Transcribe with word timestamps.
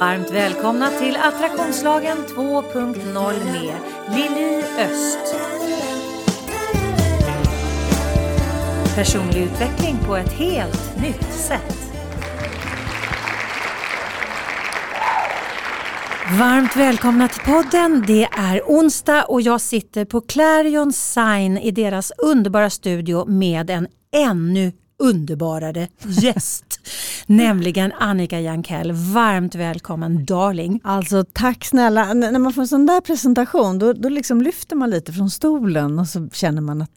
Varmt 0.00 0.30
välkomna 0.30 0.90
till 0.90 1.16
Attraktionslagen 1.16 2.18
2.0 2.18 3.44
med 3.44 3.74
Lili 4.16 4.64
Öst. 4.78 5.36
Personlig 8.94 9.42
utveckling 9.42 9.96
på 10.06 10.16
ett 10.16 10.32
helt 10.32 11.02
nytt 11.02 11.32
sätt. 11.32 11.92
Varmt 16.38 16.76
välkomna 16.76 17.28
till 17.28 17.42
podden. 17.42 18.04
Det 18.06 18.24
är 18.24 18.62
onsdag 18.66 19.24
och 19.24 19.40
jag 19.40 19.60
sitter 19.60 20.04
på 20.04 20.20
Clarion 20.20 20.92
Sign 20.92 21.58
i 21.58 21.70
deras 21.70 22.12
underbara 22.18 22.70
studio 22.70 23.24
med 23.26 23.70
en 23.70 23.88
ännu 24.12 24.72
underbarare 25.04 25.88
gäst. 26.06 26.64
nämligen 27.26 27.92
Annika 27.92 28.40
Jankell. 28.40 28.92
Varmt 28.92 29.54
välkommen 29.54 30.24
darling. 30.24 30.80
Alltså 30.84 31.24
tack 31.32 31.64
snälla. 31.64 32.10
N 32.10 32.20
när 32.20 32.38
man 32.38 32.52
får 32.52 32.62
en 32.62 32.68
sån 32.68 32.86
där 32.86 33.00
presentation 33.00 33.78
då, 33.78 33.92
då 33.92 34.08
liksom 34.08 34.42
lyfter 34.42 34.76
man 34.76 34.90
lite 34.90 35.12
från 35.12 35.30
stolen 35.30 35.98
och 35.98 36.08
så 36.08 36.28
känner 36.32 36.60
man 36.60 36.82
att 36.82 36.90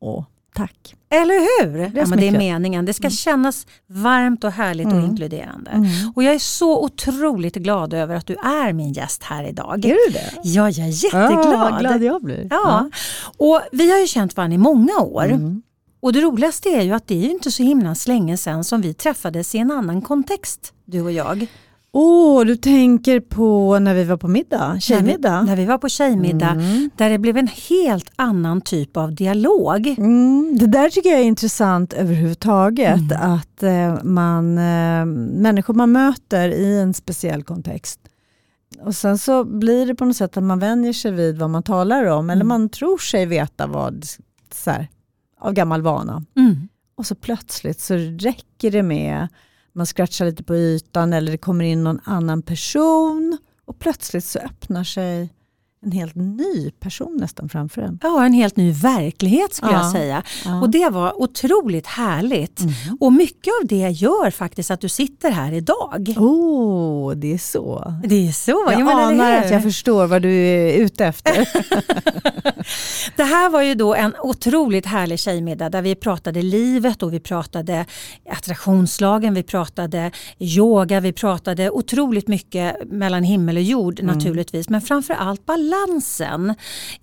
åh, 0.00 0.24
tack. 0.54 0.94
Eller 1.10 1.34
hur? 1.34 1.78
Det 1.78 1.84
är, 1.84 1.92
ja, 1.94 2.06
men 2.06 2.18
det 2.18 2.28
är 2.28 2.38
meningen. 2.38 2.84
Det 2.84 2.94
ska 2.94 3.06
mm. 3.06 3.10
kännas 3.10 3.66
varmt 3.86 4.44
och 4.44 4.52
härligt 4.52 4.86
mm. 4.86 4.98
och 4.98 5.04
inkluderande. 5.04 5.70
Mm. 5.70 6.12
Och 6.14 6.22
jag 6.22 6.34
är 6.34 6.38
så 6.38 6.84
otroligt 6.84 7.54
glad 7.54 7.94
över 7.94 8.14
att 8.14 8.26
du 8.26 8.34
är 8.34 8.72
min 8.72 8.92
gäst 8.92 9.22
här 9.22 9.44
idag. 9.44 9.84
Är 9.84 9.96
du 10.06 10.12
det? 10.12 10.32
Ja, 10.42 10.70
jag 10.70 10.86
är 10.86 11.04
jätteglad. 11.04 11.54
Ja, 11.54 11.68
vad 11.70 11.80
glad 11.80 12.02
jag 12.02 12.22
blir. 12.22 12.46
Ja. 12.50 12.60
ja. 12.62 12.90
Och 13.36 13.60
vi 13.72 13.90
har 13.90 13.98
ju 13.98 14.06
känt 14.06 14.36
varandra 14.36 14.54
i 14.54 14.58
många 14.58 14.98
år. 14.98 15.62
Och 16.02 16.12
det 16.12 16.20
roligaste 16.20 16.68
är 16.68 16.82
ju 16.82 16.92
att 16.92 17.06
det 17.06 17.26
är 17.26 17.30
inte 17.30 17.50
så 17.50 17.62
himla 17.62 17.94
länge 18.06 18.36
sedan 18.36 18.64
som 18.64 18.80
vi 18.80 18.94
träffades 18.94 19.54
i 19.54 19.58
en 19.58 19.70
annan 19.70 20.02
kontext, 20.02 20.72
du 20.84 21.00
och 21.02 21.12
jag. 21.12 21.46
Åh, 21.94 22.42
oh, 22.42 22.44
du 22.44 22.56
tänker 22.56 23.20
på 23.20 23.78
när 23.78 23.94
vi 23.94 24.04
var 24.04 24.16
på 24.16 24.28
middag, 24.28 24.80
tjejmiddag? 24.80 25.30
När 25.32 25.40
vi, 25.40 25.46
när 25.46 25.56
vi 25.56 25.64
var 25.64 25.78
på 25.78 25.88
tjejmiddag, 25.88 26.50
mm. 26.50 26.90
där 26.96 27.10
det 27.10 27.18
blev 27.18 27.36
en 27.36 27.48
helt 27.68 28.10
annan 28.16 28.60
typ 28.60 28.96
av 28.96 29.14
dialog. 29.14 29.86
Mm. 29.86 30.58
Det 30.58 30.66
där 30.66 30.90
tycker 30.90 31.10
jag 31.10 31.20
är 31.20 31.24
intressant 31.24 31.92
överhuvudtaget, 31.92 33.12
mm. 33.12 33.32
att 33.32 33.62
eh, 33.62 34.04
man, 34.04 34.58
eh, 34.58 35.04
människor 35.42 35.74
man 35.74 35.92
möter 35.92 36.48
i 36.48 36.80
en 36.80 36.94
speciell 36.94 37.42
kontext 37.42 38.00
och 38.80 38.94
sen 38.94 39.18
så 39.18 39.44
blir 39.44 39.86
det 39.86 39.94
på 39.94 40.04
något 40.04 40.16
sätt 40.16 40.36
att 40.36 40.42
man 40.42 40.58
vänjer 40.58 40.92
sig 40.92 41.10
vid 41.10 41.38
vad 41.38 41.50
man 41.50 41.62
talar 41.62 42.04
om, 42.04 42.30
eller 42.30 42.42
mm. 42.42 42.48
man 42.48 42.68
tror 42.68 42.98
sig 42.98 43.26
veta 43.26 43.66
vad, 43.66 44.04
så 44.54 44.70
här, 44.70 44.88
av 45.42 45.52
gammal 45.52 45.82
vana. 45.82 46.24
Mm. 46.36 46.68
Och 46.94 47.06
så 47.06 47.14
plötsligt 47.14 47.80
så 47.80 47.94
räcker 47.96 48.70
det 48.70 48.82
med, 48.82 49.28
man 49.72 49.86
scratchar 49.86 50.24
lite 50.24 50.42
på 50.42 50.56
ytan 50.56 51.12
eller 51.12 51.32
det 51.32 51.38
kommer 51.38 51.64
in 51.64 51.84
någon 51.84 52.00
annan 52.04 52.42
person 52.42 53.38
och 53.64 53.78
plötsligt 53.78 54.24
så 54.24 54.38
öppnar 54.38 54.84
sig 54.84 55.34
en 55.84 55.92
helt 55.92 56.14
ny 56.14 56.70
person 56.70 57.16
nästan 57.20 57.48
framför 57.48 57.82
en. 57.82 57.98
Ja, 58.02 58.24
en 58.24 58.32
helt 58.32 58.56
ny 58.56 58.72
verklighet 58.72 59.54
skulle 59.54 59.72
ja, 59.72 59.82
jag 59.82 59.92
säga. 59.92 60.22
Ja. 60.44 60.60
Och 60.60 60.70
det 60.70 60.88
var 60.88 61.22
otroligt 61.22 61.86
härligt. 61.86 62.60
Mm. 62.60 62.74
Och 63.00 63.12
mycket 63.12 63.52
av 63.62 63.68
det 63.68 63.88
gör 63.88 64.30
faktiskt 64.30 64.70
att 64.70 64.80
du 64.80 64.88
sitter 64.88 65.30
här 65.30 65.52
idag. 65.52 66.14
Oh, 66.16 67.14
det 67.14 67.34
är 67.34 67.38
så. 67.38 67.94
Det 68.04 68.28
är 68.28 68.32
så. 68.32 68.64
Jag 68.70 68.80
ja, 68.80 69.02
anar 69.02 69.36
att 69.36 69.50
jag 69.50 69.62
förstår 69.62 70.06
vad 70.06 70.22
du 70.22 70.32
är 70.32 70.72
ute 70.72 71.06
efter. 71.06 71.32
det 73.16 73.24
här 73.24 73.50
var 73.50 73.62
ju 73.62 73.74
då 73.74 73.94
en 73.94 74.14
otroligt 74.22 74.86
härlig 74.86 75.18
tjejmiddag 75.18 75.68
där 75.68 75.82
vi 75.82 75.94
pratade 75.94 76.42
livet 76.42 77.02
och 77.02 77.12
vi 77.12 77.20
pratade 77.20 77.86
attraktionslagen, 78.30 79.34
vi 79.34 79.42
pratade 79.42 80.10
yoga, 80.38 81.00
vi 81.00 81.12
pratade 81.12 81.70
otroligt 81.70 82.28
mycket 82.28 82.76
mellan 82.90 83.22
himmel 83.22 83.56
och 83.56 83.62
jord 83.62 84.00
mm. 84.00 84.14
naturligtvis. 84.14 84.68
Men 84.68 84.80
framför 84.80 85.14
allt 85.14 85.46
balans 85.46 85.71
balansen 85.72 86.54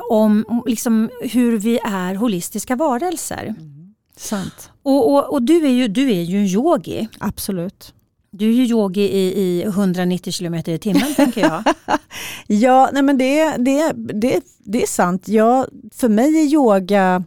om 0.10 0.64
liksom 0.66 1.10
hur 1.22 1.58
vi 1.58 1.80
är 1.84 2.16
holistiska 2.16 2.76
varelser. 2.76 3.56
Mm. 3.60 3.94
Sant. 4.18 4.72
Och, 4.84 5.14
och, 5.14 5.34
och, 5.34 5.42
du, 5.42 5.66
är 5.66 5.72
ju, 5.72 5.88
du 5.88 6.12
är 6.12 6.22
ju 6.22 6.38
en 6.38 6.46
yogi. 6.46 7.08
Absolut. 7.20 7.94
Du 8.32 8.50
är 8.50 8.54
ju 8.54 8.64
yogi 8.64 9.02
i, 9.02 9.40
i 9.40 9.64
190 9.64 10.34
km 10.34 10.56
i 10.56 10.78
timmen 10.78 11.16
tänker 11.16 11.42
jag. 11.42 11.64
ja, 12.48 12.90
nej 12.94 13.04
men 13.04 13.18
det, 13.18 13.58
det, 13.58 13.94
det, 13.96 14.42
det 14.60 14.84
är 14.84 14.88
sant. 14.88 15.28
Ja, 15.28 15.68
för 15.92 16.10
mig 16.10 16.38
är 16.38 16.54
yoga 16.54 17.24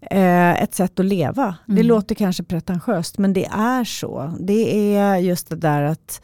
eh, 0.00 0.62
ett 0.62 0.74
sätt 0.74 1.00
att 1.00 1.06
leva. 1.06 1.56
Mm. 1.68 1.76
Det 1.76 1.82
låter 1.82 2.14
kanske 2.14 2.42
pretentiöst 2.42 3.18
men 3.18 3.32
det 3.32 3.44
är 3.52 3.84
så. 3.84 4.34
Det 4.40 4.96
är 4.96 5.16
just 5.16 5.48
det 5.48 5.56
där 5.56 5.82
att 5.82 6.20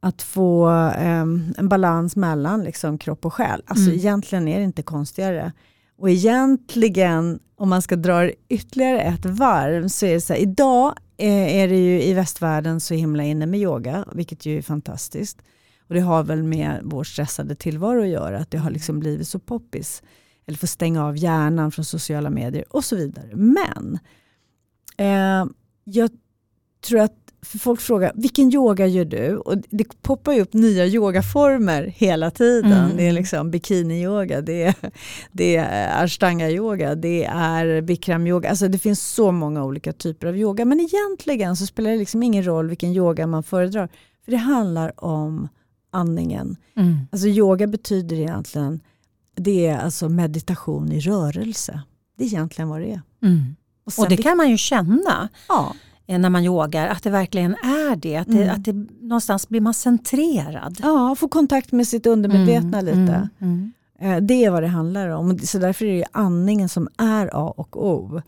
att 0.00 0.22
få 0.22 0.68
um, 0.68 1.54
en 1.58 1.68
balans 1.68 2.16
mellan 2.16 2.64
liksom, 2.64 2.98
kropp 2.98 3.26
och 3.26 3.34
själ. 3.34 3.62
Alltså 3.66 3.84
mm. 3.84 3.96
egentligen 3.96 4.48
är 4.48 4.58
det 4.58 4.64
inte 4.64 4.82
konstigare. 4.82 5.52
Och 5.98 6.10
egentligen, 6.10 7.38
om 7.56 7.68
man 7.68 7.82
ska 7.82 7.96
dra 7.96 8.30
ytterligare 8.48 9.00
ett 9.00 9.24
varv, 9.24 9.88
så 9.88 10.06
är 10.06 10.14
det 10.14 10.20
så 10.20 10.32
här, 10.32 10.40
idag 10.40 10.94
är, 11.16 11.46
är 11.48 11.68
det 11.68 11.76
ju 11.76 12.02
i 12.02 12.14
västvärlden 12.14 12.80
så 12.80 12.94
himla 12.94 13.24
inne 13.24 13.46
med 13.46 13.60
yoga, 13.60 14.04
vilket 14.12 14.46
ju 14.46 14.58
är 14.58 14.62
fantastiskt. 14.62 15.38
Och 15.88 15.94
det 15.94 16.00
har 16.00 16.22
väl 16.22 16.42
med 16.42 16.80
vår 16.84 17.04
stressade 17.04 17.54
tillvaro 17.54 18.02
att 18.02 18.08
göra, 18.08 18.38
att 18.38 18.50
det 18.50 18.58
har 18.58 18.70
liksom 18.70 19.00
blivit 19.00 19.28
så 19.28 19.38
poppis. 19.38 20.02
Eller 20.46 20.58
få 20.58 20.66
stänga 20.66 21.04
av 21.04 21.16
hjärnan 21.16 21.70
från 21.72 21.84
sociala 21.84 22.30
medier 22.30 22.64
och 22.70 22.84
så 22.84 22.96
vidare. 22.96 23.30
Men 23.36 23.98
eh, 24.96 25.52
jag 25.84 26.10
tror 26.86 27.00
att 27.00 27.25
för 27.46 27.58
folk 27.58 27.80
frågar, 27.80 28.12
vilken 28.14 28.54
yoga 28.54 28.86
gör 28.86 29.04
du? 29.04 29.36
Och 29.36 29.56
det 29.70 30.02
poppar 30.02 30.32
ju 30.32 30.40
upp 30.40 30.52
nya 30.52 30.86
yogaformer 30.86 31.82
hela 31.82 32.30
tiden. 32.30 32.72
Mm. 32.72 32.96
Det 32.96 33.08
är 33.08 33.12
liksom 33.12 33.50
bikini-yoga, 33.50 34.40
det 34.40 34.62
är, 34.62 34.74
det 35.32 35.56
är 35.56 36.04
ashtanga-yoga, 36.04 36.94
det 36.94 37.24
är 37.24 37.80
bikram-yoga. 37.80 38.48
Alltså 38.48 38.68
det 38.68 38.78
finns 38.78 39.02
så 39.02 39.32
många 39.32 39.64
olika 39.64 39.92
typer 39.92 40.26
av 40.26 40.36
yoga. 40.36 40.64
Men 40.64 40.80
egentligen 40.80 41.56
så 41.56 41.66
spelar 41.66 41.90
det 41.90 41.96
liksom 41.96 42.22
ingen 42.22 42.46
roll 42.46 42.68
vilken 42.68 42.92
yoga 42.92 43.26
man 43.26 43.42
föredrar. 43.42 43.88
För 44.24 44.32
det 44.32 44.38
handlar 44.38 45.04
om 45.04 45.48
andningen. 45.90 46.56
Mm. 46.76 46.96
Alltså 47.12 47.28
yoga 47.28 47.66
betyder 47.66 48.16
egentligen, 48.16 48.80
det 49.34 49.66
är 49.66 49.78
alltså 49.78 50.08
meditation 50.08 50.92
i 50.92 51.00
rörelse. 51.00 51.80
Det 52.18 52.24
är 52.24 52.28
egentligen 52.28 52.68
vad 52.68 52.80
det 52.80 52.92
är. 52.92 53.02
Mm. 53.22 53.56
Och, 53.84 53.92
och, 53.98 54.08
det 54.08 54.16
kan 54.16 54.36
man 54.36 54.50
ju 54.50 54.56
känna. 54.56 55.28
Ja. 55.48 55.74
Eh, 56.06 56.18
när 56.18 56.30
man 56.30 56.44
yogar, 56.44 56.88
att 56.88 57.02
det 57.02 57.10
verkligen 57.10 57.52
är 57.52 57.96
det. 57.96 58.16
Att, 58.16 58.26
det, 58.26 58.42
mm. 58.42 58.54
att 58.54 58.64
det, 58.64 58.72
någonstans 59.00 59.48
blir 59.48 59.60
man 59.60 59.74
centrerad. 59.74 60.78
Ja, 60.82 61.14
få 61.18 61.28
kontakt 61.28 61.72
med 61.72 61.88
sitt 61.88 62.06
undermedvetna 62.06 62.78
mm. 62.78 62.84
lite. 62.84 63.14
Mm. 63.14 63.28
mm. 63.40 63.72
Eh, 63.98 64.22
det 64.22 64.44
är 64.44 64.50
vad 64.50 64.62
det 64.62 64.68
handlar 64.68 65.08
om. 65.08 65.38
Så 65.38 65.58
därför 65.58 65.84
är 65.84 65.96
det 65.96 66.04
andningen 66.12 66.68
som 66.68 66.88
är 66.98 67.30
A 67.32 67.54
och 67.56 67.86
O. 67.86 68.22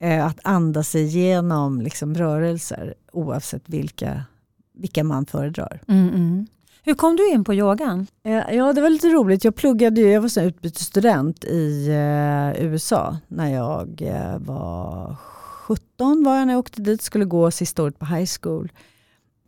Eh, 0.00 0.26
att 0.26 0.38
andas 0.42 0.88
sig 0.88 1.02
igenom 1.02 1.80
liksom 1.80 2.14
rörelser 2.14 2.94
oavsett 3.12 3.62
vilka, 3.66 4.22
vilka 4.74 5.04
man 5.04 5.26
föredrar. 5.26 5.80
Mm, 5.88 6.08
mm. 6.08 6.46
Hur 6.82 6.94
kom 6.94 7.16
du 7.16 7.30
in 7.30 7.44
på 7.44 7.54
yogan? 7.54 8.06
Ja, 8.52 8.72
det 8.72 8.80
var 8.80 8.90
lite 8.90 9.08
roligt. 9.08 9.44
Jag 9.44 9.54
pluggade 9.54 10.00
jag 10.00 10.20
var 10.20 10.42
utbytesstudent 10.42 11.44
i 11.44 11.88
USA 12.58 13.16
när 13.28 13.48
jag 13.54 14.02
var 14.38 15.16
17 15.68 16.24
var 16.24 16.36
jag 16.36 16.46
när 16.46 16.54
jag 16.54 16.60
åkte 16.60 16.82
dit, 16.82 17.02
skulle 17.02 17.24
gå 17.24 17.50
sista 17.50 17.82
året 17.82 17.98
på 17.98 18.06
high 18.06 18.28
school. 18.40 18.72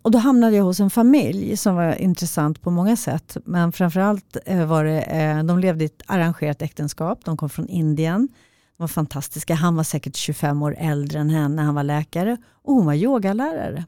Och 0.03 0.11
då 0.11 0.19
hamnade 0.19 0.57
jag 0.57 0.65
hos 0.65 0.81
en 0.81 0.91
familj 0.91 1.57
som 1.57 1.77
var 1.77 1.95
intressant 1.95 2.63
på 2.63 2.71
många 2.71 2.97
sätt. 2.97 3.37
Men 3.45 3.73
framförallt 3.73 4.37
eh, 4.47 4.67
var 4.67 4.85
det, 4.85 5.01
eh, 5.03 5.45
de 5.45 5.59
levde 5.59 5.85
i 5.85 5.87
ett 5.87 6.03
arrangerat 6.07 6.63
äktenskap. 6.63 7.25
De 7.25 7.37
kom 7.37 7.51
från 7.51 7.69
Indien. 7.69 8.29
De 8.77 8.83
var 8.83 8.89
fantastiska. 8.89 9.55
Han 9.55 9.77
var 9.77 9.85
säkert 9.85 10.17
25 10.17 10.63
år 10.63 10.77
äldre 10.79 11.19
än 11.19 11.31
henne. 11.31 11.63
Han 11.63 11.75
var 11.75 11.83
läkare 11.83 12.37
och 12.63 12.75
hon 12.75 12.87
var 12.87 12.95
yogalärare. 12.95 13.85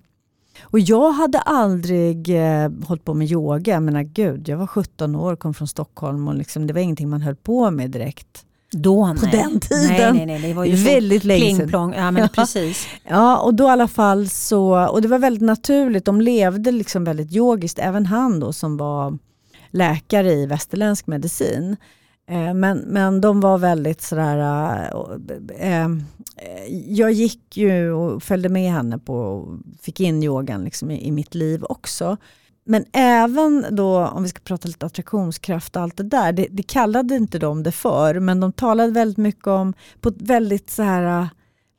Och 0.63 0.81
jag 0.81 1.13
hade 1.13 1.39
aldrig 1.39 2.29
eh, 2.29 2.71
hållit 2.85 3.05
på 3.05 3.15
med 3.15 3.31
yoga. 3.31 3.73
Jag 3.73 3.83
menar 3.83 4.03
gud, 4.03 4.49
jag 4.49 4.57
var 4.57 4.67
17 4.67 5.17
år, 5.17 5.37
kom 5.37 5.55
från 5.55 5.69
Stockholm 5.69 6.29
och 6.29 6.35
liksom, 6.35 6.67
det 6.67 6.73
var 6.73 6.81
ingenting 6.81 7.09
man 7.09 7.23
höll 7.23 7.37
på 7.37 7.71
med 7.71 7.91
direkt. 7.91 8.47
Då, 8.73 9.17
på 9.21 9.27
nej. 9.27 9.31
den 9.33 9.61
tiden. 9.61 10.17
Nej, 10.17 10.27
nej, 10.27 10.27
nej, 10.27 10.49
det 10.49 10.55
var 10.55 10.65
ju 10.65 10.75
väldigt 10.75 11.25
länge 11.25 11.57
sedan. 11.57 11.95
Ja, 11.97 12.11
men 12.11 12.29
precis. 12.29 12.87
ja, 13.09 13.39
och 13.39 13.55
då 13.55 13.65
i 13.65 13.69
alla 13.69 13.89
fall 13.89 14.29
så, 14.29 14.87
och 14.87 15.03
det 15.03 15.09
var 15.09 15.19
väldigt 15.19 15.43
naturligt, 15.43 16.05
de 16.05 16.21
levde 16.21 16.71
liksom 16.73 17.05
väldigt 17.05 17.33
yogiskt, 17.33 17.79
även 17.79 18.07
han 18.07 18.41
då 18.41 18.53
som 18.53 18.77
var 18.77 19.19
läkare 19.71 20.33
i 20.33 20.47
västerländsk 20.47 21.07
medicin. 21.07 21.77
Eh, 22.31 22.55
men, 22.55 22.79
men 22.79 23.21
de 23.21 23.41
var 23.41 23.59
väldigt 23.59 24.03
sådär, 24.03 24.39
äh, 25.59 25.89
jag 26.87 27.13
gick 27.13 27.57
ju 27.57 27.93
och 27.93 28.23
följde 28.23 28.49
med 28.49 28.73
henne 28.73 28.99
på, 28.99 29.49
fick 29.83 30.01
in 30.01 30.23
yogan 30.23 30.65
liksom 30.65 30.91
i, 30.91 31.07
i 31.07 31.13
mitt 31.13 31.35
liv 31.35 31.65
också. 31.65 32.17
Men 32.65 32.85
även 32.93 33.67
då, 33.71 34.07
om 34.07 34.23
vi 34.23 34.29
ska 34.29 34.41
prata 34.45 34.69
lite 34.69 34.87
attraktionskraft 34.87 35.77
och 35.77 35.83
allt 35.83 35.97
det 35.97 36.03
där, 36.03 36.33
det, 36.33 36.47
det 36.51 36.63
kallade 36.63 37.17
inte 37.17 37.39
de 37.39 37.63
det 37.63 37.73
för, 37.73 38.21
men 38.21 38.41
de 38.41 38.53
talade 38.53 38.93
väldigt 38.93 39.19
mycket 39.19 39.47
om, 39.47 39.75
på 40.01 40.09
ett 40.09 40.23
väldigt 40.23 40.71
så 40.71 40.83
här 40.83 41.29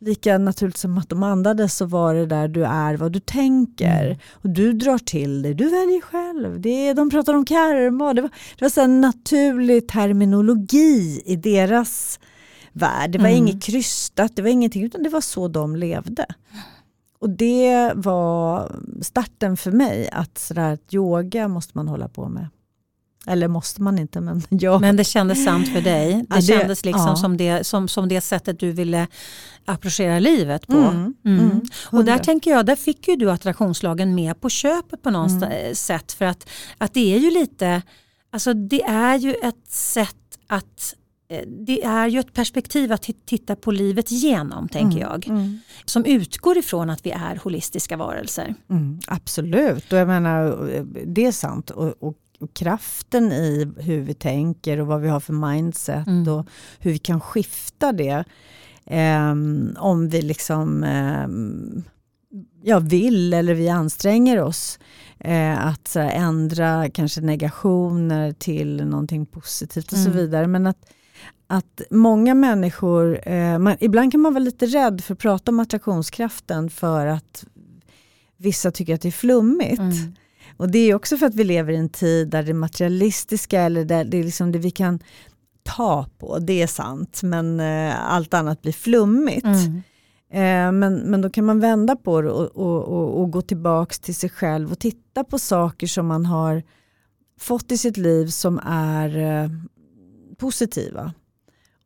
lika 0.01 0.37
naturligt 0.37 0.77
som 0.77 0.97
att 0.97 1.09
de 1.09 1.23
andades 1.23 1.77
så 1.77 1.85
var 1.85 2.13
det 2.13 2.25
där 2.25 2.47
du 2.47 2.65
är 2.65 2.97
vad 2.97 3.11
du 3.11 3.19
tänker. 3.19 4.05
Mm. 4.05 4.17
Och 4.31 4.49
du 4.49 4.73
drar 4.73 4.97
till 4.97 5.41
dig, 5.41 5.53
du 5.53 5.63
väljer 5.63 6.01
själv. 6.01 6.61
Det 6.61 6.87
är, 6.87 6.93
de 6.93 7.09
pratar 7.09 7.33
om 7.33 7.45
karma. 7.45 8.13
Det 8.13 8.21
var, 8.21 8.29
det 8.57 8.65
var 8.65 8.69
så 8.69 8.81
en 8.81 9.01
naturlig 9.01 9.87
terminologi 9.87 11.21
i 11.25 11.35
deras 11.35 12.19
värld. 12.73 13.11
Det 13.11 13.17
var 13.17 13.27
Mm. 13.27 13.37
inget 13.37 13.63
krystat, 13.63 14.35
det 14.35 14.41
var 14.41 14.49
ingenting 14.49 14.83
utan 14.83 15.03
det 15.03 15.09
var 15.09 15.21
så 15.21 15.47
de 15.47 15.75
levde. 15.75 16.25
Och 17.23 17.29
det 17.29 17.91
var 17.95 18.71
starten 19.01 19.57
för 19.57 19.71
mig 19.71 20.09
att, 20.11 20.37
sådär, 20.37 20.73
att 20.73 20.93
yoga 20.93 21.47
måste 21.47 21.71
man 21.77 21.87
hålla 21.87 22.07
på 22.07 22.27
med. 22.29 22.47
Eller 23.27 23.47
måste 23.47 23.81
man 23.81 23.99
inte 23.99 24.21
men 24.21 24.41
jag. 24.49 24.81
Men 24.81 24.95
det 24.95 25.03
kändes 25.03 25.45
sant 25.45 25.67
för 25.73 25.81
dig. 25.81 26.13
Det, 26.13 26.25
Ja, 26.29 26.35
det- 26.35 26.41
kändes 26.41 26.85
liksom 26.85 27.07
ja. 27.07 27.15
som, 27.15 27.37
det, 27.37 27.63
som, 27.67 27.87
som 27.87 28.09
det 28.09 28.21
sättet 28.21 28.59
du 28.59 28.71
ville 28.71 29.07
approchera 29.65 30.19
livet 30.19 30.67
på. 30.67 30.77
Mm, 30.77 31.13
Mm. 31.25 31.39
mm, 31.39 31.61
Och 31.91 32.05
där 32.05 32.17
tänker 32.17 32.51
jag, 32.51 32.65
där 32.65 32.75
fick 32.75 33.07
ju 33.07 33.15
du 33.15 33.31
attraktionslagen 33.31 34.15
med 34.15 34.41
på 34.41 34.49
köpet 34.49 35.01
på 35.01 35.09
något 35.09 35.31
Mm. 35.43 35.75
sätt. 35.75 36.11
För 36.11 36.25
att, 36.25 36.49
att 36.77 36.93
det 36.93 37.15
är 37.15 37.19
ju 37.19 37.31
lite, 37.31 37.81
alltså 38.31 38.53
det 38.53 38.83
är 38.83 39.15
ju 39.17 39.33
ett 39.33 39.67
sätt 39.71 40.15
att 40.47 40.95
det 41.47 41.83
är 41.83 42.07
ju 42.07 42.19
ett 42.19 42.33
perspektiv 42.33 42.91
att 42.91 43.03
ti- 43.07 43.15
titta 43.25 43.55
på 43.55 43.71
livet 43.71 44.11
genom, 44.11 44.67
tänker 44.69 44.99
jag. 44.99 45.27
Mm. 45.27 45.59
Som 45.85 46.05
utgår 46.05 46.57
ifrån 46.57 46.89
att 46.89 47.05
vi 47.05 47.11
är 47.11 47.39
holistiska 47.43 47.97
varelser. 47.97 48.55
Mm, 48.69 48.99
absolut, 49.07 49.93
och 49.93 49.97
jag 49.99 50.07
menar 50.07 50.57
det 51.05 51.25
är 51.25 51.31
sant. 51.31 51.69
Och, 51.69 51.93
och, 51.99 52.15
och 52.39 52.53
kraften 52.53 53.31
i 53.31 53.71
hur 53.77 54.01
vi 54.01 54.13
tänker 54.13 54.79
och 54.79 54.87
vad 54.87 55.01
vi 55.01 55.09
har 55.09 55.19
för 55.19 55.33
mindset 55.33 56.07
Mm. 56.07 56.27
och 56.33 56.47
hur 56.79 56.91
vi 56.91 56.97
kan 56.99 57.21
skifta 57.21 57.91
det. 57.91 58.23
ehm, 58.85 59.75
om 59.79 60.09
vi 60.09 60.21
liksom 60.21 60.83
ehm, 60.83 61.83
ja, 62.63 62.79
vill 62.79 63.33
eller 63.33 63.53
vi 63.53 63.69
anstränger 63.69 64.41
oss. 64.41 64.79
eh, 65.19 65.65
att 65.67 65.87
så 65.87 65.99
ändra 65.99 66.89
kanske 66.89 67.21
negationer 67.21 68.31
till 68.31 68.85
någonting 68.85 69.25
positivt 69.25 69.91
och 69.91 69.97
så 69.97 70.05
Mm. 70.09 70.17
vidare. 70.17 70.47
Men 70.47 70.67
att, 70.67 70.77
att 71.53 71.81
många 71.89 72.33
människor, 72.33 73.27
eh, 73.27 73.59
man, 73.59 73.75
ibland 73.79 74.11
kan 74.11 74.21
man 74.21 74.33
vara 74.33 74.43
lite 74.43 74.65
rädd 74.65 75.01
för 75.01 75.13
att 75.13 75.19
prata 75.19 75.51
om 75.51 75.59
attraktionskraften 75.59 76.69
för 76.69 77.05
att 77.05 77.45
vissa 78.37 78.71
tycker 78.71 78.95
att 78.95 79.01
det 79.01 79.09
är 79.09 79.11
flummigt. 79.11 79.79
Mm. 79.79 80.15
Och 80.57 80.71
det 80.71 80.79
är 80.79 80.95
också 80.95 81.17
för 81.17 81.25
att 81.25 81.35
vi 81.35 81.43
lever 81.43 81.73
i 81.73 81.75
en 81.75 81.89
tid 81.89 82.29
där 82.29 82.43
det 82.43 82.53
materialistiska 82.53 83.61
eller 83.61 83.85
där 83.85 84.03
det 84.03 84.17
är 84.17 84.23
liksom 84.23 84.51
det 84.51 84.59
vi 84.59 84.71
kan 84.71 84.99
ta 85.63 86.05
på, 86.17 86.39
det 86.39 86.61
är 86.61 86.67
sant, 86.67 87.23
men 87.23 87.59
eh, 87.59 88.13
allt 88.13 88.33
annat 88.33 88.61
blir 88.61 88.73
flummigt. 88.73 89.45
Mm. 89.45 89.81
Eh, 90.31 90.71
men, 90.71 90.95
men 90.95 91.21
då 91.21 91.29
kan 91.29 91.45
man 91.45 91.59
vända 91.59 91.95
på 91.95 92.21
det 92.21 92.31
och, 92.31 92.55
och, 92.55 92.83
och, 92.83 93.21
och 93.21 93.31
gå 93.31 93.41
tillbaks 93.41 93.99
till 93.99 94.15
sig 94.15 94.29
själv 94.29 94.71
och 94.71 94.79
titta 94.79 95.23
på 95.23 95.39
saker 95.39 95.87
som 95.87 96.07
man 96.07 96.25
har 96.25 96.63
fått 97.39 97.71
i 97.71 97.77
sitt 97.77 97.97
liv 97.97 98.27
som 98.27 98.59
är 98.65 99.17
eh, 99.17 99.49
positiva. 100.37 101.13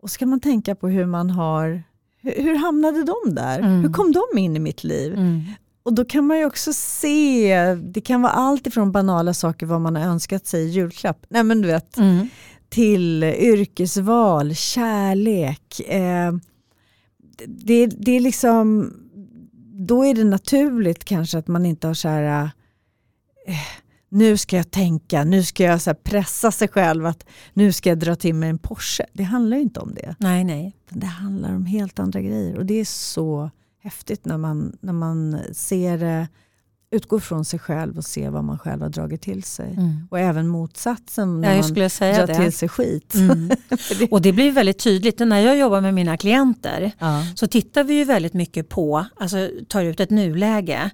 Och 0.08 0.12
så 0.12 0.18
kan 0.20 0.30
man 0.30 0.40
tänka 0.40 0.76
på 0.76 0.88
hur 0.90 1.06
man 1.06 1.30
har, 1.30 1.84
hur, 2.22 2.44
hur 2.44 2.56
hamnade 2.56 3.04
de 3.04 3.36
där? 3.36 3.60
Mm. 3.60 3.82
Hur 3.82 3.90
kom 3.94 4.12
de 4.12 4.38
in 4.40 4.56
i 4.56 4.60
mitt 4.60 4.84
liv? 4.84 5.14
Mm. 5.14 5.42
Och 5.84 5.94
då 5.94 6.06
kan 6.06 6.28
man 6.28 6.38
ju 6.40 6.46
också 6.46 6.74
se, 6.74 7.56
det 7.76 8.02
kan 8.02 8.22
vara 8.22 8.32
allt 8.34 8.68
ifrån 8.68 8.92
banala 8.92 9.34
saker 9.34 9.66
vad 9.66 9.82
man 9.82 9.96
har 9.96 10.04
önskat 10.04 10.48
sig 10.48 10.64
i 10.64 10.70
julklapp, 10.70 11.26
nej 11.30 11.44
men 11.44 11.62
du 11.62 11.68
vet, 11.68 11.98
Mm. 11.98 12.28
till 12.70 13.24
yrkesval, 13.24 14.56
kärlek. 14.56 15.80
Eh, 15.88 16.32
det, 17.48 17.88
det 17.88 18.12
är 18.12 18.20
liksom, 18.20 18.94
då 19.88 20.06
är 20.06 20.14
det 20.16 20.24
naturligt 20.24 21.06
kanske 21.06 21.38
att 21.38 21.48
man 21.48 21.66
inte 21.66 21.88
har 21.88 21.94
så 21.94 22.08
här, 22.08 22.50
eh, 23.48 23.56
nu 24.10 24.38
ska 24.38 24.58
jag 24.58 24.72
tänka, 24.72 25.24
nu 25.24 25.44
ska 25.44 25.64
jag 25.64 25.82
så 25.82 25.94
pressa 25.94 26.52
sig 26.52 26.68
själv 26.68 27.06
att 27.06 27.26
nu 27.54 27.72
ska 27.72 27.90
jag 27.90 28.00
dra 28.00 28.16
till 28.16 28.36
mig 28.36 28.50
en 28.50 28.58
Porsche. 28.60 29.06
Det 29.14 29.24
handlar 29.24 29.58
ju 29.58 29.64
inte 29.64 29.80
om 29.80 29.94
det. 29.96 30.16
Nej, 30.20 30.44
nej. 30.44 30.76
Det 30.90 31.06
handlar 31.08 31.56
om 31.56 31.66
helt 31.66 32.00
andra 32.00 32.22
grejer 32.22 32.58
och 32.58 32.66
det 32.66 32.80
är 32.80 32.86
så 32.86 33.50
häftigt 33.84 34.26
när 34.26 34.38
man, 34.38 34.78
när 34.82 34.94
man 34.94 35.40
ser 35.54 35.98
det, 35.98 36.28
utgår 36.92 37.20
från 37.20 37.46
sig 37.46 37.60
själv 37.60 37.98
och 37.98 38.06
ser 38.06 38.30
vad 38.30 38.44
man 38.44 38.60
själv 38.60 38.82
har 38.82 38.90
dragit 38.90 39.22
till 39.22 39.44
sig. 39.44 39.72
Mm. 39.74 40.08
Och 40.12 40.20
även 40.20 40.48
motsatsen 40.48 41.42
när 41.42 41.56
Ja, 41.56 41.62
man 41.62 41.74
drar 41.74 42.28
det. 42.28 42.36
till 42.36 42.54
sig 42.54 42.70
skit. 42.70 43.14
Mm. 43.16 43.50
Och 44.12 44.22
det 44.22 44.34
blir 44.34 44.52
väldigt 44.52 44.80
tydligt 44.80 45.20
när 45.20 45.40
jag 45.40 45.58
jobbar 45.58 45.82
med 45.82 45.94
mina 45.94 46.18
klienter 46.18 46.92
Ja. 47.00 47.24
så 47.36 47.48
tittar 47.48 47.84
vi 47.84 47.94
ju 47.94 48.04
väldigt 48.04 48.34
mycket 48.34 48.70
på, 48.70 49.06
alltså 49.16 49.50
tar 49.68 49.84
ut 49.84 50.00
ett 50.00 50.10
nuläge. 50.10 50.90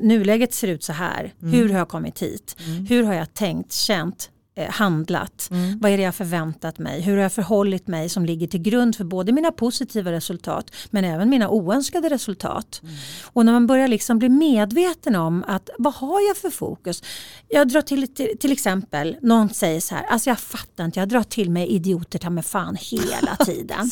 Nuläget 0.00 0.54
ser 0.54 0.68
ut 0.68 0.84
så 0.84 0.92
här, 0.92 1.32
Mm. 1.42 1.54
hur 1.54 1.68
har 1.68 1.78
jag 1.78 1.88
kommit 1.88 2.22
hit? 2.22 2.56
Mm. 2.66 2.86
Hur 2.86 3.02
har 3.02 3.14
jag 3.14 3.34
tänkt, 3.34 3.72
känt, 3.72 4.30
handlat? 4.70 5.48
Mm. 5.50 5.78
Vad 5.78 5.90
är 5.90 5.96
det 5.96 6.02
jag 6.02 6.14
förväntat 6.14 6.78
mig? 6.78 7.00
Hur 7.00 7.16
har 7.16 7.22
jag 7.22 7.32
förhållit 7.32 7.86
mig 7.86 8.08
som 8.08 8.24
ligger 8.24 8.46
till 8.46 8.62
grund 8.62 8.96
för 8.96 9.04
både 9.04 9.32
mina 9.32 9.52
positiva 9.52 10.12
resultat 10.12 10.70
men 10.90 11.04
även 11.04 11.30
mina 11.30 11.48
oönskade 11.48 12.08
resultat? 12.08 12.80
Mm. 12.82 12.94
Och 13.24 13.46
när 13.46 13.52
man 13.52 13.66
börjar 13.66 13.88
liksom 13.88 14.18
bli 14.18 14.28
medveten 14.28 15.16
om 15.16 15.44
att 15.46 15.70
vad 15.78 15.94
har 15.94 16.28
jag 16.28 16.36
för 16.36 16.50
fokus? 16.50 17.02
Jag 17.48 17.68
drar 17.68 17.82
till, 17.82 18.14
till, 18.14 18.38
till 18.40 18.52
exempel, 18.52 19.16
någon 19.22 19.48
säger 19.48 19.80
så 19.80 19.94
här, 19.94 20.04
alltså 20.04 20.30
jag 20.30 20.38
fattar 20.38 20.84
inte, 20.84 21.00
jag 21.00 21.08
drar 21.08 21.22
till 21.22 21.50
mig 21.50 21.66
idioter 21.66 22.18
ta 22.18 22.30
med 22.30 22.46
fan 22.46 22.76
hela 22.80 23.36
tiden. 23.44 23.90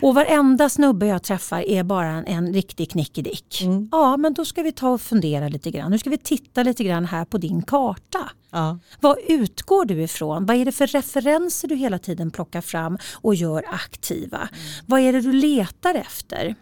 Och 0.00 0.14
varenda 0.14 0.68
snubbe 0.68 1.06
jag 1.06 1.22
träffar 1.22 1.60
är 1.60 1.82
bara 1.82 2.08
en, 2.08 2.26
en 2.26 2.52
riktig 2.52 2.90
knickedick. 2.90 3.62
Mm. 3.62 3.88
Ja, 3.92 4.16
men 4.16 4.34
då 4.34 4.44
ska 4.44 4.62
vi 4.62 4.72
ta 4.72 4.88
och 4.88 5.00
fundera 5.00 5.48
lite 5.48 5.70
grann. 5.70 5.90
Nu 5.90 5.98
ska 5.98 6.10
vi 6.10 6.18
titta 6.18 6.62
lite 6.62 6.84
grann 6.84 7.04
här 7.04 7.24
på 7.24 7.38
din 7.38 7.62
karta. 7.62 8.30
Ja. 8.50 8.78
Vad 9.00 9.18
utgår 9.28 9.84
du 9.84 10.02
ifrån? 10.02 10.46
Vad 10.46 10.56
är 10.56 10.64
det 10.64 10.72
för 10.72 10.86
referenser 10.86 11.68
du 11.68 11.74
hela 11.74 11.98
tiden 11.98 12.30
plockar 12.30 12.60
fram 12.60 12.98
och 13.14 13.34
gör 13.34 13.64
aktiva? 13.68 14.48
Vad 14.86 15.00
är 15.00 15.12
det 15.12 15.20
du 15.20 15.32
letar 15.32 15.94
efter? 15.94 16.54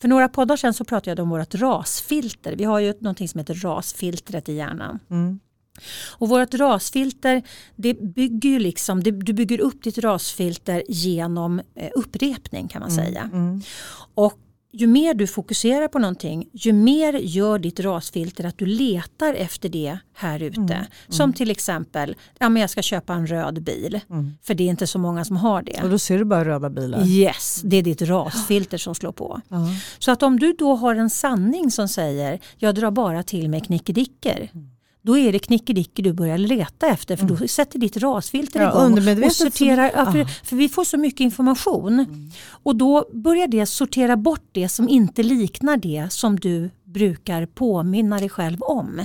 För 0.00 0.08
några 0.08 0.28
poddar 0.28 0.56
sedan 0.56 0.74
så 0.74 0.84
pratade 0.84 1.10
jag 1.10 1.18
om 1.18 1.30
vårt 1.30 1.54
rasfilter. 1.54 2.56
Vi 2.56 2.64
har 2.64 2.78
ju 2.78 2.94
någonting 3.00 3.28
som 3.28 3.38
heter 3.38 3.54
rasfiltret 3.54 4.48
i 4.48 4.52
hjärnan. 4.52 4.98
Mm. 5.10 5.40
Och 6.18 6.28
vårt 6.28 6.54
rasfilter, 6.54 7.42
det 7.76 7.94
bygger 7.94 8.48
ju 8.48 8.58
liksom, 8.58 9.02
det, 9.02 9.10
du 9.10 9.32
bygger 9.32 9.60
upp 9.60 9.82
ditt 9.82 9.98
rasfilter 9.98 10.82
genom 10.88 11.60
eh, 11.74 11.90
upprepning 11.94 12.68
kan 12.68 12.80
man 12.80 12.90
säga. 12.90 13.30
Mm. 13.32 13.62
Och 14.14 14.38
ju 14.76 14.86
mer 14.86 15.14
du 15.14 15.26
fokuserar 15.26 15.88
på 15.88 15.98
någonting, 15.98 16.48
ju 16.52 16.72
mer 16.72 17.12
gör 17.12 17.58
ditt 17.58 17.80
rasfilter 17.80 18.44
att 18.44 18.58
du 18.58 18.66
letar 18.66 19.34
efter 19.34 19.68
det 19.68 19.98
här 20.14 20.42
ute. 20.42 20.60
Mm. 20.60 20.86
Som 21.08 21.32
till 21.32 21.50
exempel, 21.50 22.16
ja, 22.38 22.48
men 22.48 22.60
jag 22.60 22.70
ska 22.70 22.82
köpa 22.82 23.14
en 23.14 23.26
röd 23.26 23.62
bil. 23.62 24.00
Mm. 24.10 24.32
För 24.42 24.54
det 24.54 24.64
är 24.64 24.68
inte 24.68 24.86
så 24.86 24.98
många 24.98 25.24
som 25.24 25.36
har 25.36 25.62
det. 25.62 25.80
Och 25.82 25.90
då 25.90 25.98
ser 25.98 26.18
du 26.18 26.24
bara 26.24 26.44
röda 26.44 26.70
bilar. 26.70 27.06
Yes, 27.06 27.60
det 27.64 27.76
är 27.76 27.82
ditt 27.82 28.02
rasfilter 28.02 28.78
som 28.78 28.94
slår 28.94 29.12
på. 29.12 29.40
Så 29.98 30.10
att 30.10 30.22
om 30.22 30.38
du 30.38 30.52
då 30.52 30.74
har 30.74 30.94
en 30.94 31.10
sanning 31.10 31.70
som 31.70 31.88
säger 31.88 32.40
jag 32.56 32.74
drar 32.74 32.90
bara 32.90 33.22
till 33.22 33.50
mig 33.50 33.60
knickedicker. 33.60 34.50
Mm. 34.54 34.75
Då 35.06 35.18
är 35.18 35.32
det 35.32 35.38
knickedicker 35.38 36.02
du 36.02 36.12
börjar 36.12 36.38
leta 36.38 36.86
efter 36.86 37.16
för 37.16 37.26
då 37.26 37.48
sätter 37.48 37.78
ditt 37.78 37.96
rasfilter 37.96 38.62
Ja, 38.62 38.70
igång. 38.88 39.24
Och 39.24 39.32
sorterar, 39.32 39.90
ja, 39.94 40.12
för, 40.12 40.24
för 40.44 40.56
vi 40.56 40.68
får 40.68 40.84
så 40.84 40.96
mycket 40.98 41.20
information. 41.20 42.06
Och 42.48 42.76
då 42.76 43.08
börjar 43.12 43.46
det 43.48 43.66
sortera 43.66 44.16
bort 44.16 44.44
det 44.52 44.68
som 44.68 44.88
inte 44.88 45.22
liknar 45.22 45.76
det 45.76 46.06
som 46.12 46.36
du 46.40 46.70
brukar 46.84 47.46
påminna 47.46 48.18
dig 48.18 48.28
själv 48.28 48.62
om. 48.62 49.04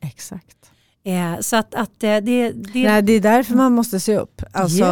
Exakt. 0.00 0.56
Eh, 1.04 1.40
så 1.40 1.56
att, 1.56 1.74
att 1.74 2.04
eh, 2.04 2.16
det, 2.16 2.52
det, 2.52 2.84
Nej, 2.90 3.02
det 3.02 3.12
är 3.12 3.20
därför 3.20 3.54
man 3.54 3.72
måste 3.72 4.00
se 4.00 4.18
upp. 4.18 4.42
Alltså, 4.52 4.84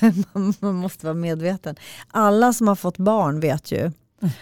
Yes. 0.00 0.26
man- 0.32 0.54
man 0.60 0.74
måste 0.74 1.06
vara 1.06 1.14
medveten. 1.14 1.76
Alla 2.10 2.52
som 2.52 2.68
har 2.68 2.74
fått 2.76 2.98
barn 2.98 3.40
vet 3.40 3.72
ju 3.72 3.78
Mm. 4.22 4.32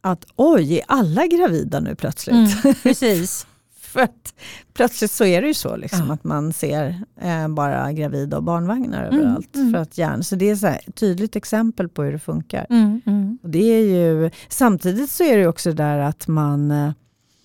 att 0.00 0.24
oj, 0.36 0.74
är 0.78 0.84
alla 0.88 1.26
gravida 1.26 1.80
nu 1.80 1.94
plötsligt? 1.94 2.64
mm, 2.64 2.74
precis. 2.82 3.46
För 3.92 4.00
att 4.00 4.34
plötsligt 4.74 5.10
så 5.10 5.24
är 5.24 5.42
det 5.42 5.48
ju 5.48 5.54
så 5.54 5.76
liksom, 5.76 6.06
Ja. 6.08 6.14
att 6.14 6.24
man 6.24 6.52
ser 6.52 7.02
eh, 7.20 7.48
bara 7.48 7.92
gravida 7.92 8.36
och 8.36 8.42
barnvagnar 8.42 9.04
Mm, 9.08 9.18
överallt. 9.20 9.56
mm. 9.56 9.72
För 9.72 9.80
att 9.80 9.98
hjärn, 9.98 10.24
så 10.24 10.36
det 10.36 10.50
är 10.62 10.64
ett 10.88 10.94
tydligt 10.94 11.36
exempel 11.36 11.88
på 11.88 12.02
hur 12.02 12.12
det 12.12 12.18
funkar. 12.18 12.66
Mm, 12.70 13.00
mm. 13.06 13.38
Och 13.42 13.50
det 13.50 13.58
är 13.58 13.80
ju, 13.84 14.30
samtidigt 14.48 15.10
så 15.10 15.24
är 15.24 15.38
det 15.38 15.46
också 15.46 15.70
det 15.70 15.82
där 15.82 15.98
att 15.98 16.28
man 16.28 16.70
eh, 16.70 16.92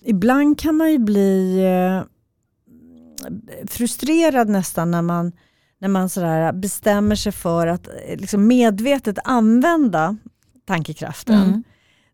ibland 0.04 0.58
kan 0.60 0.76
man 0.76 0.92
ju 0.92 0.98
bli 0.98 1.58
eh, 1.64 2.02
frustrerad 3.66 4.48
nästan 4.48 4.90
när 4.90 5.02
man, 5.02 5.32
när 5.78 5.88
man 5.88 6.08
sådär 6.08 6.52
bestämmer 6.52 7.14
sig 7.16 7.32
för 7.32 7.66
att 7.66 7.88
eh, 7.88 8.16
liksom 8.20 8.46
medvetet 8.46 9.18
använda 9.24 10.16
tankekraften. 10.66 11.64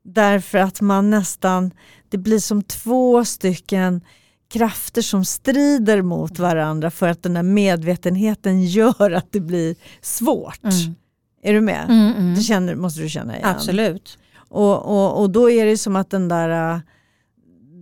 Mm. 0.04 0.14
Därför 0.14 0.58
att 0.58 0.80
man 0.80 1.10
nästan, 1.10 1.70
det 2.08 2.18
blir 2.18 2.38
som 2.38 2.62
två 2.62 3.24
stycken 3.24 4.00
krafter 4.48 5.02
som 5.02 5.24
strider 5.24 6.02
mot 6.02 6.38
varandra 6.38 6.90
för 6.90 7.08
att 7.08 7.22
den 7.22 7.36
här 7.36 7.42
medvetenheten 7.42 8.62
gör 8.66 9.10
att 9.10 9.32
det 9.32 9.40
blir 9.40 9.76
svårt. 10.00 10.64
Mm. 10.64 10.94
Är 11.42 11.52
du 11.52 11.60
med? 11.60 11.84
Mm, 11.84 12.14
mm. 12.14 12.34
Det 12.34 12.40
känner, 12.40 12.74
måste 12.74 13.00
du 13.00 13.08
känna 13.08 13.36
igen. 13.36 13.48
Absolut. 13.48 14.18
Och, 14.48 14.86
och, 14.86 15.20
och 15.20 15.30
då 15.30 15.50
är 15.50 15.66
det 15.66 15.78
som 15.78 15.96
att 15.96 16.10
den 16.10 16.28
där 16.28 16.74
äh, 16.74 16.80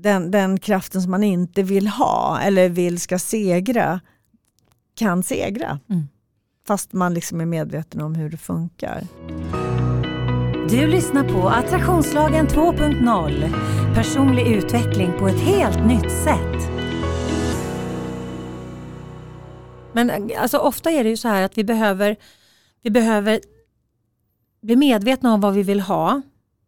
den, 0.03 0.31
den 0.31 0.59
kraften 0.59 1.03
som 1.03 1.11
man 1.11 1.25
inte 1.25 1.63
vill 1.63 1.89
ha 1.89 2.41
eller 2.41 2.69
vill 2.69 3.01
ska 3.01 3.19
segra 3.19 4.01
kan 4.95 5.23
segra. 5.23 5.81
Mm. 5.91 6.09
Fast 6.67 6.93
man 6.93 7.15
liksom 7.15 7.41
är 7.41 7.47
medveten 7.47 8.01
om 8.01 8.15
hur 8.15 8.31
det 8.31 8.37
funkar. 8.37 9.07
Du 10.71 10.87
lyssnar 10.87 11.25
på 11.25 11.49
Attraktionslagen 11.49 12.49
2.0. 12.49 13.95
Personlig 13.95 14.47
utveckling 14.47 15.13
på 15.19 15.29
ett 15.29 15.41
helt 15.41 15.87
nytt 15.87 16.13
sätt. 16.13 16.71
Men 19.93 20.31
alltså, 20.39 20.59
ofta 20.59 20.91
är 20.91 21.05
det 21.05 21.11
ju 21.11 21.17
så 21.17 21.29
här 21.29 21.43
att 21.43 21.59
vi 21.59 21.65
behöver, 21.65 22.17
vi 22.83 22.91
behöver 22.91 23.41
bli 24.63 24.77
medvetna 24.77 25.35
om 25.35 25.41
vad 25.41 25.55
vi 25.55 25.63
vill 25.63 25.81
ha. 25.81 26.23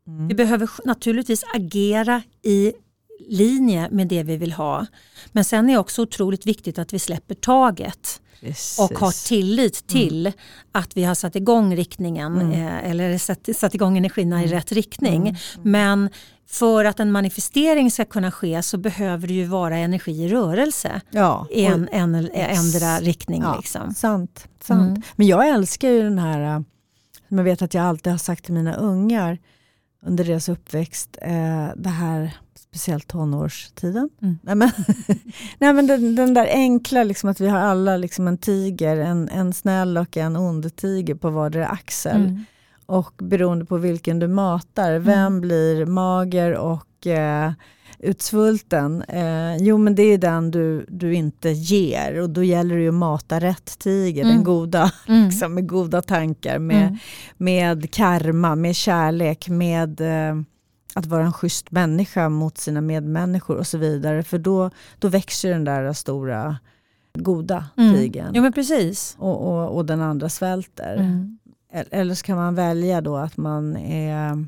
Mm. 0.06 0.28
Vi 0.28 0.34
behöver 0.34 0.70
naturligtvis 0.84 1.44
agera 1.54 2.22
i 2.42 2.72
linje 3.28 3.88
med 3.90 4.08
det 4.08 4.22
vi 4.22 4.36
vill 4.36 4.52
ha. 4.52 4.86
Men 5.32 5.44
sen 5.44 5.68
är 5.70 5.72
det 5.72 5.78
också 5.78 6.02
otroligt 6.02 6.46
viktigt 6.46 6.78
att 6.78 6.92
vi 6.92 6.98
släpper 6.98 7.34
taget 7.34 8.20
Precis. 8.40 8.78
och 8.78 8.98
har 8.98 9.26
tillit 9.28 9.86
till 9.86 10.32
att 10.72 10.96
vi 10.96 11.04
har 11.04 11.14
satt 11.14 11.36
igång 11.36 11.76
riktningen 11.76 12.40
Mm. 12.40 12.52
eh, 12.52 12.90
eller 12.90 13.18
satt, 13.18 13.48
satt 13.56 13.74
igång 13.74 13.98
energierna 13.98 14.40
i 14.42 14.44
Mm. 14.46 14.54
rätt 14.58 14.72
riktning. 14.72 15.22
Mm. 15.28 15.36
Men 15.62 16.10
för 16.46 16.84
att 16.84 17.00
en 17.00 17.12
manifestering 17.12 17.90
ska 17.90 18.04
kunna 18.04 18.30
ske 18.30 18.62
så 18.62 18.78
behöver 18.78 19.28
det 19.28 19.34
ju 19.34 19.44
vara 19.44 19.76
energi 19.76 20.12
i 20.24 20.28
rörelse 20.28 21.00
ja, 21.10 21.46
i 21.50 21.66
och- 21.68 21.72
en, 21.72 21.88
en, 21.92 22.14
ändra 22.34 22.98
riktning. 23.00 23.42
Ja, 23.42 23.56
Liksom. 23.56 23.94
Sant. 23.94 24.46
sant. 24.62 24.88
Mm. 24.90 25.02
Men 25.16 25.26
jag 25.26 25.48
älskar 25.48 25.88
ju 25.88 26.02
den 26.02 26.18
här, 26.18 26.54
äh, 26.56 26.60
som 27.28 27.38
jag 27.38 27.44
vet 27.44 27.62
att 27.62 27.74
jag 27.74 27.84
alltid 27.84 28.12
har 28.12 28.18
sagt 28.18 28.44
till 28.44 28.54
mina 28.54 28.74
ungar 28.74 29.38
under 30.06 30.24
deras 30.24 30.48
uppväxt, 30.48 31.18
eh, 31.22 31.66
det 31.76 31.88
här 31.88 32.36
speciellt 32.70 33.06
tonårstiden. 33.08 34.08
Mm. 34.22 34.38
Nej, 34.42 34.54
men, 34.54 34.70
nej, 35.58 35.72
men 35.72 35.86
den, 35.86 36.14
den 36.14 36.34
där 36.34 36.46
enkla, 36.46 37.04
liksom, 37.04 37.30
att 37.30 37.40
vi 37.40 37.48
har 37.48 37.58
alla 37.58 37.96
liksom 37.96 38.28
en 38.28 38.38
tiger, 38.38 38.96
en, 38.96 39.28
en 39.28 39.52
snäll 39.52 39.98
och 39.98 40.16
en 40.16 40.36
ond 40.36 40.76
tiger 40.76 41.14
på 41.14 41.30
vardera 41.30 41.66
axel. 41.66 42.16
Mm. 42.24 42.44
Och 42.86 43.12
beroende 43.22 43.64
på 43.64 43.76
vilken 43.76 44.18
du 44.18 44.28
matar, 44.28 44.98
vem 44.98 45.40
blir 45.40 45.86
mager 45.86 46.54
och 46.56 47.06
eh, 47.06 47.52
utsvulten? 47.98 49.02
Eh, 49.02 49.56
jo 49.56 49.78
men 49.78 49.94
det 49.94 50.02
är 50.02 50.18
den 50.18 50.50
du, 50.50 50.86
du 50.88 51.14
inte 51.14 51.50
ger 51.50 52.20
och 52.20 52.30
då 52.30 52.42
gäller 52.44 52.74
det 52.76 52.82
ju 52.82 52.88
att 52.88 52.94
mata 52.94 53.40
rätt 53.40 53.78
tiger, 53.78 54.22
Mm. 54.22 54.34
den 54.34 54.44
goda, 54.44 54.92
Mm. 55.08 55.24
liksom, 55.24 55.54
med 55.54 55.68
goda 55.68 56.02
tankar, 56.02 56.58
med, 56.58 56.82
Mm. 56.86 56.96
med 57.36 57.90
karma, 57.90 58.54
med 58.54 58.76
kärlek, 58.76 59.48
med 59.48 60.00
eh, 60.00 60.36
att 60.98 61.06
vara 61.06 61.24
en 61.24 61.32
schysst 61.32 61.70
människa 61.70 62.28
mot 62.28 62.58
sina 62.58 62.80
medmänniskor 62.80 63.56
och 63.56 63.66
så 63.66 63.78
vidare. 63.78 64.22
För 64.22 64.38
då, 64.38 64.70
då 64.98 65.08
växer 65.08 65.50
den 65.50 65.64
där 65.64 65.92
stora 65.92 66.56
goda 67.18 67.64
Mm. 67.76 67.94
tigern 67.94 68.30
Jo 68.34 68.42
men 68.42 68.52
precis. 68.52 69.16
och, 69.18 69.46
och, 69.48 69.76
och 69.76 69.84
den 69.86 70.00
andra 70.02 70.28
svälter. 70.28 70.96
Mm. 70.96 71.38
Eller- 71.90 72.14
så 72.14 72.24
kan 72.24 72.36
man 72.36 72.54
välja 72.54 73.00
då 73.00 73.16
att 73.16 73.36
man 73.36 73.76
är, 73.76 74.46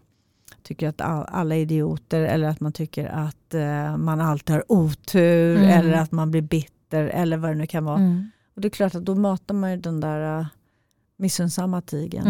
tycker 0.62 0.88
att 0.88 1.00
all, 1.00 1.24
alla 1.28 1.54
är 1.56 1.60
idioter 1.60 2.20
eller 2.20 2.48
att 2.48 2.60
man 2.60 2.72
tycker 2.72 3.06
att 3.06 3.54
eh, 3.54 3.96
man 3.96 4.20
alltid 4.20 4.54
har 4.56 4.64
otur 4.72 5.56
Mm. 5.56 5.68
eller 5.70 5.92
att 5.92 6.12
man 6.12 6.30
blir 6.30 6.42
bitter 6.42 7.04
eller 7.04 7.36
vad 7.36 7.50
det 7.50 7.54
nu 7.54 7.66
kan 7.66 7.84
vara. 7.84 7.98
Mm. 7.98 8.30
Och 8.54 8.60
det 8.60 8.68
är 8.68 8.70
klart 8.70 8.94
att 8.94 9.04
då 9.04 9.14
matar 9.14 9.54
man 9.54 9.70
ju 9.70 9.76
den 9.76 10.00
där 10.00 10.40
uh, 10.40 10.46
missunnsamma 11.16 11.80
tigern. 11.80 12.26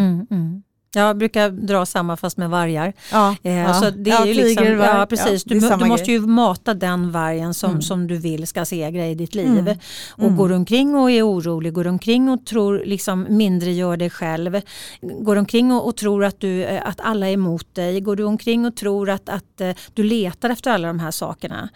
Jag 0.95 1.17
brukar 1.19 1.51
dra 1.51 1.87
samma 1.87 2.17
fast 2.17 2.37
med 2.37 2.51
vargar. 2.51 2.93
Ja, 3.13 3.37
Eh, 3.43 3.55
ja. 3.57 3.75
Så 3.75 3.91
det 3.91 4.11
är 4.11 4.15
ja, 4.15 4.27
ju 4.27 4.35
liksom, 4.35 4.65
tiger, 4.65 4.77
ja, 4.77 5.07
precis. 5.07 5.45
du, 5.45 5.61
du 5.61 5.85
måste 5.85 6.11
ju 6.13 6.21
mata 6.21 6.75
den 6.75 7.11
vargen 7.13 7.55
som, 7.55 7.71
Mm. 7.71 7.83
som 7.83 8.07
du 8.07 8.17
vill 8.17 8.47
ska 8.47 8.65
segra 8.65 9.07
i 9.07 9.15
ditt 9.15 9.35
liv. 9.35 9.47
Mm. 9.59 9.77
Och 10.11 10.25
Mm. 10.25 10.37
går 10.37 10.53
omkring 10.53 10.95
och 10.95 11.11
är 11.11 11.23
orolig, 11.29 11.73
går 11.73 11.87
omkring 11.87 12.29
och 12.29 12.47
tror 12.47 12.83
liksom 12.85 13.27
mindre 13.29 13.73
gör 13.73 13.97
dig 13.97 14.11
själv. 14.11 14.61
Går 15.01 15.37
omkring 15.37 15.73
och, 15.73 15.87
och 15.87 15.97
tror 15.97 16.25
att, 16.25 16.41
du, 16.41 16.65
eh, 16.65 16.83
att 16.89 17.01
alla 17.01 17.29
är 17.29 17.33
emot 17.33 17.75
dig. 17.75 18.01
Går 18.01 18.17
du 18.17 18.25
omkring 18.25 18.67
och 18.67 18.77
tror 18.77 19.11
att, 19.11 19.29
att 19.29 19.61
eh, 19.61 19.71
du 19.95 20.03
letar 20.03 20.51
efter 20.51 20.71
alla 20.71 20.89
de 20.89 21.01
här 21.01 21.11
sakerna 21.11 21.69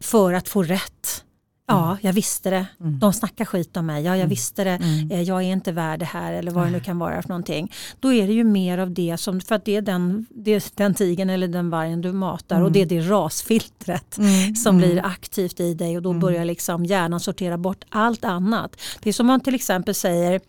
för 0.00 0.32
att 0.32 0.48
få 0.48 0.62
rätt. 0.62 1.24
Ja, 1.70 1.96
jag 2.00 2.12
visste 2.12 2.50
det. 2.50 2.66
Mm. 2.80 2.98
De 2.98 3.12
snackar 3.12 3.44
skit 3.44 3.76
om 3.76 3.86
mig. 3.86 4.02
Ja, 4.04 4.10
jag 4.10 4.16
Mm. 4.18 4.28
visste 4.28 4.64
det. 4.64 4.70
Mm. 4.70 5.10
Eh, 5.10 5.22
Jag 5.22 5.38
är 5.42 5.52
inte 5.52 5.72
värd 5.72 5.98
det 5.98 6.04
här 6.04 6.32
eller 6.32 6.50
vad 6.52 6.66
det 6.66 6.70
nu 6.70 6.80
kan 6.80 6.98
vara 6.98 7.22
för 7.22 7.28
någonting. 7.28 7.72
Då 8.00 8.12
är 8.12 8.26
det 8.26 8.32
ju 8.32 8.44
mer 8.44 8.78
av 8.78 8.90
det 8.90 9.16
som, 9.20 9.40
för 9.40 9.54
att 9.54 9.64
det 9.64 9.76
är 9.76 9.82
den, 9.82 10.26
det 10.30 10.50
är 10.50 10.62
den 10.74 10.94
tigen 10.94 11.30
eller 11.30 11.48
den 11.48 11.70
vargen 11.70 12.00
du 12.00 12.12
matar 12.12 12.56
Mm. 12.56 12.66
och 12.66 12.72
det 12.72 12.82
är 12.82 12.86
det 12.86 13.00
rasfiltret 13.00 14.18
Mm. 14.18 14.54
som 14.56 14.76
Mm. 14.76 14.88
blir 14.90 15.06
aktivt 15.06 15.60
i 15.60 15.74
dig 15.74 15.96
och 15.96 16.02
då 16.02 16.10
Mm. 16.10 16.20
börjar 16.20 16.44
liksom 16.44 16.84
hjärnan 16.84 17.20
sortera 17.20 17.58
bort 17.58 17.84
allt 17.88 18.24
annat. 18.24 18.76
Det 19.02 19.08
är 19.08 19.12
som 19.12 19.26
man 19.26 19.40
till 19.40 19.54
exempel 19.54 19.94
säger 19.94 20.40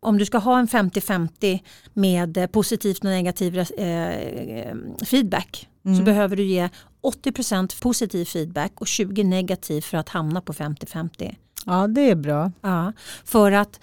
om 0.00 0.18
du 0.18 0.24
ska 0.24 0.38
ha 0.38 0.58
en 0.58 0.66
50-50 0.68 1.60
med 1.94 2.36
eh, 2.36 2.46
positivt 2.46 2.98
och 2.98 3.04
negativ 3.04 3.58
eh, 3.58 3.66
eh, 3.78 4.74
feedback 5.04 5.68
så 5.82 5.88
Mm. 5.88 6.04
behöver 6.04 6.36
du 6.36 6.42
ge 6.44 6.68
80% 7.02 7.82
positiv 7.82 8.24
feedback 8.24 8.72
och 8.80 8.86
20 8.86 9.24
negativ 9.24 9.80
för 9.80 9.98
att 9.98 10.08
hamna 10.08 10.40
på 10.40 10.52
50-50. 10.52 11.34
Ja, 11.66 11.86
det 11.86 12.10
är 12.10 12.14
bra. 12.14 12.52
Ja, 12.60 12.92
för 13.24 13.52
att 13.52 13.80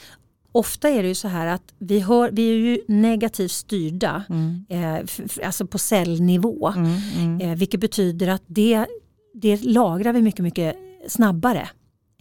ofta 0.51 0.89
är 0.89 1.01
det 1.03 1.07
ju 1.09 1.15
så 1.15 1.27
här 1.27 1.47
att 1.47 1.73
vi, 1.79 1.99
hör, 1.99 2.29
vi 2.31 2.49
är 2.49 2.53
ju 2.55 2.79
negativt 2.87 3.51
styrda 3.51 4.23
Mm. 4.29 4.65
eh, 4.69 4.99
alltså 5.45 5.67
på 5.67 5.77
cellnivå. 5.77 6.73
Mm. 6.75 6.97
Mm. 7.17 7.41
Eh, 7.41 7.57
vilket 7.57 7.79
betyder 7.79 8.27
att 8.27 8.43
det, 8.47 8.85
det 9.33 9.63
lagrar 9.63 10.13
vi 10.13 10.21
mycket, 10.21 10.43
mycket 10.43 10.75
snabbare. 11.07 11.69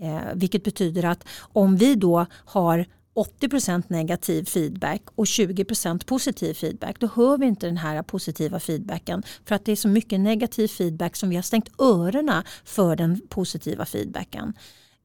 Eh, 0.01 0.19
vilket 0.35 0.65
betyder 0.65 1.05
att 1.05 1.25
om 1.41 1.77
vi 1.77 1.95
då 1.95 2.27
har 2.45 2.87
80% 3.17 3.83
negativ 3.89 4.45
feedback 4.45 5.03
och 5.15 5.25
20% 5.25 6.07
positiv 6.07 6.55
feedback 6.55 7.01
då 7.01 7.09
hör 7.15 7.39
vi 7.39 7.47
inte 7.47 7.67
den 7.67 7.77
här 7.77 8.03
positiva 8.03 8.61
feedbacken 8.61 9.23
för 9.45 9.55
att 9.55 9.65
det 9.65 9.73
är 9.73 9.77
så 9.77 9.89
mycket 9.89 10.21
negativ 10.21 10.69
feedback 10.69 11.17
som 11.17 11.29
vi 11.29 11.37
har 11.37 11.43
stängt 11.43 11.81
öronen 11.81 12.43
för 12.65 12.97
den 12.97 13.21
positiva 13.29 13.85
feedbacken. 13.85 14.53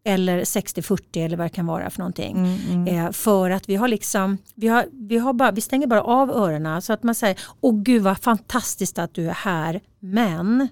Eller 0.03 0.39
60-40 0.39 1.25
eller 1.25 1.37
vad 1.37 1.45
det 1.45 1.49
kan 1.49 1.65
vara 1.65 1.89
för 1.89 1.99
någonting. 1.99 2.37
Mm. 2.37 2.57
Mm. 2.69 2.87
Eh, 2.87 3.11
för 3.11 3.49
att 3.49 3.69
vi 3.69 3.75
har 3.75 3.87
liksom, 3.87 4.37
vi, 4.55 4.67
har, 4.67 4.85
vi, 4.91 5.17
har 5.17 5.33
bara, 5.33 5.51
vi 5.51 5.61
stänger 5.61 5.87
bara 5.87 6.03
av 6.03 6.31
öronen 6.31 6.81
så 6.81 6.93
att 6.93 7.03
man 7.03 7.15
säger, 7.15 7.39
åh 7.61 7.81
gud 7.81 8.03
vad 8.03 8.17
fantastiskt 8.17 8.99
att 8.99 9.13
du 9.13 9.29
är 9.29 9.33
här, 9.33 9.81
men, 9.99 10.67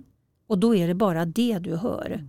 och 0.48 0.58
då 0.58 0.76
är 0.76 0.88
det 0.88 0.94
bara 0.94 1.26
det 1.26 1.60
du 1.60 1.76
hör. 1.76 2.28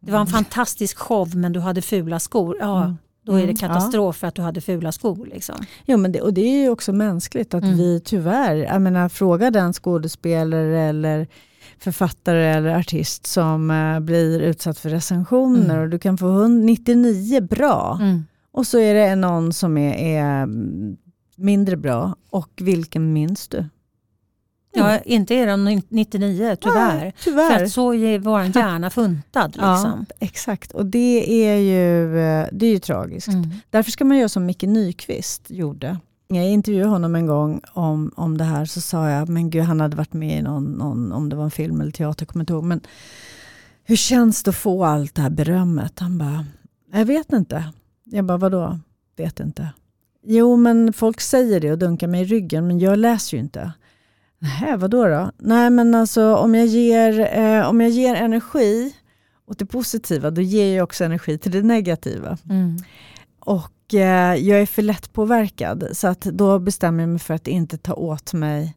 Det 0.00 0.12
var 0.12 0.20
en 0.20 0.26
fantastisk 0.26 0.98
show 0.98 1.36
men 1.36 1.52
du 1.52 1.60
hade 1.60 1.82
fula 1.82 2.20
skor, 2.20 2.56
ja 2.60 2.84
Mm. 2.84 2.96
Då 3.26 3.32
är 3.32 3.36
det 3.36 3.42
Mm, 3.42 3.56
katastrof 3.56 4.16
för 4.16 4.26
att 4.26 4.34
du 4.34 4.42
hade 4.42 4.60
fula 4.60 4.92
skor. 4.92 5.26
Liksom. 5.32 5.54
Jo, 5.86 5.96
men 5.96 6.12
det, 6.12 6.20
och 6.20 6.34
det 6.34 6.40
är 6.40 6.62
ju 6.62 6.68
också 6.70 6.92
mänskligt 6.92 7.54
att 7.54 7.62
Mm. 7.64 7.76
vi 7.76 8.00
tyvärr, 8.04 8.54
jag 8.56 8.82
menar 8.82 9.08
fråga 9.08 9.50
den 9.50 9.72
skådespelare 9.72 10.80
eller 10.80 11.26
författare 11.78 12.44
eller 12.46 12.78
artist 12.78 13.26
som 13.26 13.70
eh, 13.70 14.00
blir 14.00 14.40
utsatt 14.40 14.78
för 14.78 14.90
recensioner 14.90 15.70
Mm. 15.74 15.82
och 15.82 15.88
du 15.88 15.98
kan 15.98 16.18
få 16.18 16.26
199 16.28 17.40
bra 17.40 17.98
Mm. 18.00 18.24
och 18.52 18.66
så 18.66 18.78
är 18.78 18.94
det 18.94 19.14
någon 19.16 19.52
som 19.52 19.78
är, 19.78 20.18
är 20.22 20.48
mindre 21.36 21.76
bra 21.76 22.16
och 22.30 22.50
vilken 22.60 23.12
minns 23.12 23.48
du? 23.48 23.64
Ja, 24.76 24.98
inte 24.98 25.34
är 25.34 25.46
de 25.46 25.82
99 25.88 26.56
tyvärr. 26.60 26.98
Nej, 26.98 27.14
För 27.16 27.30
tyvärr. 27.30 27.64
att 27.64 27.70
så 27.70 27.94
är 27.94 28.18
vår 28.18 28.42
hjärna 28.42 28.90
funtad. 28.90 29.50
Liksom. 29.52 30.06
Ja, 30.08 30.16
exakt. 30.18 30.72
Och 30.72 30.86
det 30.86 31.44
är 31.48 31.56
ju, 31.56 32.18
eh, 32.18 32.46
det 32.52 32.66
är 32.66 32.70
ju 32.70 32.78
tragiskt. 32.78 33.28
Mm. 33.28 33.50
Därför 33.70 33.90
ska 33.90 34.04
man 34.04 34.16
göra 34.18 34.28
som 34.28 34.46
Micke 34.46 34.62
Nyqvist 34.62 35.50
gjorde. 35.50 35.98
Jag 36.28 36.50
intervjuade 36.50 36.90
honom 36.90 37.14
en 37.14 37.26
gång 37.26 37.60
om, 37.72 38.12
om 38.16 38.38
det 38.38 38.44
här 38.44 38.64
så 38.64 38.80
sa 38.80 39.10
jag, 39.10 39.28
men 39.28 39.50
gud 39.50 39.62
han 39.64 39.80
hade 39.80 39.96
varit 39.96 40.12
med 40.12 40.38
i 40.38 40.42
någon, 40.42 40.64
någon 40.64 41.12
om 41.12 41.28
det 41.28 41.36
var 41.36 41.44
en 41.44 41.50
film 41.50 41.80
eller 41.80 41.92
teater, 41.92 42.22
jag 42.22 42.28
kommer 42.28 42.42
inte 42.42 42.52
ihåg. 42.52 42.64
Men 42.64 42.80
hur 43.84 43.96
känns 43.96 44.42
det 44.42 44.48
att 44.48 44.56
få 44.56 44.84
allt 44.84 45.14
det 45.14 45.22
här 45.22 45.30
berömmet? 45.30 45.98
Han 45.98 46.18
bara, 46.18 46.46
jag 46.92 47.04
vet 47.04 47.32
inte. 47.32 47.64
Jag 48.04 48.24
bara, 48.24 48.38
vadå? 48.38 48.78
Vet 49.16 49.40
inte. 49.40 49.68
Jo 50.28 50.56
men 50.56 50.92
folk 50.92 51.20
säger 51.20 51.60
det 51.60 51.72
och 51.72 51.78
dunkar 51.78 52.06
mig 52.06 52.20
i 52.22 52.24
ryggen 52.24 52.66
men 52.66 52.78
jag 52.78 52.98
läser 52.98 53.36
ju 53.36 53.42
inte. 53.42 53.72
Nej, 54.60 54.76
vadå 54.76 55.06
då? 55.06 55.30
Nej 55.38 55.70
men 55.70 55.94
alltså 55.94 56.34
om 56.36 56.54
jag 56.54 56.66
ger, 56.66 57.38
eh, 57.38 57.68
om 57.68 57.80
jag 57.80 57.90
ger 57.90 58.14
energi 58.14 58.94
åt 59.46 59.58
det 59.58 59.66
positiva 59.66 60.30
då 60.30 60.40
ger 60.40 60.76
jag 60.76 60.84
också 60.84 61.04
energi 61.04 61.38
till 61.38 61.52
det 61.52 61.62
negativa. 61.62 62.38
Mm. 62.50 62.76
Och 63.40 63.94
eh, 63.94 64.34
jag 64.34 64.60
är 64.60 64.66
för 64.66 64.82
lätt 64.82 65.12
påverkad 65.12 65.88
så 65.92 66.08
att 66.08 66.20
då 66.20 66.58
bestämmer 66.58 67.02
jag 67.02 67.08
mig 67.10 67.18
för 67.18 67.34
att 67.34 67.46
inte 67.48 67.78
ta 67.78 67.94
åt 67.94 68.32
mig 68.32 68.76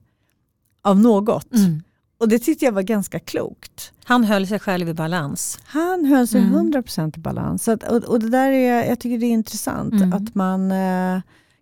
av 0.82 1.00
något. 1.00 1.54
Mm. 1.54 1.84
Och 2.20 2.30
det 2.30 2.40
tyckte 2.40 2.66
jag 2.66 2.72
var 2.72 2.82
ganska 2.82 3.20
klokt. 3.20 3.92
Han 4.04 4.24
höll 4.24 4.48
sig 4.48 4.60
själv 4.60 4.90
i 4.90 4.94
balans. 4.94 5.60
Han 5.66 6.06
höll 6.06 6.28
sig 6.28 6.42
Mm. 6.42 6.72
100% 6.74 7.18
i 7.18 7.20
balans. 7.20 7.64
Så 7.64 7.72
att, 7.72 7.84
och, 7.84 8.04
och 8.04 8.20
det 8.20 8.30
där 8.30 8.52
är, 8.52 8.84
jag 8.90 9.00
tycker 9.00 9.18
det 9.18 9.26
är 9.26 9.32
intressant 9.32 9.94
Mm. 9.94 10.14
att 10.14 10.36
man 10.36 10.72
eh, 10.72 11.20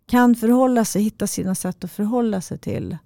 kan 0.09 0.35
förhålla 0.35 0.85
sig, 0.85 1.01
hitta 1.03 1.27
sina 1.27 1.55
sätt 1.55 1.83
att 1.83 1.91
förhålla 1.91 2.41
sig 2.41 2.57
till 2.57 2.97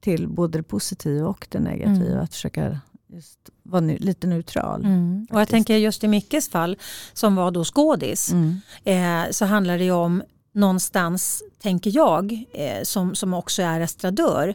till 0.00 0.28
både 0.28 0.58
det 0.58 0.62
positiva 0.62 1.28
och 1.28 1.46
det 1.50 1.58
negativa. 1.60 2.06
Mm. 2.06 2.18
Att 2.20 2.34
försöka 2.34 2.80
just 3.12 3.38
vara 3.62 3.80
nu, 3.80 3.96
lite 3.98 4.26
neutral. 4.26 4.84
Mm. 4.84 5.26
Och 5.30 5.40
jag 5.40 5.48
tänker 5.48 5.76
just 5.76 6.04
i 6.04 6.08
Mickes 6.08 6.48
fall, 6.48 6.76
som 7.12 7.36
var 7.36 7.50
då 7.50 7.64
skådis, 7.64 8.32
Mm. 8.32 8.60
eh, 8.84 9.30
så 9.30 9.44
handlar 9.44 9.78
det 9.78 9.90
om 9.90 10.22
någonstans, 10.54 11.42
tänker 11.62 11.96
jag, 11.96 12.44
eh, 12.54 12.82
som, 12.82 13.14
som 13.14 13.34
också 13.34 13.62
är 13.62 13.80
estradör. 13.80 14.54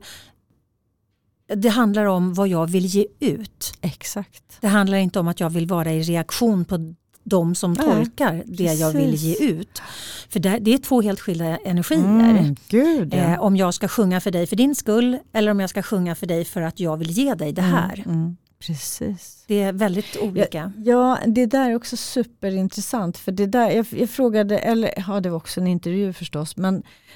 Det 1.55 1.69
handlar 1.69 2.05
om 2.05 2.33
vad 2.33 2.47
jag 2.47 2.69
vill 2.69 2.85
ge 2.85 3.05
ut. 3.19 3.73
Exakt. 3.81 4.57
Det 4.61 4.67
handlar 4.67 4.97
inte 4.97 5.19
om 5.19 5.27
att 5.27 5.39
jag 5.39 5.49
vill 5.49 5.67
vara 5.67 5.91
i 5.93 6.01
reaktion 6.01 6.65
på 6.65 6.93
de 7.23 7.55
som 7.55 7.73
Nej, 7.73 7.85
tolkar 7.85 8.43
det 8.45 8.63
jag 8.63 8.91
vill 8.91 9.11
precis. 9.11 9.39
ge 9.39 9.47
ut. 9.47 9.81
För 10.29 10.39
det, 10.39 10.73
är 10.73 10.77
två 10.77 11.01
helt 11.01 11.19
skilda 11.19 11.57
energier. 11.57 12.29
Mm, 12.29 12.55
gud 12.69 13.13
ja. 13.13 13.17
Eh, 13.17 13.41
om 13.41 13.55
jag 13.57 13.73
ska 13.73 13.87
sjunga 13.87 14.21
för 14.21 14.31
dig 14.31 14.47
för 14.47 14.55
din 14.55 14.75
skull 14.75 15.17
eller 15.33 15.51
om 15.51 15.59
jag 15.59 15.69
ska 15.69 15.81
sjunga 15.83 16.15
för 16.15 16.27
dig 16.27 16.45
för 16.45 16.61
att 16.61 16.79
jag 16.79 16.97
vill 16.97 17.11
ge 17.11 17.33
dig 17.33 17.51
det 17.51 17.61
här. 17.61 18.03
Mm, 18.05 18.19
mm, 18.19 18.37
precis. 18.59 19.43
Det 19.47 19.61
är 19.61 19.73
väldigt 19.73 20.17
olika. 20.21 20.73
Ja, 20.77 21.17
det 21.27 21.45
där 21.45 21.69
är 21.69 21.75
också 21.75 21.97
superintressant. 21.97 23.17
För 23.17 23.31
det 23.31 23.45
där, 23.45 23.71
jag, 23.71 23.85
jag 23.89 24.09
frågade, 24.09 24.59
eller 24.59 24.93
ja 25.07 25.19
det 25.19 25.29
var 25.29 25.37
också 25.37 25.59
en 25.61 25.67
intervju 25.67 26.13
förstås, 26.13 26.57
men 26.57 26.75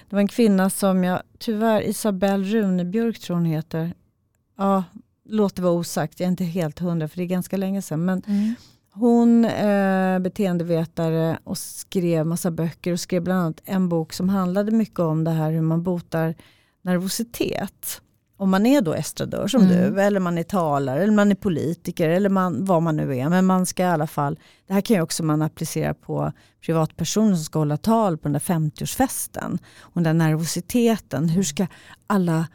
det 0.09 0.15
var 0.15 0.19
en 0.19 0.27
kvinna 0.27 0.69
som 0.69 1.03
jag, 1.03 1.21
tyvärr 1.39 1.81
Isabelle 1.81 2.43
Runebjörk 2.45 3.19
tror 3.19 3.35
hon 3.35 3.45
heter. 3.45 3.93
Ja, 4.57 4.83
låt 5.29 5.55
det 5.55 5.61
vara 5.61 5.73
osagt, 5.73 6.19
jag 6.19 6.27
är 6.27 6.31
inte 6.31 6.43
helt 6.43 6.79
hundra 6.79 7.07
för 7.07 7.17
det 7.17 7.23
är 7.23 7.27
ganska 7.27 7.57
länge 7.57 7.81
sedan. 7.81 8.05
Men 8.05 8.21
Mm. 8.27 8.55
Hon 8.99 9.45
eh, 9.45 10.19
beteendevetare 10.19 11.39
och 11.43 11.57
skrev 11.57 12.25
massa 12.25 12.51
böcker 12.51 12.91
och 12.91 12.99
skrev 12.99 13.23
bland 13.23 13.39
annat 13.41 13.61
en 13.65 13.89
bok 13.89 14.13
som 14.13 14.29
handlade 14.29 14.71
mycket 14.71 14.99
om 14.99 15.23
det 15.23 15.31
här 15.31 15.51
hur 15.51 15.61
man 15.61 15.83
botar 15.83 16.35
nervositet. 16.81 18.01
Om 18.39 18.49
man 18.49 18.65
är 18.65 18.81
då 18.81 18.93
estradör 18.93 19.47
som 19.47 19.61
Mm. 19.61 19.93
du, 19.93 20.01
eller 20.01 20.19
man 20.19 20.37
är 20.37 20.43
talare, 20.43 21.03
eller 21.03 21.13
man 21.13 21.31
är 21.31 21.35
politiker, 21.35 22.09
eller 22.09 22.29
man, 22.29 22.65
vad 22.65 22.83
man 22.83 22.95
nu 22.97 23.17
är. 23.17 23.29
Men 23.29 23.45
man 23.45 23.65
ska 23.65 23.83
i 23.83 23.85
alla 23.85 24.07
fall, 24.07 24.39
det 24.67 24.73
här 24.73 24.81
kan 24.81 24.95
ju 24.95 25.01
också 25.01 25.23
man 25.23 25.41
applicera 25.41 25.93
på 25.93 26.31
privatpersoner 26.65 27.35
som 27.35 27.43
ska 27.43 27.59
hålla 27.59 27.77
tal 27.77 28.17
på 28.17 28.23
den 28.23 28.33
där 28.33 28.39
50-årsfesten. 28.39 29.57
Och 29.79 30.01
den 30.01 30.03
där 30.03 30.13
nervositeten, 30.27 31.29
hur 31.29 31.43
ska 31.43 31.67
alla 32.07 32.47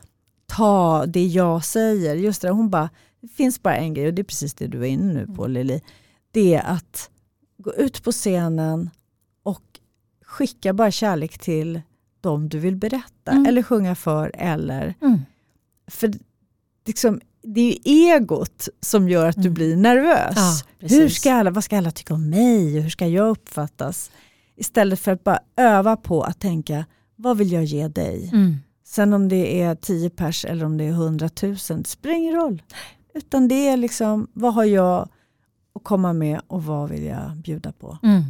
ta 0.46 1.06
det 1.06 1.26
jag 1.26 1.64
säger? 1.64 2.14
Just 2.14 2.42
det, 2.42 2.50
hon 2.50 2.70
bara, 2.70 2.90
det 3.20 3.28
finns 3.28 3.62
bara 3.62 3.76
en 3.76 3.94
grej 3.94 4.06
och 4.06 4.14
det 4.14 4.22
är 4.22 4.24
precis 4.24 4.54
det 4.54 4.66
du 4.66 4.80
är 4.80 4.86
inne 4.86 5.12
nu 5.12 5.26
på 5.26 5.46
Lili. 5.46 5.80
Det 6.32 6.54
är 6.54 6.62
att 6.62 7.10
gå 7.58 7.74
ut 7.74 8.02
på 8.04 8.12
scenen 8.12 8.90
och 9.42 9.62
skicka 10.24 10.72
bara 10.72 10.90
kärlek 10.90 11.38
till 11.38 11.80
de 12.20 12.48
du 12.48 12.58
vill 12.58 12.76
berätta 12.76 13.30
Mm. 13.30 13.46
eller 13.46 13.62
sjunga 13.62 13.94
för. 13.94 14.30
Eller, 14.34 14.94
Mm. 15.02 15.18
för 15.90 16.12
liksom, 16.86 17.20
det 17.42 17.60
är 17.60 17.64
ju 17.72 18.10
egot 18.12 18.68
som 18.80 19.08
gör 19.08 19.28
att 19.28 19.36
du 19.36 19.40
Mm. 19.40 19.54
blir 19.54 19.76
nervös. 19.76 20.36
Ja, 20.36 20.86
hur 20.88 21.08
ska 21.08 21.32
alla, 21.34 21.50
vad 21.50 21.64
ska 21.64 21.78
alla 21.78 21.90
tycka 21.90 22.14
om 22.14 22.30
mig 22.30 22.76
och 22.76 22.82
hur 22.82 22.90
ska 22.90 23.06
jag 23.06 23.28
uppfattas? 23.28 24.10
Istället 24.56 25.00
för 25.00 25.12
att 25.12 25.24
bara 25.24 25.38
öva 25.56 25.96
på 25.96 26.22
att 26.22 26.40
tänka, 26.40 26.84
vad 27.16 27.38
vill 27.38 27.52
jag 27.52 27.64
ge 27.64 27.88
dig? 27.88 28.30
Mm. 28.32 28.56
Sen 28.84 29.12
om 29.12 29.28
det 29.28 29.60
är 29.62 29.74
10 29.74 30.10
pers 30.10 30.44
eller 30.44 30.64
om 30.64 30.76
det 30.78 30.84
är 30.84 30.90
100 30.90 31.30
000, 31.42 31.54
det 31.54 31.86
spelar 31.86 32.14
ingen 32.16 32.34
roll. 32.34 32.62
Utan 33.14 33.48
det 33.48 33.68
är 33.68 33.76
liksom, 33.76 34.26
vad 34.32 34.54
har 34.54 34.64
jag 34.64 35.08
att 35.74 35.84
komma 35.84 36.12
med 36.12 36.40
och 36.46 36.64
vad 36.64 36.90
vill 36.90 37.04
jag 37.04 37.36
bjuda 37.36 37.72
på? 37.72 37.98
Mm. 38.02 38.22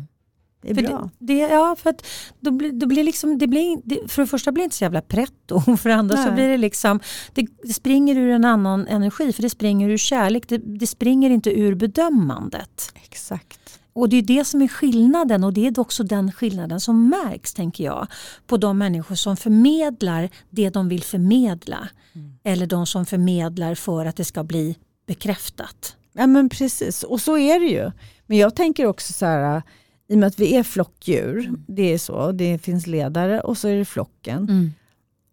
Det 0.63 0.71
är 0.71 0.75
För 0.75 0.83
bra. 0.83 1.11
Det, 1.19 1.35
det, 1.35 1.41
ja, 1.41 1.77
för 1.79 1.91
att 1.91 2.07
då 2.41 2.51
blir, 2.51 2.73
då 2.73 2.87
blir 2.87 3.05
liksom, 3.05 3.39
det 3.39 3.47
blir, 3.47 3.81
det, 3.85 4.11
för 4.11 4.23
det 4.23 4.29
första 4.29 4.53
blir 4.53 4.63
det 4.63 4.65
inte 4.65 4.77
så 4.77 4.85
jävla 4.85 5.03
pretto. 5.03 5.61
För 5.77 5.89
det 5.89 5.95
andra 5.95 6.17
så 6.17 6.23
Nej. 6.23 6.33
blir 6.33 6.49
det 6.49 6.57
liksom, 6.57 7.01
det, 7.35 7.47
det 7.63 7.73
springer 7.73 8.17
ur 8.17 8.31
en 8.31 8.45
annan 8.45 8.87
energi. 8.87 9.33
För 9.33 9.43
det 9.43 9.51
springer 9.51 9.89
ur 9.89 9.97
kärlek. 9.97 10.49
Det, 10.49 10.59
det 10.59 10.87
springer 10.87 11.31
inte 11.31 11.51
ur 11.51 11.75
bedömandet. 11.75 12.93
Exakt. 12.95 13.59
Och 13.93 14.09
det 14.09 14.17
är 14.17 14.23
det 14.23 14.45
som 14.45 14.63
är 14.63 14.69
skillnaden 14.69 15.45
och 15.45 15.53
det 15.53 15.67
är 15.67 15.81
också 15.81 16.05
den 16.05 16.33
skillnaden 16.33 16.81
som 16.81 17.09
märks 17.09 17.55
tänker 17.55 17.85
jag. 17.85 18.07
På 18.47 18.57
de 18.57 18.79
människor 18.79 19.15
som 19.15 19.37
förmedlar 19.37 20.31
det 20.51 20.71
de 20.71 20.89
vill 20.89 21.03
förmedla. 21.03 21.89
Mm. 22.13 22.39
Eller 22.45 22.67
de 22.67 22.87
som 22.87 23.07
förmedlar 23.07 23.75
för 23.75 24.07
att 24.07 24.17
det 24.17 24.25
ska 24.25 24.45
bli 24.45 24.77
bekräftat. 25.07 25.97
Ja 26.13 26.27
men 26.27 26.49
precis, 26.49 27.03
och 27.03 27.21
så 27.21 27.39
är 27.39 27.61
det 27.61 27.67
ju. 27.67 27.91
Men 28.27 28.39
jag 28.39 28.57
tänker 28.57 28.87
också 28.87 29.13
så 29.13 29.27
här, 29.27 29.63
i 30.09 30.15
och 30.15 30.19
med 30.19 30.27
att 30.27 30.39
vi 30.41 30.57
är 30.57 30.63
flockdjur, 30.63 31.53
det 31.67 31.93
är 31.93 31.99
så, 31.99 32.33
det 32.33 32.59
finns 32.59 32.87
ledare 32.87 33.41
och 33.41 33.59
så 33.59 33.69
är 33.69 33.77
det 33.77 33.85
flocken. 33.85 34.37
Mm. 34.39 34.73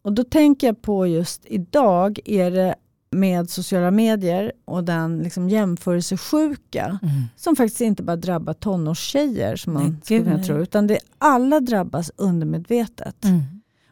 Och 0.02 0.14
då 0.14 0.24
tänker 0.24 0.68
jag 0.68 0.82
på 0.82 1.08
just 1.08 1.42
idag 1.46 2.20
är 2.26 2.52
det 2.52 2.76
med 3.12 3.50
sociala 3.50 3.92
medier 3.92 4.52
och 4.66 4.84
den 4.84 5.20
liksom 5.20 5.50
jämförelsesjuka 5.50 7.00
Mm. 7.04 7.24
som 7.36 7.56
faktiskt 7.56 7.82
inte 7.82 8.04
bara 8.04 8.16
drabbar 8.16 8.54
tonårstjejer 8.54 9.56
som 9.56 9.74
man 9.74 9.84
Nej, 9.84 9.96
skulle 10.04 10.24
kunna 10.24 10.44
tro, 10.44 10.58
utan 10.58 10.88
det 10.88 11.00
alla 11.18 11.60
drabbas 11.60 12.12
undermedvetet. 12.16 13.24
Mm. 13.26 13.42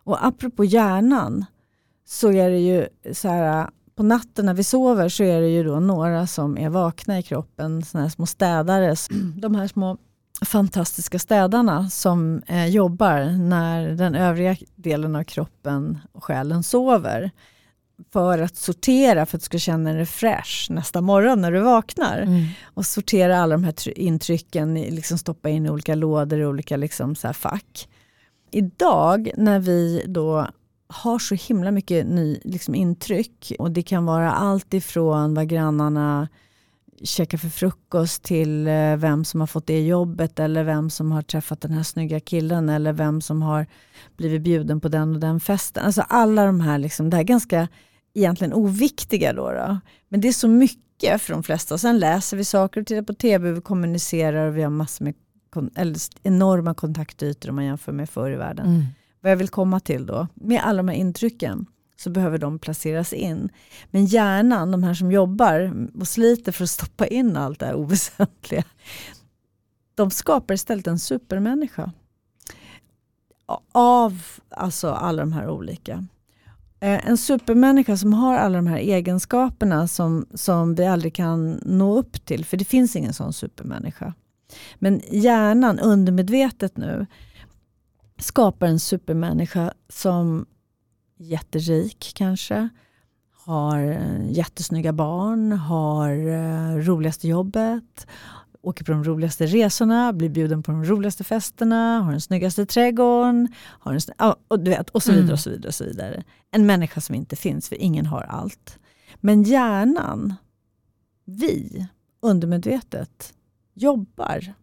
Och 0.04 0.26
apropå 0.26 0.66
hjärnan 0.66 1.46
så 2.06 2.32
är 2.32 2.50
det 2.50 2.60
ju 2.60 2.88
så 3.14 3.28
här 3.28 3.70
på 3.98 4.04
natten 4.04 4.46
när 4.46 4.54
vi 4.54 4.64
sover 4.64 5.10
så 5.10 5.24
är 5.24 5.42
det 5.42 5.48
ju 5.50 5.64
då 5.64 5.80
några 5.80 6.28
som 6.28 6.58
är 6.58 6.70
vakna 6.70 7.20
i 7.20 7.24
kroppen, 7.24 7.84
såna 7.86 8.04
här 8.04 8.10
små 8.10 8.26
städare. 8.26 8.96
De 9.36 9.56
här 9.56 9.68
små 9.68 9.98
fantastiska 10.46 11.20
städarna 11.20 11.90
som 11.90 12.42
eh, 12.48 12.66
jobbar 12.68 13.38
när 13.38 13.90
den 13.90 14.16
övriga 14.16 14.56
delen 14.76 15.16
av 15.16 15.24
kroppen 15.24 16.00
och 16.12 16.24
själen 16.24 16.64
sover. 16.64 17.32
För 18.14 18.40
att 18.40 18.56
sortera, 18.56 19.26
för 19.26 19.38
att 19.38 19.42
du 19.42 19.46
ska 19.46 19.58
känna 19.60 19.94
dig 19.94 20.06
fräsch 20.06 20.68
nästa 20.70 21.02
morgon 21.02 21.42
när 21.42 21.52
du 21.52 21.60
vaknar 21.60 22.18
Mm. 22.22 22.46
och 22.74 22.86
sortera 22.86 23.40
alla 23.40 23.56
de 23.56 23.64
här 23.64 23.72
try- 23.72 23.94
intrycken, 23.96 24.74
liksom 24.74 25.18
stoppa 25.18 25.50
in 25.50 25.66
i 25.66 25.70
olika 25.70 25.96
lådor 25.96 26.40
i 26.40 26.46
olika 26.46 26.78
liksom 26.78 27.16
så 27.16 27.28
här 27.28 27.34
fack. 27.34 27.88
Idag 28.52 29.32
när 29.38 29.60
vi 29.60 30.04
då 30.08 30.48
har 30.88 31.20
så 31.20 31.36
himla 31.36 31.72
mycket 31.72 32.08
ny, 32.08 32.40
liksom 32.44 32.76
intryck 32.76 33.54
och 33.60 33.72
det 33.72 33.84
kan 33.84 34.06
vara 34.06 34.32
allt 34.32 34.74
ifrån 34.74 35.34
vad 35.34 35.48
grannarna 35.48 36.28
käkar 37.04 37.38
för 37.38 37.50
frukost 37.50 38.24
till 38.24 38.68
eh, 38.68 38.96
vem 38.96 39.26
som 39.26 39.40
har 39.40 39.48
fått 39.48 39.68
det 39.68 39.86
jobbet 39.86 40.40
eller 40.40 40.64
vem 40.64 40.90
som 40.90 41.12
har 41.12 41.22
träffat 41.22 41.62
den 41.62 41.72
här 41.72 41.84
snygga 41.84 42.20
killen 42.20 42.70
eller 42.70 42.94
vem 42.94 43.22
som 43.22 43.42
har 43.42 43.66
blivit 44.18 44.42
bjuden 44.42 44.82
på 44.82 44.88
den 44.88 45.14
och 45.14 45.20
den 45.20 45.40
festen. 45.40 45.86
Alltså 45.86 46.02
alla 46.02 46.46
de 46.46 46.62
här, 46.62 46.78
liksom, 46.78 47.10
det 47.10 47.18
här 47.18 47.24
ganska 47.24 47.68
egentligen 48.14 48.54
oviktiga 48.54 49.34
då, 49.34 49.52
då. 49.52 49.80
Men 50.10 50.22
det 50.22 50.28
är 50.28 50.34
så 50.34 50.48
mycket 50.48 51.22
för 51.22 51.34
de 51.34 51.44
flesta. 51.44 51.78
Sen 51.78 52.00
läser 52.00 52.38
vi 52.38 52.44
saker 52.44 52.82
och 52.82 52.88
tittar 52.88 53.02
på 53.02 53.14
tv, 53.14 53.52
vi 53.52 53.62
kommunicerar 53.62 54.48
och 54.48 54.58
vi 54.58 54.64
har 54.64 54.70
massor 54.70 55.06
med 55.06 55.14
kon- 55.50 55.72
eller 55.76 55.98
enorma 56.24 56.74
kontaktytor 56.74 57.50
om 57.50 57.56
man 57.56 57.66
jämför 57.66 57.92
med 57.92 58.10
förr 58.10 58.32
i 58.32 58.36
världen. 58.36 58.66
Mm. 58.66 58.86
Vad 59.22 59.32
jag 59.32 59.38
vill 59.38 59.50
komma 59.50 59.80
till 59.80 60.06
då, 60.06 60.28
med 60.34 60.62
alla 60.64 60.78
de 60.78 60.88
här 60.88 60.96
intrycken 60.96 61.66
så 61.98 62.10
behöver 62.10 62.38
de 62.38 62.60
placeras 62.60 63.14
in. 63.14 63.50
Men 63.92 64.06
hjärnan, 64.06 64.72
de 64.72 64.84
här 64.84 64.94
som 64.94 65.12
jobbar 65.12 65.88
och 66.00 66.08
sliter 66.08 66.52
för 66.52 66.64
att 66.64 66.70
stoppa 66.70 67.08
in 67.08 67.38
allt 67.38 67.60
det 67.60 67.66
här 67.66 67.76
oväsentliga, 67.76 68.64
de 69.96 70.12
skapar 70.12 70.54
istället 70.54 70.88
en 70.88 71.00
supermänniska. 71.00 71.92
Av 73.72 74.22
alltså 74.50 74.92
alla 74.92 75.22
de 75.22 75.34
här 75.34 75.50
olika. 75.50 76.06
Eh, 76.80 77.08
en 77.08 77.18
supermänniska 77.18 77.98
som 77.98 78.14
har 78.14 78.36
alla 78.36 78.56
de 78.56 78.68
här 78.68 78.78
egenskaperna 78.78 79.88
som, 79.88 80.26
som 80.34 80.76
vi 80.76 80.86
aldrig 80.86 81.16
kan 81.16 81.62
nå 81.66 81.98
upp 81.98 82.26
till, 82.26 82.46
för 82.46 82.58
det 82.58 82.66
finns 82.66 82.96
ingen 82.96 83.14
sån 83.14 83.34
supermänniska. 83.34 84.14
Men 84.76 85.02
hjärnan, 85.12 85.80
undermedvetet 85.80 86.78
nu, 86.78 87.06
skapar 88.20 88.68
en 88.68 88.80
supermänniska 88.80 89.74
som 89.90 90.46
är 91.20 91.26
jätterik 91.26 92.12
kanske, 92.16 92.70
har 93.32 93.80
eh, 93.80 94.32
jättesnygga 94.32 94.94
barn, 94.94 95.52
har 95.52 96.12
eh, 96.12 96.76
roligaste 96.78 97.28
jobbet, 97.28 98.08
åker 98.62 98.86
på 98.86 98.92
de 98.92 99.04
roligaste 99.04 99.46
resorna, 99.46 100.14
blir 100.14 100.30
bjuden 100.30 100.64
på 100.64 100.72
de 100.72 100.86
roligaste 100.86 101.24
festerna, 101.24 102.00
har 102.00 102.12
den 102.12 102.22
snyggaste 102.22 102.66
trädgården, 102.66 103.54
har 103.58 103.94
en 103.94 104.34
och, 104.48 104.60
du 104.60 104.72
vet, 104.72 104.90
och 104.90 105.04
så 105.04 105.12
vidare. 105.12 105.24
Mm. 105.24 105.34
och 105.34 105.40
så 105.40 105.50
vidare, 105.50 105.68
och 105.68 105.76
så 105.76 105.84
vidare. 105.84 106.24
En 106.52 106.66
människa 106.66 107.02
som 107.02 107.16
inte 107.16 107.36
finns, 107.36 107.70
för 107.70 107.76
ingen 107.76 108.06
har 108.06 108.22
allt. 108.22 108.80
Men 109.16 109.44
hjärnan, 109.44 110.34
vi, 111.26 111.88
undermedvetet, 112.22 113.34
jobbar 113.74 114.54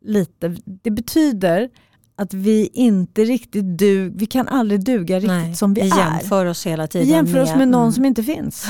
lite. 0.00 0.56
Det 0.64 0.90
betyder 0.90 1.70
att 2.18 2.34
vi 2.34 2.66
inte 2.66 3.24
riktigt 3.24 3.78
dug, 3.78 4.12
vi 4.16 4.26
kan 4.26 4.48
aldrig 4.48 4.84
duga 4.84 5.16
riktigt 5.16 5.30
Nej, 5.30 5.54
som 5.54 5.74
vi, 5.74 5.80
vi 5.80 5.90
är. 5.90 5.96
jämför 5.96 6.46
oss 6.46 6.66
hela 6.66 6.86
tiden. 6.86 7.06
Vi 7.06 7.12
jämför 7.12 7.40
oss 7.40 7.54
med 7.54 7.68
någon 7.68 7.82
mm. 7.82 7.92
som 7.92 8.04
inte 8.04 8.22
finns. 8.22 8.66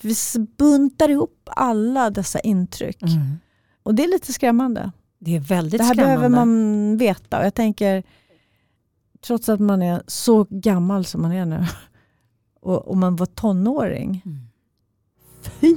Vi 0.00 0.14
buntar 0.58 1.08
ihop 1.08 1.48
alla 1.56 2.10
dessa 2.10 2.40
intryck. 2.40 3.02
Mm. 3.02 3.36
Och 3.82 3.94
det 3.94 4.04
är 4.04 4.08
lite 4.08 4.32
skrämmande. 4.32 4.92
Det 5.18 5.36
är 5.36 5.40
väldigt 5.40 5.78
Det 5.78 5.84
här 5.84 5.94
skrämmande. 5.94 6.18
behöver 6.18 6.28
man 6.28 6.96
veta. 6.96 7.38
Och 7.38 7.44
jag 7.44 7.54
tänker, 7.54 8.02
trots 9.26 9.48
att 9.48 9.60
man 9.60 9.82
är 9.82 10.02
så 10.06 10.46
gammal 10.50 11.04
som 11.04 11.22
man 11.22 11.32
är 11.32 11.46
nu 11.46 11.66
och, 12.60 12.88
och 12.88 12.96
man 12.96 13.16
var 13.16 13.26
tonåring. 13.26 14.22
Mm. 14.24 14.38
Fy! 15.42 15.76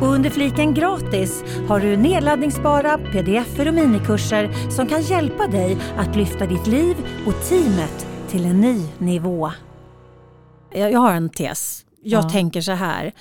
Och 0.00 0.06
under 0.08 0.30
fliken 0.30 0.74
gratis 0.74 1.44
har 1.68 1.80
du 1.80 1.96
nedladdningsbara 1.96 2.98
pdf 2.98 3.58
och 3.58 3.74
minikurser 3.74 4.70
som 4.70 4.86
kan 4.86 5.02
hjälpa 5.02 5.46
dig 5.46 5.76
att 5.98 6.16
lyfta 6.16 6.46
ditt 6.46 6.66
liv 6.66 6.96
och 7.26 7.48
teamet 7.48 8.06
till 8.28 8.44
en 8.44 8.60
ny 8.60 8.86
nivå. 8.98 9.50
Jag 10.72 11.00
har 11.00 11.12
en 11.12 11.28
tes. 11.30 11.84
Jag 12.02 12.24
Ja. 12.24 12.28
tänker 12.30 12.60
så 12.60 12.72
här. 12.72 13.12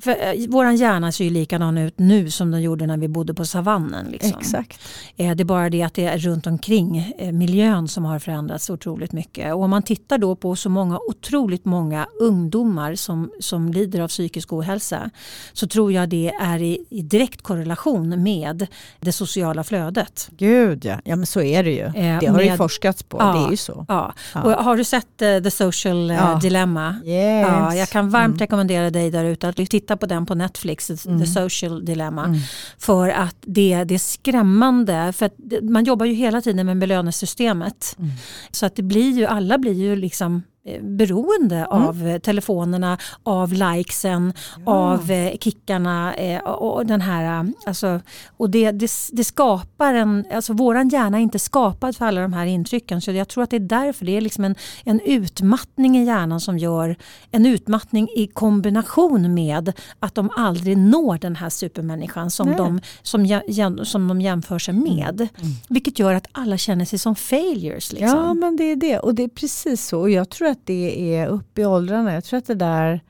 För, 0.00 0.10
eh, 0.10 0.48
våran 0.48 0.76
hjärna 0.76 1.12
ser 1.12 1.24
ju 1.24 1.30
likadan 1.30 1.78
ut 1.78 1.98
nu 1.98 2.30
som 2.30 2.50
den 2.50 2.62
gjorde 2.62 2.86
när 2.86 2.96
vi 2.96 3.08
bodde 3.08 3.34
på 3.34 3.44
savannen. 3.44 4.06
Liksom. 4.06 4.38
Exakt. 4.40 4.80
Eh, 5.16 5.34
Det 5.34 5.42
är 5.42 5.44
bara 5.44 5.70
det 5.70 5.82
att 5.82 5.94
det 5.94 6.04
är 6.04 6.18
runt 6.18 6.46
omkring 6.46 7.14
eh, 7.18 7.32
miljön 7.32 7.88
som 7.88 8.04
har 8.04 8.18
förändrats 8.18 8.70
otroligt 8.70 9.12
mycket. 9.12 9.54
Och 9.54 9.62
om 9.62 9.70
man 9.70 9.82
tittar 9.82 10.18
då 10.18 10.36
på 10.36 10.56
så 10.56 10.68
många, 10.70 10.98
otroligt 11.08 11.64
många 11.64 12.06
ungdomar 12.20 12.94
som, 12.94 13.30
som 13.40 13.68
lider 13.72 14.00
av 14.00 14.08
psykisk 14.08 14.52
ohälsa 14.52 15.10
så 15.52 15.66
tror 15.66 15.92
jag 15.92 16.08
det 16.08 16.32
är 16.40 16.62
i, 16.62 16.86
i 16.90 17.02
direkt 17.02 17.42
korrelation 17.42 18.22
med 18.22 18.66
det 19.00 19.12
sociala 19.12 19.64
flödet. 19.64 20.28
Gud 20.38 20.84
ja. 20.84 20.96
ja, 21.04 21.16
men 21.16 21.26
så 21.26 21.40
är 21.40 21.64
det 21.64 21.70
ju. 21.70 21.84
Eh, 21.84 21.92
det 22.20 22.26
har 22.26 22.40
ju 22.40 22.48
med- 22.48 22.56
forskats 22.58 23.02
på, 23.02 23.16
Ja. 23.20 23.32
det 23.32 23.46
är 23.46 23.50
ju 23.50 23.56
så. 23.56 23.84
Ja. 23.88 24.14
Ja. 24.34 24.42
Och 24.42 24.64
har 24.64 24.76
du 24.76 24.84
sett 24.84 25.22
eh, 25.22 25.38
The 25.38 25.50
Social 25.50 26.10
eh. 26.10 26.38
Dilemma? 26.38 26.96
Yes. 27.04 27.46
Ja, 27.48 27.74
jag 27.74 27.88
kan 27.88 28.10
varmt 28.10 28.26
Mm. 28.26 28.38
rekommendera 28.38 28.90
dig 28.90 29.10
där 29.10 29.24
ute 29.24 29.48
att 29.48 29.56
titta 29.56 29.89
på 29.96 30.06
den 30.06 30.26
på 30.26 30.34
Netflix, 30.34 30.86
The- 30.90 31.08
Mm. 31.08 31.20
The 31.20 31.26
Social 31.26 31.84
Dilemma. 31.84 32.24
Mm. 32.24 32.38
För 32.78 33.08
att 33.08 33.36
det, 33.40 33.84
det 33.84 33.94
är 33.94 33.98
skrämmande. 33.98 35.12
För 35.12 35.30
man 35.62 35.84
jobbar 35.84 36.06
ju 36.06 36.12
hela 36.14 36.40
tiden 36.40 36.66
med 36.66 36.78
belöningssystemet. 36.78 37.96
Mm. 37.98 38.10
Så 38.50 38.66
att 38.66 38.76
det 38.76 38.82
blir 38.82 39.10
ju, 39.18 39.26
alla 39.26 39.58
blir 39.58 39.72
ju 39.74 39.96
liksom 39.96 40.42
beroende 40.80 41.56
Mm. 41.56 41.66
av 41.88 42.06
eh, 42.06 42.18
telefonerna, 42.18 42.98
av 43.22 43.52
likesen, 43.52 44.32
av 44.66 45.10
eh, 45.10 45.36
kickarna 45.40 46.14
eh, 46.14 46.40
och, 46.40 46.86
den 46.86 47.00
här, 47.00 47.40
eh, 47.44 47.50
alltså, 47.66 48.00
och 48.36 48.50
det, 48.50 48.70
det, 48.70 48.90
det 49.12 49.24
skapar 49.24 49.94
en, 49.94 50.24
alltså 50.32 50.52
våran 50.52 50.88
hjärna 50.88 51.18
är 51.18 51.22
inte 51.22 51.38
skapad 51.38 51.96
för 51.96 52.04
alla 52.04 52.20
de 52.20 52.32
här 52.32 52.46
intrycken 52.46 53.00
så 53.00 53.12
jag 53.12 53.28
tror 53.28 53.44
att 53.44 53.50
det 53.50 53.56
är 53.56 53.60
därför 53.60 54.06
det 54.06 54.16
är 54.16 54.20
liksom 54.20 54.44
en, 54.44 54.54
en 54.84 55.00
utmattning 55.00 55.98
i 55.98 56.04
hjärnan 56.04 56.40
som 56.40 56.58
gör 56.58 56.96
en 57.30 57.46
utmattning 57.46 58.08
i 58.16 58.26
kombination 58.26 59.34
med 59.34 59.72
att 60.00 60.14
de 60.14 60.30
aldrig 60.36 60.76
når 60.78 61.18
den 61.18 61.36
här 61.36 61.50
supermänniskan 61.50 62.30
som, 62.30 62.48
Nej. 62.48 62.56
de, 62.56 62.80
som, 63.02 63.84
som 63.84 64.08
de 64.08 64.20
jämför 64.20 64.58
sig 64.58 64.74
med. 64.74 65.28
Vilket 65.68 65.98
gör 65.98 66.14
att 66.14 66.26
alla 66.32 66.56
känner 66.56 66.84
sig 66.84 66.98
som 66.98 67.16
failures. 67.16 67.92
Liksom. 67.92 68.18
Ja, 68.18 68.34
men 68.34 68.56
det 68.56 68.64
är 68.64 68.76
det. 68.76 68.98
Och 68.98 69.14
det 69.14 69.22
är 69.22 69.28
precis 69.28 69.86
så. 69.86 70.00
Och 70.00 70.10
jag 70.10 70.28
tror 70.30 70.48
att 70.48 70.59
det 70.66 71.14
är 71.14 71.26
upp 71.26 71.58
i 71.58 71.64
åldrarna. 71.64 72.14
Jag 72.14 72.24
tror 72.24 72.38
att 72.38 72.46
det 72.46 72.54
där, 72.54 73.00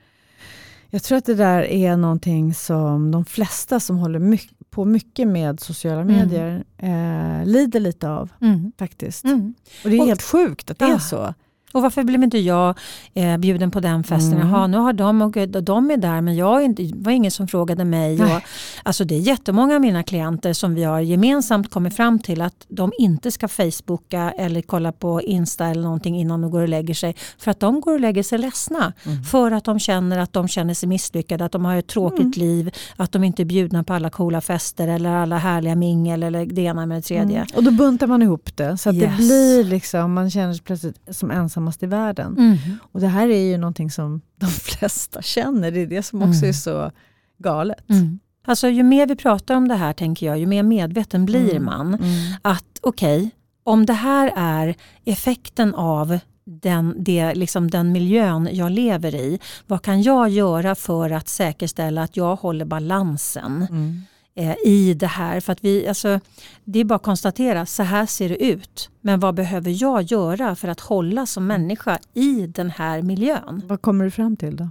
jag 0.90 1.02
tror 1.02 1.18
att 1.18 1.24
det 1.24 1.34
där 1.34 1.62
är 1.62 1.96
någonting 1.96 2.54
som 2.54 3.10
de 3.10 3.24
flesta 3.24 3.80
som 3.80 3.96
håller 3.98 4.18
my- 4.18 4.38
på 4.70 4.84
mycket 4.84 5.28
med 5.28 5.60
sociala 5.60 6.00
Mm. 6.00 6.14
medier 6.16 6.64
eh, 6.78 7.46
lider 7.46 7.80
lite 7.80 8.08
av 8.10 8.30
Mm. 8.40 8.72
faktiskt. 8.78 9.24
Mm. 9.24 9.54
Och 9.84 9.90
det 9.90 9.96
är 9.96 10.00
Och- 10.00 10.06
helt 10.06 10.22
sjukt 10.22 10.70
att 10.70 10.78
det 10.78 10.84
är 10.84 10.98
så. 10.98 11.34
Och 11.72 11.83
varför 11.83 12.02
blev 12.02 12.22
inte 12.22 12.38
jag 12.38 12.78
eh, 13.14 13.37
bjuden 13.37 13.70
på 13.70 13.80
den 13.80 14.04
festen? 14.04 14.33
Mm. 14.35 14.48
Jaha, 14.48 14.66
nu 14.66 14.76
har 14.78 14.92
de 14.92 15.22
och 15.22 15.33
de 15.62 15.90
är 15.90 15.96
där 15.96 16.20
men 16.20 16.37
jag 16.37 16.62
inte, 16.64 16.83
det 16.83 17.04
var 17.04 17.12
ingen 17.12 17.30
som 17.30 17.48
frågade 17.48 17.85
mig. 17.85 18.22
Och, 18.22 18.40
alltså 18.83 19.04
det 19.04 19.14
är 19.14 19.18
jättemånga 19.20 19.74
av 19.74 19.80
mina 19.80 20.02
klienter 20.02 20.52
som 20.52 20.74
vi 20.74 20.85
har 20.85 21.00
gemensamt 21.00 21.70
kommit 21.70 21.96
fram 21.96 22.18
till 22.18 22.40
att 22.42 22.66
de 22.68 22.92
inte 22.98 23.30
ska 23.30 23.48
facebooka 23.48 24.30
eller 24.38 24.62
kolla 24.62 24.92
på 24.92 25.22
Insta 25.22 25.66
eller 25.66 25.83
någonting 25.83 26.16
innan 26.20 26.40
de 26.40 26.50
går 26.50 26.62
och 26.62 26.68
lägger 26.68 26.94
sig. 26.94 27.16
För 27.38 27.50
att 27.50 27.61
de 27.61 27.80
går 27.80 27.92
och 27.94 28.00
lägger 28.00 28.22
sig 28.22 28.38
ledsna. 28.38 28.92
Mm. 29.06 29.22
För 29.24 29.50
att 29.50 29.64
de 29.64 29.78
känner 29.78 30.18
att 30.18 30.33
de 30.33 30.48
känner 30.48 30.74
sig 30.74 30.88
misslyckade, 30.88 31.44
att 31.44 31.52
de 31.52 31.64
har 31.64 31.76
ett 31.76 31.87
tråkigt 31.87 32.20
Mm. 32.20 32.48
liv, 32.48 32.70
att 32.96 33.12
de 33.12 33.24
inte 33.24 33.42
är 33.42 33.44
bjudna 33.44 33.85
på 33.85 33.94
alla 33.94 34.11
coola 34.11 34.40
fester 34.40 34.88
eller 34.88 35.11
alla 35.11 35.38
härliga 35.38 35.74
mingel 35.74 36.22
eller 36.22 36.46
det 36.46 36.62
ena 36.62 36.87
med 36.87 36.98
det 36.98 37.02
tredje. 37.02 37.37
Mm. 37.37 37.48
Och 37.56 37.64
då 37.64 37.70
buntar 37.70 38.06
man 38.06 38.22
ihop 38.22 38.56
det 38.56 38.78
så 38.78 38.88
att 38.90 38.98
det 39.00 39.04
Yes. 39.06 39.16
blir 39.16 39.64
liksom, 39.64 40.12
man 40.12 40.30
känner 40.30 40.52
sig 40.54 40.62
plötsligt 40.62 40.96
som 41.11 41.30
ensammast 41.61 41.83
i 41.83 41.87
världen. 41.87 42.38
Mm. 42.38 42.59
Och 42.92 43.01
det 43.01 43.09
här 43.09 43.29
är 43.29 43.51
ju 43.51 43.57
någonting 43.59 43.90
som 43.90 44.20
de 44.37 44.46
flesta 44.46 45.23
känner. 45.23 45.70
Det 45.70 45.81
är 45.81 45.87
det 45.87 46.03
som 46.03 46.23
också 46.23 46.38
Mm. 46.38 46.49
är 46.49 46.53
så 46.53 46.90
galet. 47.38 47.90
Mm. 47.90 48.18
Alltså 48.46 48.68
ju 48.68 48.83
mer 48.83 49.07
vi 49.07 49.16
pratar 49.16 49.55
om 49.55 49.68
det 49.68 49.75
här 49.77 49.92
tänker 49.92 50.27
jag, 50.27 50.38
ju 50.38 50.46
mer 50.46 50.62
medveten 50.62 51.25
blir 51.27 51.51
Mm. 51.51 51.64
man. 51.64 51.87
Mm. 51.94 52.33
Att 52.42 52.79
okej, 52.83 53.31
om 53.64 53.87
det 53.87 53.92
här 53.92 54.33
är 54.37 54.75
effekten 55.05 55.75
av 55.75 56.18
den, 56.44 56.94
det, 56.99 57.35
liksom 57.35 57.70
den 57.70 57.92
miljön 57.92 58.49
jag 58.53 58.73
lever 58.73 59.14
i, 59.14 59.38
vad 59.66 59.83
kan 59.83 60.03
jag 60.03 60.29
göra 60.29 60.75
för 60.75 61.11
att 61.11 61.29
säkerställa 61.29 62.03
att 62.03 62.16
jag 62.16 62.37
håller 62.37 62.64
balansen 62.64 63.66
Mm. 63.70 64.03
Eh, 64.40 64.55
i 64.64 64.94
det 64.94 65.07
här? 65.07 65.40
För 65.40 65.53
att 65.53 65.64
vi, 65.64 65.88
alltså, 65.88 66.20
det 66.64 66.79
är 66.81 66.85
bara 66.85 66.94
att 66.94 67.03
konstatera, 67.03 67.66
så 67.66 67.83
här 67.83 68.07
ser 68.07 68.29
det 68.29 68.44
ut. 68.44 68.90
Men 69.00 69.20
vad 69.20 69.35
behöver 69.35 69.83
jag 69.83 70.03
göra 70.03 70.55
för 70.55 70.68
att 70.68 70.81
hålla 70.81 71.26
som 71.26 71.46
människa 71.46 71.98
i 72.14 72.46
den 72.46 72.70
här 72.70 73.03
miljön? 73.03 73.62
Vad 73.66 73.83
kommer 73.83 74.05
du 74.05 74.11
fram 74.11 74.37
till 74.37 74.57
då? 74.57 74.70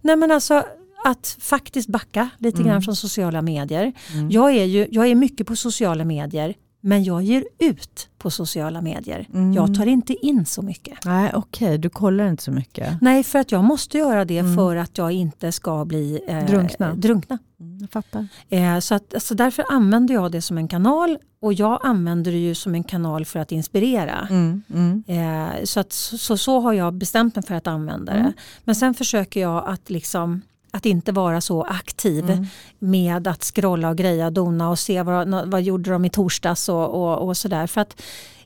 Nej 0.00 0.16
men 0.16 0.30
alltså 0.30 0.64
att 1.04 1.36
faktiskt 1.40 1.88
backa 1.88 2.28
lite 2.38 2.56
Mm. 2.58 2.68
grann 2.68 2.82
från 2.82 2.96
sociala 2.96 3.42
medier. 3.42 3.92
Mm. 4.14 4.30
Jag, 4.30 4.50
är 4.56 4.64
ju, 4.64 4.86
jag 4.90 5.06
är 5.06 5.14
mycket 5.14 5.46
på 5.46 5.56
sociala 5.56 6.04
medier 6.04 6.54
men 6.80 7.04
jag 7.04 7.22
ger 7.22 7.44
ut 7.58 8.08
på 8.18 8.30
sociala 8.30 8.82
medier. 8.82 9.26
Mm. 9.34 9.52
Jag 9.52 9.74
tar 9.74 9.86
inte 9.86 10.26
in 10.26 10.46
så 10.46 10.62
mycket. 10.62 11.04
Nej, 11.04 11.30
okej, 11.34 11.78
du 11.78 11.90
kollar 11.90 12.28
inte 12.28 12.42
så 12.42 12.50
mycket. 12.52 13.00
Nej, 13.00 13.22
för 13.24 13.38
att 13.38 13.52
jag 13.52 13.64
måste 13.64 13.98
göra 13.98 14.24
det 14.24 14.38
Mm. 14.38 14.56
för 14.56 14.76
att 14.76 14.98
jag 14.98 15.12
inte 15.12 15.52
ska 15.52 15.84
bli 15.84 16.20
eh, 16.28 16.46
Drunkna. 16.46 16.94
drunkna. 16.94 17.38
Mm, 17.80 17.88
jag 17.92 18.02
fattar. 18.04 18.26
Eh, 18.48 18.78
så 18.78 18.94
att, 18.94 19.14
alltså 19.14 19.34
därför 19.34 19.64
använder 19.70 20.14
jag 20.14 20.32
det 20.32 20.42
som 20.42 20.58
en 20.58 20.68
kanal 20.68 21.18
och 21.42 21.52
jag 21.52 21.80
använder 21.82 22.32
det 22.32 22.38
ju 22.38 22.54
som 22.54 22.74
en 22.74 22.84
kanal 22.84 23.24
för 23.24 23.38
att 23.38 23.52
inspirera. 23.52 24.26
Mm. 24.30 24.62
Mm. 24.74 25.02
Eh, 25.06 25.64
så, 25.64 25.80
att, 25.80 25.92
så, 25.92 26.36
så 26.36 26.60
har 26.60 26.72
jag 26.72 26.94
bestämt 26.94 27.36
mig 27.36 27.44
för 27.44 27.54
att 27.54 27.66
använda 27.66 28.12
Mm. 28.12 28.24
det. 28.26 28.32
Men 28.64 28.74
sen 28.74 28.94
försöker 28.94 29.40
jag 29.40 29.64
att, 29.66 29.90
liksom, 29.90 30.42
att 30.70 30.86
inte 30.86 31.12
vara 31.12 31.40
så 31.40 31.62
aktiv 31.62 32.30
Mm. 32.30 32.46
med 32.78 33.26
att 33.28 33.42
scrolla 33.44 33.88
och 33.90 33.96
greja, 33.96 34.30
dona 34.30 34.70
och 34.70 34.78
se 34.78 35.02
vad, 35.02 35.50
vad 35.50 35.62
gjorde 35.62 35.90
de 35.90 36.04
i 36.04 36.10
torsdags 36.10 36.68
och, 36.68 36.88
och, 36.88 37.28
och 37.28 37.36
sådär. 37.36 37.66
För 37.66 37.80
att, 37.80 38.02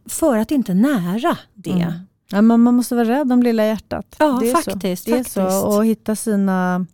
för 0.08 0.38
att 0.38 0.50
inte 0.50 0.74
nära 0.74 1.36
det. 1.54 1.70
Mm. 1.70 1.92
Ja, 2.30 2.42
men 2.42 2.60
man 2.60 2.74
måste 2.74 2.94
vara 2.94 3.08
rädd 3.08 3.32
om 3.32 3.42
lilla 3.42 3.66
hjärtat. 3.66 4.16
Ja, 4.18 4.38
det 4.40 4.50
är 4.50 4.54
faktiskt. 4.54 5.04
Så. 5.04 5.10
Det 5.10 5.16
är 5.16 5.24
faktiskt. 5.24 5.34
så. 5.34 5.66
Och 5.76 5.86
hitta 5.86 6.16
sina... 6.16 6.86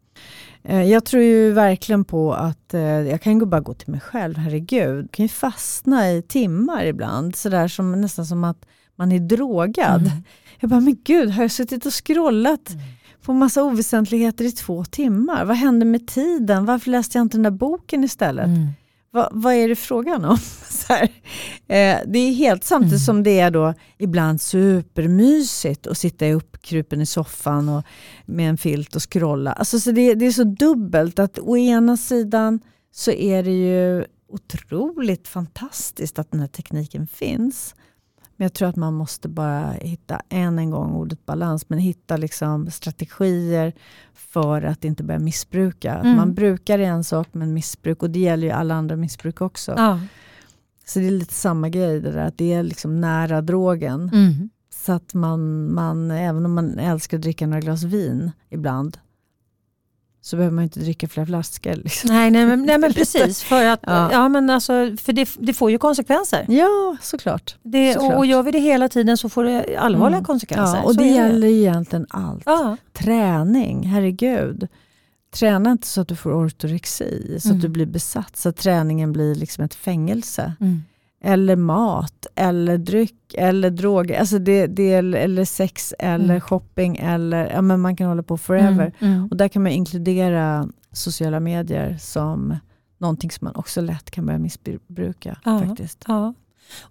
eh, 0.65 0.83
Jag 0.83 1.05
tror 1.05 1.23
ju 1.23 1.53
verkligen 1.53 2.05
på 2.05 2.35
att, 2.35 2.75
eh, 2.75 2.81
jag 2.83 3.21
kan 3.23 3.39
ju 3.39 3.47
bara 3.47 3.61
gå 3.61 3.75
till 3.75 3.91
mig 3.91 4.01
själv, 4.01 4.37
herregud. 4.37 5.05
Jag 5.05 5.11
kan 5.11 5.25
ju 5.25 5.29
fastna 5.29 6.11
i 6.13 6.23
timmar 6.23 6.85
ibland, 6.85 7.37
sådär 7.37 7.69
som, 7.69 8.01
nästan 8.01 8.27
som 8.27 8.45
att 8.45 8.67
man 8.97 9.13
är 9.13 9.19
drogad. 9.21 10.01
Mm. 10.07 10.23
Jag 10.61 10.71
bara, 10.71 10.81
men 10.81 10.97
gud, 11.05 11.31
har 11.31 11.43
jag 11.43 11.51
suttit 11.51 11.87
och 11.87 12.07
scrollat 12.07 12.71
Mm. 12.71 12.83
på 13.23 13.33
massa 13.33 13.63
oväsentligheter 13.65 14.45
i 14.45 14.51
två 14.53 14.85
timmar? 14.85 15.45
Vad 15.45 15.57
hände 15.57 15.85
med 15.87 16.07
tiden? 16.07 16.65
Varför 16.65 16.91
läste 16.91 17.19
jag 17.19 17.25
inte 17.25 17.37
den 17.37 17.43
där 17.43 17.51
boken 17.51 18.05
istället? 18.05 18.47
Mm. 18.47 18.69
Va, 19.13 19.29
vad 19.33 19.55
är 19.55 19.69
det 19.69 19.77
frågan 19.77 20.25
om? 20.25 20.37
Så 20.69 20.93
här, 20.93 21.03
eh, 21.69 21.99
det 22.07 22.19
är 22.19 22.33
helt 22.33 22.65
samtidigt 22.65 22.93
Mm. 22.93 23.05
som 23.07 23.23
det 23.23 23.41
är 23.41 23.51
då 23.51 23.75
ibland 23.99 24.41
supermysigt 24.41 25.87
att 25.87 25.99
sitta 25.99 26.31
uppkrupen 26.33 27.01
i 27.01 27.07
soffan 27.07 27.69
och 27.69 27.85
med 28.27 28.49
en 28.51 28.59
filt 28.59 28.97
och 28.97 29.13
scrolla. 29.13 29.53
Alltså, 29.53 29.81
så 29.81 29.91
det, 29.93 30.15
det 30.15 30.27
är 30.27 30.33
så 30.33 30.45
dubbelt 30.45 31.19
att 31.19 31.39
å 31.39 31.57
ena 31.57 31.97
sidan 31.97 32.61
så 32.93 33.11
är 33.11 33.43
det 33.43 33.51
ju 33.51 34.05
otroligt 34.29 35.29
fantastiskt 35.29 36.19
att 36.19 36.31
den 36.31 36.41
här 36.41 36.49
tekniken 36.49 37.07
finns. 37.07 37.75
Men 38.41 38.45
jag 38.45 38.53
tror 38.53 38.69
att 38.69 38.77
man 38.77 38.95
måste 38.95 39.29
bara 39.29 39.71
hitta, 39.71 40.23
än 40.29 40.59
en 40.59 40.71
gång 40.71 40.93
ordet 40.93 41.27
balans, 41.27 41.69
men 41.69 41.79
hitta 41.79 42.17
liksom 42.17 42.71
strategier 42.71 43.73
för 44.15 44.63
att 44.63 44.85
inte 44.85 45.05
börja 45.05 45.19
missbruka. 45.21 45.95
Mm. 45.95 46.17
Man 46.17 46.35
brukar 46.35 46.79
är 46.79 46.83
en 46.83 47.05
sak, 47.05 47.29
men 47.33 47.55
missbruk, 47.55 48.03
och 48.03 48.11
det 48.11 48.19
gäller 48.19 48.47
ju 48.47 48.53
alla 48.53 48.75
andra 48.75 48.97
missbruk 48.97 49.41
också. 49.41 49.75
Ja. 49.77 50.01
Så 50.85 50.99
det 50.99 51.07
är 51.07 51.11
lite 51.11 51.35
samma 51.35 51.69
grej, 51.69 52.01
det 52.01 52.11
där, 52.13 52.27
att 52.27 52.39
det 52.39 52.53
är 52.53 52.63
liksom 52.63 53.01
nära 53.01 53.43
drogen. 53.43 54.11
Mm. 54.13 54.51
Så 54.75 54.93
att 54.93 55.15
man, 55.15 55.73
man, 55.75 56.11
även 56.11 56.45
om 56.45 56.55
man 56.55 56.79
älskar 56.79 57.17
att 57.17 57.23
dricka 57.23 57.47
några 57.47 57.61
glas 57.61 57.83
vin 57.83 58.33
ibland, 58.49 58.99
så 60.23 60.37
behöver 60.37 60.55
man 60.55 60.65
inte 60.65 60.81
dricka 60.81 61.09
fler 61.09 61.25
flaskor. 61.27 61.75
Liksom. 61.75 62.11
Nej, 62.15 62.31
nej, 62.31 62.47
men, 62.47 62.63
nej 62.63 62.79
men 62.79 62.93
precis. 62.95 63.43
För, 63.43 63.65
att, 63.67 63.81
Ja. 63.83 64.13
ja. 64.13 64.29
men 64.29 64.51
alltså, 64.51 64.97
för 65.01 65.13
det, 65.13 65.29
det 65.39 65.53
får 65.55 65.71
ju 65.71 65.79
konsekvenser. 65.79 66.45
Ja, 66.49 66.97
såklart. 67.01 67.57
Det, 67.63 67.93
Såklart. 67.95 68.17
och 68.17 68.27
gör 68.27 68.43
vi 68.43 68.51
det 68.51 68.59
hela 68.59 68.89
tiden 68.89 69.17
så 69.17 69.29
får 69.29 69.45
det 69.45 69.77
allvarliga 69.79 70.17
Mm. 70.17 70.25
konsekvenser. 70.25 70.77
Ja, 70.77 70.83
och 70.83 70.95
Så 70.95 71.01
det 71.01 71.07
gäller 71.09 71.49
egentligen 71.49 72.07
allt. 72.11 72.43
Ja. 72.47 72.77
Träning, 72.93 73.83
herregud. 73.87 74.69
Träna 75.35 75.71
inte 75.71 75.87
så 75.87 76.01
att 76.01 76.09
du 76.09 76.17
får 76.17 76.33
ortorexi, 76.47 77.37
så 77.41 77.49
Mm. 77.49 77.57
att 77.59 77.63
du 77.63 77.69
blir 77.69 77.87
besatt, 77.87 78.37
så 78.37 78.49
att 78.49 78.57
träningen 78.57 79.13
blir 79.13 79.35
liksom 79.35 79.65
ett 79.65 79.75
fängelse. 79.75 80.53
Mm. 80.61 80.83
Eller 81.25 81.57
mat, 81.57 82.27
eller 82.35 82.79
dryck, 82.79 83.35
eller 83.35 83.71
droger, 83.71 84.21
alltså 84.21 84.39
det, 84.39 84.67
det, 84.67 84.93
eller 84.95 85.45
sex, 85.45 85.95
eller 85.99 86.25
Mm. 86.25 86.41
shopping, 86.41 86.97
eller 86.97 87.51
ja, 87.51 87.63
men 87.63 87.81
man 87.81 87.97
kan 87.97 88.07
hålla 88.09 88.23
på 88.23 88.39
forever. 88.39 88.93
Mm. 88.99 89.13
Mm. 89.15 89.29
Och 89.31 89.37
där 89.37 89.49
kan 89.49 89.63
man 89.63 89.73
inkludera 89.73 90.69
sociala 90.93 91.41
medier 91.41 91.97
som 92.01 92.57
någonting 92.99 93.31
som 93.31 93.45
man 93.45 93.55
också 93.57 93.81
lätt 93.81 94.11
kan 94.11 94.27
börja 94.27 94.39
missbruka. 94.39 95.37
Ja. 95.45 95.59
faktiskt. 95.67 96.05
Ja. 96.09 96.35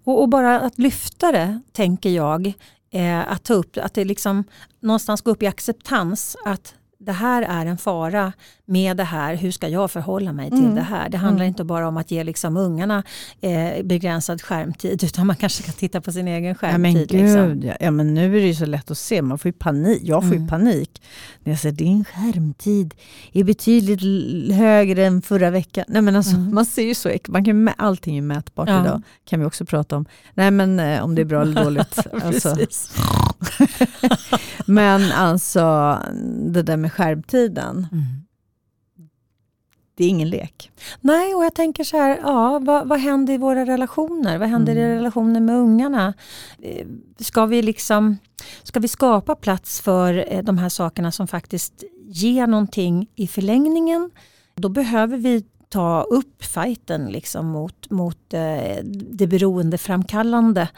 Och, 0.04 0.22
och 0.22 0.28
bara 0.28 0.60
att 0.60 0.78
lyfta 0.78 1.32
det, 1.32 1.60
tänker 1.72 2.10
jag, 2.10 2.52
eh, 2.90 3.32
att 3.32 3.42
ta 3.44 3.54
upp, 3.54 3.76
att 3.76 3.94
det 3.94 4.04
liksom 4.04 4.44
någonstans 4.80 5.22
gå 5.22 5.30
upp 5.30 5.42
i 5.42 5.46
acceptans 5.46 6.36
att 6.44 6.74
det 6.98 7.12
här 7.12 7.42
är 7.42 7.66
en 7.66 7.78
fara 7.78 8.32
med 8.70 8.96
det 8.96 9.04
här, 9.04 9.34
hur 9.36 9.50
ska 9.50 9.68
jag 9.68 9.90
förhålla 9.90 10.32
mig 10.32 10.50
till 10.50 10.58
Mm. 10.58 10.74
det 10.74 10.80
här? 10.82 11.08
Det 11.08 11.18
handlar 11.18 11.44
Mm. 11.44 11.48
inte 11.48 11.64
bara 11.64 11.88
om 11.88 11.96
att 11.96 12.10
ge 12.10 12.24
liksom 12.24 12.56
ungarna 12.56 13.02
eh, 13.40 13.82
begränsad 13.84 14.42
skärmtid 14.42 15.04
utan 15.04 15.26
man 15.26 15.36
kanske 15.36 15.62
ska 15.62 15.72
titta 15.72 16.00
på 16.00 16.12
sin 16.12 16.28
egen 16.28 16.44
Ja, 16.48 16.54
skärmtid. 16.54 16.80
men 16.80 16.92
liksom. 16.94 17.46
gud, 17.48 17.64
ja. 17.64 17.74
ja, 17.80 17.90
men 17.90 18.14
nu 18.14 18.26
är 18.36 18.40
det 18.40 18.46
ju 18.46 18.54
så 18.54 18.66
lätt 18.66 18.90
att 18.90 18.98
se, 18.98 19.22
man 19.22 19.38
får 19.38 19.48
ju 19.48 19.52
panik. 19.52 20.00
jag 20.04 20.22
får 20.22 20.30
ju 20.32 20.36
Mm. 20.36 20.48
panik 20.48 21.02
när 21.44 21.52
jag 21.52 21.60
säger 21.60 21.76
din 21.76 22.04
skärmtid 22.04 22.94
är 23.32 23.44
betydligt 23.44 24.00
högre 24.56 25.06
än 25.06 25.22
förra 25.22 25.50
veckan. 25.50 25.84
Nej, 25.88 26.02
men 26.02 26.16
alltså, 26.16 26.36
Mm. 26.36 26.54
Man 26.54 26.64
ser 26.66 26.82
ju 26.82 26.94
så, 26.94 27.10
man 27.28 27.44
kan, 27.44 27.60
ju 27.66 27.72
allting 27.76 28.14
är 28.16 28.20
ju 28.22 28.26
mätbart 28.26 28.68
Ja. 28.68 28.80
idag, 28.84 29.02
kan 29.24 29.40
vi 29.40 29.46
också 29.46 29.64
prata 29.64 29.96
om. 29.96 30.06
Nej 30.34 30.50
men 30.50 30.80
eh, 30.80 31.04
om 31.04 31.14
det 31.14 31.22
är 31.22 31.26
bra 31.26 31.42
eller 31.42 31.64
dåligt. 31.64 31.98
alltså. 32.24 32.56
Men 34.66 35.12
alltså 35.12 35.98
det 36.52 36.62
där 36.62 36.76
med 36.76 36.92
skärmtiden, 36.92 37.86
Mm. 37.92 38.04
Det 40.00 40.04
är 40.04 40.08
ingen 40.08 40.28
lek. 40.30 40.70
Nej, 41.00 41.34
och 41.34 41.44
jag 41.44 41.54
tänker 41.54 41.84
så 41.84 41.96
här, 41.96 42.18
ja, 42.22 42.58
vad, 42.58 42.88
vad 42.88 43.00
händer 43.00 43.34
i 43.34 43.38
våra 43.38 43.64
relationer? 43.66 44.38
Vad 44.38 44.48
händer 44.48 44.76
i 44.76 44.80
Mm. 44.82 44.94
relationen 44.96 45.44
med 45.44 45.56
ungarna? 45.56 46.14
Eh, 46.62 46.86
Ska 47.18 47.46
vi, 47.46 47.62
liksom, 47.62 48.16
ska 48.62 48.80
vi 48.80 48.88
skapa 48.88 49.34
plats 49.34 49.80
för 49.80 50.24
eh, 50.32 50.42
de 50.42 50.58
här 50.58 50.68
sakerna 50.68 51.12
som 51.12 51.26
faktiskt 51.28 51.84
ger 52.06 52.46
någonting 52.46 53.06
i 53.16 53.26
förlängningen? 53.26 54.10
Då 54.54 54.68
behöver 54.68 55.16
vi 55.16 55.44
ta 55.68 56.02
upp 56.02 56.44
fighten 56.44 57.06
liksom 57.06 57.46
mot, 57.46 57.90
mot 57.90 58.34
eh, 58.34 58.84
det 59.10 59.26
beroendeframkallande 59.26 60.68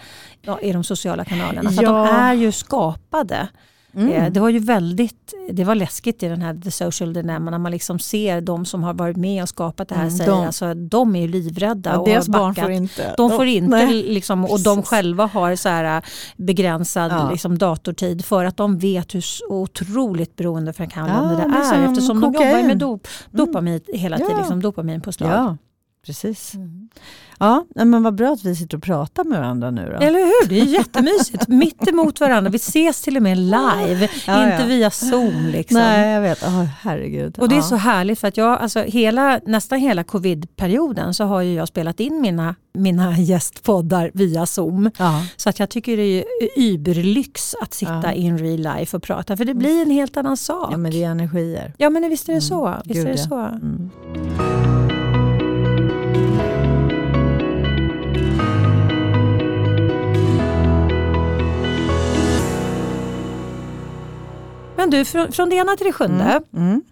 ja, 0.42 0.60
i 0.60 0.72
de 0.72 0.84
sociala 0.84 1.24
kanalerna. 1.24 1.70
För 1.70 1.82
Ja. 1.82 1.90
de 1.92 2.06
är 2.08 2.34
ju 2.34 2.52
skapade. 2.52 3.48
Mm. 3.94 4.08
Eh, 4.12 4.30
Det 4.32 4.40
var 4.40 4.48
ju 4.48 4.58
väldigt 4.58 5.34
det 5.50 5.64
var 5.64 5.74
läskigt 5.74 6.22
i 6.22 6.28
den 6.28 6.42
här 6.42 6.54
The 6.54 6.70
Social 6.70 7.12
Dilemma 7.12 7.50
när 7.50 7.58
man 7.58 7.72
liksom 7.72 7.98
ser 7.98 8.40
de 8.40 8.64
som 8.64 8.82
har 8.82 8.94
varit 8.94 9.16
med 9.16 9.42
och 9.42 9.48
skapat 9.48 9.88
det 9.88 9.94
här. 9.94 10.02
Mm, 10.02 10.16
säger, 10.16 10.30
de- 10.30 10.46
alltså, 10.46 10.74
de 10.74 11.16
är 11.16 11.20
ju 11.20 11.28
livrädda 11.28 11.90
Ja, 11.90 11.98
och 11.98 12.08
deras 12.08 12.28
har 12.28 12.32
barn 12.38 12.54
får 12.54 12.70
inte. 12.70 13.14
De 13.16 13.30
får 13.30 13.46
inte, 13.46 13.68
nej. 13.76 14.02
liksom, 14.02 14.44
och 14.44 14.60
de 14.60 14.82
själva 14.82 15.26
har 15.26 15.56
så 15.56 15.68
här 15.68 15.96
äh, 15.96 16.02
begränsad 16.36 17.12
Ja. 17.12 17.30
liksom, 17.30 17.58
datortid 17.58 18.24
för 18.24 18.44
att 18.44 18.56
de 18.56 18.78
vet 18.78 19.14
hur 19.14 19.24
otroligt 19.48 20.36
beroendeframkallande 20.36 21.42
Ja, 21.42 21.48
det 21.48 21.54
är 21.56 21.60
är 21.60 21.64
som 21.64 21.80
eftersom 21.92 22.20
de 22.20 22.32
kokain. 22.32 22.50
jobbar 22.56 22.68
med 22.68 22.78
dop, 22.78 23.08
dopamin 23.30 23.80
hela 23.94 24.18
tiden, 24.18 24.36
liksom, 24.38 24.62
dopaminpåslag. 24.62 25.30
Ja, 25.30 25.56
precis. 26.06 26.54
Mm. 26.54 26.88
Ja, 27.42 27.64
men 27.84 28.02
vad 28.02 28.14
bra 28.14 28.32
att 28.32 28.44
vi 28.44 28.56
sitter 28.56 28.76
och 28.76 28.82
pratar 28.82 29.24
med 29.24 29.38
varandra 29.38 29.70
nu 29.70 29.96
då. 29.98 30.06
Eller 30.06 30.18
hur? 30.18 30.48
Det 30.48 30.60
är 30.60 30.64
jättemysigt. 30.64 31.48
Mitt 31.48 31.88
emot 31.88 32.20
varandra. 32.20 32.50
Vi 32.50 32.56
ses 32.56 33.02
till 33.02 33.16
och 33.16 33.22
med 33.22 33.38
live, 33.38 34.08
Ja, 34.26 34.44
inte 34.44 34.56
ja. 34.60 34.66
via 34.66 34.90
Zoom. 34.90 35.46
Liksom. 35.46 35.78
Nej, 35.78 36.10
jag 36.10 36.20
vet. 36.20 36.42
Oh, 36.42 36.64
herregud. 36.80 37.38
Och 37.38 37.48
det 37.48 37.56
är 37.56 37.60
så 37.62 37.76
härligt 37.76 38.18
för 38.18 38.28
att 38.28 38.36
jag, 38.36 38.58
alltså 38.60 38.82
hela, 38.82 39.40
nästan 39.46 39.78
hela 39.78 40.04
covid-perioden 40.04 41.14
så 41.14 41.24
har 41.24 41.42
jag 41.42 41.68
spelat 41.68 42.00
in 42.00 42.20
mina, 42.20 42.54
mina 42.74 43.18
gästpoddar 43.18 44.10
via 44.14 44.46
Zoom. 44.46 44.90
Så 45.36 45.48
att 45.48 45.58
jag 45.58 45.70
tycker 45.70 45.96
det 45.96 46.02
är 46.02 46.24
überlyx 46.56 47.54
att 47.62 47.74
sitta 47.74 48.12
in 48.12 48.38
real 48.38 48.76
life 48.78 48.96
och 48.96 49.02
prata 49.02 49.36
för 49.36 49.44
det 49.44 49.54
blir 49.54 49.82
en 49.82 49.90
helt 49.90 50.16
annan 50.16 50.36
sak. 50.36 50.68
ja, 50.72 50.76
men 50.76 50.92
det 50.92 51.04
är 51.04 51.10
energier. 51.10 51.72
Ja 51.76 51.90
men 51.90 52.08
visst 52.10 52.28
är 52.28 52.32
det 52.32 52.32
Mm, 52.32 52.40
så. 52.48 52.74
Visst 52.84 52.96
gud, 52.98 53.06
är 53.06 53.12
det 53.12 53.18
så. 53.18 53.34
Mm. 53.38 54.61
Men 64.82 64.90
du, 64.90 65.04
från, 65.04 65.32
från 65.32 65.48
det 65.48 65.56
ena 65.56 65.76
till 65.76 65.86
det 65.86 65.92
sjunde. 65.92 66.24
Mm. 66.24 66.68
Mm. 66.68 66.82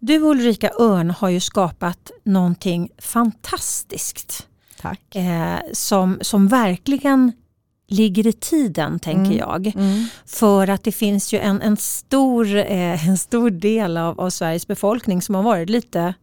Du 0.00 0.18
Ulrika 0.18 0.70
Örn 0.80 1.10
har 1.10 1.28
ju 1.28 1.40
skapat 1.40 2.10
någonting 2.24 2.88
fantastiskt. 2.98 4.46
Tack. 4.80 5.14
Eh, 5.16 5.58
som, 5.72 6.18
som 6.22 6.48
verkligen 6.48 7.32
ligger 7.88 8.26
i 8.26 8.32
tiden 8.32 8.98
tänker 8.98 9.22
Mm. 9.24 9.36
jag. 9.38 9.66
Mm. 9.66 10.04
För 10.26 10.68
att 10.68 10.84
det 10.84 10.92
finns 10.92 11.32
ju 11.34 11.38
en, 11.38 11.62
en, 11.62 11.76
stor, 11.76 12.56
eh, 12.56 13.08
en 13.08 13.18
stor 13.18 13.50
del 13.50 13.96
av, 13.96 14.20
av 14.20 14.30
Sveriges 14.30 14.66
befolkning 14.66 15.22
som 15.22 15.34
har 15.34 15.42
varit 15.42 15.70
lite 15.70 16.14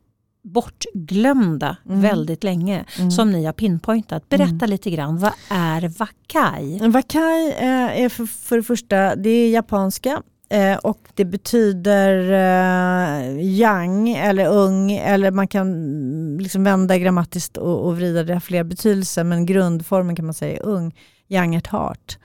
bortglömda 0.43 1.77
Mm. 1.85 2.01
väldigt 2.01 2.43
länge. 2.43 2.85
Mm. 2.99 3.11
Som 3.11 3.31
ni 3.31 3.45
har 3.45 3.53
pinpointat. 3.53 4.29
Berätta 4.29 4.51
Mm. 4.65 4.69
lite 4.69 4.89
grann, 4.89 5.17
vad 5.17 5.31
är 5.49 5.87
Wakai? 5.99 6.79
Wakai 6.89 7.47
eh, 7.51 8.01
är 8.03 8.09
för, 8.09 8.25
för 8.25 8.57
det 8.57 8.63
första, 8.63 9.15
det 9.15 9.29
är 9.29 9.49
japanska 9.49 10.21
eh, 10.49 10.77
och 10.77 10.99
det 11.13 11.25
betyder 11.25 12.31
eh, 12.31 13.39
young 13.39 14.09
eller 14.09 14.47
ung 14.47 14.91
eller 14.91 15.31
man 15.31 15.47
kan 15.47 16.37
liksom 16.37 16.63
vända 16.63 16.97
grammatiskt 16.97 17.57
och, 17.57 17.85
och 17.85 17.97
vrida 17.97 18.23
det 18.23 18.33
har 18.33 18.39
fler 18.39 18.63
betydelser 18.63 19.23
men 19.23 19.45
grundformen 19.45 20.15
kan 20.15 20.25
man 20.25 20.33
säga 20.33 20.57
är 20.57 20.65
ung, 20.65 20.95
young 21.27 21.55
at 21.55 21.67
heart. 21.67 22.17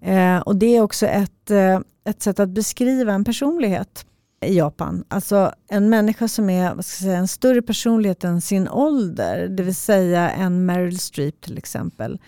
Eh, 0.00 0.38
och 0.38 0.56
det 0.56 0.76
är 0.76 0.82
också 0.82 1.06
ett, 1.06 1.50
eh, 1.50 1.80
ett 2.04 2.22
sätt 2.22 2.40
att 2.40 2.48
beskriva 2.48 3.12
en 3.12 3.24
personlighet 3.24 4.06
i 4.44 4.56
Japan. 4.56 5.04
Alltså 5.08 5.52
en 5.68 5.90
människa 5.90 6.28
som 6.28 6.50
är 6.50 6.74
vad 6.74 6.84
ska 6.84 7.04
jag 7.04 7.10
säga, 7.10 7.18
en 7.18 7.28
större 7.28 7.62
personlighet 7.62 8.24
än 8.24 8.40
sin 8.40 8.68
ålder, 8.68 9.48
det 9.48 9.62
vill 9.62 9.74
säga 9.76 10.30
en 10.30 10.66
Meryl 10.66 10.98
Streep 10.98 11.40
till 11.40 11.58
exempel. 11.58 12.18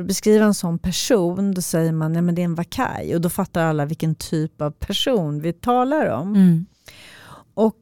För 0.00 0.04
att 0.04 0.08
beskriva 0.08 0.44
en 0.44 0.54
sån 0.54 0.78
person, 0.78 1.54
då 1.54 1.62
säger 1.62 1.92
man 1.92 2.16
att 2.28 2.36
det 2.36 2.42
är 2.42 2.44
en 2.44 2.54
vakai 2.54 3.14
och 3.14 3.20
då 3.20 3.28
fattar 3.28 3.64
alla 3.64 3.84
vilken 3.84 4.14
typ 4.14 4.60
av 4.60 4.70
person 4.70 5.40
vi 5.40 5.52
talar 5.52 6.06
om. 6.06 6.34
Mm. 6.34 6.66
Och 7.54 7.76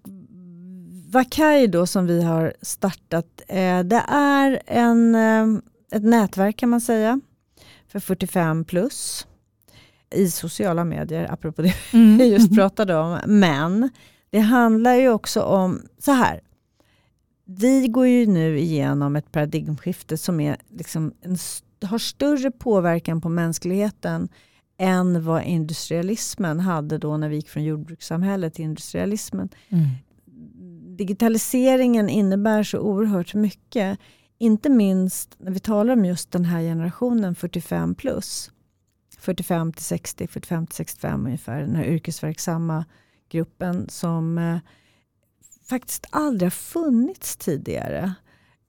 Vakai 1.11 1.67
då 1.67 1.87
som 1.87 2.07
vi 2.07 2.23
har 2.23 2.53
startat, 2.63 3.27
eh, 3.49 3.81
det 3.81 4.03
är 4.09 4.63
en, 4.67 5.15
eh, 5.15 5.47
ett 5.93 6.03
nätverk 6.03 6.57
kan 6.57 6.69
man 6.69 6.81
säga 6.81 7.21
för 7.89 8.01
45 8.01 8.65
plus 8.65 9.27
i 10.15 10.31
sociala 10.31 10.85
medier, 10.85 11.33
apropå 11.33 11.63
det 11.63 11.75
Mm. 11.93 12.19
vi 12.19 12.25
just 12.33 12.55
pratade 12.55 12.97
om. 12.97 13.19
Men 13.27 13.91
det 14.31 14.41
handlar 14.41 14.95
ju 14.95 15.09
också 15.09 15.43
om, 15.43 15.83
så 15.99 16.13
här, 16.13 16.41
vi 17.45 17.89
går 17.89 18.07
ju 18.07 18.27
nu 18.27 18.59
igenom 18.59 19.17
ett 19.17 19.33
paradigmskifte 19.33 20.17
som 20.17 20.41
är 20.41 20.57
liksom 20.71 21.13
en, 21.21 21.33
st- 21.35 21.68
har 21.83 21.99
större 21.99 22.51
påverkan 22.51 23.21
på 23.21 23.29
mänskligheten 23.29 24.29
än 24.79 25.25
vad 25.25 25.43
industrialismen 25.43 26.61
hade 26.61 26.99
då 26.99 27.17
när 27.17 27.29
vi 27.29 27.37
gick 27.37 27.49
från 27.49 27.65
jordbrukssamhället 27.65 28.55
till 28.55 28.65
industrialismen. 28.65 29.49
Mm. 29.69 29.89
Digitaliseringen 30.97 32.09
innebär 32.09 32.63
så 32.63 32.79
oerhört 32.79 33.35
mycket. 33.35 33.99
Inte 34.39 34.69
minst 34.69 35.37
när 35.39 35.53
vi 35.53 35.61
talar 35.61 35.93
om 35.93 36.05
just 36.05 36.31
den 36.31 36.45
här 36.45 36.61
generationen 36.61 37.35
45 37.35 37.95
plus. 37.95 38.51
45 39.19 39.73
till 39.73 39.85
60, 39.85 40.27
45 40.27 40.67
till 40.67 40.77
65 40.77 41.27
ungefär. 41.27 41.61
Den 41.61 41.77
här 41.77 41.85
yrkesverksamma 41.85 42.85
gruppen 43.29 43.89
som 43.89 44.39
eh, 44.39 44.59
faktiskt 45.69 46.07
aldrig 46.11 46.47
har 46.47 46.51
funnits 46.51 47.37
tidigare. 47.37 48.15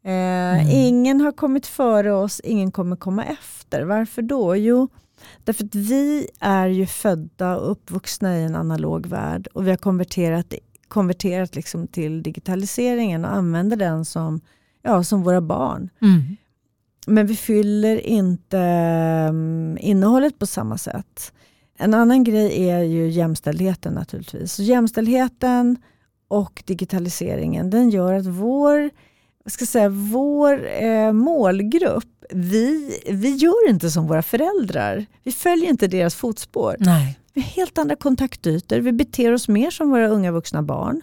Eh, 0.04 0.76
Ingen 0.76 1.22
har 1.22 1.32
kommit 1.32 1.68
före 1.68 2.14
oss, 2.14 2.40
ingen 2.40 2.72
kommer 2.72 2.96
komma 2.96 3.26
efter. 3.26 3.84
Varför 3.84 4.22
då? 4.22 4.56
Jo, 4.56 4.88
därför 5.44 5.66
att 5.66 5.76
vi 5.76 6.28
är 6.40 6.68
ju 6.68 6.86
födda 6.86 7.58
och 7.58 7.72
uppvuxna 7.72 8.38
i 8.38 8.44
en 8.44 8.56
analog 8.56 9.06
värld 9.06 9.48
och 9.54 9.66
vi 9.66 9.70
har 9.70 9.78
konverterat, 9.78 10.54
konverterat 10.88 11.56
liksom 11.56 11.88
till 11.88 12.24
digitaliseringen 12.24 13.26
och 13.26 13.34
använder 13.34 13.78
den 13.78 14.06
som, 14.06 14.42
ja, 14.82 15.04
som 15.04 15.24
våra 15.24 15.42
barn. 15.42 15.90
Mm. 16.02 16.22
Men 17.08 17.28
vi 17.28 17.36
fyller 17.36 17.98
inte 18.08 18.58
um, 19.30 19.78
innehållet 19.78 20.40
på 20.40 20.46
samma 20.46 20.78
sätt. 20.78 21.34
En 21.78 21.94
annan 21.94 22.24
grej 22.24 22.70
är 22.70 22.80
ju 22.80 23.10
jämställdheten 23.10 23.94
naturligtvis. 23.94 24.54
Så 24.54 24.64
jämställdheten 24.64 25.78
och 26.28 26.64
digitaliseringen 26.66 27.70
den 27.70 27.90
gör 27.90 28.14
att 28.14 28.26
vår, 28.26 28.90
ska 29.48 29.66
säga, 29.66 29.90
vår 29.90 30.84
eh, 30.84 31.12
målgrupp, 31.12 32.26
vi, 32.30 33.00
vi 33.12 33.36
gör 33.36 33.70
inte 33.70 33.92
som 33.92 34.08
våra 34.08 34.22
föräldrar. 34.22 35.06
Vi 35.24 35.32
följer 35.32 35.70
inte 35.70 35.88
deras 35.88 36.16
fotspår. 36.16 36.76
Nej. 36.80 37.20
Vi 37.34 37.42
har 37.42 37.50
helt 37.50 37.78
andra 37.78 37.96
kontaktytor. 37.96 38.78
Vi 38.78 38.92
beter 38.92 39.34
oss 39.34 39.48
mer 39.48 39.72
som 39.72 39.90
våra 39.90 40.08
unga 40.08 40.32
vuxna 40.32 40.62
barn. 40.62 41.02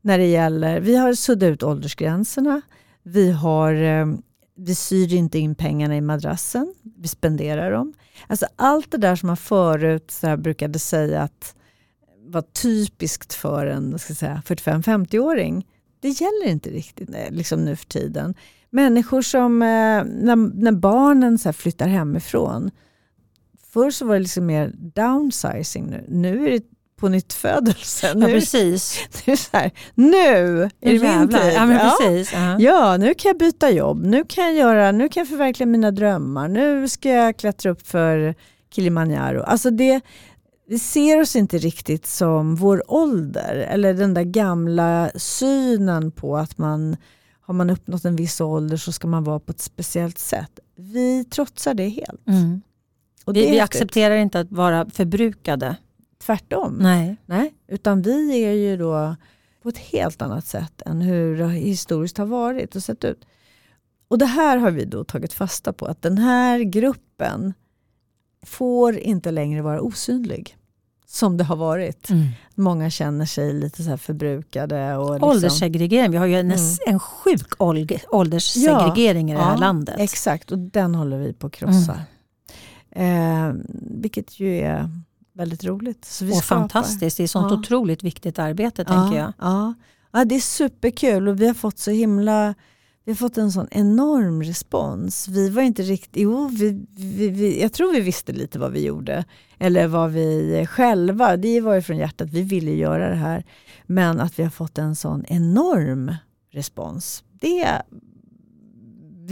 När 0.00 0.18
det 0.18 0.26
gäller, 0.26 0.80
vi 0.80 0.96
har 0.96 1.14
suddat 1.14 1.46
ut 1.46 1.62
åldersgränserna. 1.62 2.60
Vi, 3.02 3.30
har, 3.30 3.74
eh, 3.74 4.06
vi 4.56 4.74
syr 4.74 5.14
inte 5.14 5.38
in 5.38 5.54
pengarna 5.54 5.96
i 5.96 6.00
madrassen. 6.00 6.74
Vi 6.98 7.08
spenderar 7.08 7.72
dem. 7.72 7.94
Alltså 8.26 8.46
allt 8.56 8.90
det 8.90 8.98
där 8.98 9.16
som 9.16 9.26
man 9.26 9.36
förut 9.36 10.10
så 10.10 10.26
här 10.26 10.36
brukade 10.36 10.78
säga 10.78 11.22
att 11.22 11.54
var 12.26 12.42
typiskt 12.42 13.34
för 13.34 13.66
en 13.66 13.96
45-50-åring. 13.96 15.66
Det 16.02 16.08
gäller 16.08 16.46
inte 16.46 16.70
riktigt 16.70 17.10
eh, 17.14 17.30
liksom 17.30 17.64
nu 17.64 17.76
för 17.76 17.86
tiden. 17.86 18.34
Människor 18.70 19.22
som, 19.22 19.62
eh, 19.62 20.04
när, 20.04 20.62
när 20.62 20.72
barnen 20.72 21.38
så 21.38 21.52
flyttar 21.52 21.88
hemifrån. 21.88 22.70
Förr 23.72 23.90
så 23.90 24.06
var 24.06 24.14
det 24.14 24.20
liksom 24.20 24.46
mer 24.46 24.72
downsizing. 24.74 25.86
Nu, 25.86 26.04
nu 26.08 26.46
är 26.46 26.50
det 26.50 26.64
på 26.96 27.08
nytt 27.08 27.32
födelse. 27.32 28.14
Nu, 28.14 28.26
ja, 28.26 28.34
precis. 28.34 28.98
Nu, 29.26 29.36
så 29.36 29.48
här, 29.52 29.70
nu 29.94 30.62
är 30.62 30.70
det 30.80 31.18
min 31.18 31.28
tid. 31.28 31.52
Ja, 31.54 31.96
precis. 31.98 32.32
Uh 32.32 32.38
-huh. 32.38 32.56
ja, 32.58 32.96
nu 32.96 33.14
kan 33.14 33.28
jag 33.28 33.38
byta 33.38 33.70
jobb. 33.70 34.06
Nu 34.06 34.24
kan 34.24 34.44
jag, 34.44 34.54
göra, 34.54 34.92
nu 34.92 35.08
kan 35.08 35.20
jag 35.20 35.28
förverkliga 35.28 35.66
mina 35.66 35.90
drömmar. 35.90 36.48
Nu 36.48 36.88
ska 36.88 37.08
jag 37.08 37.36
klättra 37.36 37.70
upp 37.70 37.86
för 37.86 38.34
Kilimanjaro. 38.74 39.42
Alltså 39.42 39.70
det, 39.70 40.00
vi 40.66 40.78
ser 40.78 41.20
oss 41.20 41.36
inte 41.36 41.58
riktigt 41.58 42.06
som 42.06 42.54
vår 42.54 42.82
ålder 42.92 43.54
eller 43.54 43.94
den 43.94 44.14
där 44.14 44.22
gamla 44.22 45.10
synen 45.14 46.10
på 46.10 46.36
att 46.36 46.58
man 46.58 46.96
har 47.40 47.54
man 47.54 47.70
uppnått 47.70 48.04
en 48.04 48.16
viss 48.16 48.40
ålder 48.40 48.76
så 48.76 48.92
ska 48.92 49.06
man 49.06 49.24
vara 49.24 49.40
på 49.40 49.50
ett 49.50 49.60
speciellt 49.60 50.18
sätt. 50.18 50.60
Vi 50.76 51.24
trotsar 51.24 51.74
det 51.74 51.88
helt. 51.88 52.28
Mm. 52.28 52.62
Och 53.24 53.36
vi, 53.36 53.50
vi 53.50 53.60
accepterar 53.60 54.16
inte 54.16 54.40
att 54.40 54.52
vara 54.52 54.90
förbrukade. 54.90 55.76
Tvärtom. 56.26 56.78
Nej. 56.80 57.16
Nej. 57.26 57.54
Utan 57.68 58.02
vi 58.02 58.44
är 58.44 58.52
ju 58.52 58.76
då 58.76 59.16
på 59.62 59.68
ett 59.68 59.78
helt 59.78 60.22
annat 60.22 60.46
sätt 60.46 60.82
än 60.86 61.00
hur 61.00 61.38
det 61.38 61.48
historiskt 61.48 62.18
har 62.18 62.26
varit 62.26 62.76
och 62.76 62.82
sett 62.82 63.04
ut. 63.04 63.24
Och 64.08 64.18
det 64.18 64.26
här 64.26 64.56
har 64.56 64.70
vi 64.70 64.84
då 64.84 65.04
tagit 65.04 65.32
fasta 65.32 65.72
på, 65.72 65.86
att 65.86 66.02
den 66.02 66.18
här 66.18 66.60
gruppen 66.60 67.54
får 68.42 68.98
inte 68.98 69.30
längre 69.30 69.62
vara 69.62 69.80
osynlig. 69.80 70.56
Som 71.06 71.36
det 71.36 71.44
har 71.44 71.56
varit. 71.56 72.10
Mm. 72.10 72.26
Många 72.54 72.90
känner 72.90 73.26
sig 73.26 73.52
lite 73.52 73.82
så 73.82 73.96
förbrukade. 73.96 74.96
Och 74.96 75.12
liksom, 75.12 75.28
Ålderssegregering, 75.28 76.10
vi 76.10 76.16
har 76.16 76.26
ju 76.26 76.34
en, 76.34 76.52
mm. 76.52 76.76
en 76.86 77.00
sjuk 77.00 77.60
ålderssegregering 78.10 79.28
ja, 79.28 79.34
i 79.34 79.38
det 79.38 79.44
här 79.44 79.52
ja, 79.52 79.58
landet. 79.58 79.96
Exakt, 79.98 80.52
och 80.52 80.58
den 80.58 80.94
håller 80.94 81.18
vi 81.18 81.32
på 81.32 81.46
att 81.46 81.52
krossa. 81.52 82.00
Mm. 82.90 83.48
Eh, 83.50 83.54
vilket 84.00 84.40
ju 84.40 84.58
är 84.58 84.90
väldigt 85.32 85.64
roligt. 85.64 86.04
Så 86.04 86.24
vi 86.24 86.32
och 86.32 86.36
skapar. 86.36 86.60
fantastiskt, 86.60 87.16
det 87.16 87.22
är 87.22 87.26
sånt 87.26 87.50
ja. 87.50 87.58
otroligt 87.58 88.02
viktigt 88.02 88.38
arbete 88.38 88.84
tänker 88.84 89.18
jag. 89.18 89.32
Ja. 89.38 89.74
ja, 90.12 90.24
det 90.24 90.34
är 90.34 90.40
superkul 90.40 91.28
och 91.28 91.40
vi 91.40 91.46
har 91.46 91.54
fått 91.54 91.78
så 91.78 91.90
himla 91.90 92.54
vi 93.04 93.12
har 93.12 93.16
fått 93.16 93.38
en 93.38 93.52
sån 93.52 93.68
enorm 93.70 94.42
respons. 94.42 95.28
Vi 95.28 95.48
var 95.48 95.62
inte 95.62 95.82
riktigt, 95.82 96.22
jo, 96.22 96.48
vi, 96.48 96.86
vi, 96.96 97.28
vi, 97.28 97.62
jag 97.62 97.72
tror 97.72 97.92
vi 97.92 98.00
visste 98.00 98.32
lite 98.32 98.58
vad 98.58 98.72
vi 98.72 98.84
gjorde. 98.84 99.24
Eller 99.58 99.86
vad 99.86 100.10
vi 100.10 100.66
själva, 100.70 101.36
det 101.36 101.60
var 101.60 101.74
ju 101.74 101.82
från 101.82 101.96
hjärtat, 101.96 102.30
vi 102.30 102.42
ville 102.42 102.70
göra 102.70 103.08
det 103.08 103.16
här. 103.16 103.44
Men 103.86 104.20
att 104.20 104.38
vi 104.38 104.42
har 104.42 104.50
fått 104.50 104.78
en 104.78 104.96
sån 104.96 105.24
enorm 105.28 106.14
respons. 106.52 107.24
Det 107.40 107.82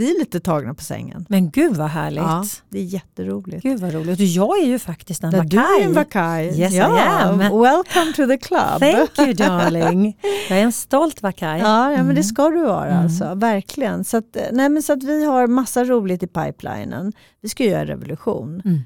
vi 0.00 0.10
är 0.10 0.18
lite 0.18 0.40
tagna 0.40 0.74
på 0.74 0.82
sängen. 0.84 1.26
Men 1.28 1.50
gud 1.50 1.76
vad 1.76 1.88
härligt. 1.88 2.22
Ja, 2.22 2.44
det 2.68 2.78
är 2.78 2.84
jätteroligt. 2.84 3.62
Gud 3.62 3.80
vad 3.80 3.94
roligt. 3.94 4.20
Och 4.20 4.24
jag 4.24 4.58
är 4.58 4.66
ju 4.66 4.78
faktiskt 4.78 5.24
en 5.24 5.30
vakaj. 5.30 5.48
Du 5.48 5.58
är 5.58 5.84
en 5.84 5.92
vakaj. 5.92 6.60
Yes 6.60 6.72
ja, 6.72 6.98
I 6.98 7.00
am. 7.00 7.38
Welcome 7.38 8.12
to 8.16 8.26
the 8.26 8.38
club. 8.38 8.80
Thank 8.80 9.18
you 9.18 9.32
darling. 9.32 10.18
Jag 10.48 10.58
är 10.58 10.62
en 10.62 10.72
stolt 10.72 11.22
vakaj. 11.22 11.60
Ja, 11.60 11.90
ja 11.90 11.94
mm. 11.94 12.06
men 12.06 12.16
det 12.16 12.24
ska 12.24 12.48
du 12.48 12.64
vara. 12.64 12.90
Mm. 12.90 13.04
Alltså, 13.04 13.34
verkligen. 13.34 14.04
Så 14.04 14.16
att, 14.16 14.36
nej, 14.52 14.68
men 14.68 14.82
så 14.82 14.92
att 14.92 15.02
vi 15.02 15.24
har 15.24 15.46
massa 15.46 15.84
roligt 15.84 16.22
i 16.22 16.26
pipelinen. 16.26 17.12
Vi 17.40 17.48
ska 17.48 17.64
göra 17.64 17.84
revolution. 17.84 18.62
Mm. 18.64 18.80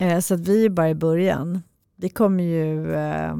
Eh, 0.00 0.20
så 0.20 0.34
att 0.34 0.40
vi 0.40 0.64
är 0.64 0.70
bara 0.70 0.90
i 0.90 0.94
början. 0.94 1.62
Vi 1.96 2.08
kommer 2.08 2.44
ju 2.44 2.94
eh, 2.94 3.34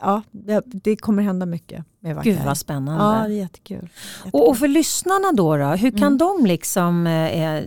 ja, 0.00 0.22
det 0.62 0.96
kommer 0.96 1.22
hända 1.22 1.46
mycket. 1.46 1.84
Med 2.00 2.22
Gud 2.22 2.38
vad 2.44 2.58
spännande. 2.58 3.04
Ja, 3.04 3.28
det 3.28 3.34
är 3.34 3.38
jättekul. 3.38 3.76
jättekul. 3.76 4.30
Och, 4.32 4.48
och, 4.48 4.58
för 4.58 4.68
lyssnarna 4.68 5.32
då, 5.32 5.56
då 5.56 5.64
hur 5.66 5.90
kan 5.90 6.02
mm. 6.02 6.18
de 6.18 6.46
liksom... 6.46 7.06
Eh, 7.06 7.64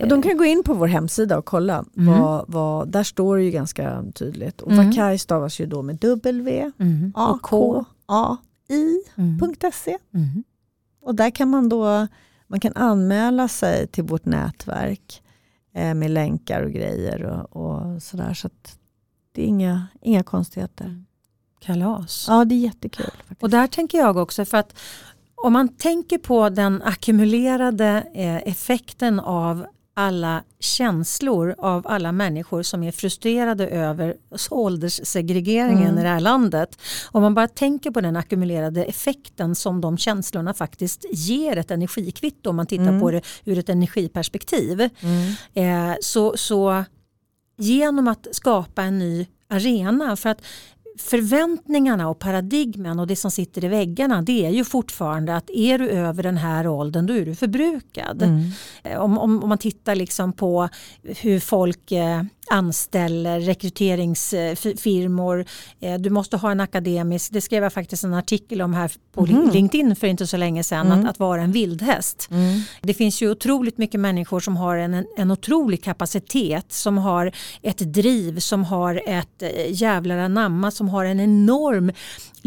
ja, 0.00 0.06
de 0.06 0.22
kan 0.22 0.36
gå 0.36 0.44
in 0.44 0.62
på 0.62 0.74
vår 0.74 0.86
hemsida 0.86 1.38
och 1.38 1.44
kolla. 1.44 1.84
Mm. 1.96 2.20
Vad, 2.20 2.44
vad, 2.48 2.88
där 2.88 3.02
står 3.02 3.36
det 3.36 3.42
ju 3.42 3.50
ganska 3.50 4.04
tydligt. 4.14 4.60
Och 4.60 4.72
mm. 4.72 4.86
Vakaj 4.86 5.18
stavas 5.18 5.60
ju 5.60 5.66
då 5.66 5.82
med 5.82 5.96
W, 5.96 6.70
mm. 6.78 7.12
A, 7.14 7.38
K, 7.42 7.84
A, 8.06 8.36
I.se. 8.68 9.98
Mm. 10.14 10.26
mm. 10.26 10.44
Och 11.02 11.14
där 11.14 11.30
kan 11.30 11.48
man 11.48 11.68
då 11.68 12.06
man 12.48 12.60
kan 12.60 12.72
anmäla 12.76 13.48
sig 13.48 13.86
till 13.86 14.04
vårt 14.04 14.24
nätverk 14.24 15.22
eh, 15.74 15.94
med 15.94 16.10
länkar 16.10 16.62
och 16.62 16.72
grejer 16.72 17.22
och, 17.22 17.56
och 17.56 18.02
sådär. 18.02 18.34
Så 18.34 18.48
det 19.32 19.42
är 19.42 19.46
inga, 19.46 19.86
inga 20.00 20.22
konstigheter. 20.22 21.04
Kalas. 21.68 22.26
Ja, 22.28 22.44
det 22.44 22.54
är 22.54 22.58
jättekul. 22.58 23.06
Faktiskt. 23.06 23.42
Och 23.42 23.50
där 23.50 23.66
tänker 23.66 23.98
jag 23.98 24.16
också, 24.16 24.44
för 24.44 24.58
att 24.58 24.78
om 25.34 25.52
man 25.52 25.68
tänker 25.68 26.18
på 26.18 26.48
den 26.48 26.82
ackumulerade 26.82 28.04
eh, 28.14 28.36
effekten 28.36 29.20
av 29.20 29.66
alla 29.94 30.42
känslor 30.60 31.54
av 31.58 31.86
alla 31.86 32.12
människor 32.12 32.62
som 32.62 32.82
är 32.82 32.92
frustrerade 32.92 33.68
över 33.68 34.16
ålderssegregeringen 34.50 35.88
mm. 35.88 35.98
i 35.98 36.02
det 36.02 36.08
här 36.08 36.20
landet. 36.20 36.78
Om 37.10 37.22
man 37.22 37.34
bara 37.34 37.48
tänker 37.48 37.90
på 37.90 38.00
den 38.00 38.16
ackumulerade 38.16 38.84
effekten 38.84 39.54
som 39.54 39.80
de 39.80 39.98
känslorna 39.98 40.54
faktiskt 40.54 41.04
ger 41.10 41.56
ett 41.56 41.70
energikvitto 41.70 42.50
om 42.50 42.56
man 42.56 42.66
tittar 42.66 42.88
mm. 42.88 43.00
på 43.00 43.10
det 43.10 43.22
ur 43.44 43.58
ett 43.58 43.68
energiperspektiv. 43.68 44.88
Mm. 45.00 45.90
Eh, 45.90 45.96
så, 46.00 46.36
så 46.36 46.84
genom 47.56 48.08
att 48.08 48.26
skapa 48.32 48.82
en 48.82 48.98
ny 48.98 49.26
arena 49.48 50.16
för 50.16 50.28
att 50.28 50.42
förväntningarna 50.98 52.08
och 52.08 52.18
paradigmen 52.18 52.98
och 52.98 53.06
det 53.06 53.16
som 53.16 53.30
sitter 53.30 53.64
i 53.64 53.68
väggarna 53.68 54.22
det 54.22 54.46
är 54.46 54.50
ju 54.50 54.64
fortfarande 54.64 55.36
att 55.36 55.50
är 55.50 55.78
du 55.78 55.88
över 55.88 56.22
den 56.22 56.36
här 56.36 56.66
åldern 56.66 57.06
då 57.06 57.14
är 57.14 57.26
du 57.26 57.34
förbrukad. 57.34 58.22
Mm. 58.22 58.50
Eh, 58.82 58.98
om, 58.98 59.18
om, 59.18 59.42
om, 59.42 59.48
man 59.48 59.58
tittar 59.58 59.94
liksom 59.94 60.32
på 60.32 60.68
hur 61.02 61.40
folk 61.40 61.92
eh, 61.92 62.22
anställer, 62.50 63.40
rekryteringsfirmor. 63.40 65.44
Eh, 65.80 65.98
du 65.98 66.10
måste 66.10 66.36
ha 66.36 66.50
en 66.50 66.60
akademisk, 66.60 67.32
det 67.32 67.40
skrev 67.40 67.62
jag 67.62 67.72
faktiskt 67.72 68.04
en 68.04 68.14
artikel 68.14 68.62
om 68.62 68.74
här 68.74 68.92
på 69.12 69.26
mm. 69.26 69.50
LinkedIn 69.50 69.96
för 69.96 70.06
inte 70.06 70.26
så 70.26 70.36
länge 70.36 70.64
sedan, 70.64 70.86
mm. 70.86 71.00
att, 71.00 71.10
att, 71.10 71.18
vara 71.18 71.42
en 71.42 71.52
vildhäst. 71.52 72.28
Mm. 72.30 72.60
Det 72.82 72.94
finns 72.94 73.22
ju 73.22 73.30
otroligt 73.30 73.78
mycket 73.78 74.00
människor 74.00 74.40
som 74.40 74.56
har 74.56 74.76
en, 74.76 75.06
en 75.16 75.30
otrolig 75.30 75.84
kapacitet, 75.84 76.72
som 76.72 76.98
har 76.98 77.32
ett 77.62 77.78
driv, 77.78 78.38
som 78.38 78.64
har 78.64 79.02
ett 79.06 79.42
eh, 79.42 79.50
jävlar 79.68 80.18
anamma, 80.18 80.70
som 80.70 80.88
har 80.88 81.04
en 81.04 81.20
enorm 81.20 81.92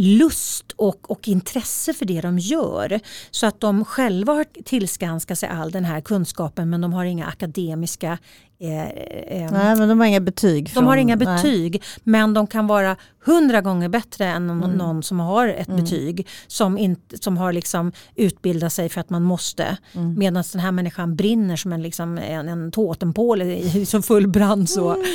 lust 0.02 0.72
och, 0.76 1.12
och 1.12 1.28
intresse 1.28 1.94
för 1.94 2.06
det 2.06 2.22
de 2.22 2.40
gör. 2.40 3.00
Så 3.32 3.46
att 3.46 3.60
de 3.60 3.86
själva 3.86 4.34
har 4.34 4.46
tillskanskat 4.64 5.40
sig 5.40 5.50
all 5.50 5.72
den 5.72 5.86
här 5.86 6.02
kunskapen 6.02 6.70
men 6.70 6.82
de 6.82 6.94
har 6.94 7.06
inga 7.06 7.26
akademiska 7.26 8.18
Eh, 8.64 8.88
eh, 8.88 9.52
nej, 9.52 9.76
men 9.76 9.90
de 9.90 10.00
har 10.00 10.08
inga 10.08 10.20
betyg. 10.20 10.70
Från, 10.70 10.84
de 10.84 10.88
har 10.88 10.98
inga 10.98 11.16
betyg 11.16 11.72
nej. 11.72 11.82
men 12.04 12.34
de 12.34 12.48
kan 12.48 12.68
vara 12.68 12.96
hundra 13.26 13.62
gånger 13.62 13.90
bättre 13.90 14.26
än 14.26 14.48
någon, 14.48 14.64
mm. 14.64 14.78
någon 14.78 15.04
som 15.04 15.20
har 15.20 15.48
ett 15.48 15.68
mm. 15.68 15.84
betyg. 15.84 16.28
Som, 16.48 16.78
inte, 16.78 17.18
som 17.18 17.38
har 17.38 17.54
liksom 17.54 17.92
utbildat 18.16 18.74
sig 18.74 18.90
för 18.90 19.02
att 19.02 19.10
man 19.10 19.24
måste. 19.24 19.78
Mm. 19.94 20.20
Medan 20.20 20.44
den 20.52 20.62
här 20.62 20.72
människan 20.72 21.16
brinner 21.16 21.56
som 21.56 21.74
en, 21.74 21.82
liksom, 21.82 22.18
en, 22.18 22.50
en 22.50 22.72
totempål 22.72 23.42
i 23.42 23.86
så 23.86 24.02
full 24.02 24.28
brand. 24.28 24.70
Så. 24.70 24.94
Mm. 24.94 25.06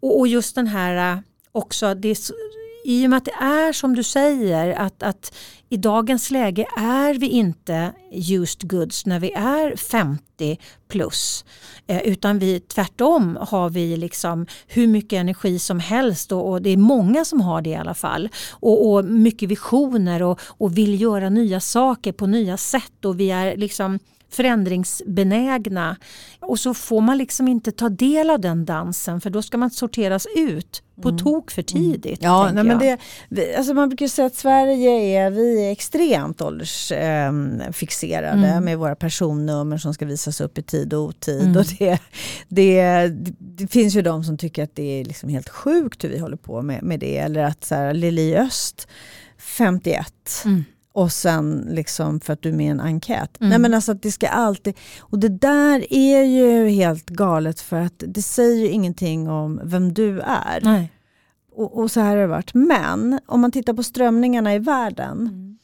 Och, 0.00 0.18
och, 0.18 0.28
just 0.28 0.54
den 0.54 0.66
här 0.66 1.12
eh, 1.12 1.18
också, 1.52 1.94
det 1.94 2.08
är 2.08 2.18
i 2.88 3.06
och 3.06 3.10
med 3.10 3.16
att 3.16 3.24
det 3.24 3.36
är 3.40 3.72
som 3.72 3.96
du 3.96 4.02
säger 4.02 4.70
att, 4.70 5.02
att 5.02 5.34
i 5.68 5.76
dagens 5.76 6.30
läge 6.30 6.66
är 6.76 7.14
vi 7.14 7.28
inte 7.28 7.92
used 8.12 8.70
goods 8.70 9.06
när 9.06 9.20
vi 9.20 9.32
är 9.32 9.76
50 9.76 10.58
plus. 10.88 11.44
Eh, 11.86 12.02
utan 12.02 12.38
vi 12.38 12.60
tvärtom 12.60 13.38
har 13.40 13.70
vi 13.70 13.96
liksom 13.96 14.46
hur 14.66 14.86
mycket 14.86 15.16
energi 15.16 15.58
som 15.58 15.80
helst 15.80 16.32
och, 16.32 16.50
och 16.50 16.62
det 16.62 16.70
är 16.70 16.76
många 16.76 17.24
som 17.24 17.40
har 17.40 17.62
det 17.62 17.70
i 17.70 17.76
alla 17.76 17.94
fall. 17.94 18.28
Och, 18.50 18.92
och 18.92 19.04
mycket 19.04 19.48
visioner 19.48 20.22
och, 20.22 20.40
och 20.42 20.78
vill 20.78 21.00
göra 21.00 21.28
nya 21.28 21.60
saker 21.60 22.12
på 22.12 22.26
nya 22.26 22.56
sätt 22.56 23.04
och 23.04 23.20
vi 23.20 23.30
är 23.30 23.56
liksom 23.56 23.98
förändringsbenägna. 24.30 25.96
Och 26.40 26.60
så 26.60 26.74
får 26.74 27.00
man 27.00 27.18
liksom 27.18 27.48
inte 27.48 27.72
ta 27.72 27.88
del 27.88 28.30
av 28.30 28.40
den 28.40 28.64
dansen 28.64 29.20
för 29.20 29.30
då 29.30 29.42
ska 29.42 29.58
man 29.58 29.70
sorteras 29.70 30.26
ut 30.36 30.82
på 31.02 31.08
mm. 31.08 31.18
tok 31.18 31.50
för 31.50 31.62
tidigt. 31.62 32.22
Ja, 32.22 32.50
nej, 32.52 32.64
men 32.64 32.98
det, 33.28 33.56
alltså 33.56 33.74
man 33.74 33.88
brukar 33.88 34.08
säga 34.08 34.26
att 34.26 34.34
Sverige 34.34 34.90
är, 34.90 35.30
vi 35.30 35.66
är 35.66 35.72
extremt 35.72 36.40
åldersfixerade 36.40 38.46
eh, 38.46 38.52
mm. 38.52 38.64
med 38.64 38.78
våra 38.78 38.94
personnummer 38.94 39.78
som 39.78 39.94
ska 39.94 40.06
visas 40.06 40.40
upp 40.40 40.58
i 40.58 40.62
tid 40.62 40.94
och 40.94 41.02
otid. 41.02 41.42
Mm. 41.42 41.56
Och 41.56 41.64
det, 41.78 41.98
det, 42.48 43.08
det, 43.38 43.66
finns 43.66 43.94
ju 43.94 44.02
de 44.02 44.24
som 44.24 44.38
tycker 44.38 44.62
att 44.62 44.74
det 44.74 45.00
är 45.00 45.04
liksom 45.04 45.28
helt 45.28 45.48
sjukt 45.48 46.04
hur 46.04 46.08
vi 46.08 46.18
håller 46.18 46.36
på 46.36 46.62
med, 46.62 46.82
med 46.82 47.00
det. 47.00 47.18
Eller 47.18 47.44
att 47.44 47.64
så 47.64 47.74
här, 47.74 47.94
Lili 47.94 48.36
Öst, 48.36 48.88
51. 49.38 50.44
Och 50.98 51.12
sen 51.12 51.66
liksom 51.70 52.20
för 52.20 52.32
att 52.32 52.42
du 52.42 52.48
är 52.48 52.52
med 52.52 52.66
i 52.66 52.68
en 52.68 52.80
enkät. 52.80 53.40
Mm. 53.40 53.50
Nej 53.50 53.58
men 53.58 53.74
alltså 53.74 53.92
att 53.92 54.02
det 54.02 54.12
ska 54.12 54.28
alltid, 54.28 54.74
och 55.00 55.18
det 55.18 55.28
där 55.28 55.92
är 55.92 56.22
ju 56.22 56.68
helt 56.68 57.10
galet 57.10 57.60
för 57.60 57.76
att 57.76 58.02
det 58.06 58.22
säger 58.22 58.56
ju 58.56 58.68
ingenting 58.68 59.28
om 59.28 59.60
vem 59.64 59.94
du 59.94 60.20
är. 60.20 60.60
Nej. 60.62 60.92
Och, 61.52 61.78
och, 61.78 61.90
så 61.90 62.00
här 62.00 62.10
har 62.10 62.16
det 62.16 62.26
varit. 62.26 62.54
Men 62.54 63.20
om 63.26 63.40
man 63.40 63.52
tittar 63.52 63.74
på 63.74 63.82
strömningarna 63.82 64.54
i 64.54 64.58
världen. 64.58 65.18
Mm. 65.20 65.58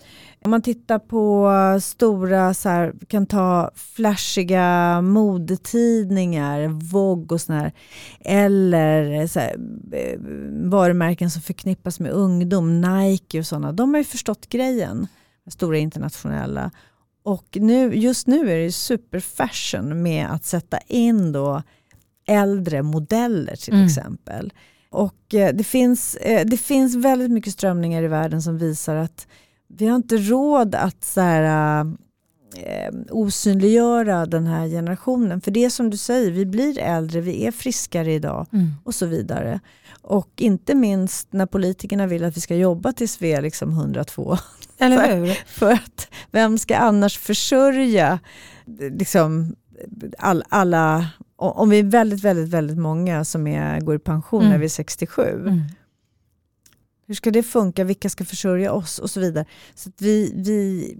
Om 0.44 0.50
man 0.50 0.62
tittar 0.62 0.98
på 0.98 1.50
stora, 1.82 2.54
så 2.54 2.68
här, 2.68 2.94
kan 3.08 3.26
ta 3.26 3.70
flashiga 3.74 5.00
modetidningar, 5.00 6.66
Vogue 6.92 7.34
och 7.34 7.40
sådana 7.40 7.62
här. 7.62 7.72
Eller 8.20 9.26
så 9.26 9.40
här, 9.40 9.56
eh, 9.92 10.18
varumärken 10.70 11.30
som 11.30 11.42
förknippas 11.42 12.00
med 12.00 12.10
ungdom, 12.12 12.80
Nike 12.80 13.38
och 13.38 13.46
sådana. 13.46 13.72
De 13.72 13.94
har 13.94 13.98
ju 13.98 14.04
förstått 14.04 14.48
grejen 14.48 15.06
stora 15.50 15.78
internationella. 15.78 16.70
Och 17.22 17.58
nu, 17.60 17.94
just 17.94 18.26
nu 18.26 18.52
är 18.52 18.58
det 18.58 18.72
superfashion 18.72 20.02
med 20.02 20.30
att 20.30 20.44
sätta 20.44 20.78
in 20.78 21.32
då 21.32 21.62
äldre 22.26 22.82
modeller 22.82 23.56
till 23.56 23.74
mm. 23.74 23.86
exempel. 23.86 24.52
Och 24.90 25.34
eh, 25.34 25.54
det, 25.54 25.64
finns, 25.64 26.14
eh, 26.14 26.46
det 26.46 26.56
finns 26.56 26.94
väldigt 26.94 27.30
mycket 27.30 27.52
strömningar 27.52 28.02
i 28.02 28.08
världen 28.08 28.42
som 28.42 28.58
visar 28.58 28.96
att 28.96 29.26
vi 29.68 29.86
har 29.86 29.96
inte 29.96 30.16
råd 30.16 30.74
att 30.74 31.04
så 31.04 31.20
här, 31.20 31.84
eh, 32.56 32.94
osynliggöra 33.10 34.26
den 34.26 34.46
här 34.46 34.68
generationen. 34.68 35.40
För 35.40 35.50
det 35.50 35.64
är 35.64 35.70
som 35.70 35.90
du 35.90 35.96
säger, 35.96 36.30
vi 36.30 36.46
blir 36.46 36.78
äldre, 36.78 37.20
vi 37.20 37.46
är 37.46 37.50
friskare 37.50 38.12
idag 38.12 38.46
mm. 38.52 38.70
och 38.84 38.94
så 38.94 39.06
vidare. 39.06 39.60
Och 40.02 40.30
inte 40.36 40.74
minst 40.74 41.32
när 41.32 41.46
politikerna 41.46 42.06
vill 42.06 42.24
att 42.24 42.36
vi 42.36 42.40
ska 42.40 42.56
jobba 42.56 42.92
tills 42.92 43.22
vi 43.22 43.32
är 43.32 43.42
liksom 43.42 43.70
102. 43.70 44.36
Eller 44.78 45.16
hur? 45.16 45.26
För, 45.26 45.44
för 45.46 45.72
att 45.72 46.08
vem 46.30 46.58
ska 46.58 46.76
annars 46.76 47.18
försörja 47.18 48.18
liksom, 48.90 49.56
all, 50.18 50.44
alla, 50.48 51.08
om 51.36 51.70
vi 51.70 51.78
är 51.78 51.82
väldigt, 51.84 52.20
väldigt, 52.20 52.48
väldigt 52.48 52.78
många 52.78 53.24
som 53.24 53.46
är, 53.46 53.80
går 53.80 53.94
i 53.94 53.98
pension 53.98 54.40
mm. 54.40 54.52
när 54.52 54.58
vi 54.58 54.64
är 54.64 54.68
67. 54.68 55.22
Mm. 55.22 55.60
Hur 57.06 57.14
ska 57.14 57.30
det 57.30 57.42
funka? 57.42 57.84
Vilka 57.84 58.10
ska 58.10 58.24
försörja 58.24 58.72
oss? 58.72 58.98
Och 58.98 59.10
så 59.10 59.20
vidare. 59.20 59.44
Så 59.74 59.90
vi, 59.98 60.32
vi, 60.36 60.96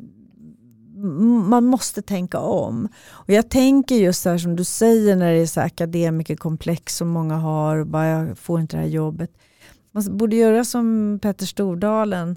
man 1.49 1.65
måste 1.65 2.03
tänka 2.03 2.39
om. 2.39 2.89
Och 3.11 3.31
Jag 3.31 3.51
tänker 3.51 3.95
just 3.95 4.23
så 4.23 4.31
här 4.31 4.39
som 4.39 4.57
du 4.57 4.65
säger 4.65 5.17
när 5.17 5.33
det 5.33 5.39
är 5.39 5.47
så 5.47 5.61
akademikerkomplex 5.61 6.97
som 6.97 7.09
många 7.09 7.37
har, 7.37 7.77
och 7.77 7.87
bara 7.87 8.07
jag 8.07 8.39
får 8.39 8.61
inte 8.61 8.77
det 8.77 8.83
här 8.83 8.89
jobbet. 8.89 9.31
Man 9.93 10.17
borde 10.17 10.37
göra 10.37 10.65
som 10.65 11.19
Petter 11.23 11.47
Stordalen, 11.47 12.37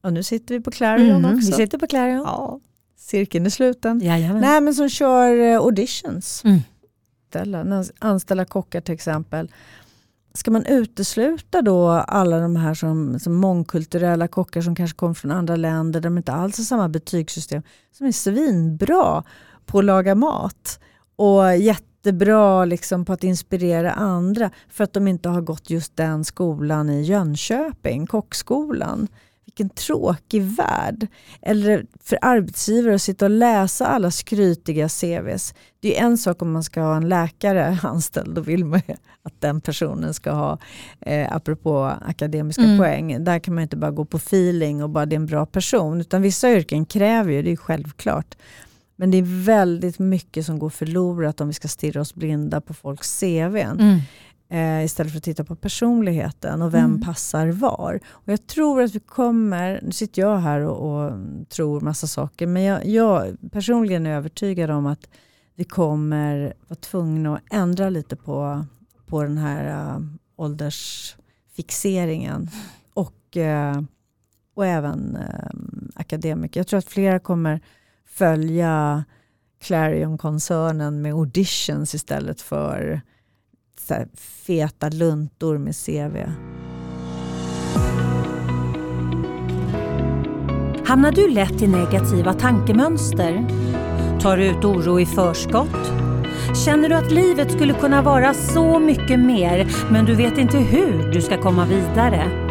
och 0.00 0.12
nu 0.12 0.22
sitter 0.22 0.54
vi 0.54 0.60
på 0.60 0.70
Clarion 0.70 1.24
mm, 1.24 1.36
också. 1.36 1.46
Vi 1.46 1.52
sitter 1.52 1.78
på 1.78 1.86
Clarion. 1.86 2.22
Ja, 2.26 2.60
cirkeln 2.96 3.46
är 3.46 3.50
sluten. 3.50 4.00
Jajamän. 4.00 4.40
Nej 4.40 4.60
men 4.60 4.74
som 4.74 4.88
kör 4.88 5.38
eh, 5.38 5.58
auditions. 5.58 6.44
Mm. 6.44 6.60
Ställa, 7.28 7.84
anställa 7.98 8.44
kockar 8.44 8.80
till 8.80 8.94
exempel. 8.94 9.50
Ska 10.36 10.50
man 10.50 10.66
utesluta 10.66 11.62
då 11.62 11.88
alla 11.88 12.40
de 12.40 12.56
här 12.56 12.74
som, 12.74 13.20
som 13.20 13.34
mångkulturella 13.34 14.28
kockar 14.28 14.60
som 14.60 14.74
kanske 14.74 14.96
kommer 14.96 15.14
från 15.14 15.30
andra 15.30 15.56
länder 15.56 16.00
där 16.00 16.10
de 16.10 16.16
inte 16.16 16.32
alls 16.32 16.58
har 16.58 16.64
samma 16.64 16.88
betygssystem. 16.88 17.62
Som 17.92 18.06
är 18.06 18.12
svinbra 18.12 19.24
på 19.66 19.78
att 19.78 19.84
laga 19.84 20.14
mat. 20.14 20.80
Och 21.16 21.56
jättebra 21.56 22.64
liksom 22.64 23.04
på 23.04 23.12
att 23.12 23.24
inspirera 23.24 23.92
andra 23.92 24.50
för 24.68 24.84
att 24.84 24.92
de 24.92 25.08
inte 25.08 25.28
har 25.28 25.40
gått 25.40 25.70
just 25.70 25.96
den 25.96 26.24
skolan 26.24 26.90
i 26.90 27.02
Jönköping, 27.02 28.06
kockskolan 28.06 29.08
vilken 29.56 29.70
tråkig 29.70 30.42
värld. 30.42 31.06
Eller 31.42 31.86
för 32.02 32.18
arbetsgivare 32.22 32.94
att 32.94 33.02
sitta 33.02 33.24
och 33.24 33.30
läsa 33.30 33.86
alla 33.86 34.10
skrytiga 34.10 34.88
CVs. 34.88 35.54
Det 35.80 35.98
är 35.98 36.04
en 36.04 36.18
sak 36.18 36.42
om 36.42 36.52
man 36.52 36.62
ska 36.62 36.80
ha 36.80 36.96
en 36.96 37.08
läkare 37.08 37.78
anställd, 37.82 38.34
då 38.34 38.40
vill 38.40 38.64
man 38.64 38.80
att 39.22 39.40
den 39.40 39.60
personen 39.60 40.14
ska 40.14 40.30
ha, 40.30 40.58
eh, 41.00 41.36
apropå 41.36 41.92
akademiska 42.06 42.62
mm. 42.62 42.78
poäng, 42.78 43.24
där 43.24 43.38
kan 43.38 43.54
man 43.54 43.62
inte 43.62 43.76
bara 43.76 43.90
gå 43.90 44.04
på 44.04 44.16
feeling 44.16 44.82
och 44.82 44.90
bara 44.90 45.06
det 45.06 45.14
är 45.14 45.20
en 45.20 45.26
bra 45.26 45.46
person. 45.46 46.00
Utan 46.00 46.22
vissa 46.22 46.52
yrken 46.52 46.84
kräver 46.86 47.32
ju, 47.32 47.42
det 47.42 47.52
är 47.52 47.56
självklart. 47.56 48.36
Men 48.96 49.10
det 49.10 49.18
är 49.18 49.44
väldigt 49.44 49.98
mycket 49.98 50.46
som 50.46 50.58
går 50.58 50.70
förlorat 50.70 51.40
om 51.40 51.48
vi 51.48 51.54
ska 51.54 51.68
stirra 51.68 52.00
oss 52.00 52.14
blinda 52.14 52.60
på 52.60 52.74
folks 52.74 53.20
CV. 53.20 53.56
Mm. 53.56 54.00
Eh, 54.48 54.84
istället 54.84 55.12
för 55.12 55.18
att 55.18 55.24
titta 55.24 55.44
på 55.44 55.56
personligheten 55.56 56.62
och 56.62 56.74
vem 56.74 56.84
mm. 56.84 57.00
passar 57.00 57.48
var. 57.48 58.00
Och 58.08 58.32
jag 58.32 58.46
tror 58.46 58.82
att 58.82 58.94
vi 58.94 59.00
kommer, 59.00 59.80
nu 59.82 59.92
sitter 59.92 60.22
jag 60.22 60.38
här 60.38 60.60
och, 60.60 61.06
och 61.06 61.12
tror 61.48 61.80
massa 61.80 62.06
saker, 62.06 62.46
men 62.46 62.62
jag, 62.62 62.86
jag, 62.86 63.36
personligen 63.52 64.06
är 64.06 64.16
övertygad 64.16 64.70
om 64.70 64.86
att 64.86 65.08
vi 65.54 65.64
kommer 65.64 66.54
vara 66.68 66.80
tvungna 66.80 67.34
att 67.34 67.42
ändra 67.50 67.90
lite 67.90 68.16
på, 68.16 68.66
på 69.06 69.22
den 69.22 69.38
här 69.38 69.96
uh, 69.96 70.02
åldersfixeringen. 70.36 72.50
Och, 72.94 73.36
uh, 73.36 73.82
och 74.54 74.66
även 74.66 75.16
uh, 75.16 75.50
akademiker. 75.94 76.60
Jag 76.60 76.66
tror 76.66 76.78
att 76.78 76.88
flera 76.88 77.18
kommer 77.18 77.60
följa 78.04 79.04
Clarion-koncernen 79.60 81.02
med 81.02 81.12
auditions 81.12 81.94
istället 81.94 82.40
för 82.40 83.02
här, 83.94 84.08
feta 84.16 84.88
luntor 84.88 85.58
med 85.58 85.74
CV. 85.76 86.16
Hamnar 90.86 91.12
du 91.12 91.28
lätt 91.28 91.62
i 91.62 91.66
negativa 91.66 92.32
tankemönster? 92.32 93.46
Tar 94.20 94.36
du 94.36 94.46
ut 94.46 94.64
oro 94.64 95.00
i 95.00 95.06
förskott? 95.06 95.92
Känner 96.64 96.88
du 96.88 96.94
att 96.94 97.12
livet 97.12 97.52
skulle 97.52 97.74
kunna 97.74 98.02
vara 98.02 98.34
så 98.34 98.78
mycket 98.78 99.20
mer 99.20 99.66
men 99.90 100.04
du 100.04 100.14
vet 100.14 100.38
inte 100.38 100.58
hur 100.58 101.12
du 101.12 101.22
ska 101.22 101.42
komma 101.42 101.66
vidare? 101.66 102.46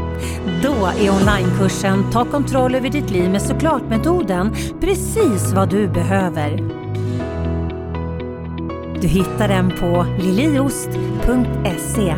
Då 0.63 0.85
är 0.85 1.09
onlinekursen 1.09 2.11
Ta 2.11 2.25
kontroll 2.25 2.75
över 2.75 2.89
ditt 2.89 3.09
liv 3.09 3.29
med 3.29 3.41
såklart-metoden 3.41 4.55
precis 4.81 5.53
vad 5.53 5.69
du 5.69 5.87
behöver. 5.87 6.84
Du 9.01 9.07
hittar 9.07 9.47
den 9.47 9.69
på 9.69 10.05
liliost.se. 10.19 12.15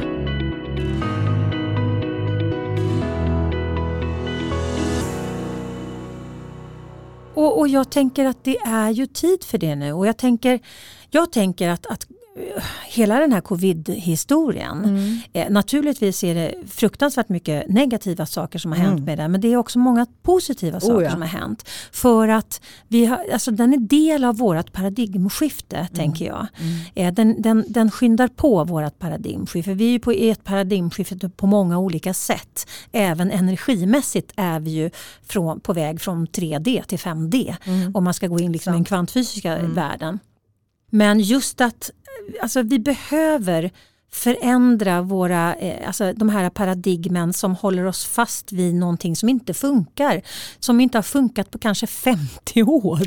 Och, 7.34 7.59
och, 7.59 7.67
jag 7.67 7.89
tänker 7.89 8.25
att 8.25 8.43
det 8.43 8.57
är 8.57 8.89
ju 8.89 9.05
tid 9.05 9.43
för 9.43 9.57
det 9.57 9.75
nu 9.75 9.93
och 9.93 10.07
jag 10.07 10.17
tänker, 10.17 10.59
jag 11.09 11.32
tänker 11.32 11.69
att, 11.69 11.86
att 11.86 12.07
hela 12.88 13.19
den 13.19 13.31
här 13.31 13.41
covid-historien. 13.41 14.85
Mm. 14.85 15.19
Eh, 15.33 15.49
naturligtvis 15.49 16.23
är 16.23 16.35
det 16.35 16.53
fruktansvärt 16.67 17.29
mycket 17.29 17.69
negativa 17.69 18.25
saker 18.25 18.59
som 18.59 18.71
har 18.71 18.79
hänt 18.79 18.91
mm. 18.91 19.05
med 19.05 19.17
den 19.17 19.31
men 19.31 19.41
det 19.41 19.53
är 19.53 19.57
också 19.57 19.79
många 19.79 20.05
positiva 20.21 20.79
saker 20.79 20.97
oh 20.97 21.03
ja. 21.03 21.11
som 21.11 21.21
har 21.21 21.29
hänt. 21.29 21.69
För 21.91 22.27
att 22.27 22.61
vi 22.88 23.05
har, 23.05 23.25
alltså 23.33 23.51
den 23.51 23.73
är 23.73 23.77
del 23.77 24.23
av 24.23 24.38
vårt 24.38 24.71
paradigmskifte 24.73 25.75
mm. 25.75 25.88
tänker 25.88 26.25
jag. 26.25 26.47
Mm. 26.57 26.79
Eh, 26.95 27.13
den, 27.13 27.41
den, 27.41 27.65
den 27.67 27.91
skyndar 27.91 28.27
på 28.27 28.63
vårt 28.63 28.99
paradigmskifte. 28.99 29.73
Vi 29.73 29.95
är 29.95 29.99
på 29.99 30.11
ett 30.11 30.43
paradigmskifte 30.43 31.29
på 31.29 31.47
många 31.47 31.79
olika 31.79 32.13
sätt. 32.13 32.69
Även 32.91 33.31
energimässigt 33.31 34.31
är 34.35 34.59
vi 34.59 34.71
ju 34.71 34.89
från, 35.23 35.59
på 35.59 35.73
väg 35.73 36.01
från 36.01 36.27
3D 36.27 36.83
till 36.83 36.99
5D. 36.99 37.55
Mm. 37.63 37.95
Om 37.95 38.03
man 38.03 38.13
ska 38.13 38.27
gå 38.27 38.39
in 38.39 38.51
liksom 38.51 38.73
i 38.73 38.77
den 38.77 38.85
kvantfysiska 38.85 39.57
världen. 39.61 40.19
Men 40.91 41.19
just 41.19 41.61
att 41.61 41.91
alltså 42.41 42.61
vi 42.61 42.79
behöver 42.79 43.71
förändra 44.11 45.01
våra, 45.01 45.55
eh, 45.55 45.88
alltså 45.88 46.13
de 46.13 46.29
här 46.29 46.49
paradigmen 46.49 47.33
som 47.33 47.55
håller 47.55 47.85
oss 47.85 48.05
fast 48.05 48.51
vid 48.51 48.75
någonting 48.75 49.15
som 49.15 49.29
inte 49.29 49.53
funkar. 49.53 50.21
Som 50.59 50.79
inte 50.79 50.97
har 50.97 51.03
funkat 51.03 51.51
på 51.51 51.57
kanske 51.57 51.88
50 51.88 52.63
år. 52.63 53.01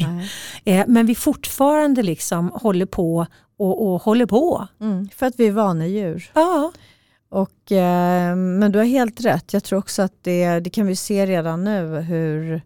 Eh, 0.64 0.84
men 0.88 1.06
vi 1.06 1.14
fortfarande 1.14 2.02
liksom 2.02 2.50
håller 2.54 2.86
på 2.86 3.26
och, 3.58 3.86
och 3.86 4.02
håller 4.02 4.26
på. 4.26 4.68
Mm, 4.80 5.08
för 5.16 5.26
att 5.26 5.34
vi 5.36 5.46
är 5.46 5.52
vanedjur. 5.52 6.30
Ja. 6.34 6.72
Och, 7.28 7.72
eh, 7.72 8.36
men 8.36 8.72
du 8.72 8.78
har 8.78 8.86
helt 8.86 9.20
rätt. 9.20 9.52
Jag 9.52 9.64
tror 9.64 9.78
också 9.78 10.02
att 10.02 10.14
det, 10.22 10.60
det 10.60 10.70
kan 10.70 10.86
vi 10.86 10.96
se 10.96 11.26
redan 11.26 11.64
nu 11.64 12.00
hur 12.00 12.62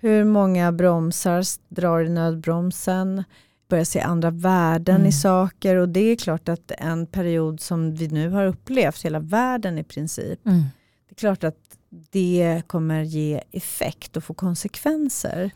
Hur 0.00 0.24
många 0.24 0.72
bromsar 0.72 1.42
drar 1.74 2.00
i 2.00 2.08
nödbromsen? 2.08 3.24
Börjar 3.68 3.84
se 3.84 4.00
andra 4.00 4.30
värden 4.30 4.96
mm. 4.96 5.08
i 5.08 5.12
saker 5.12 5.76
och 5.76 5.88
det 5.88 6.00
är 6.00 6.16
klart 6.16 6.48
att 6.48 6.72
en 6.78 7.06
period 7.06 7.60
som 7.60 7.94
vi 7.94 8.08
nu 8.08 8.28
har 8.30 8.46
upplevt, 8.46 9.02
hela 9.02 9.20
världen 9.20 9.78
i 9.78 9.84
princip, 9.84 10.46
mm. 10.46 10.60
det 11.08 11.12
är 11.12 11.14
klart 11.14 11.44
att 11.44 11.78
det 11.90 12.62
kommer 12.66 13.02
ge 13.02 13.42
effekt 13.50 14.16
och 14.16 14.24
få 14.24 14.34
konsekvenser. 14.34 15.50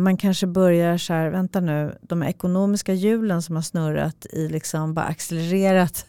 Man 0.00 0.16
kanske 0.16 0.46
börjar 0.46 0.98
så 0.98 1.12
här, 1.12 1.30
vänta 1.30 1.60
nu, 1.60 1.98
de 2.02 2.22
ekonomiska 2.22 2.94
hjulen 2.94 3.42
som 3.42 3.54
har 3.54 3.62
snurrat 3.62 4.26
i 4.32 4.48
liksom 4.48 4.94
bara 4.94 5.06
accelererat 5.06 6.06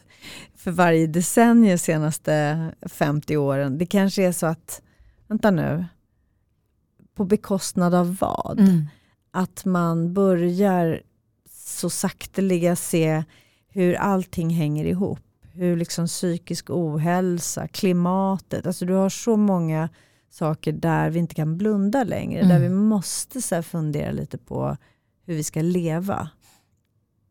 för 0.56 0.70
varje 0.70 1.06
decennium 1.06 1.78
senaste 1.78 2.58
50 2.82 3.36
åren. 3.36 3.78
Det 3.78 3.86
kanske 3.86 4.22
är 4.22 4.32
så 4.32 4.46
att, 4.46 4.82
vänta 5.28 5.50
nu, 5.50 5.84
på 7.14 7.24
bekostnad 7.24 7.94
av 7.94 8.16
vad? 8.20 8.60
Mm. 8.60 8.86
Att 9.30 9.64
man 9.64 10.14
börjar 10.14 11.02
så 11.82 11.90
sakteliga 11.90 12.76
se 12.76 13.24
hur 13.68 13.94
allting 13.94 14.50
hänger 14.50 14.84
ihop. 14.84 15.20
Hur 15.52 15.76
liksom 15.76 16.06
psykisk 16.06 16.70
ohälsa, 16.70 17.68
klimatet, 17.68 18.66
alltså 18.66 18.86
du 18.86 18.92
har 18.92 19.08
så 19.08 19.36
många 19.36 19.88
saker 20.30 20.72
där 20.72 21.10
vi 21.10 21.18
inte 21.18 21.34
kan 21.34 21.58
blunda 21.58 22.04
längre. 22.04 22.40
Mm. 22.40 22.48
Där 22.48 22.68
vi 22.68 22.74
måste 22.74 23.42
så 23.42 23.62
fundera 23.62 24.12
lite 24.12 24.38
på 24.38 24.76
hur 25.26 25.34
vi 25.34 25.44
ska 25.44 25.62
leva. 25.62 26.30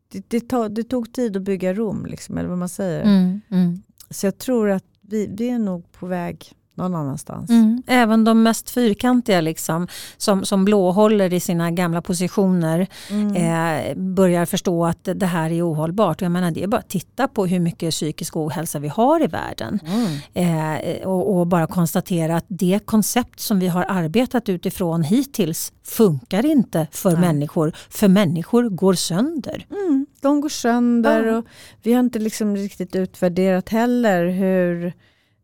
Det, 0.08 0.24
det, 0.28 0.40
tog, 0.40 0.74
det 0.74 0.84
tog 0.84 1.12
tid 1.12 1.36
att 1.36 1.42
bygga 1.42 1.74
Rom, 1.74 2.06
liksom, 2.06 2.38
eller 2.38 2.48
vad 2.48 2.58
man 2.58 2.68
säger. 2.68 3.02
Mm, 3.02 3.40
mm. 3.50 3.82
Så 4.10 4.26
jag 4.26 4.38
tror 4.38 4.70
att 4.70 4.84
vi, 5.00 5.26
vi 5.36 5.48
är 5.48 5.58
nog 5.58 5.92
på 5.92 6.06
väg 6.06 6.52
någon 6.74 6.94
annanstans. 6.94 7.50
Mm. 7.50 7.82
Även 7.86 8.24
de 8.24 8.42
mest 8.42 8.70
fyrkantiga 8.70 9.40
liksom, 9.40 9.88
som, 10.16 10.44
som 10.44 10.64
blåhåller 10.64 11.32
i 11.32 11.40
sina 11.40 11.70
gamla 11.70 12.02
positioner 12.02 12.86
mm. 13.10 13.36
eh, 13.36 13.96
börjar 13.96 14.46
förstå 14.46 14.86
att 14.86 15.08
det 15.14 15.26
här 15.26 15.50
är 15.50 15.70
ohållbart. 15.70 16.22
Jag 16.22 16.32
menar, 16.32 16.50
det 16.50 16.62
är 16.62 16.66
bara 16.66 16.78
att 16.78 16.88
titta 16.88 17.28
på 17.28 17.46
hur 17.46 17.60
mycket 17.60 17.90
psykisk 17.90 18.36
ohälsa 18.36 18.78
vi 18.78 18.88
har 18.88 19.24
i 19.24 19.26
världen. 19.26 19.80
Mm. 19.86 20.78
Eh, 20.94 21.06
och, 21.08 21.38
och, 21.38 21.46
bara 21.46 21.66
konstatera 21.66 22.36
att 22.36 22.44
det 22.48 22.80
koncept 22.84 23.40
som 23.40 23.58
vi 23.58 23.68
har 23.68 23.86
arbetat 23.88 24.48
utifrån 24.48 25.02
hittills 25.02 25.72
funkar 25.84 26.46
inte 26.46 26.86
för 26.90 27.12
Nej. 27.12 27.20
människor. 27.20 27.72
För 27.90 28.08
människor 28.08 28.68
går 28.68 28.94
sönder. 28.94 29.66
Mm, 29.70 30.06
de 30.20 30.40
går 30.40 30.48
sönder 30.48 31.24
ja. 31.24 31.36
och 31.36 31.44
vi 31.82 31.92
har 31.92 32.00
inte 32.00 32.18
liksom 32.18 32.56
riktigt 32.56 32.96
utvärderat 32.96 33.68
heller 33.68 34.26
hur 34.26 34.92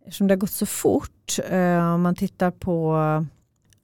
eftersom 0.09 0.27
det 0.27 0.35
har 0.35 0.39
gått 0.39 0.51
så 0.51 0.67
fort, 0.67 1.39
eh, 1.51 1.95
om 1.95 2.03
man 2.03 2.15
tittar 2.15 2.51
på, 2.51 2.97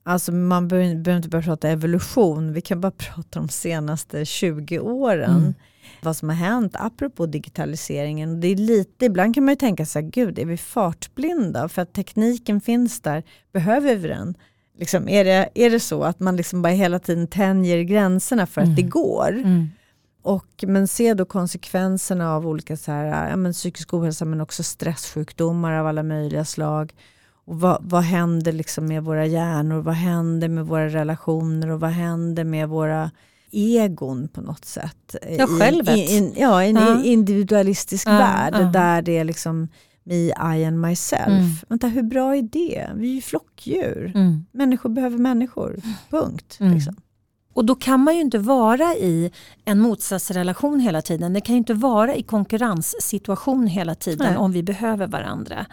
alltså 0.03 0.33
man 0.33 0.69
behöver, 0.69 1.17
inte 1.17 1.29
börja 1.29 1.45
prata 1.45 1.69
evolution, 1.69 2.53
vi 2.53 2.61
kan 2.61 2.81
bara 2.81 2.93
prata 2.97 3.41
om 3.41 3.47
de 3.47 3.53
senaste 3.53 4.25
20 4.25 4.79
åren. 4.79 5.39
Mm. 5.39 5.55
Vad 6.03 6.17
som 6.17 6.29
har 6.29 6.37
hänt 6.37 6.73
apropå 6.75 7.27
digitaliseringen. 7.27 8.41
Det 8.41 8.49
är 8.49 8.57
lite, 8.57 9.05
ibland 9.05 9.35
kan 9.35 9.45
man 9.45 9.53
ju 9.53 9.57
tänka 9.57 9.87
sig, 9.87 10.03
gud 10.03 10.39
är 10.39 10.45
vi 10.45 10.57
fartblinda? 10.57 11.69
För 11.69 11.83
att 11.83 11.93
tekniken 11.93 12.61
finns 12.61 13.01
där, 13.01 13.23
behöver 13.53 13.97
vi 13.97 14.09
den? 14.09 14.35
Liksom, 14.79 15.09
är, 15.09 15.25
det, 15.25 15.49
är 15.55 15.71
det 15.71 15.81
så 15.81 16.05
att 16.05 16.21
man 16.21 16.37
liksom 16.37 16.63
bara 16.63 16.73
hela 16.73 16.99
tiden 16.99 17.27
tänjer 17.27 17.83
gränserna 17.83 18.47
för 18.47 18.61
att 18.61 18.67
mm. 18.67 18.77
det 18.77 18.83
går? 18.83 19.33
Mm. 19.33 19.69
Och, 20.25 20.65
men 20.67 20.89
se 20.89 21.15
då 21.15 21.25
konsekvenserna 21.25 22.35
av 22.35 22.47
olika 22.47 22.77
så 22.77 22.93
här, 22.93 23.31
ja, 23.31 23.37
men 23.37 23.53
psykisk 23.53 23.95
ohälsa 23.95 24.25
men 24.25 24.41
också 24.41 24.63
stresssjukdomar 24.63 25.73
av 25.73 25.87
alla 25.87 26.03
möjliga 26.03 26.45
slag. 26.45 26.93
Och 27.45 27.61
vad, 27.61 27.79
vad 27.81 28.03
händer 28.03 28.53
liksom 28.53 28.87
med 28.87 29.05
våra 29.05 29.27
hjärnor? 29.27 29.81
Vad 29.81 29.95
händer 29.95 30.49
med 30.49 30.67
våra 30.67 30.89
relationer? 30.89 31.71
Och 31.71 31.81
vad 31.81 31.91
händer 31.91 32.45
med 32.45 32.69
våra 32.69 33.11
egon 33.51 34.29
på 34.29 34.41
något 34.41 34.65
sätt? 34.65 35.17
Ja, 35.39 35.47
självet. 35.47 35.97
I, 35.97 36.17
in, 36.17 36.35
ja, 36.37 36.63
en 36.63 36.77
ja. 36.77 37.03
individualistisk 37.05 38.09
ja, 38.09 38.13
värld 38.13 38.55
ja. 38.55 38.65
där 38.65 39.03
det 39.03 39.19
är 39.19 39.25
liksom 39.25 39.69
me, 40.05 40.15
I 40.57 40.65
and 40.65 40.81
myself. 40.81 41.29
Mm. 41.29 41.51
Vänta, 41.69 41.87
hur 41.87 42.03
bra 42.03 42.37
är 42.37 42.43
det? 42.43 42.91
Vi 42.95 43.11
är 43.11 43.15
ju 43.15 43.23
flockdjur. 43.23 44.13
Mm. 44.15 44.45
Människor 44.53 44.91
behöver 44.91 45.19
människor. 45.19 45.77
Punkt. 46.11 46.57
Mm. 46.61 46.75
Liksom. 46.75 46.97
Och 47.55 47.65
då 47.65 47.75
kan 47.75 48.01
man 48.01 48.15
ju 48.15 48.21
inte 48.21 48.39
vara 48.39 48.95
i 48.95 49.31
en 49.65 49.81
motsatsrelation 49.81 50.81
hela 50.81 51.03
tiden. 51.03 51.33
Det 51.33 51.41
kan 51.41 51.55
ju 51.55 51.59
inte 51.59 51.75
vara 51.75 52.15
i 52.15 52.23
konkurrenssituation 52.23 53.67
hela 53.67 53.95
tiden 53.95 54.27
Nej. 54.29 54.37
om 54.37 54.53
vi 54.53 54.63
behöver 54.63 55.07
varandra. 55.07 55.67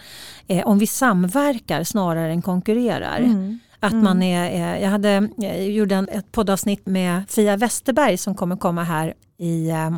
Eh, 0.47 0.67
om 0.67 0.79
vi 0.79 0.88
samverkar 0.88 1.84
snarare 1.84 2.32
än 2.32 2.41
konkurrerar. 2.41 3.19
Mm. 3.19 3.59
Att 3.79 3.91
mm. 3.91 4.03
man 4.03 4.23
är, 4.23 4.51
eh, 4.51 4.84
jag, 4.84 4.89
hade, 4.89 5.29
jag 5.38 5.69
gjorde 5.69 5.95
en, 5.95 6.09
ett 6.09 6.32
poddavsnitt 6.32 6.86
med 6.86 7.23
Fia 7.29 7.57
Westerberg 7.57 8.17
som 8.17 8.36
kommer 8.36 8.55
komma 8.55 8.84
här 8.84 9.13
i 9.38 9.69
eh, 9.69 9.91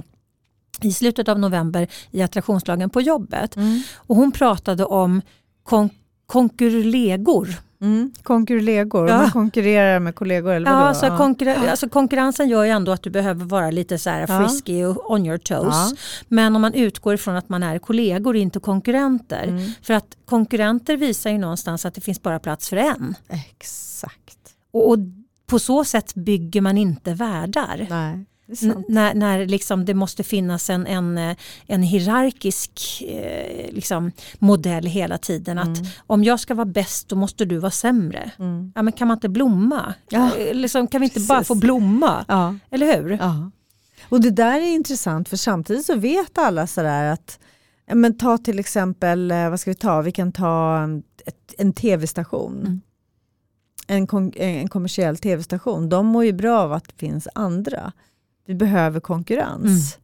i 0.81 0.93
slutet 0.93 1.29
av 1.29 1.39
november 1.39 1.87
i 2.11 2.21
attraktionslagen 2.21 2.89
på 2.89 3.01
jobbet. 3.01 3.55
Mm. 3.55 3.81
Och 3.95 4.15
hon 4.15 4.31
pratade 4.31 4.85
om 4.85 5.21
kon 5.63 5.89
konkurlegor. 6.25 7.47
Mm. 7.83 8.11
Konkurlegor, 8.23 9.09
ja. 9.09 9.17
man 9.17 9.31
konkurrerar 9.31 9.99
med 9.99 10.15
kollegor 10.15 10.53
eller 10.53 10.71
ja, 10.71 10.77
alltså, 10.77 11.17
konkurre 11.17 11.71
alltså 11.71 11.89
konkurrensen 11.89 12.49
gör 12.49 12.63
ju 12.63 12.69
ändå 12.69 12.91
att 12.91 13.03
du 13.03 13.09
behöver 13.09 13.45
vara 13.45 13.71
lite 13.71 13.97
så 13.97 14.09
här 14.09 14.27
frisky 14.27 14.83
och 14.83 15.11
on 15.11 15.25
your 15.25 15.37
toes. 15.37 15.91
Ja. 15.91 15.91
Men 16.27 16.55
om 16.55 16.61
man 16.61 16.73
utgår 16.73 17.13
ifrån 17.13 17.35
att 17.35 17.49
man 17.49 17.63
är 17.63 17.79
kollegor, 17.79 18.35
inte 18.35 18.59
konkurrenter. 18.59 19.43
Mm. 19.43 19.71
För 19.81 19.93
att 19.93 20.17
konkurrenter 20.25 20.97
visar 20.97 21.29
ju 21.29 21.37
någonstans 21.37 21.85
att 21.85 21.93
det 21.93 22.01
finns 22.01 22.21
bara 22.21 22.39
plats 22.39 22.69
för 22.69 22.77
en. 22.77 23.15
Exakt. 23.29 24.37
Och, 24.71 24.89
och 24.89 24.97
på 25.45 25.59
så 25.59 25.83
sätt 25.83 26.15
bygger 26.15 26.61
man 26.61 26.77
inte 26.77 27.13
världar. 27.13 27.87
Nej 27.89 28.25
när, 28.87 29.13
när 29.13 29.45
liksom 29.45 29.85
det 29.85 29.93
måste 29.93 30.23
finnas 30.23 30.69
en, 30.69 30.87
en, 30.87 31.35
en 31.67 31.83
hierarkisk 31.83 33.03
eh, 33.07 33.73
liksom, 33.73 34.11
modell 34.39 34.85
hela 34.85 35.17
tiden. 35.17 35.57
Mm. 35.57 35.73
Att 35.73 35.79
om 36.07 36.23
jag 36.23 36.39
ska 36.39 36.55
vara 36.55 36.65
bäst 36.65 37.09
då 37.09 37.15
måste 37.15 37.45
du 37.45 37.57
vara 37.57 37.71
sämre. 37.71 38.31
Mm. 38.39 38.71
Ja, 38.75 38.81
men 38.81 38.93
kan 38.93 39.07
man 39.07 39.17
inte 39.17 39.29
blomma? 39.29 39.93
Ja. 40.09 40.35
Eh, 40.37 40.53
liksom, 40.55 40.87
kan 40.87 41.01
vi 41.01 41.05
inte 41.05 41.13
Precis. 41.13 41.27
bara 41.27 41.43
få 41.43 41.55
blomma? 41.55 42.25
Ja. 42.27 42.55
Eller 42.69 43.01
hur? 43.01 43.17
Ja. 43.21 43.51
Och 44.09 44.21
det 44.21 44.31
där 44.31 44.61
är 44.61 44.73
intressant 44.75 45.29
för 45.29 45.37
samtidigt 45.37 45.85
så 45.85 45.95
vet 45.95 46.37
alla 46.37 46.67
sådär 46.67 47.11
att 47.11 47.39
men 47.87 48.17
ta 48.17 48.37
till 48.37 48.59
exempel, 48.59 49.31
eh, 49.31 49.49
vad 49.49 49.59
ska 49.59 49.71
vi 49.71 49.75
ta, 49.75 50.01
vi 50.01 50.11
kan 50.11 50.31
ta 50.31 50.83
ett, 51.25 51.53
en 51.57 51.73
tv-station. 51.73 52.59
Mm. 52.59 52.81
En, 53.87 54.33
en 54.35 54.67
kommersiell 54.67 55.17
tv-station, 55.17 55.89
de 55.89 56.05
mår 56.05 56.25
ju 56.25 56.33
bra 56.33 56.59
av 56.59 56.73
att 56.73 56.87
det 56.87 56.95
finns 56.97 57.27
andra 57.35 57.91
vi 58.45 58.55
behöver 58.55 58.99
konkurrens. 58.99 59.95
Mm. 59.95 60.03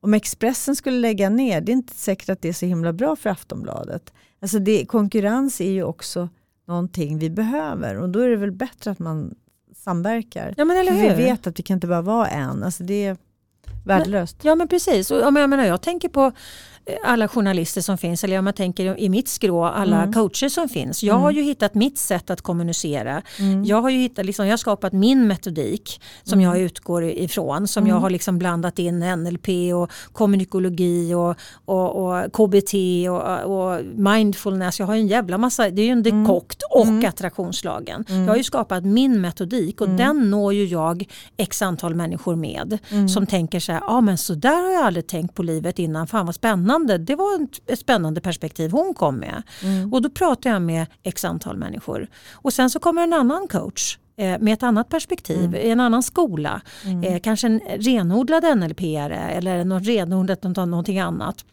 Om 0.00 0.14
Expressen 0.14 0.76
skulle 0.76 0.96
lägga 0.96 1.28
ner, 1.28 1.60
det 1.60 1.72
är 1.72 1.74
inte 1.74 1.94
säkert 1.94 2.28
att 2.28 2.42
det 2.42 2.48
är 2.48 2.52
så 2.52 2.66
himla 2.66 2.92
bra 2.92 3.16
för 3.16 3.30
Aftonbladet. 3.30 4.12
Alltså 4.40 4.58
det, 4.58 4.86
konkurrens 4.86 5.60
är 5.60 5.70
ju 5.70 5.82
också 5.82 6.28
någonting 6.66 7.18
vi 7.18 7.30
behöver 7.30 7.96
och 7.96 8.08
då 8.08 8.20
är 8.20 8.28
det 8.28 8.36
väl 8.36 8.52
bättre 8.52 8.90
att 8.90 8.98
man 8.98 9.34
samverkar. 9.76 10.54
Ja, 10.56 10.64
men 10.64 10.76
eller 10.76 10.92
hur? 10.92 11.08
Vi 11.08 11.22
vet 11.22 11.46
att 11.46 11.58
vi 11.58 11.62
kan 11.62 11.74
inte 11.74 11.86
bara 11.86 12.02
vara 12.02 12.28
en. 12.28 12.62
Alltså 12.62 12.84
det 12.84 13.04
är 13.04 13.16
värdelöst. 13.84 14.36
Ja 14.42 14.54
men 14.54 14.68
precis. 14.68 15.10
Och, 15.10 15.18
jag, 15.18 15.32
menar, 15.32 15.64
jag 15.64 15.82
tänker 15.82 16.08
på 16.08 16.32
alla 17.04 17.28
journalister 17.28 17.80
som 17.80 17.98
finns, 17.98 18.24
eller 18.24 18.38
om 18.38 18.44
man 18.44 18.54
tänker 18.54 19.00
i 19.00 19.08
mitt 19.08 19.28
skrå, 19.28 19.64
alla 19.64 20.02
mm. 20.02 20.12
coacher 20.12 20.48
som 20.48 20.68
finns. 20.68 21.02
Jag 21.02 21.14
mm. 21.14 21.22
har 21.22 21.30
ju 21.30 21.42
hittat 21.42 21.74
mitt 21.74 21.98
sätt 21.98 22.30
att 22.30 22.40
kommunicera. 22.40 23.22
Mm. 23.38 23.64
Jag 23.64 23.82
har 23.82 23.90
ju 23.90 23.98
hittat, 23.98 24.26
liksom, 24.26 24.46
jag 24.46 24.52
har 24.52 24.56
skapat 24.56 24.92
min 24.92 25.26
metodik 25.26 26.00
som 26.22 26.40
jag 26.40 26.52
mm. 26.52 26.66
utgår 26.66 27.04
ifrån, 27.04 27.68
som 27.68 27.86
jag 27.86 27.90
mm. 27.90 28.02
har 28.02 28.10
liksom 28.10 28.38
blandat 28.38 28.78
in 28.78 28.98
NLP 28.98 29.48
och 29.74 29.90
kommunikologi 30.12 31.14
och, 31.14 31.36
och, 31.64 31.96
och 31.96 32.32
KBT 32.32 32.74
och, 33.10 33.40
och, 33.44 33.84
mindfulness. 33.84 34.78
Jag 34.78 34.86
har 34.86 34.94
ju 34.94 35.00
en 35.00 35.06
jävla 35.06 35.38
massa, 35.38 35.70
det 35.70 35.82
är 35.82 35.86
ju 35.86 35.92
en 35.92 36.06
mm. 36.06 36.24
dekokt 36.24 36.62
och 36.70 37.04
attraktionslagen. 37.04 38.04
Jag 38.08 38.28
har 38.28 38.36
ju 38.36 38.44
skapat 38.44 38.84
min 38.84 39.20
metodik 39.20 39.80
och 39.80 39.88
den 39.88 40.30
når 40.30 40.54
ju 40.54 40.64
jag 40.64 41.04
x 41.36 41.62
antal 41.62 41.94
människor 41.94 42.36
med 42.36 42.78
som 43.14 43.26
tänker 43.26 43.60
så 43.60 43.72
här, 43.72 43.80
ja 43.80 43.86
ah, 43.92 44.00
men 44.00 44.18
så 44.18 44.34
där 44.34 44.62
har 44.62 44.72
jag 44.72 44.82
aldrig 44.82 45.06
tänkt 45.06 45.34
på 45.34 45.42
livet 45.42 45.78
innan, 45.78 46.06
fan 46.06 46.26
vad 46.26 46.34
spännande 46.34 46.75
spännande. 46.76 46.98
Det 46.98 47.16
var 47.16 47.46
ett 47.66 47.78
spännande 47.78 48.20
perspektiv 48.20 48.70
hon 48.70 48.94
kom 48.94 49.16
med. 49.16 49.42
Mm. 49.62 49.92
Och 49.92 50.02
då 50.02 50.10
pratade 50.10 50.54
jag 50.54 50.62
med 50.62 50.86
x 51.02 51.24
antal 51.24 51.56
människor. 51.56 52.08
Och 52.32 52.52
sen 52.52 52.70
så 52.70 52.78
kommer 52.78 53.02
en 53.02 53.12
annan 53.12 53.48
coach 53.48 53.98
eh, 54.18 54.38
med 54.38 54.52
ett 54.52 54.62
annat 54.62 54.88
perspektiv, 54.88 55.44
mm. 55.44 55.54
i 55.54 55.70
en 55.70 55.80
annan 55.80 56.02
skola. 56.02 56.60
Mm. 56.84 57.02
Eh, 57.02 57.20
kanske 57.20 57.46
en 57.46 57.60
renodlad 57.60 58.58
NLP 58.58 58.80
eller 58.80 59.64
något 59.64 59.86
renodlat 59.86 60.42
någonting 60.42 60.98
annat. 60.98 61.44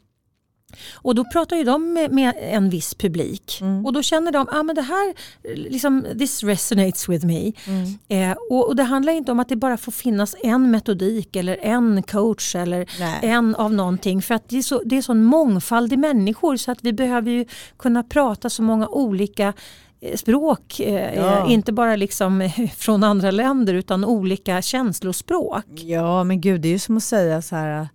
Och 0.94 1.16
då 1.16 1.24
pratar 1.26 1.56
ju 1.56 1.64
de 1.64 1.94
med, 1.94 2.12
med 2.12 2.34
en 2.40 2.70
viss 2.70 2.96
publik 2.96 3.58
Mm. 3.62 3.86
och 3.86 3.94
då 3.94 4.02
känner 4.02 4.32
de 4.32 4.42
att 4.42 4.54
ah, 4.56 4.64
men 4.64 4.76
det 4.76 4.82
här 4.82 5.14
liksom, 5.56 6.06
this 6.20 6.44
resonates 6.44 7.10
with 7.10 7.26
me. 7.26 7.52
Mm. 7.68 8.32
Eh, 8.32 8.38
och, 8.50 8.68
och 8.68 8.76
det 8.76 8.84
handlar 8.84 9.14
inte 9.14 9.32
om 9.32 9.40
att 9.40 9.50
det 9.50 9.56
bara 9.56 9.78
får 9.78 9.92
finnas 9.92 10.36
en 10.44 10.72
metodik 10.72 11.36
eller 11.36 11.58
en 11.62 12.04
coach 12.04 12.56
eller 12.56 12.90
Nej. 13.00 13.20
en 13.24 13.56
av 13.56 13.74
någonting. 13.74 14.22
För 14.22 14.36
att 14.36 14.50
det 14.50 14.58
är, 14.58 14.62
så, 14.62 14.82
det 14.86 14.98
är 14.98 15.02
sån 15.02 15.24
mångfald 15.24 15.94
i 15.94 15.98
människor 15.98 16.58
så 16.58 16.72
att 16.72 16.80
vi 16.84 16.94
behöver 16.94 17.32
ju 17.32 17.46
kunna 17.78 18.04
prata 18.04 18.50
så 18.50 18.62
många 18.64 18.88
olika 18.88 19.54
eh, 20.02 20.16
språk. 20.16 20.80
Eh, 20.80 21.16
Ja. 21.16 21.46
eh, 21.48 21.54
inte 21.54 21.72
bara 21.74 21.96
liksom 21.96 22.50
från 22.78 23.04
andra 23.04 23.32
länder 23.32 23.74
utan 23.74 24.06
olika 24.06 24.62
känslospråk. 24.62 25.66
Ja 25.76 26.24
men 26.24 26.42
gud 26.42 26.62
det 26.62 26.68
är 26.68 26.74
ju 26.74 26.80
som 26.80 26.98
att 26.98 27.04
säga 27.04 27.42
så 27.42 27.56
här. 27.56 27.88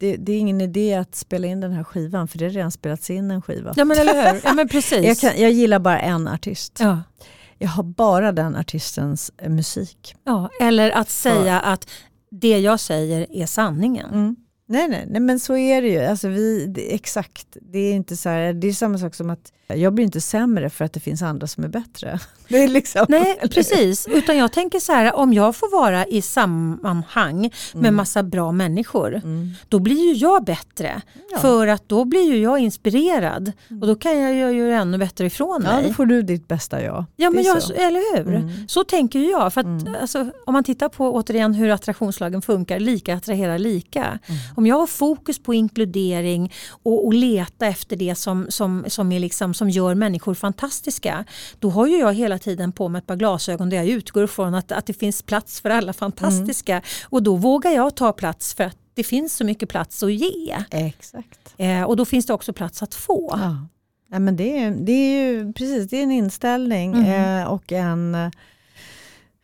Det, 0.00 0.16
det, 0.16 0.32
är 0.32 0.38
ingen 0.38 0.60
idé 0.60 0.94
att 0.94 1.14
spela 1.14 1.46
in 1.46 1.60
den 1.60 1.72
här 1.72 1.84
skivan 1.84 2.28
för 2.28 2.38
det 2.38 2.44
har 2.44 2.50
redan 2.50 2.70
spelats 2.70 3.10
in 3.10 3.30
en 3.30 3.42
skiva. 3.42 3.74
Ja 3.76 3.84
men 3.84 3.98
eller 3.98 4.32
hur? 4.32 4.40
Ja, 4.44 4.54
men 4.54 4.68
precis. 4.70 5.04
Jag, 5.04 5.18
kan, 5.18 5.42
jag 5.42 5.52
gillar 5.52 5.78
bara 5.78 6.00
en 6.00 6.28
artist. 6.28 6.76
ja. 6.80 7.02
Jag 7.60 7.68
har 7.68 7.82
bara 7.82 8.32
den 8.32 8.56
artistens 8.56 9.32
eh, 9.36 9.50
musik. 9.50 10.14
Ja, 10.24 10.50
eller 10.60 10.90
att 10.90 11.10
säga 11.10 11.60
att 11.60 11.90
det 12.30 12.58
jag 12.58 12.80
säger 12.80 13.26
är 13.30 13.46
sanningen. 13.46 14.10
Mm. 14.10 14.36
Nej, 14.70 14.88
nej, 14.88 15.04
nej, 15.08 15.20
men 15.20 15.40
så 15.40 15.56
är 15.56 15.82
det 15.82 15.88
ju. 15.88 16.04
Alltså 16.04 16.28
vi, 16.28 16.66
det, 16.66 16.94
exakt. 16.94 17.46
Det 17.72 17.78
är, 17.78 17.92
inte 17.94 18.16
så 18.16 18.28
här, 18.28 18.52
det 18.52 18.68
är 18.68 18.72
samma 18.72 18.98
sak 18.98 19.14
som 19.14 19.30
att 19.30 19.52
jag 19.74 19.94
blir 19.94 20.04
inte 20.04 20.20
sämre 20.20 20.70
för 20.70 20.84
att 20.84 20.92
det 20.92 21.00
finns 21.00 21.22
andra 21.22 21.46
som 21.46 21.64
är 21.64 21.68
bättre. 21.68 22.18
Det 22.48 22.62
är 22.62 22.68
liksom, 22.68 23.06
Nej, 23.08 23.36
eller- 23.40 23.48
precis. 23.52 24.06
Utan 24.08 24.36
jag 24.36 24.52
tänker 24.52 24.78
så 24.78 24.92
här, 24.92 25.14
om 25.14 25.32
jag 25.32 25.56
får 25.56 25.72
vara 25.82 26.06
i 26.06 26.22
sammanhang 26.22 27.50
med 27.74 27.92
massa 27.94 28.22
bra 28.22 28.52
människor, 28.52 29.14
Mm. 29.14 29.50
då 29.68 29.78
blir 29.78 29.96
ju 30.08 30.12
jag 30.12 30.44
bättre. 30.44 31.02
Ja. 31.30 31.38
För 31.38 31.66
att 31.66 31.88
då 31.88 32.04
blir 32.04 32.32
ju 32.32 32.38
jag 32.42 32.58
inspirerad 32.58 33.52
och 33.80 33.86
då 33.86 33.94
kan 33.94 34.18
jag 34.20 34.34
ju 34.34 34.58
göra 34.58 34.80
ännu 34.80 34.98
bättre 34.98 35.26
ifrån 35.26 35.62
Ja, 35.64 35.76
då 35.76 35.82
mig. 35.82 35.94
får 35.94 36.06
du 36.06 36.22
ditt 36.22 36.48
bästa 36.48 36.82
jag. 36.82 37.04
Ja, 37.16 37.30
men 37.30 37.44
jag, 37.44 37.62
så. 37.62 37.72
eller 37.72 38.16
hur? 38.16 38.34
Mm. 38.34 38.50
Så 38.68 38.84
tänker 38.84 39.18
jag. 39.30 39.52
För 39.52 39.60
att, 39.60 39.66
Mm. 39.66 39.94
alltså, 40.00 40.30
om 40.46 40.52
man 40.52 40.64
tittar 40.64 40.88
på 40.88 41.12
återigen 41.14 41.54
hur 41.54 41.70
attraktionslagen 41.70 42.42
funkar, 42.42 42.78
lika 42.80 43.14
attraherar 43.16 43.58
lika. 43.58 44.18
Om 44.58 44.66
jag 44.66 44.76
har 44.76 44.86
fokus 44.86 45.38
på 45.38 45.54
inkludering 45.54 46.52
och, 46.82 47.06
och 47.06 47.14
leta 47.14 47.66
efter 47.66 47.96
det 47.96 48.14
som, 48.14 48.46
som, 48.48 48.84
som, 48.88 49.12
är 49.12 49.20
liksom, 49.20 49.54
som 49.54 49.70
gör 49.70 49.94
människor 49.94 50.34
fantastiska, 50.34 51.24
då 51.58 51.70
har 51.70 51.86
ju 51.86 51.98
jag 51.98 52.14
hela 52.14 52.38
tiden 52.38 52.72
på 52.72 52.88
mig 52.88 52.98
ett 52.98 53.06
par 53.06 53.16
glasögon 53.16 53.70
där 53.70 53.76
jag 53.76 53.86
utgår 53.86 54.24
ifrån 54.24 54.54
att, 54.54 54.72
att 54.72 54.86
det 54.86 54.92
finns 54.92 55.22
plats 55.22 55.60
för 55.60 55.70
alla 55.70 55.92
fantastiska. 55.92 56.72
Mm. 56.72 56.84
Och 57.04 57.22
då 57.22 57.36
vågar 57.36 57.70
jag 57.70 57.96
ta 57.96 58.12
plats 58.12 58.54
för 58.54 58.64
att 58.64 58.76
det 58.94 59.04
finns 59.04 59.36
så 59.36 59.44
mycket 59.44 59.68
plats 59.68 60.02
att 60.02 60.12
ge. 60.12 60.56
Exakt. 60.70 61.54
Eh, 61.56 61.82
och 61.82 61.96
då 61.96 62.04
finns 62.04 62.26
det 62.26 62.32
också 62.32 62.52
plats 62.52 62.82
att 62.82 62.94
få. 62.94 63.38
Ja. 63.40 63.66
Ja, 64.10 64.18
men 64.18 64.36
det, 64.36 64.58
är, 64.58 64.70
det 64.70 64.92
är 64.92 65.32
ju 65.32 65.52
precis 65.52 65.90
det 65.90 65.98
är 65.98 66.02
en 66.02 66.12
inställning 66.12 66.94
Mm. 66.94 67.42
eh, 67.42 67.48
och 67.48 67.72
en 67.72 68.30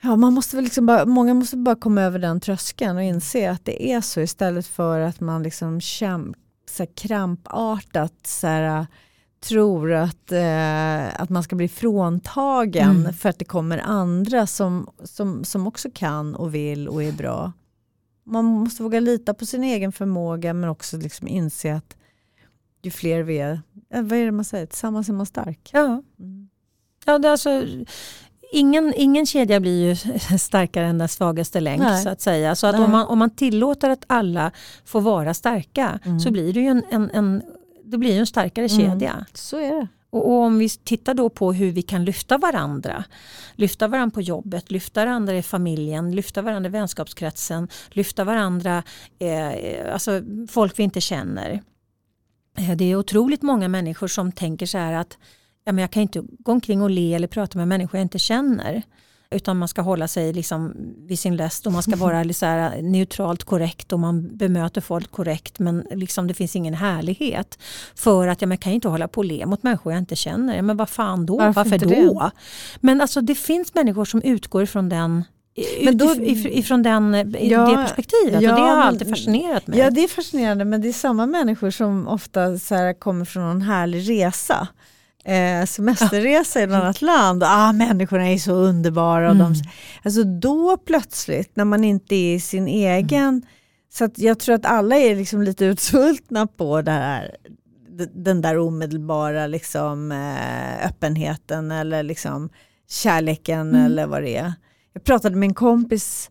Ja, 0.04 0.16
man 0.16 0.32
måste 0.32 0.56
väl 0.56 0.64
liksom 0.64 0.86
bara, 0.86 1.06
många 1.06 1.34
måste 1.34 1.56
bara 1.56 1.76
komma 1.76 2.02
över 2.02 2.18
den 2.18 2.40
tröskeln 2.40 2.96
och 2.96 3.02
inse 3.02 3.50
att 3.50 3.64
det 3.64 3.92
är 3.92 4.00
så 4.00 4.20
istället 4.20 4.66
för 4.66 5.00
att 5.00 5.20
man 5.20 5.42
liksom 5.42 5.80
kämp, 5.80 6.36
så 6.70 6.82
här, 6.82 6.90
krampartat 6.94 8.12
så 8.26 8.46
här, 8.46 8.78
eh, 8.80 8.86
tror 9.40 9.92
att, 9.92 10.32
eh, 10.32 11.20
att 11.20 11.30
man 11.30 11.42
ska 11.42 11.56
bli 11.56 11.68
fråntagen 11.68 12.90
Mm. 12.90 13.14
för 13.14 13.28
att 13.28 13.38
det 13.38 13.44
kommer 13.44 13.78
andra 13.78 14.46
som, 14.46 14.90
som, 15.04 15.44
som 15.44 15.66
också 15.66 15.88
kan 15.94 16.34
och 16.34 16.54
vill 16.54 16.88
och 16.88 17.02
är 17.02 17.12
bra. 17.12 17.52
Man 18.26 18.44
måste 18.44 18.82
våga 18.82 19.00
lita 19.00 19.34
på 19.34 19.46
sin 19.46 19.64
egen 19.64 19.92
förmåga 19.92 20.54
men 20.54 20.70
också 20.70 20.96
liksom 20.96 21.28
inse 21.28 21.74
att 21.74 21.96
ju 22.82 22.90
fler 22.90 23.22
vi 23.22 23.38
är, 23.38 23.60
eh, 23.94 24.02
vad 24.02 24.18
är 24.18 24.24
det 24.24 24.32
man 24.32 24.44
säger, 24.44 24.66
tillsammans 24.66 25.08
är 25.08 25.12
man 25.12 25.26
stark. 25.26 25.70
Ja. 25.72 26.02
Mm. 26.18 26.48
Ja, 27.06 27.18
det 27.18 27.28
är 27.28 27.32
alltså, 27.32 27.62
ingen, 28.54 28.94
ingen 28.96 29.26
kedja 29.26 29.60
blir 29.60 29.88
ju 29.88 29.96
starkare 30.38 30.86
än 30.86 30.98
den 30.98 31.08
svagaste 31.08 31.60
länk 31.60 31.82
Nej. 31.82 32.02
så 32.02 32.08
att 32.08 32.20
säga. 32.20 32.54
Så 32.54 32.66
att 32.66 32.74
Nej. 32.74 32.84
om 32.84 32.90
man, 32.90 33.06
om 33.06 33.18
man 33.18 33.30
tillåter 33.30 33.90
att 33.90 34.04
alla 34.06 34.50
får 34.84 35.00
vara 35.00 35.34
starka 35.34 35.98
Mm. 36.04 36.20
så 36.20 36.30
blir 36.30 36.52
det 36.52 36.60
ju 36.60 36.66
en, 36.66 36.82
en, 36.90 37.10
en, 37.10 37.42
det 37.84 37.98
blir 37.98 38.18
en 38.18 38.26
starkare 38.26 38.66
Mm. 38.66 38.80
kedja. 38.90 39.26
Så 39.34 39.56
är 39.56 39.70
det. 39.74 39.88
Och, 40.10 40.26
och 40.28 40.32
om 40.42 40.58
vi 40.58 40.68
tittar 40.68 41.14
då 41.14 41.28
på 41.28 41.52
hur 41.52 41.70
vi 41.72 41.82
kan 41.82 42.04
lyfta 42.04 42.38
varandra. 42.38 43.04
Lyfta 43.54 43.88
varandra 43.88 44.14
på 44.14 44.20
jobbet, 44.20 44.70
lyfta 44.70 45.04
varandra 45.04 45.36
i 45.36 45.42
familjen, 45.42 46.14
lyfta 46.14 46.42
varandra 46.42 46.68
i 46.68 46.72
vänskapskretsen, 46.72 47.68
lyfta 47.90 48.24
varandra, 48.24 48.82
eh, 49.18 49.92
alltså 49.92 50.20
folk 50.48 50.78
vi 50.78 50.82
inte 50.82 51.00
känner. 51.00 51.62
Eh, 52.58 52.76
Det 52.76 52.84
är 52.84 52.96
otroligt 52.96 53.42
många 53.42 53.68
människor 53.68 54.08
som 54.08 54.32
tänker 54.32 54.66
så 54.66 54.78
här 54.78 54.92
att 54.92 55.18
ja, 55.64 55.72
men 55.72 55.78
jag 55.82 55.90
kan 55.90 56.02
inte 56.02 56.22
gå 56.38 56.52
omkring 56.52 56.82
och 56.82 56.90
le 56.90 57.14
eller 57.14 57.28
prata 57.28 57.58
med 57.58 57.68
människor 57.68 57.98
jag 57.98 58.04
inte 58.04 58.18
känner. 58.18 58.82
Utan 59.30 59.56
man 59.56 59.68
ska 59.68 59.82
hålla 59.82 60.08
sig 60.08 60.32
liksom 60.32 60.74
vid 60.98 61.18
sin 61.18 61.36
läst 61.36 61.66
och 61.66 61.72
man 61.72 61.82
ska 61.82 61.96
vara 61.96 62.24
så 62.32 62.46
här 62.46 62.82
neutralt 62.82 63.44
korrekt 63.44 63.92
och 63.92 64.00
man 64.00 64.36
bemöter 64.36 64.80
folk 64.80 65.10
korrekt 65.10 65.58
men 65.58 65.86
liksom 65.90 66.26
det 66.26 66.34
finns 66.34 66.56
ingen 66.56 66.74
härlighet. 66.74 67.58
För 67.94 68.28
att 68.28 68.42
ja, 68.42 68.46
men 68.46 68.56
jag 68.56 68.60
kan 68.60 68.72
inte 68.72 68.88
hålla 68.88 69.08
på 69.08 69.18
och 69.20 69.24
le 69.24 69.46
mot 69.46 69.62
människor 69.62 69.92
jag 69.92 69.98
inte 69.98 70.16
känner. 70.16 70.56
Ja, 70.56 70.62
men 70.62 70.76
vad 70.76 70.88
fan 70.88 71.26
då? 71.26 71.36
Varför 71.38 71.64
Varför, 71.70 71.78
då? 71.78 72.30
Men 72.80 73.00
alltså 73.00 73.20
det 73.20 73.34
finns 73.34 73.74
människor 73.74 74.04
som 74.04 74.22
utgår 74.22 74.62
ifrån 74.62 74.88
den 74.88 75.24
Men 75.84 75.98
då- 75.98 76.14
ifrån 76.20 76.82
den, 76.82 77.14
Ja, 77.40 77.66
det 77.68 77.74
perspektivet 77.74 78.42
ja, 78.42 78.52
och 78.52 78.60
det 78.60 78.66
har 78.66 78.82
alltid 78.82 79.08
fascinerat 79.08 79.66
mig. 79.66 79.78
Ja 79.78 79.90
det 79.90 80.04
är 80.04 80.08
fascinerande 80.08 80.64
men 80.64 80.80
det 80.80 80.88
är 80.88 80.92
samma 80.92 81.26
människor 81.26 81.70
som 81.70 82.08
ofta 82.08 82.58
så 82.58 82.74
här, 82.74 82.92
kommer 82.92 83.24
från 83.24 83.42
en 83.42 83.62
härlig 83.62 84.10
resa. 84.10 84.68
Eh, 85.24 85.64
semesterresa 85.66 86.60
i 86.60 86.62
ett 86.62 86.70
annat 86.72 87.02
land. 87.02 87.42
Ah, 87.46 87.72
människorna 87.72 88.28
är 88.30 88.38
så 88.38 88.52
underbara. 88.52 89.28
Och 89.30 89.34
Mm. 89.34 89.52
de, 89.52 89.60
alltså 90.02 90.24
då 90.24 90.76
plötsligt 90.76 91.56
när 91.56 91.64
man 91.64 91.84
inte 91.84 92.14
är 92.14 92.34
i 92.34 92.40
sin 92.40 92.68
egen. 92.68 93.42
Så 93.92 94.04
att 94.04 94.18
jag 94.18 94.38
tror 94.38 94.54
att 94.54 94.66
alla 94.66 94.96
är 94.96 95.16
liksom 95.16 95.42
lite 95.42 95.64
utsvultna 95.64 96.46
på 96.46 96.82
det 96.82 96.90
här, 96.90 97.36
den 98.14 98.40
där 98.42 98.58
omedelbara 98.58 99.46
liksom, 99.46 100.12
eh, 100.12 100.86
öppenheten 100.86 101.70
eller 101.70 102.02
liksom 102.02 102.48
kärleken 102.88 103.60
Mm. 103.68 103.84
eller 103.86 104.06
vad 104.06 104.22
det 104.22 104.36
är. 104.36 104.52
Jag 104.92 105.04
pratade 105.04 105.36
med 105.36 105.46
en 105.46 105.54
kompis 105.54 106.30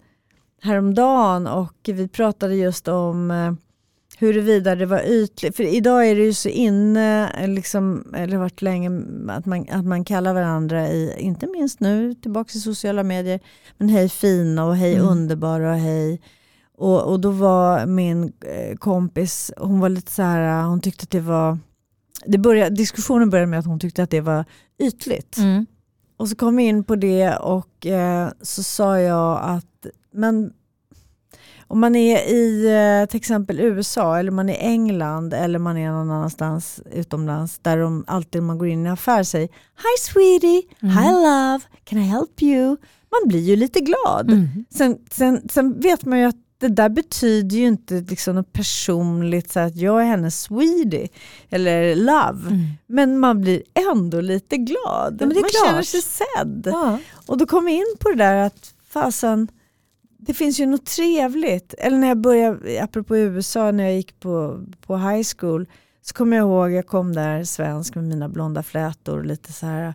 häromdagen 0.61 1.47
och 1.47 1.75
vi 1.85 2.07
pratade 2.07 2.55
just 2.55 2.87
om 2.87 3.31
eh, 3.31 3.53
huruvida 4.23 4.75
det 4.75 4.85
var 4.85 5.01
ytligt. 5.01 5.55
För 5.55 5.63
idag 5.63 6.09
är 6.09 6.15
det 6.15 6.23
ju 6.23 6.33
så 6.33 6.49
inne, 6.49 7.31
eh, 7.39 7.47
liksom, 7.47 8.13
eller 8.15 8.37
varit 8.37 8.61
länge, 8.61 9.03
att 9.29 9.45
man, 9.45 9.65
att 9.69 9.85
man 9.85 10.05
kallar 10.05 10.33
varandra 10.33 10.87
i, 10.87 11.15
inte 11.19 11.47
minst 11.47 11.79
nu 11.79 12.13
tillbaka 12.13 12.51
i 12.55 12.59
sociala 12.59 13.03
medier, 13.03 13.39
men 13.77 13.89
hej 13.89 14.09
fina 14.09 14.65
och 14.65 14.75
hej 14.75 14.93
Mm. 14.95 15.07
underbara 15.07 15.71
och 15.71 15.79
hej. 15.79 16.21
Och, 16.77 17.11
och 17.11 17.19
då 17.19 17.31
var 17.31 17.85
min 17.85 18.23
eh, 18.23 18.75
kompis, 18.77 19.51
hon 19.57 19.79
var 19.79 19.89
lite 19.89 20.11
så 20.11 20.21
här, 20.21 20.63
hon 20.63 20.81
tyckte 20.81 21.03
att 21.03 21.09
det 21.11 21.19
var, 21.19 21.57
det 22.25 22.37
började, 22.37 22.75
diskussionen 22.75 23.29
började 23.29 23.47
med 23.47 23.59
att 23.59 23.65
hon 23.65 23.79
tyckte 23.79 24.03
att 24.03 24.09
det 24.09 24.21
var 24.21 24.45
ytligt. 24.79 25.37
Mm. 25.37 25.65
Och 26.17 26.29
så 26.29 26.35
kom 26.35 26.55
vi 26.55 26.63
in 26.63 26.83
på 26.83 26.95
det 26.95 27.35
och 27.35 27.85
eh, 27.85 28.29
så 28.41 28.63
sa 28.63 28.99
jag 28.99 29.39
att 29.43 29.85
men 30.13 30.53
om 31.73 31.79
man 31.79 31.95
är 31.95 32.17
i 32.17 32.65
eh, 33.01 33.09
till 33.09 33.17
exempel 33.17 33.59
USA 33.59 34.17
eller 34.19 34.31
man 34.31 34.49
är 34.49 34.53
i 34.53 34.57
England 34.57 35.33
eller 35.33 35.59
man 35.59 35.77
är 35.77 35.91
någon 35.91 36.11
annanstans 36.11 36.79
utomlands 36.91 37.59
där 37.61 37.77
de 37.77 38.03
alltid 38.07 38.43
man 38.43 38.57
går 38.57 38.67
in 38.67 38.85
i 38.85 38.87
en 38.87 38.93
affär 38.93 39.23
säger 39.23 39.47
Hi 39.47 39.97
sweetie, 39.99 40.61
Mm. 40.81 40.97
hi 40.97 41.11
love, 41.11 41.59
can 41.83 41.99
I 41.99 42.01
help 42.01 42.41
you? 42.41 42.67
Man 43.11 43.27
blir 43.27 43.39
ju 43.39 43.55
lite 43.55 43.79
glad. 43.79 44.31
Mm. 44.31 44.47
Sen, 44.69 44.97
sen, 45.11 45.41
sen 45.49 45.79
vet 45.79 46.05
man 46.05 46.19
ju 46.19 46.25
att 46.25 46.35
det 46.57 46.67
där 46.69 46.89
betyder 46.89 47.57
ju 47.57 47.65
inte 47.67 47.93
liksom 47.93 48.35
något 48.35 48.53
personligt 48.53 49.51
så 49.51 49.59
att 49.59 49.75
jag 49.75 50.01
är 50.01 50.05
hennes 50.05 50.41
sweetie 50.41 51.07
eller 51.49 51.95
love. 51.95 52.47
Mm. 52.49 52.59
Men 52.87 53.19
man 53.19 53.41
blir 53.41 53.61
ändå 53.91 54.21
lite 54.21 54.57
glad. 54.57 55.17
Ja, 55.19 55.25
men 55.25 55.29
det 55.29 55.35
är 55.35 55.41
man 55.41 55.49
klart. 55.49 55.69
känner 55.69 55.81
sig 55.83 56.01
sedd. 56.01 56.67
Ja. 56.71 56.97
Och 57.27 57.37
då 57.37 57.45
kom 57.45 57.65
vi 57.65 57.71
in 57.71 57.95
på 57.99 58.09
det 58.09 58.15
där 58.15 58.35
att 58.37 58.73
fasen, 58.89 59.47
det 60.25 60.33
finns 60.33 60.59
ju 60.59 60.65
något 60.65 60.85
trevligt. 60.85 61.73
Eller 61.77 61.97
när 61.97 62.07
jag 62.07 62.17
började, 62.17 62.83
apropå 62.83 63.17
USA, 63.17 63.71
när 63.71 63.83
jag 63.83 63.95
gick 63.95 64.19
på, 64.19 64.65
på 64.85 64.97
high 64.97 65.27
school, 65.37 65.67
så 66.01 66.13
kommer 66.13 66.37
jag 66.37 66.43
ihåg, 66.43 66.71
jag 66.71 66.87
kom 66.87 67.13
där 67.13 67.43
svensk 67.43 67.95
med 67.95 68.03
mina 68.03 68.29
blonda 68.29 68.63
flätor 68.63 69.17
och 69.17 69.25
lite 69.25 69.53
så 69.53 69.65
här. 69.65 69.93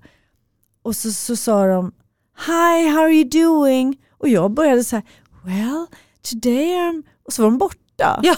Och 0.82 0.96
så, 0.96 1.12
så 1.12 1.36
sa 1.36 1.66
de, 1.66 1.92
Hi, 2.46 2.88
how 2.88 3.02
are 3.02 3.12
you 3.12 3.28
doing? 3.28 3.96
Och 4.18 4.28
jag 4.28 4.50
började 4.50 4.84
så 4.84 4.96
här, 4.96 5.04
well, 5.44 5.86
today 6.30 6.74
I'm... 6.74 7.02
Och 7.26 7.32
så 7.32 7.42
var 7.42 7.50
de 7.50 7.58
borta. 7.58 8.20
Ja. 8.22 8.34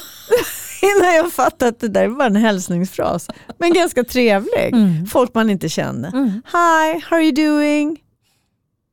Innan 0.82 1.14
jag 1.14 1.32
fattade 1.32 1.68
att 1.68 1.80
det 1.80 1.88
där 1.88 2.08
var 2.08 2.26
en 2.26 2.36
hälsningsfras. 2.36 3.28
Men 3.58 3.72
ganska 3.72 4.04
trevlig. 4.04 4.72
Mm. 4.72 5.06
Folk 5.06 5.34
man 5.34 5.50
inte 5.50 5.68
kände. 5.68 6.08
Mm. 6.08 6.30
Hi, 6.30 7.00
how 7.00 7.16
are 7.16 7.24
you 7.24 7.32
doing? 7.32 8.00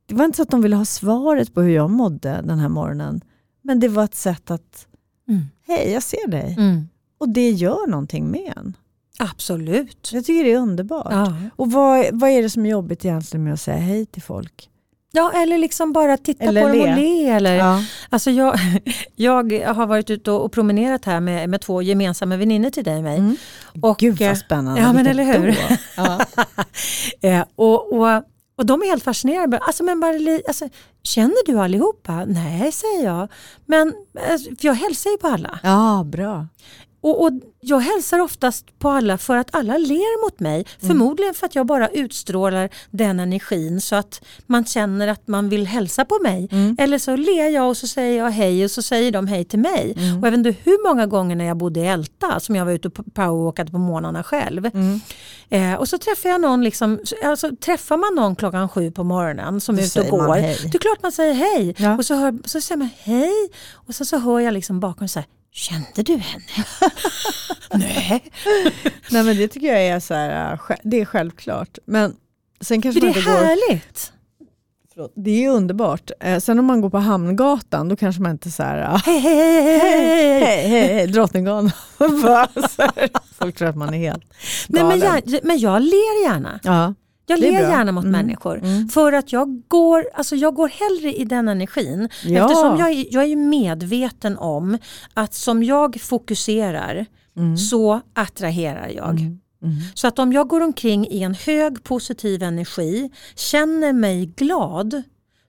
Det 0.08 0.14
var 0.14 0.24
inte 0.24 0.36
så 0.36 0.42
att 0.42 0.50
de 0.50 0.62
ville 0.62 0.76
ha 0.76 0.84
svaret 0.84 1.54
på 1.54 1.60
hur 1.62 1.74
jag 1.74 1.90
mådde 1.90 2.40
den 2.44 2.58
här 2.58 2.68
morgonen. 2.68 3.20
Men 3.62 3.80
det 3.80 3.88
var 3.88 4.04
ett 4.04 4.14
sätt 4.14 4.50
att, 4.50 4.86
Mm. 5.28 5.40
hej 5.66 5.90
jag 5.92 6.02
ser 6.02 6.28
dig. 6.28 6.54
Mm. 6.58 6.88
och 7.18 7.28
det 7.28 7.50
gör 7.50 7.86
någonting 7.90 8.30
med 8.30 8.52
en. 8.56 8.76
Absolut. 9.18 10.10
Jag 10.12 10.24
tycker 10.24 10.44
det 10.44 10.52
är 10.52 10.58
underbart. 10.58 11.06
Ja. 11.12 11.32
Och 11.56 11.72
vad, 11.72 12.06
vad 12.12 12.30
är 12.30 12.42
det 12.42 12.50
som 12.50 12.66
är 12.66 12.70
jobbigt 12.70 13.04
egentligen 13.04 13.44
med 13.44 13.52
att 13.52 13.60
säga 13.60 13.76
hej 13.76 14.06
till 14.06 14.22
folk? 14.22 14.68
ja, 15.12 15.32
eller 15.34 15.58
liksom 15.58 15.92
bara 15.92 16.16
titta 16.16 16.44
Eller 16.44 16.62
på 16.62 16.68
dem 16.68 16.76
le. 16.76 16.92
och 16.92 16.98
le. 16.98 17.28
Eller, 17.28 17.54
Ja. 17.56 17.82
Alltså 18.08 18.30
jag, 18.30 18.58
jag 19.16 19.52
har 19.74 19.86
varit 19.86 20.10
ute 20.10 20.30
och 20.30 20.52
promenerat 20.52 21.04
här 21.04 21.20
med, 21.20 21.48
med 21.50 21.60
två 21.60 21.82
gemensamma 21.82 22.36
väninnor 22.36 22.70
till 22.70 22.84
dig 22.84 22.96
och 22.96 23.02
mig. 23.02 23.18
Mm. 23.18 23.36
Och, 23.80 23.98
Gud 23.98 24.22
eh, 24.22 24.28
vad 24.28 24.38
spännande. 24.38 24.80
ja, 24.80 24.92
men 24.92 25.06
eller 25.06 25.24
hur? 25.24 25.58
Ja. 25.96 26.20
Eh, 27.20 27.44
och, 27.56 27.92
och, 27.92 28.22
och 28.58 28.66
de 28.66 28.82
är 28.82 28.86
helt 28.86 29.04
fascinerade. 29.04 29.58
Alltså, 29.58 29.84
men 29.84 30.00
bara, 30.00 30.12
alltså, 30.48 30.68
känner 31.02 31.46
du 31.46 31.58
allihopa? 31.60 32.24
Nej, 32.24 32.72
säger 32.72 33.04
jag. 33.04 33.28
Men 33.66 33.94
alltså, 34.30 34.50
för 34.50 34.66
jag 34.66 34.74
hälsar 34.74 35.10
ju 35.10 35.16
på 35.16 35.26
alla. 35.28 35.58
ja, 35.62 36.04
bra. 36.06 36.46
Och, 37.00 37.22
och 37.24 37.30
jag 37.60 37.80
hälsar 37.80 38.18
oftast 38.18 38.78
på 38.78 38.88
alla 38.88 39.18
för 39.18 39.36
att 39.36 39.54
alla 39.54 39.78
ler 39.78 40.24
mot 40.24 40.40
mig. 40.40 40.64
Förmodligen 40.86 41.34
för 41.34 41.46
att 41.46 41.54
jag 41.54 41.66
bara 41.66 41.88
utstrålar 41.88 42.68
den 42.90 43.20
energin 43.20 43.80
så 43.80 43.96
att 43.96 44.22
man 44.46 44.64
känner 44.64 45.08
att 45.08 45.28
man 45.28 45.48
vill 45.48 45.66
hälsa 45.66 46.04
på 46.04 46.18
mig. 46.22 46.48
Eller 46.78 46.98
så 46.98 47.16
ler 47.16 47.48
jag 47.48 47.68
och 47.68 47.76
så 47.76 47.86
säger 47.86 48.18
jag 48.18 48.30
hej 48.30 48.64
och 48.64 48.70
så 48.70 48.82
säger 48.82 49.12
de 49.12 49.26
hej 49.26 49.44
till 49.44 49.58
mig. 49.58 49.92
Och 49.92 50.26
jag 50.26 50.30
vet 50.30 50.34
inte 50.34 50.54
hur 50.64 50.88
många 50.88 51.06
gånger 51.06 51.36
när 51.36 51.44
jag 51.44 51.56
bodde 51.56 51.80
i 51.80 51.86
Älta 51.86 52.40
som 52.40 52.56
jag 52.56 52.64
var 52.64 52.72
ute 52.72 52.88
och 52.88 52.94
powerwalkade 53.14 53.70
på 53.70 53.78
morgnarna 53.78 54.22
själv. 54.22 54.70
Eh, 55.50 55.74
och 55.74 55.88
så 55.88 55.98
träffar 55.98 56.28
jag 56.28 56.40
någon, 56.40 56.64
liksom, 56.64 57.00
alltså, 57.24 57.50
träffar 57.56 57.96
man 57.96 58.14
någon 58.24 58.36
klockan 58.36 58.68
sju 58.68 58.90
på 58.90 59.04
morgonen 59.04 59.60
som 59.60 59.76
Då 59.76 59.82
är 59.82 59.86
ute 59.86 60.00
och 60.00 60.08
går. 60.08 60.36
Det 60.36 60.74
är 60.74 60.78
klart 60.78 61.02
man 61.02 61.12
säger 61.12 61.34
hej. 61.34 61.74
Ja. 61.78 61.96
Och 61.96 62.04
så, 62.04 62.14
hör, 62.14 62.38
så 62.44 62.60
säger 62.60 62.76
man 62.78 62.90
hej 62.98 63.48
och 63.72 63.94
så, 63.94 64.04
så 64.04 64.18
hör 64.18 64.40
jag 64.40 64.54
liksom 64.54 64.80
bakom 64.80 65.08
så 65.08 65.18
här, 65.18 65.28
kände 65.52 66.02
du 66.02 66.16
henne? 66.16 66.44
Nej. 67.74 68.24
Nej, 69.10 69.22
men 69.24 69.36
det 69.36 69.48
tycker 69.48 69.66
jag 69.66 69.82
är, 69.86 70.00
så 70.00 70.14
här, 70.14 70.52
äh, 70.52 70.76
det 70.84 71.00
är 71.00 71.04
självklart. 71.04 71.78
Men 71.86 72.16
sen 72.60 72.82
kanske 72.82 73.00
För 73.00 73.06
det 73.06 73.12
är 73.12 73.18
inte 73.18 73.30
går... 73.30 73.36
härligt. 73.38 74.12
Förlåt, 74.94 75.12
Det 75.16 75.44
är 75.44 75.50
underbart. 75.50 76.10
Eh, 76.20 76.38
sen 76.40 76.58
om 76.58 76.64
man 76.64 76.80
går 76.80 76.90
på 76.90 76.98
Hamngatan 76.98 77.88
då 77.88 77.96
kanske 77.96 78.22
man 78.22 78.30
inte 78.32 78.50
så 78.50 78.62
här... 78.62 78.78
ah, 78.94 78.96
Hej, 79.06 79.18
hej, 79.20 79.36
hej, 79.36 79.62
hej, 79.62 79.78
hej. 79.80 80.68
Hej, 80.68 80.88
hej, 80.94 81.06
Drottninggatan. 81.06 81.70
Folk 83.38 83.56
tror 83.56 83.68
att 83.68 83.76
man 83.76 83.94
är 83.94 83.98
helt 83.98 84.24
Nej, 84.68 84.82
galen. 84.82 84.98
men, 84.98 85.22
jag, 85.26 85.40
men 85.44 85.58
jag 85.58 85.82
ler 85.82 86.24
gärna. 86.24 86.60
ja. 86.62 86.94
Jag 87.28 87.40
ler 87.40 87.50
gärna 87.70 87.92
mot 87.92 88.04
Mm. 88.04 88.12
människor. 88.26 88.58
Mm. 88.58 88.88
För 88.88 89.12
att 89.12 89.32
jag 89.32 89.62
går, 89.68 90.04
alltså 90.14 90.36
jag 90.36 90.54
går 90.54 90.68
hellre 90.68 91.12
i 91.14 91.24
den 91.24 91.48
energin. 91.48 92.08
Ja. 92.24 92.44
Eftersom 92.44 92.76
jag, 92.78 92.90
är- 92.90 93.06
jag 93.14 93.24
är 93.24 93.36
medveten 93.36 94.38
om 94.38 94.78
att 95.14 95.34
som 95.34 95.62
jag 95.62 96.00
fokuserar 96.00 97.06
så 97.56 98.00
attraherar 98.14 98.88
jag. 98.88 99.20
Mm. 99.20 99.38
Så 99.94 100.06
att 100.06 100.18
om 100.18 100.32
jag 100.32 100.48
går 100.48 100.60
omkring 100.60 101.06
i 101.08 101.22
en 101.22 101.34
hög 101.34 101.82
positiv 101.84 102.42
energi, 102.42 103.10
känner 103.34 103.92
mig 103.92 104.26
glad, 104.26 105.02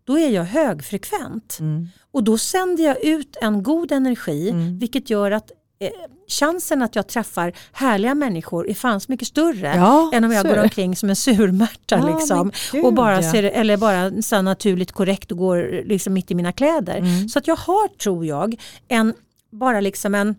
då 0.03 0.19
är 0.19 0.29
jag 0.29 0.43
högfrekvent. 0.43 1.57
Mm. 1.59 1.87
Och 2.11 2.23
då 2.23 2.37
sänder 2.37 2.83
jag 2.83 3.03
ut 3.03 3.37
en 3.41 3.63
god 3.63 3.91
energi 3.91 4.51
vilket 4.79 5.09
gör 5.09 5.31
att 5.31 5.51
eh, 5.79 5.89
chansen 6.29 6.81
att 6.81 6.95
jag 6.95 7.07
träffar 7.07 7.53
härliga 7.71 8.15
människor 8.15 8.69
är 8.69 8.73
fan 8.73 8.99
så 8.99 9.11
mycket 9.11 9.27
större 9.27 9.75
Ja, 9.75 10.11
än 10.13 10.23
om 10.23 10.31
jag 10.31 10.45
går 10.47 10.57
omkring 10.57 10.95
som 10.95 11.09
en 11.09 11.15
surmärta 11.15 11.97
Ja, 11.97 12.17
liksom, 12.17 12.51
och 12.83 12.93
bara 12.93 13.21
ser, 13.21 13.43
eller 13.43 13.77
bara 13.77 14.21
så 14.21 14.41
naturligt 14.41 14.91
korrekt 14.91 15.31
och 15.31 15.37
går 15.37 15.83
liksom 15.85 16.13
mitt 16.13 16.31
i 16.31 16.35
mina 16.35 16.51
kläder. 16.51 16.97
Mm. 16.97 17.29
Så 17.29 17.39
att 17.39 17.47
jag 17.47 17.55
har, 17.55 17.87
tror 17.97 18.25
jag, 18.25 18.55
en, 18.87 19.13
bara 19.51 19.79
liksom 19.79 20.15
en, 20.15 20.35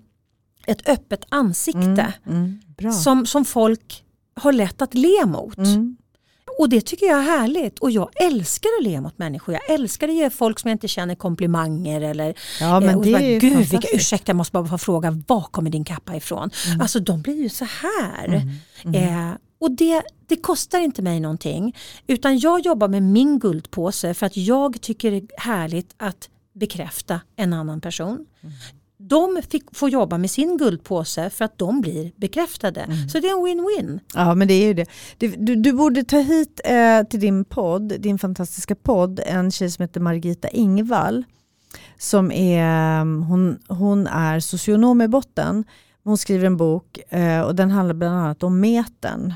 ett 0.66 0.88
öppet 0.88 1.24
ansikte 1.28 2.12
Mm. 2.26 2.60
Bra. 2.78 2.92
som, 2.92 3.26
som 3.26 3.44
folk 3.44 4.04
har 4.34 4.52
lätt 4.52 4.82
att 4.82 4.94
le 4.94 5.26
mot. 5.26 5.56
Mm. 5.58 5.96
Och 6.60 6.68
det 6.68 6.80
tycker 6.80 7.06
jag 7.06 7.18
är 7.18 7.22
härligt 7.22 7.78
och 7.78 7.90
jag 7.90 8.08
älskar 8.22 8.68
att 8.78 8.84
le 8.84 9.00
mot 9.00 9.18
människor. 9.18 9.54
Jag 9.54 9.74
älskar 9.74 10.08
att 10.08 10.14
ge 10.14 10.30
folk 10.30 10.58
som 10.58 10.68
jag 10.68 10.74
inte 10.74 10.88
känner 10.88 11.14
komplimanger 11.14 12.00
eller 12.00 12.34
Ja, 12.60 12.76
eh, 12.76 12.86
men 12.86 12.96
och 12.96 13.04
det 13.04 13.12
bara, 13.12 13.22
är 13.22 13.40
Gud 13.40 13.56
vilka 13.56 13.70
fantastiskt." 13.70 13.94
ursäkta 13.94 14.30
jag 14.30 14.36
måste 14.36 14.52
bara 14.52 14.66
få 14.66 14.78
fråga 14.78 15.22
var 15.26 15.42
kommer 15.42 15.70
din 15.70 15.84
kappa 15.84 16.16
ifrån? 16.16 16.50
Mm. 16.66 16.80
Alltså 16.80 17.00
de 17.00 17.22
blir 17.22 17.42
ju 17.42 17.48
så 17.48 17.64
här. 17.64 18.42
Eh, 18.94 19.30
och 19.60 19.70
det, 19.70 20.02
det 20.26 20.36
kostar 20.36 20.80
inte 20.80 21.02
mig 21.02 21.20
någonting 21.20 21.76
utan 22.06 22.38
jag 22.38 22.60
jobbar 22.60 22.88
med 22.88 23.02
min 23.02 23.38
guldpåse 23.38 24.14
för 24.14 24.26
att 24.26 24.36
jag 24.36 24.80
tycker 24.80 25.10
det 25.10 25.16
är 25.16 25.40
härligt 25.40 25.94
att 25.96 26.28
bekräfta 26.52 27.20
en 27.36 27.52
annan 27.52 27.80
person. 27.80 28.26
Mm. 28.42 28.54
De 29.02 29.42
fick, 29.50 29.76
får 29.76 29.90
jobba 29.90 30.18
med 30.18 30.30
sin 30.30 30.56
guldpåse 30.56 31.30
för 31.30 31.44
att 31.44 31.58
de 31.58 31.80
blir 31.80 32.12
bekräftade. 32.16 32.80
Mm. 32.80 33.08
Så 33.08 33.20
det 33.20 33.28
är 33.28 33.32
en 33.32 33.46
win-win. 33.46 34.00
Ja, 34.14 34.34
men 34.34 34.48
det 34.48 34.54
är 34.54 34.66
ju 34.66 34.74
det. 34.74 34.86
du, 35.18 35.56
du 35.56 35.72
borde 35.72 36.04
ta 36.04 36.18
hit 36.18 36.60
eh, 36.64 37.02
till 37.02 37.20
din 37.20 37.44
podd, 37.44 38.00
din 38.00 38.18
fantastiska 38.18 38.74
podd, 38.74 39.20
en 39.26 39.50
tjej 39.50 39.70
som 39.70 39.82
heter 39.82 40.00
Margita 40.00 40.48
Ingvall. 40.48 41.24
Som 41.98 42.32
är, 42.32 42.98
hon, 43.24 43.58
hon 43.68 44.06
är 44.06 44.40
socionom 44.40 45.02
i 45.02 45.08
botten. 45.08 45.64
Hon 46.04 46.18
skriver 46.18 46.46
en 46.46 46.56
bok 46.56 46.98
eh, 47.08 47.40
och 47.40 47.54
den 47.54 47.70
handlar 47.70 47.94
bland 47.94 48.14
annat 48.14 48.42
om 48.42 48.60
metern. 48.60 49.34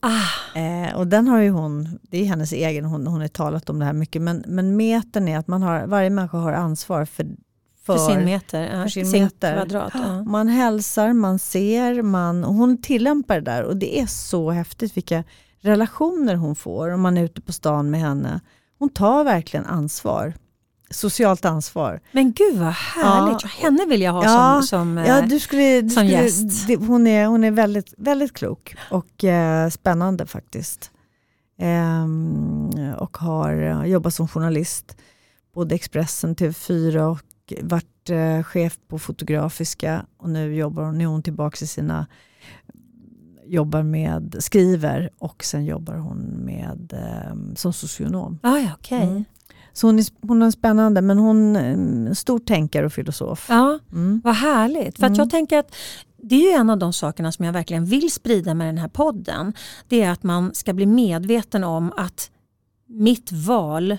Ah, 0.00 0.48
Eh, 0.58 0.96
och 0.96 1.06
den 1.06 1.28
har 1.28 1.40
ju 1.40 1.50
hon, 1.50 1.98
det 2.02 2.18
är 2.18 2.24
hennes 2.24 2.52
egen, 2.52 2.84
hon, 2.84 3.06
hon 3.06 3.20
har 3.20 3.28
talat 3.28 3.70
om 3.70 3.78
det 3.78 3.84
här 3.84 3.92
mycket. 3.92 4.22
Men, 4.22 4.44
men 4.46 4.76
metern 4.76 5.28
är 5.28 5.38
att 5.38 5.48
man 5.48 5.62
har, 5.62 5.86
varje 5.86 6.10
människa 6.10 6.38
har 6.38 6.52
ansvar 6.52 7.04
för, 7.04 7.26
för, 7.92 8.06
för 8.06 8.14
sin 8.14 8.24
meter, 8.24 8.82
för 8.82 8.88
sin 8.88 9.06
sin 9.06 9.22
meter. 9.24 9.54
kvadrat. 9.56 9.90
Ja. 9.94 10.22
Man 10.26 10.48
hälsar, 10.48 11.12
man 11.12 11.38
ser, 11.38 12.02
man, 12.02 12.44
hon 12.44 12.82
tillämpar 12.82 13.34
det 13.34 13.40
där 13.40 13.62
och 13.62 13.76
det 13.76 14.00
är 14.00 14.06
så 14.06 14.50
häftigt 14.50 14.96
vilka 14.96 15.24
relationer 15.60 16.34
hon 16.34 16.56
får 16.56 16.90
om 16.90 17.00
man 17.00 17.16
är 17.18 17.24
ute 17.24 17.40
på 17.40 17.52
stan 17.52 17.90
med 17.90 18.00
henne. 18.00 18.40
Hon 18.78 18.88
tar 18.88 19.24
verkligen 19.24 19.66
ansvar, 19.66 20.34
socialt 20.90 21.44
ansvar. 21.44 22.00
Men 22.12 22.32
gud 22.32 22.56
vad 22.58 22.72
härligt, 22.72 23.42
Ja. 23.42 23.48
henne 23.62 23.86
vill 23.86 24.02
jag 24.02 24.12
ha 24.12 24.24
Ja, 24.24 24.62
som, 24.62 24.66
som 24.96 24.96
Ja, 25.06 25.18
eh, 25.18 25.28
du 25.28 25.40
skulle, 25.40 25.80
du 25.80 25.90
som 25.90 26.06
skulle, 26.08 26.22
gäst. 26.22 26.68
hon 26.78 27.06
är, 27.06 27.26
hon 27.26 27.44
är 27.44 27.50
väldigt, 27.50 27.94
väldigt 27.98 28.32
klok 28.32 28.76
och 28.90 29.24
eh, 29.24 29.68
spännande 29.70 30.26
faktiskt. 30.26 30.90
Ehm, 31.60 32.70
och 32.98 33.16
har 33.18 33.62
eh, 33.62 33.84
jobbat 33.90 34.14
som 34.14 34.28
journalist, 34.28 34.96
både 35.54 35.74
Expressen, 35.74 36.34
TV4 36.36 36.98
och 36.98 37.18
varit 37.62 38.10
eh, 38.10 38.42
chef 38.42 38.78
på 38.88 38.98
Fotografiska 38.98 40.06
och 40.16 40.30
nu 40.30 40.54
jobbar 40.54 40.82
hon, 40.82 40.98
nu 40.98 41.04
är 41.04 41.08
hon 41.08 41.22
tillbaka 41.22 41.64
i 41.64 41.66
sina 41.66 42.06
jobbar 43.46 43.82
med, 43.82 44.36
skriver 44.38 45.10
och 45.18 45.44
sen 45.44 45.64
jobbar 45.64 45.94
hon 45.96 46.18
med 46.44 46.92
eh, 46.92 47.54
som 47.56 47.72
socionom. 47.72 48.38
ah, 48.42 48.58
ja, 48.58 48.70
okej. 48.74 49.02
Mm. 49.02 49.24
Så 49.72 49.86
hon 49.86 49.98
är, 49.98 50.06
hon 50.26 50.42
är 50.42 50.50
spännande 50.50 51.02
men 51.02 51.18
hon 51.18 51.56
är 51.56 51.70
en 51.72 52.14
stor 52.14 52.38
tänkare 52.38 52.86
och 52.86 52.92
filosof. 52.92 53.46
Ja, 53.48 53.78
Mm. 53.92 54.20
vad 54.24 54.34
härligt. 54.34 54.98
För 54.98 55.06
att 55.06 55.10
Mm. 55.10 55.18
jag 55.18 55.30
tänker 55.30 55.58
att 55.58 55.74
det 56.22 56.34
är 56.34 56.50
ju 56.52 56.60
en 56.60 56.70
av 56.70 56.78
de 56.78 56.92
sakerna 56.92 57.32
som 57.32 57.44
jag 57.44 57.52
verkligen 57.52 57.84
vill 57.84 58.10
sprida 58.12 58.54
med 58.54 58.68
den 58.68 58.78
här 58.78 58.88
podden. 58.88 59.52
Det 59.88 60.02
är 60.02 60.10
att 60.10 60.22
man 60.22 60.54
ska 60.54 60.72
bli 60.72 60.86
medveten 60.86 61.64
om 61.64 61.92
att 61.96 62.30
mitt 62.86 63.32
val, 63.32 63.96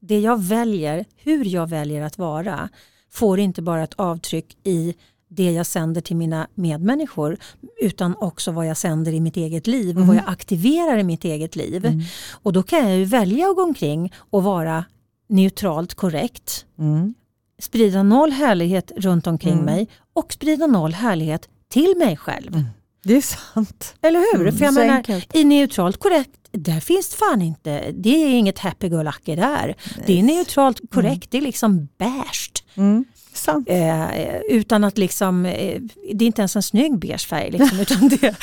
det 0.00 0.20
jag 0.20 0.42
väljer, 0.42 1.04
hur 1.16 1.44
jag 1.44 1.68
väljer 1.68 2.02
att 2.02 2.18
vara, 2.18 2.68
får 3.10 3.38
inte 3.40 3.62
bara 3.62 3.82
ett 3.84 3.94
avtryck 3.96 4.56
i 4.64 4.94
det 5.28 5.50
jag 5.52 5.66
sänder 5.66 6.00
till 6.00 6.16
mina 6.16 6.48
medmänniskor 6.54 7.36
utan 7.82 8.14
också 8.16 8.52
vad 8.52 8.66
jag 8.66 8.76
sänder 8.76 9.12
i 9.12 9.20
mitt 9.20 9.36
eget 9.36 9.66
liv 9.66 9.98
och 9.98 10.06
vad 10.06 10.16
jag 10.16 10.24
aktiverar 10.26 10.98
i 10.98 11.02
mitt 11.04 11.24
eget 11.24 11.56
liv. 11.56 12.02
Och 12.42 12.52
då 12.52 12.62
kan 12.62 12.88
jag 12.88 12.98
ju 12.98 13.04
välja 13.04 13.46
att 13.50 13.56
gå 13.56 13.62
omkring 13.62 14.12
och 14.30 14.42
vara 14.42 14.84
neutralt 15.28 15.94
korrekt 15.94 16.66
Mm. 16.78 17.14
sprida 17.58 18.02
noll 18.02 18.30
härlighet 18.30 18.92
runt 18.96 19.26
omkring 19.26 19.52
Mm. 19.52 19.64
mig 19.64 19.88
och 20.12 20.32
sprida 20.32 20.66
noll 20.66 20.92
härlighet 20.94 21.48
till 21.68 21.94
mig 21.98 22.16
själv. 22.16 22.64
Det 23.02 23.16
är 23.16 23.20
sant. 23.54 23.94
Eller 24.02 24.20
hur? 24.20 24.40
Mm, 24.42 24.56
För 24.58 24.64
jag 24.64 24.74
menar, 24.74 24.94
enkelt. 24.94 25.36
i 25.36 25.44
neutralt 25.44 25.96
korrekt, 26.00 26.30
där 26.52 26.80
finns 26.80 27.08
det 27.10 27.16
fan 27.16 27.42
inte, 27.42 27.90
det 27.92 28.24
är 28.24 28.28
inget 28.28 28.58
happy-go-lucky 28.58 29.36
där. 29.36 29.74
Det 30.06 30.18
är 30.18 30.22
neutralt 30.22 30.80
korrekt, 30.90 31.30
det 31.30 31.38
är 31.38 31.42
liksom 31.42 31.88
beige. 31.98 32.50
Mm. 32.74 33.04
Sant. 33.32 33.68
Eh, 33.70 34.36
utan 34.50 34.84
att 34.84 34.98
liksom, 34.98 35.46
eh, 35.46 35.80
det 36.14 36.24
är 36.24 36.26
inte 36.26 36.40
ens 36.42 36.56
en 36.56 36.62
snygg 36.62 36.98
beige 36.98 37.28
färg. 37.28 37.50
Liksom, 37.50 37.80
utan 37.80 38.08
det, 38.08 38.34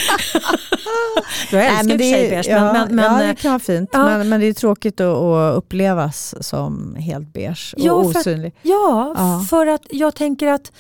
jag 1.52 1.66
älskar 1.66 1.84
Nej, 1.84 1.84
och 1.84 1.90
för 1.90 1.98
sig 1.98 2.30
beige, 2.30 2.46
ja, 2.50 2.74
men, 2.74 2.96
men, 2.96 3.06
ja, 3.06 3.12
men 3.12 3.20
det 3.20 3.26
eh, 3.30 3.36
kan 3.36 3.52
vara 3.52 3.60
fint. 3.60 3.90
ja. 3.94 4.04
Men, 4.06 4.30
men 4.30 4.40
det 4.40 4.46
är 4.48 4.54
tråkigt 4.54 5.00
att, 5.02 5.18
att 5.18 5.58
upplevas 5.58 6.36
som 6.48 6.96
helt 6.96 7.34
beige 7.34 7.74
och 7.78 7.82
Ja, 7.84 8.04
för 8.04 8.10
att- 8.10 8.16
osynlig. 8.18 8.54
Ja, 8.62 9.14
Ja. 9.18 9.46
för 9.50 9.68
att 9.68 9.82
jag 9.90 10.16
tänker 10.16 10.48
att 10.48 10.72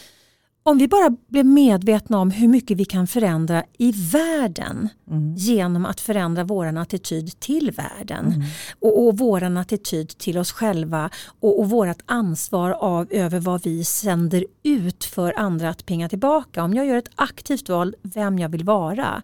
om 0.69 0.77
vi 0.77 0.87
bara 0.87 1.09
blev 1.29 1.45
medvetna 1.45 2.19
om 2.19 2.31
hur 2.31 2.47
mycket 2.47 2.77
vi 2.77 2.85
kan 2.85 3.07
förändra 3.07 3.63
i 3.77 3.91
världen 3.91 4.89
Mm. 5.11 5.35
genom 5.35 5.85
att 5.85 5.99
förändra 6.01 6.43
vår 6.43 6.65
attityd 6.77 7.39
till 7.39 7.71
världen 7.71 8.25
Mm. 8.27 8.41
och, 8.79 9.07
och 9.07 9.17
vår 9.17 9.43
attityd 9.57 10.09
till 10.17 10.37
oss 10.37 10.51
själva 10.51 11.09
och, 11.39 11.59
och 11.59 11.69
vårt 11.69 11.97
ansvar 12.05 12.71
av, 12.71 13.07
över 13.11 13.39
vad 13.39 13.63
vi 13.63 13.83
sänder 13.83 14.45
ut 14.63 15.03
för 15.03 15.39
andra 15.39 15.69
att 15.69 15.85
pinga 15.85 16.09
tillbaka. 16.09 16.63
Om 16.63 16.73
jag 16.73 16.85
gör 16.85 16.97
ett 16.97 17.09
aktivt 17.15 17.69
val 17.69 17.95
vem 18.01 18.39
jag 18.39 18.49
vill 18.49 18.63
vara 18.63 19.21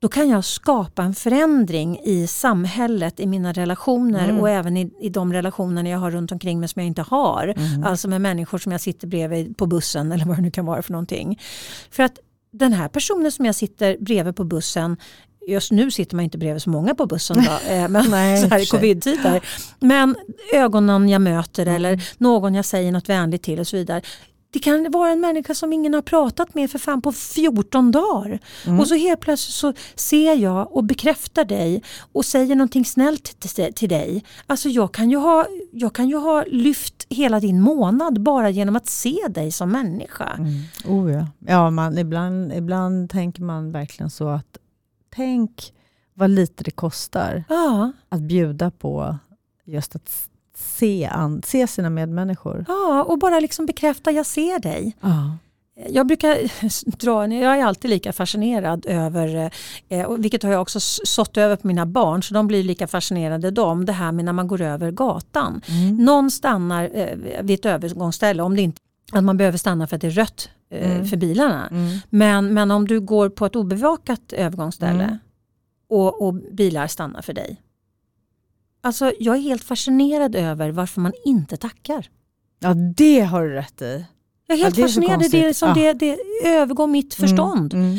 då 0.00 0.08
kan 0.08 0.28
jag 0.28 0.44
skapa 0.44 1.02
en 1.02 1.14
förändring 1.14 1.98
i 2.04 2.26
samhället, 2.26 3.20
i 3.20 3.26
mina 3.26 3.52
relationer 3.52 4.24
Mm. 4.24 4.40
och 4.40 4.50
även 4.50 4.76
i, 4.76 4.90
i 5.00 5.08
de 5.08 5.32
relationer 5.32 5.90
jag 5.90 5.98
har 5.98 6.10
runt 6.10 6.32
omkring 6.32 6.60
mig 6.60 6.68
som 6.68 6.80
jag 6.80 6.86
inte 6.86 7.02
har. 7.02 7.54
Mm. 7.56 7.84
Alltså 7.84 8.08
med 8.08 8.20
människor 8.20 8.58
som 8.58 8.72
jag 8.72 8.80
sitter 8.80 9.06
bredvid 9.06 9.56
på 9.56 9.66
bussen 9.66 10.12
eller 10.12 10.24
vad 10.24 10.36
det 10.36 10.42
nu 10.42 10.50
kan 10.50 10.66
vara 10.66 10.82
för 10.82 10.92
någonting. 10.92 11.40
För 11.90 12.02
att 12.02 12.18
den 12.52 12.72
här 12.72 12.88
personen 12.88 13.32
som 13.32 13.44
jag 13.46 13.54
sitter 13.54 13.96
bredvid 14.00 14.36
på 14.36 14.44
bussen 14.44 14.96
Just 15.48 15.70
nu 15.72 15.90
sitter 15.90 16.16
man 16.16 16.24
inte 16.24 16.38
bredvid 16.38 16.62
så 16.62 16.70
många 16.70 16.94
på 16.94 17.06
bussen 17.06 17.36
då, 17.36 17.42
eh, 17.72 17.88
men, 17.88 18.10
Nej, 18.10 18.42
så 18.42 18.48
här 18.48 18.58
i 18.58 18.66
covid-tider. 18.66 19.40
Men 19.80 20.16
ögonen 20.52 21.08
jag 21.08 21.22
möter 21.22 21.66
eller 21.66 22.02
någon 22.18 22.54
jag 22.54 22.64
säger 22.64 22.92
något 22.92 23.08
vänligt 23.08 23.42
till 23.42 23.60
och 23.60 23.66
så 23.66 23.76
vidare. 23.76 24.02
Det 24.52 24.58
kan 24.58 24.90
vara 24.90 25.10
en 25.10 25.20
människa 25.20 25.54
som 25.54 25.72
ingen 25.72 25.94
har 25.94 26.02
pratat 26.02 26.54
med 26.54 26.70
för 26.70 26.78
fan 26.78 27.02
på 27.02 27.12
14 27.12 27.90
dagar. 27.90 28.38
Och 28.80 28.88
så 28.88 28.94
helt 28.94 29.20
plötsligt 29.20 29.54
så 29.54 29.72
ser 29.94 30.34
jag 30.34 30.76
och 30.76 30.84
bekräftar 30.84 31.44
dig 31.44 31.82
och 32.12 32.24
säger 32.24 32.56
någonting 32.56 32.84
snällt 32.84 33.40
till, 33.40 33.74
till 33.74 33.88
dig. 33.88 34.24
Alltså 34.46 34.68
jag 34.68 34.94
kan, 34.94 35.10
ju 35.10 35.16
ha, 35.16 35.46
jag 35.72 35.94
kan 35.94 36.08
ju 36.08 36.16
ha 36.16 36.44
lyft 36.46 37.06
hela 37.08 37.40
din 37.40 37.60
månad 37.60 38.22
bara 38.22 38.50
genom 38.50 38.76
att 38.76 38.86
se 38.86 39.18
dig 39.28 39.52
som 39.52 39.72
människa. 39.72 40.28
Mm. 40.38 40.62
Oh 40.84 41.12
ja, 41.12 41.26
ja 41.38 41.70
man, 41.70 41.98
ibland, 41.98 42.52
ibland 42.52 43.10
tänker 43.10 43.42
man 43.42 43.72
verkligen 43.72 44.10
så 44.10 44.28
att 44.28 44.58
tänk 45.14 45.72
vad 46.14 46.30
lite 46.30 46.64
det 46.64 46.70
kostar 46.70 47.44
Ja, 47.48 47.92
att 48.08 48.20
bjuda 48.20 48.70
på 48.70 49.18
just 49.64 49.96
att 49.96 50.29
se, 50.60 51.06
an, 51.12 51.42
se 51.46 51.66
sina 51.66 51.90
medmänniskor. 51.90 52.64
ja, 52.68 53.04
och 53.08 53.18
bara 53.18 53.40
liksom 53.40 53.66
bekräfta 53.66 54.10
jag 54.10 54.26
ser 54.26 54.58
dig. 54.58 54.96
Ja. 55.00 55.36
Jag 55.88 56.06
brukar 56.06 56.38
dra, 56.96 57.26
jag 57.26 57.58
är 57.58 57.64
alltid 57.64 57.90
lika 57.90 58.12
fascinerad 58.12 58.86
över, 58.86 59.50
eh, 59.88 60.02
och 60.04 60.24
vilket 60.24 60.42
har 60.42 60.50
jag 60.52 60.62
också 60.62 60.80
sått 61.04 61.36
över 61.36 61.56
på 61.56 61.66
mina 61.66 61.86
barn, 61.86 62.22
så 62.22 62.34
de 62.34 62.46
blir 62.46 62.62
lika 62.64 62.86
fascinerade 62.86 63.50
de, 63.50 63.84
det 63.84 63.92
här 63.92 64.12
med 64.12 64.24
när 64.24 64.32
man 64.32 64.48
går 64.48 64.60
över 64.60 64.90
gatan. 64.90 65.60
Mm. 65.68 65.96
Någon 65.96 66.30
stannar 66.30 66.90
eh, 66.94 67.16
vid 67.42 67.58
ett 67.58 67.66
övergångsställe, 67.66 68.42
om 68.42 68.56
det 68.56 68.62
inte 68.62 68.80
att 69.12 69.24
man 69.24 69.36
behöver 69.36 69.58
stanna 69.58 69.86
för 69.86 69.96
att 69.96 70.02
det 70.02 70.06
är 70.08 70.10
rött 70.10 70.48
eh, 70.70 70.90
Mm. 70.92 71.06
för 71.06 71.16
bilarna. 71.16 71.68
Mm. 71.68 71.98
Men, 72.10 72.54
men 72.54 72.70
om 72.70 72.86
du 72.86 73.00
går 73.00 73.28
på 73.28 73.46
ett 73.46 73.56
obevakat 73.56 74.32
övergångsställe 74.32 75.04
Mm. 75.04 75.16
och, 75.88 76.22
och 76.26 76.34
bilar 76.34 76.86
stannar 76.86 77.22
för 77.22 77.32
dig. 77.32 77.60
Alltså 78.82 79.12
jag 79.20 79.36
är 79.36 79.40
helt 79.40 79.64
fascinerad 79.64 80.34
över 80.34 80.70
varför 80.70 81.00
man 81.00 81.12
inte 81.24 81.56
tackar. 81.56 82.06
ja, 82.60 82.74
det 82.74 83.20
har 83.20 83.42
du 83.42 83.48
rätt 83.52 83.82
i. 83.82 84.04
Jag 84.46 84.54
är 84.56 84.60
Ja, 84.60 84.64
helt 84.64 84.76
det 84.76 84.82
är 84.82 84.86
fascinerad, 84.86 85.30
det, 85.30 85.44
är 85.46 85.52
som 85.52 85.68
Ja. 85.68 85.74
det, 85.74 85.92
det 85.92 86.16
övergår 86.48 86.86
mitt 86.86 87.14
förstånd. 87.14 87.74
Mm. 87.74 87.86
Mm. 87.86 87.98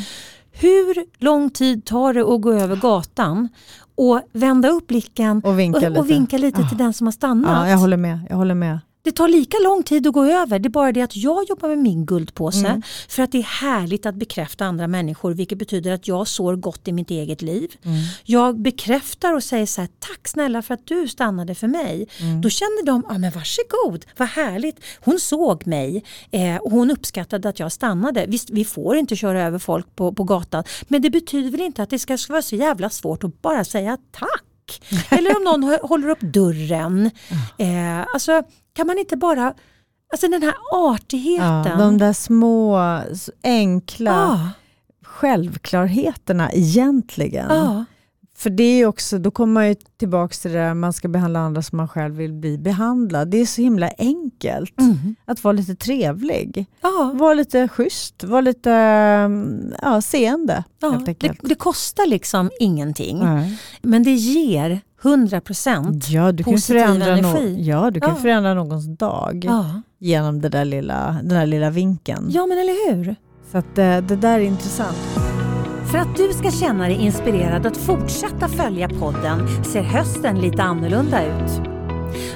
Hur 0.51 1.05
lång 1.23 1.49
tid 1.49 1.86
tar 1.86 2.13
det 2.13 2.21
att 2.34 2.41
gå 2.41 2.53
över 2.53 2.75
gatan 2.75 3.49
och 3.95 4.21
vända 4.32 4.69
upp 4.69 4.88
blicken 4.88 5.41
Och 5.45 5.59
vinka 5.59 5.77
och, 5.77 5.84
lite. 5.89 5.99
och 5.99 6.09
vinka 6.09 6.38
lite 6.38 6.61
Ja. 6.61 6.69
till 6.69 6.77
den 6.77 6.93
som 6.93 7.07
har 7.07 7.11
stannat? 7.11 7.51
Ja, 7.65 7.69
jag 7.69 7.77
håller 7.77 7.97
med. 7.97 8.19
Jag 8.29 8.36
håller 8.38 8.55
med. 8.55 8.79
Det 9.04 9.12
tar 9.12 9.28
lika 9.28 9.58
lång 9.64 9.84
tid 9.84 10.08
att 10.08 10.14
gå 10.14 10.26
över, 10.26 10.60
det 10.60 10.68
är 10.68 10.70
bara 10.70 10.91
det 10.91 11.02
att 11.02 11.16
jag 11.16 11.49
jobbar 11.49 11.70
med 11.70 11.78
min 11.78 12.06
guldpåse 12.06 12.68
Mm. 12.68 12.82
för 13.10 13.24
att 13.24 13.32
det 13.32 13.38
är 13.38 13.43
härligt 13.43 14.06
att 14.06 14.16
bekräfta 14.16 14.66
andra 14.66 14.88
människor 14.88 15.34
vilket 15.34 15.58
betyder 15.58 15.91
att 15.91 16.08
jag 16.08 16.28
sår 16.28 16.56
gott 16.56 16.88
i 16.88 16.91
mitt 16.91 17.12
eget 17.12 17.41
liv. 17.41 17.72
Mm. 17.84 17.97
Jag 18.24 18.60
bekräftar 18.60 19.34
och 19.34 19.43
säger 19.43 19.66
så 19.66 19.82
här, 19.82 19.89
tack 19.99 20.28
snälla 20.28 20.62
för 20.62 20.74
att 20.74 20.88
du 20.88 21.08
stannade 21.08 21.56
för 21.56 21.68
mig. 21.68 22.08
Mm. 22.20 22.41
Då 22.41 22.49
känner 22.49 22.86
de, 22.86 23.04
ja 23.10 23.18
men 23.18 23.32
varsågod, 23.32 24.06
vad 24.18 24.28
härligt. 24.28 24.80
Hon 24.99 25.20
såg 25.20 25.68
mig 25.68 26.04
eh, 26.32 26.56
och 26.56 26.72
hon 26.72 26.91
uppskattade 26.91 27.49
att 27.49 27.60
jag 27.60 27.72
stannade. 27.72 28.26
Visst, 28.28 28.49
vi 28.49 28.66
får 28.66 28.95
inte 28.97 29.16
köra 29.16 29.43
över 29.43 29.60
folk 29.60 29.95
på, 29.95 30.14
på 30.14 30.24
gatan 30.24 30.64
men 30.88 31.02
det 31.02 31.10
betyder 31.10 31.49
väl 31.52 31.62
inte 31.62 31.84
att 31.84 31.89
det 31.89 31.99
ska, 31.99 32.18
ska 32.18 32.34
vara 32.34 32.41
så 32.41 32.56
jävla 32.56 32.89
svårt 32.89 33.24
att 33.24 33.41
bara 33.41 33.66
säga 33.66 33.97
tack. 34.12 34.43
Eller 35.10 35.38
om 35.38 35.43
någon 35.43 35.64
hå- 35.64 35.82
håller 35.88 36.10
upp 36.10 36.22
dörren. 36.22 37.12
Eh, 37.58 37.99
alltså 38.14 38.43
kan 38.82 38.88
man 38.88 38.97
inte 38.99 39.17
bara, 39.17 39.53
alltså 40.13 40.27
den 40.27 40.41
här 40.43 40.53
artigheten. 40.71 41.71
Ja, 41.71 41.75
de 41.77 41.97
där 41.97 42.13
små, 42.13 42.79
enkla 43.43 44.11
Ja, 44.11 44.49
självklarheterna 45.05 46.51
egentligen. 46.51 47.45
ja. 47.49 47.86
För 48.38 48.49
det 48.49 48.63
är 48.63 48.86
också, 48.86 49.17
då 49.17 49.32
kommer 49.32 49.53
man 49.53 49.67
ju 49.67 49.75
tillbaka 49.97 50.34
till 50.34 50.51
det 50.51 50.57
där 50.57 50.73
man 50.73 50.93
ska 50.93 51.07
behandla 51.07 51.39
andra 51.39 51.61
som 51.61 51.77
man 51.77 51.88
själv 51.88 52.15
vill 52.15 52.34
bli 52.34 52.57
behandlad. 52.57 53.27
Det 53.32 53.38
är 53.38 53.45
så 53.45 53.61
himla 53.61 53.89
enkelt 53.97 54.79
Mm. 54.79 55.15
att 55.25 55.43
vara 55.43 55.51
lite 55.51 55.75
trevlig. 55.75 56.65
ja. 56.82 57.11
Vara 57.15 57.34
lite 57.34 57.67
schysst, 57.67 58.23
vara 58.23 58.41
lite 58.41 58.71
mm, 58.71 59.73
ja, 59.82 60.01
seende 60.01 60.63
ja. 60.79 61.01
Det, 61.05 61.32
det 61.41 61.55
kostar 61.55 62.07
liksom 62.07 62.49
ingenting. 62.59 63.19
Nej. 63.19 63.57
Men 63.82 64.03
det 64.03 64.13
ger 64.13 64.82
100 65.04 65.41
procent. 65.41 66.10
Ja, 66.10 66.32
du 66.32 66.43
kan 66.43 66.54
positiv 66.54 66.74
förändra, 66.80 67.06
no- 67.06 67.18
energi. 67.18 67.64
ja, 67.64 67.91
du 67.91 67.99
kan 67.99 68.10
Ja. 68.10 68.16
förändra 68.16 68.54
någons 68.54 68.97
dag 68.97 69.41
Ja. 69.45 69.66
genom 69.99 70.41
det 70.41 70.49
där 70.49 70.66
lilla, 70.66 71.12
den 71.24 71.28
där 71.39 71.45
lilla 71.45 71.70
vinkeln. 71.70 72.26
ja, 72.30 72.45
men 72.45 72.58
eller 72.60 72.93
hur? 72.95 73.16
Så 73.52 73.58
att, 73.58 73.78
eh, 73.78 73.97
det 73.97 74.16
där 74.16 74.39
är 74.39 74.43
intressant. 74.43 74.97
För 75.91 75.97
att 75.97 76.16
du 76.18 76.34
ska 76.34 76.52
känna 76.52 76.84
dig 76.84 76.95
inspirerad 76.95 77.66
att 77.66 77.78
fortsätta 77.78 78.47
följa 78.47 78.89
podden 78.89 79.64
ser 79.66 79.82
hösten 79.84 80.39
lite 80.39 80.64
annorlunda 80.64 81.26
ut. 81.26 81.62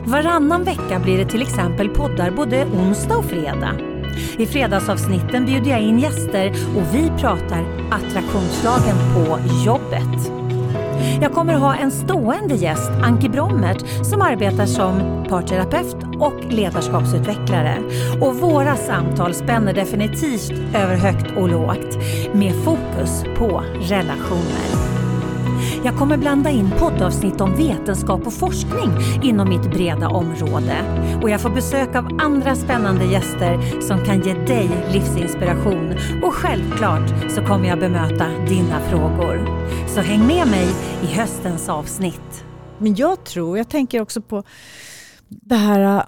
Varannan 0.05 0.63
vecka 0.63 0.99
blir 1.03 1.17
det 1.17 1.25
till 1.25 1.41
exempel 1.41 1.89
poddar 1.89 2.31
både 2.31 2.65
onsdag 2.65 3.17
och 3.17 3.25
fredag. 3.25 3.71
I 4.37 4.45
fredagsavsnitten 4.45 5.45
bjuder 5.45 5.71
jag 5.71 5.81
in 5.81 5.99
gäster 5.99 6.49
och 6.49 6.95
vi 6.95 7.11
pratar 7.19 7.65
attraktionslagen 7.91 8.95
på 9.15 9.39
jobbet. 9.65 10.31
Jag 11.21 11.33
kommer 11.33 11.53
ha 11.53 11.75
en 11.75 11.91
stående 11.91 12.55
gäst, 12.55 12.91
Anki 13.03 13.29
Brommert, 13.29 14.05
som 14.05 14.21
arbetar 14.21 14.65
som 14.65 15.25
parterapeut 15.29 15.95
och 16.19 16.53
ledarskapsutvecklare. 16.53 17.77
Och 18.21 18.35
våra 18.35 18.75
samtal 18.75 19.33
spänner 19.33 19.73
definitivt 19.73 20.51
över 20.75 20.95
högt 20.95 21.37
och 21.37 21.49
lågt 21.49 21.97
med 22.33 22.63
fokus 22.63 23.23
på 23.37 23.63
relationer. 23.81 24.94
Jag 25.85 25.97
kommer 25.97 26.17
blanda 26.17 26.49
in 26.49 26.71
poddavsnitt 26.79 27.41
om 27.41 27.55
vetenskap 27.55 28.27
och 28.27 28.33
forskning 28.33 28.89
inom 29.23 29.49
mitt 29.49 29.71
breda 29.71 30.09
område. 30.09 30.77
Och 31.21 31.29
jag 31.29 31.41
får 31.41 31.49
besök 31.49 31.95
av 31.95 32.19
andra 32.21 32.55
spännande 32.55 33.05
gäster 33.05 33.81
som 33.81 34.05
kan 34.05 34.21
ge 34.21 34.33
dig 34.33 34.69
livsinspiration. 34.93 35.93
Och 36.23 36.33
självklart 36.33 37.31
så 37.31 37.41
kommer 37.41 37.69
jag 37.69 37.79
bemöta 37.79 38.27
dina 38.49 38.79
frågor. 38.79 39.65
Så 39.87 40.01
häng 40.01 40.27
med 40.27 40.47
mig 40.47 40.67
i 41.03 41.05
höstens 41.05 41.69
avsnitt. 41.69 42.45
Men 42.77 42.95
jag 42.95 43.23
tror, 43.23 43.57
jag 43.57 43.69
tänker 43.69 44.01
också 44.01 44.21
på 44.21 44.43
det 45.29 45.55
här, 45.55 46.05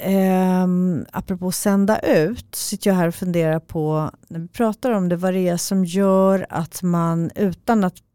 eh, 0.00 0.66
apropå 1.12 1.52
sända 1.52 1.98
ut, 1.98 2.54
sitter 2.54 2.90
jag 2.90 2.96
här 2.96 3.08
och 3.08 3.14
funderar 3.14 3.60
på, 3.60 4.10
när 4.28 4.40
vi 4.40 4.48
pratar 4.48 4.90
om 4.92 5.08
det, 5.08 5.16
vad 5.16 5.34
det 5.34 5.48
är 5.48 5.56
som 5.56 5.84
gör 5.84 6.46
att 6.48 6.82
man 6.82 7.30
utan 7.34 7.84
att 7.84 8.05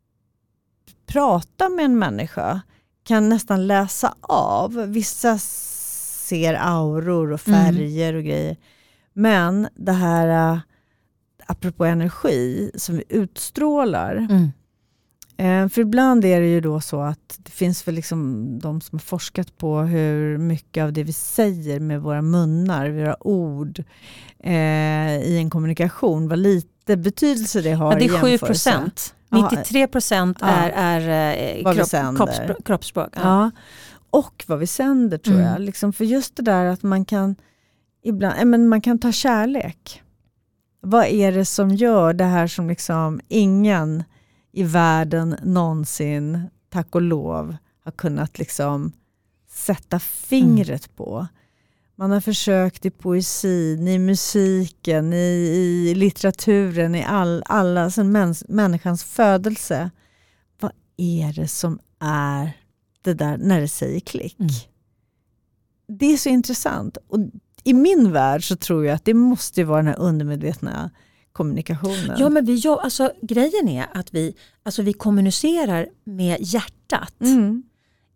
prata 1.14 1.70
med 1.70 1.86
en 1.86 1.99
människa 1.99 2.62
kan 3.03 3.30
nästan 3.30 3.68
läsa 3.68 4.16
av. 4.22 4.74
Vissa 4.88 5.38
ser 5.38 6.53
auror 6.62 7.32
och 7.32 7.41
färger 7.41 8.14
och 8.14 8.24
grejer. 8.24 8.57
Men 9.14 9.68
det 9.76 9.91
här, 9.91 10.53
eh, 10.53 10.59
apropå 11.45 11.86
energi, 11.86 12.72
som 12.76 12.95
vi 12.97 13.03
utstrålar, 13.09 14.28
Eh, 15.38 15.68
För 15.68 15.82
ibland 15.82 16.26
är 16.26 16.41
det 16.41 16.47
ju 16.47 16.62
då 16.62 16.82
så 16.82 17.01
att 17.01 17.39
det 17.43 17.51
finns 17.51 17.88
väl 17.88 17.95
liksom 17.95 18.49
de 18.59 18.82
som 18.82 18.97
har 18.97 19.03
forskat 19.03 19.57
på 19.57 19.80
hur 19.80 20.38
mycket 20.38 20.84
av 20.84 20.93
det 20.93 21.03
vi 21.03 21.14
säger 21.14 21.80
med 21.80 22.01
våra 22.01 22.22
munnar, 22.22 22.89
våra 22.89 23.28
ord 23.28 23.84
eh, 24.39 25.18
i 25.22 25.38
en 25.38 25.49
kommunikation, 25.49 26.28
vad 26.28 26.39
lite 26.39 26.97
betydelse 26.97 27.62
det 27.62 27.72
har 27.72 27.93
Ja, 27.93 27.99
det 27.99 28.05
är 28.05 28.09
7 28.09 28.14
jämförelse. 28.30 28.45
procent. 28.45 29.16
Ja, 29.32 29.50
93 29.52 29.88
procent 29.88 30.38
ja. 30.42 30.48
är, 30.48 30.70
är 31.02 31.58
eh, 31.58 31.64
Vad 31.64 31.76
kropp, 31.76 32.18
kroppsspråk. 32.18 32.66
kroppsspråk. 32.66 33.10
Ja. 33.16 33.22
Ja. 33.24 33.52
Och 34.10 34.44
vad 34.48 34.60
vi 34.60 34.68
sänder 34.68 35.18
tror 35.18 35.36
Mm. 35.36 35.48
jag. 35.48 35.60
Liksom 35.62 35.94
för 35.94 36.06
just 36.06 36.36
det 36.36 36.44
där 36.44 36.66
att 36.66 36.84
man 36.84 37.06
kan, 37.06 37.36
ibland, 38.04 38.40
eh, 38.40 38.46
men 38.46 38.68
man 38.68 38.82
kan 38.82 39.00
ta 39.00 39.12
kärlek. 39.12 40.02
Vad 40.82 41.06
är 41.06 41.32
det 41.32 41.46
som 41.46 41.70
gör 41.70 42.14
det 42.14 42.24
här 42.26 42.48
som 42.48 42.68
liksom 42.70 43.20
ingen 43.28 44.04
i 44.52 44.64
världen 44.64 45.36
någonsin, 45.44 46.50
tack 46.70 46.96
och 46.96 47.02
lov, 47.02 47.56
har 47.84 47.92
kunnat 47.92 48.40
liksom 48.40 48.92
sätta 49.52 50.00
fingret 50.00 50.96
på. 50.96 51.28
Man 52.02 52.12
har 52.12 52.22
försökt 52.22 52.86
i 52.86 52.89
poesin, 52.89 53.88
i 53.88 53.99
musiken, 53.99 55.14
i, 55.14 55.18
i 55.18 55.95
litteraturen, 55.95 56.95
i 56.95 57.04
all, 57.04 57.43
alla, 57.45 57.89
sen 57.89 58.12
mäns, 58.12 58.43
människans 58.47 59.04
födelse. 59.04 59.91
Vad 60.60 60.72
är 60.97 61.34
det 61.34 61.47
som 61.47 61.80
är 61.99 62.52
det 63.02 63.14
där 63.14 63.38
när 63.38 63.62
det 63.62 63.68
säger 63.68 63.99
klick? 63.99 64.39
Mm. 64.39 64.52
Det 65.88 66.06
är 66.06 66.18
så 66.18 66.30
intressant. 66.30 66.97
Och 67.08 67.20
I 67.64 67.74
min 67.74 68.12
värld 68.12 68.47
så 68.47 68.56
tror 68.56 68.86
jag 68.86 68.95
att 68.95 69.06
det 69.06 69.14
måste 69.14 69.64
vara 69.64 69.78
den 69.78 69.88
här 69.88 69.99
undermedvetna 69.99 70.91
kommunikationen. 71.34 72.16
Ja, 72.20 72.30
men 72.30 72.45
vi, 72.45 72.56
ja, 72.56 72.82
alltså, 72.84 73.12
grejen 73.22 73.68
är 73.68 73.88
att 73.93 74.14
vi, 74.14 74.36
alltså, 74.64 74.82
vi 74.82 74.93
kommunicerar 74.93 75.88
med 76.04 76.38
hjärtat 76.39 77.22
Mm. 77.22 77.64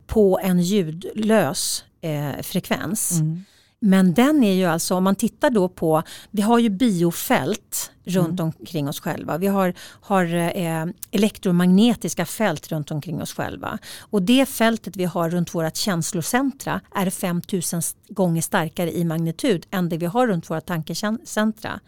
på 0.07 0.39
en 0.43 0.61
ljudlös 0.61 1.83
eh, 2.01 2.41
frekvens. 2.41 3.11
Mm. 3.11 3.43
Men 3.85 4.13
den 4.13 4.43
är 4.43 4.53
ju 4.53 4.65
alltså, 4.65 4.95
om 4.95 5.03
man 5.03 5.15
tittar 5.15 5.49
då 5.49 5.69
på, 5.69 6.03
vi 6.31 6.41
har 6.41 6.59
ju 6.59 6.69
biofält 6.69 7.91
runt 8.05 8.39
Mm. 8.39 8.53
omkring 8.59 8.89
oss 8.89 8.99
själva. 8.99 9.37
Vi 9.37 9.47
har, 9.47 9.73
har 10.01 10.25
eh, 10.57 10.85
elektromagnetiska 11.11 12.25
fält 12.25 12.71
runt 12.71 12.91
omkring 12.91 13.21
oss 13.21 13.33
själva. 13.33 13.77
Och 13.99 14.21
det 14.21 14.45
fältet 14.45 14.95
vi 14.95 15.05
har 15.05 15.29
runt 15.29 15.55
vårt 15.55 15.75
känslocentra 15.75 16.81
är 16.95 17.09
5000 17.09 17.81
gånger 18.09 18.41
starkare 18.41 18.91
i 18.97 19.03
magnitud 19.05 19.65
än 19.71 19.89
det 19.89 19.97
vi 19.97 20.05
har 20.05 20.27
runt 20.27 20.49
våra 20.49 20.61
tankecentra. 20.61 21.79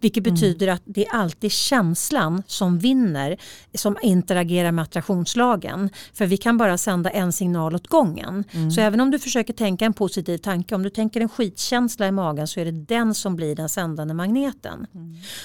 Vilket 0.00 0.26
Mm. 0.26 0.34
betyder 0.34 0.68
att 0.68 0.82
det 0.84 1.06
är 1.06 1.14
alltid 1.14 1.52
känslan 1.52 2.42
som 2.46 2.78
vinner 2.78 3.36
som 3.74 3.96
interagerar 4.02 4.72
med 4.72 4.82
attraktionslagen. 4.82 5.90
För 6.14 6.26
vi 6.26 6.36
kan 6.36 6.58
bara 6.58 6.78
sända 6.78 7.10
en 7.10 7.32
signal 7.32 7.74
åt 7.74 7.86
gången. 7.88 8.44
Mm. 8.52 8.70
Så 8.70 8.80
även 8.80 9.00
om 9.00 9.10
du 9.10 9.18
försöker 9.18 9.52
tänka 9.52 9.84
en 9.84 9.92
positiv 9.92 10.38
tanke, 10.38 10.74
om 10.74 10.82
du 10.82 10.90
tänker 10.90 11.20
en 11.20 11.28
skitkänsla 11.28 12.06
i 12.08 12.12
magen 12.12 12.48
så 12.48 12.60
är 12.60 12.64
det 12.64 12.70
den 12.72 13.14
som 13.14 13.36
blir 13.36 13.56
den 13.56 13.68
sändande 13.68 14.14
magneten. 14.14 14.86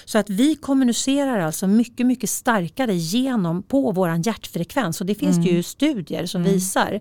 Så 0.05 0.16
att 0.17 0.29
vi 0.29 0.55
kommunicerar 0.55 1.39
alltså 1.39 1.67
mycket, 1.67 2.05
mycket 2.05 2.29
starkare 2.29 2.95
genom 2.95 3.63
på 3.63 3.91
våran 3.91 4.21
hjärtfrekvens 4.21 5.01
och 5.01 5.07
det 5.07 5.15
finns 5.15 5.37
det 5.37 5.49
ju 5.49 5.63
studier 5.63 6.25
som 6.25 6.43
visar. 6.43 6.99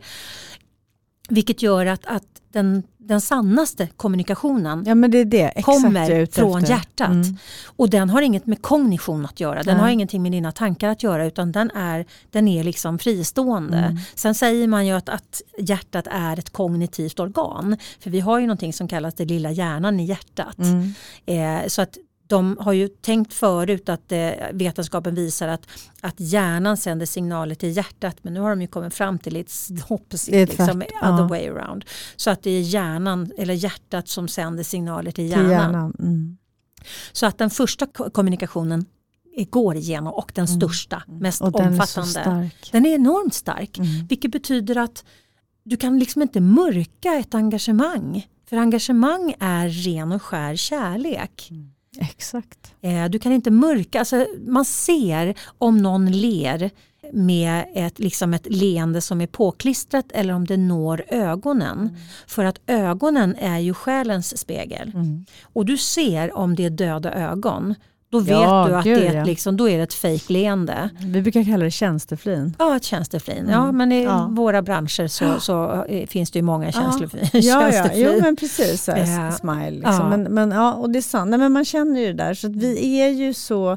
Vilket 1.28 1.62
gör 1.62 1.86
att, 1.86 2.06
att 2.06 2.42
den, 2.52 2.82
den 2.98 3.20
sannaste 3.20 3.88
kommunikationen 3.96 4.84
Ja 4.86 4.94
det 4.94 5.24
det 5.24 5.62
kommer 5.62 6.26
från 6.26 6.58
efter. 6.58 6.74
hjärtat. 6.74 7.08
Mm. 7.08 7.36
Och 7.66 7.90
den 7.90 8.10
har 8.10 8.22
inget 8.22 8.46
med 8.46 8.62
kognition 8.62 9.24
att 9.24 9.40
göra. 9.40 9.62
Den 9.62 9.74
Nej. 9.74 9.82
har 9.82 9.90
ingenting 9.90 10.22
med 10.22 10.32
dina 10.32 10.52
tankar 10.52 10.88
att 10.88 11.02
göra 11.02 11.26
utan 11.26 11.52
den 11.52 11.70
är, 11.70 12.06
den 12.30 12.48
är 12.48 12.64
liksom 12.64 12.98
fristående. 12.98 13.78
Mm. 13.78 13.98
Sen 14.14 14.34
säger 14.34 14.68
man 14.68 14.86
ju 14.86 14.92
att, 14.92 15.08
att 15.08 15.42
hjärtat 15.58 16.06
är 16.10 16.38
ett 16.38 16.50
kognitivt 16.50 17.20
organ. 17.20 17.76
För 18.00 18.10
vi 18.10 18.20
har 18.20 18.38
ju 18.38 18.46
någonting 18.46 18.72
som 18.72 18.88
kallas 18.88 19.14
det 19.14 19.24
lilla 19.24 19.50
hjärnan 19.50 20.00
i 20.00 20.04
hjärtat. 20.04 20.58
Mm. 20.58 20.94
Eh, 21.26 21.68
så 21.68 21.82
att 21.82 21.98
de 22.28 22.56
har 22.60 22.72
ju 22.72 22.88
tänkt 22.88 23.34
förut 23.34 23.88
att 23.88 24.12
eh, 24.12 24.30
vetenskapen 24.52 25.14
visar 25.14 25.48
att, 25.48 25.66
att 26.00 26.14
hjärnan 26.20 26.76
sänder 26.76 27.06
signaler 27.06 27.54
till 27.54 27.76
hjärtat 27.76 28.16
men 28.22 28.34
nu 28.34 28.40
har 28.40 28.50
de 28.50 28.60
ju 28.62 28.66
kommit 28.68 28.94
fram 28.94 29.18
till 29.18 29.36
it's 29.36 29.82
opposite, 29.88 30.36
Det 30.36 30.42
är 30.42 30.46
liksom, 30.46 30.66
tvärt, 30.80 30.90
other 31.02 31.18
ja. 31.18 31.26
way 31.28 31.48
around. 31.48 31.84
Så 32.16 32.30
att 32.30 32.42
det 32.42 32.50
är 32.50 32.60
hjärnan 32.60 33.32
eller 33.38 33.54
hjärtat 33.54 34.08
som 34.08 34.28
sänder 34.28 34.62
signaler 34.62 35.10
till 35.10 35.14
Till 35.14 35.30
hjärnan. 35.30 35.50
hjärnan. 35.50 35.94
Mm. 35.98 36.36
Så 37.12 37.26
att 37.26 37.38
den 37.38 37.50
första 37.50 37.86
ko- 37.86 38.10
kommunikationen 38.10 38.84
går 39.50 39.76
igenom 39.76 40.12
och 40.12 40.32
den 40.34 40.48
största, 40.48 41.02
mest 41.06 41.40
Mm. 41.40 41.54
Och 41.54 41.60
den 41.60 41.68
är 41.74 41.80
omfattande. 41.80 42.50
Den 42.72 42.86
är 42.86 42.94
enormt 42.94 43.34
stark. 43.34 43.78
Mm. 43.78 44.06
Vilket 44.06 44.30
betyder 44.32 44.76
att 44.78 45.04
du 45.62 45.76
kan 45.76 45.98
liksom 45.98 46.22
inte 46.22 46.40
mörka 46.40 47.14
ett 47.14 47.34
engagemang. 47.34 48.26
För 48.48 48.56
engagemang 48.56 49.34
är 49.40 49.68
ren 49.68 50.12
och 50.12 50.22
skär 50.22 50.56
kärlek. 50.56 51.50
Exakt. 52.00 52.74
Eh, 52.80 53.04
Du 53.08 53.18
kan 53.18 53.32
inte 53.32 53.50
mörka, 53.50 53.98
alltså 53.98 54.26
man 54.46 54.64
ser 54.64 55.34
om 55.58 55.78
någon 55.78 56.10
ler 56.12 56.70
med 57.12 57.64
ett, 57.74 57.98
liksom 57.98 58.34
ett 58.34 58.46
leende 58.50 59.00
som 59.00 59.20
är 59.20 59.26
påklistrat 59.26 60.04
eller 60.12 60.34
om 60.34 60.44
det 60.46 60.56
når 60.56 61.04
ögonen. 61.08 61.96
För 62.26 62.44
att 62.44 62.60
ögonen 62.66 63.36
är 63.36 63.58
ju 63.58 63.74
själens 63.74 64.38
spegel. 64.38 64.92
Mm. 64.94 65.24
Och 65.42 65.64
du 65.66 65.76
ser 65.76 66.36
om 66.36 66.54
det 66.54 66.64
är 66.64 66.70
döda 66.70 67.12
ögon. 67.12 67.74
Då 68.18 68.24
vet 68.24 68.32
Ja, 68.32 68.66
du 68.68 68.74
att 68.74 68.84
gud, 68.84 68.98
det 68.98 69.06
är, 69.06 69.14
ja. 69.14 69.20
ett, 69.20 69.26
liksom, 69.26 69.56
då 69.56 69.68
är 69.68 69.76
det 69.76 69.82
ett 69.82 69.94
fejkleende. 69.94 70.90
Vi 71.00 71.22
brukar 71.22 71.44
kalla 71.44 71.64
det 71.64 71.70
tjänsteflin. 71.70 72.54
Ja, 72.58 72.76
ett 72.76 72.84
tjänsteflin. 72.84 73.48
Ja, 73.50 73.72
men 73.72 73.92
i 73.92 74.04
Ja. 74.04 74.28
våra 74.32 74.62
branscher 74.62 75.06
så, 75.08 75.40
så 75.40 75.84
eh, 75.84 76.06
finns 76.06 76.30
det 76.30 76.38
ju 76.38 76.42
många 76.42 76.72
tjänsteflin. 76.72 77.24
Ja, 77.32 77.40
ja. 77.40 77.70
tjänsteflin. 77.72 78.08
Jo 78.14 78.20
men 78.22 78.36
precis, 78.36 78.86
här, 78.86 79.24
Ja. 79.24 79.32
smile. 79.32 79.70
Liksom. 79.70 79.92
Ja. 79.94 80.08
Men, 80.08 80.22
men, 80.22 80.50
ja, 80.50 80.72
och 80.74 80.90
det 80.90 80.98
är 80.98 81.02
sant. 81.02 81.30
Nej, 81.30 81.38
men 81.38 81.52
man 81.52 81.64
känner 81.64 82.00
ju 82.00 82.06
det 82.06 82.12
där. 82.24 82.34
Så 82.34 82.48
vi 82.48 83.00
är 83.00 83.08
ju 83.08 83.34
så, 83.34 83.76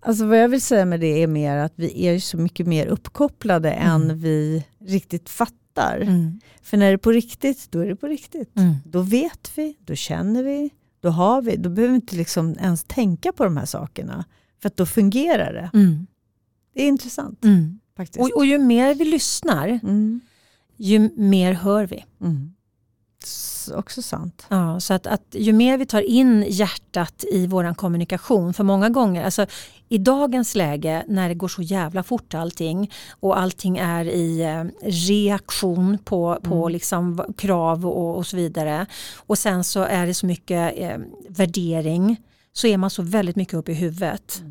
alltså 0.00 0.24
vad 0.26 0.38
jag 0.38 0.48
vill 0.48 0.62
säga 0.62 0.84
med 0.84 1.00
det 1.00 1.22
är 1.22 1.26
mer 1.26 1.56
att 1.56 1.72
vi 1.76 2.06
är 2.06 2.18
så 2.18 2.36
mycket 2.36 2.66
mer 2.66 2.86
uppkopplade 2.86 3.70
än 3.72 4.18
vi 4.20 4.64
riktigt 4.86 5.28
fattar. 5.30 6.00
Mm. 6.00 6.40
För 6.62 6.76
när 6.76 6.86
det 6.86 6.92
är 6.92 6.96
på 6.96 7.10
riktigt, 7.10 7.66
då 7.70 7.78
är 7.80 7.86
det 7.86 7.96
på 7.96 8.06
riktigt. 8.06 8.56
Mm. 8.56 8.74
Då 8.84 9.00
vet 9.00 9.50
vi, 9.54 9.74
då 9.84 9.94
känner 9.94 10.42
vi, 10.42 10.70
då 11.00 11.08
har 11.08 11.42
vi. 11.42 11.56
Då 11.56 11.70
behöver 11.70 11.92
vi 11.92 11.96
inte 11.96 12.16
liksom 12.16 12.56
ens 12.60 12.84
tänka 12.84 13.32
på 13.32 13.44
de 13.44 13.56
här 13.56 13.66
sakerna. 13.66 14.24
För 14.62 14.70
då 14.74 14.86
fungerar 14.86 15.52
det. 15.52 15.70
Mm. 15.78 16.06
Det 16.74 16.82
är 16.82 16.88
intressant 16.88 17.44
Mm. 17.44 17.80
faktiskt. 17.96 18.20
Och, 18.20 18.36
och 18.36 18.46
ju 18.46 18.58
mer 18.58 18.94
vi 18.94 19.04
lyssnar, 19.04 19.68
Mm. 19.68 20.20
ju 20.76 21.10
mer 21.16 21.52
hör 21.52 21.86
vi. 21.86 22.04
Mm. 23.68 23.78
Också 23.78 24.02
sant. 24.02 24.46
Ja, 24.48 24.80
så 24.80 24.94
att, 24.94 25.06
att 25.06 25.22
ju 25.30 25.52
mer 25.52 25.78
vi 25.78 25.86
tar 25.86 26.00
in 26.00 26.44
hjärtat 26.48 27.24
i 27.32 27.46
vår 27.46 27.74
kommunikation, 27.74 28.54
för 28.54 28.64
många 28.64 28.88
gånger, 28.88 29.24
alltså 29.24 29.46
i 29.88 29.98
dagens 29.98 30.54
läge 30.54 31.04
när 31.08 31.28
det 31.28 31.34
går 31.34 31.48
så 31.48 31.62
jävla 31.62 32.02
fort 32.02 32.34
allting 32.34 32.90
och 33.20 33.38
allting 33.40 33.78
är 33.78 34.04
i 34.04 34.40
eh, 34.42 34.64
reaktion 34.90 35.98
på, 36.04 36.38
på 36.42 36.68
liksom 36.68 37.16
v- 37.16 37.22
krav 37.36 37.86
och, 37.86 38.16
och 38.16 38.26
så 38.26 38.36
vidare 38.36 38.86
och 39.16 39.38
sen 39.38 39.64
så 39.64 39.82
är 39.82 40.06
det 40.06 40.14
så 40.14 40.26
mycket 40.26 40.72
eh, 40.76 40.98
värdering 41.28 42.16
så 42.52 42.66
är 42.66 42.76
man 42.76 42.90
så 42.90 43.02
väldigt 43.02 43.36
mycket 43.36 43.54
uppe 43.54 43.72
i 43.72 43.74
huvudet. 43.74 44.42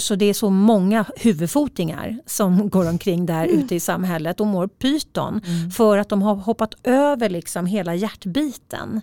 Så 0.00 0.14
det 0.14 0.24
är 0.24 0.34
så 0.34 0.50
många 0.50 1.04
huvudfotingar 1.16 2.18
som 2.26 2.68
går 2.70 2.88
omkring 2.88 3.26
där 3.26 3.46
ute 3.46 3.74
i 3.74 3.80
samhället 3.80 4.40
och 4.40 4.46
mår 4.46 4.66
pyton 4.66 5.40
för 5.76 5.98
att 5.98 6.08
de 6.08 6.22
har 6.22 6.34
hoppat 6.34 6.74
över 6.84 7.28
liksom 7.28 7.66
hela 7.66 7.94
hjärtbiten. 7.94 9.00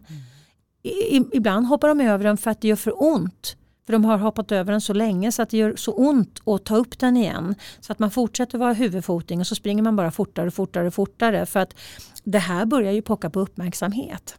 I, 0.84 0.90
i- 1.18 1.30
ibland 1.34 1.68
hoppar 1.68 1.88
de 1.88 2.02
över 2.02 2.24
den 2.24 2.38
för 2.38 2.52
att 2.52 2.62
det 2.62 2.68
gör 2.68 2.76
för 2.76 3.04
ont. 3.04 3.56
För 3.86 3.94
de 3.94 4.06
har 4.06 4.18
hoppat 4.18 4.52
över 4.52 4.72
den 4.72 4.82
så 4.82 4.94
länge 4.94 5.32
så 5.32 5.42
att 5.42 5.50
det 5.50 5.58
gör 5.58 5.76
så 5.76 5.92
ont 5.94 6.40
att 6.48 6.64
ta 6.66 6.76
upp 6.76 7.00
den 7.00 7.18
igen. 7.18 7.56
Så 7.80 7.92
att 7.92 8.00
man 8.00 8.12
fortsätter 8.12 8.58
vara 8.58 8.74
huvudfoting 8.74 9.40
och 9.40 9.48
så 9.48 9.56
springer 9.56 9.84
man 9.84 9.96
bara 9.96 10.12
fortare 10.12 10.48
och 10.48 10.54
fortare 10.54 10.88
och 10.88 10.94
fortare. 10.94 11.46
För 11.46 11.60
att 11.60 11.74
det 12.24 12.40
här 12.40 12.66
börjar 12.66 12.92
ju 12.92 13.02
pocka 13.02 13.30
på 13.30 13.40
uppmärksamhet. 13.40 14.36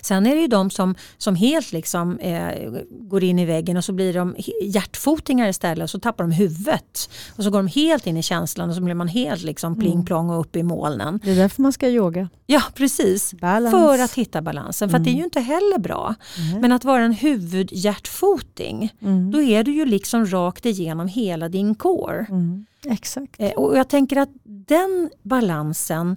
Sen 0.00 0.26
är 0.26 0.34
det 0.34 0.40
ju 0.40 0.46
de 0.46 0.70
som, 0.70 0.94
som 1.18 1.34
helt 1.34 1.72
liksom, 1.72 2.18
eh, 2.18 2.70
går 2.90 3.24
in 3.24 3.38
i 3.38 3.44
väggen 3.44 3.76
och 3.76 3.84
så 3.84 3.92
blir 3.92 4.14
de 4.14 4.36
hjärtfotingar 4.64 5.48
istället 5.48 5.84
och 5.84 5.90
så 5.90 6.00
tappar 6.00 6.24
de 6.24 6.32
huvudet. 6.32 7.10
Och 7.36 7.44
så 7.44 7.50
går 7.50 7.58
de 7.58 7.66
helt 7.68 8.06
in 8.06 8.16
i 8.16 8.22
känslan 8.22 8.68
och 8.68 8.74
så 8.74 8.80
blir 8.82 8.94
man 8.94 9.08
helt 9.08 9.42
liksom 9.42 9.78
pling 9.78 10.04
plong 10.04 10.30
och 10.30 10.40
upp 10.40 10.56
i 10.56 10.62
molnen. 10.62 11.20
Det 11.24 11.30
är 11.30 11.36
därför 11.36 11.62
man 11.62 11.72
ska 11.72 11.88
yoga. 11.88 12.28
Ja 12.46 12.62
precis, 12.74 13.34
Balance. 13.34 13.70
för 13.78 13.98
att 13.98 14.14
hitta 14.14 14.42
balansen. 14.42 14.90
För 14.90 14.96
att 14.98 15.04
det 15.04 15.10
är 15.10 15.14
ju 15.14 15.24
inte 15.24 15.40
heller 15.40 15.78
bra. 15.78 16.14
Men 16.60 16.72
att 16.72 16.84
vara 16.84 17.02
en 17.04 17.12
huvudhjärtfoting, 17.92 18.92
då 19.32 19.42
är 19.42 19.64
du 19.64 19.72
ju 19.74 19.84
liksom 19.86 20.26
rakt 20.26 20.66
igenom 20.66 21.08
hela 21.08 21.48
din 21.48 21.74
core. 21.74 22.26
Mm. 22.30 22.66
Exakt. 22.86 23.40
Eh, 23.40 23.50
Och 23.50 23.78
jag 23.78 23.88
tänker 23.88 24.16
att 24.16 24.30
den 24.44 25.10
balansen 25.22 26.16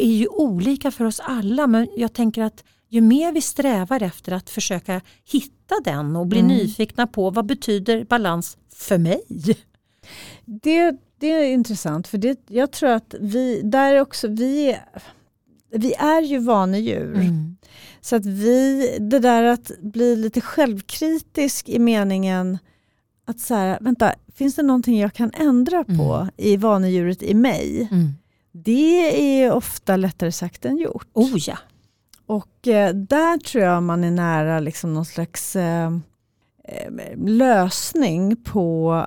är 0.00 0.12
ju 0.12 0.26
olika 0.28 0.90
för 0.90 1.04
oss 1.04 1.20
alla 1.20 1.66
men 1.66 1.88
jag 1.96 2.12
tänker 2.12 2.42
att 2.42 2.64
ju 2.92 3.00
mer 3.00 3.32
vi 3.32 3.40
strävar 3.40 4.02
efter 4.02 4.32
att 4.32 4.50
försöka 4.50 5.00
hitta 5.24 5.74
den 5.84 6.16
och 6.16 6.26
bli 6.26 6.42
nyfikna 6.42 7.06
på 7.06 7.30
vad 7.30 7.46
betyder 7.46 8.04
balans 8.04 8.56
för 8.74 8.98
mig? 8.98 9.22
Det, 10.44 10.96
det 11.18 11.32
är 11.32 11.52
intressant 11.52 12.08
för 12.08 12.18
det, 12.18 12.40
jag 12.48 12.70
tror 12.72 12.90
att 12.90 13.14
vi, 13.20 13.60
där 13.64 14.00
också, 14.00 14.28
vi, 14.28 14.78
vi 15.70 15.94
är 15.94 16.22
ju 16.22 16.38
vanedjur. 16.38 17.14
Så 18.00 18.16
att 18.16 18.26
vi, 18.26 18.88
det 19.00 19.18
där 19.18 19.42
att 19.42 19.70
bli 19.80 20.16
lite 20.16 20.40
självkritisk 20.40 21.68
i 21.68 21.78
meningen 21.78 22.58
att 23.24 23.40
så 23.40 23.54
här, 23.54 23.78
vänta, 23.80 24.14
finns 24.34 24.54
det 24.54 24.62
någonting 24.62 25.00
jag 25.00 25.12
kan 25.12 25.30
ändra 25.34 25.84
på 25.84 26.28
i 26.36 26.56
vanedjuret 26.56 27.22
i 27.22 27.34
mig? 27.34 27.88
Det 28.52 29.42
är 29.42 29.52
ofta 29.52 29.96
lättare 29.96 30.32
sagt 30.32 30.64
än 30.64 30.78
gjort. 30.78 31.08
Oh 31.12 31.38
ja. 31.38 31.58
Och 32.32 32.68
eh, 32.68 32.94
där 32.94 33.38
tror 33.38 33.64
jag 33.64 33.82
man 33.82 34.04
är 34.04 34.10
nära 34.10 34.60
liksom 34.60 34.94
någon 34.94 35.04
slags 35.04 35.56
eh, 35.56 35.92
eh, 36.64 37.16
lösning 37.16 38.36
på 38.36 39.06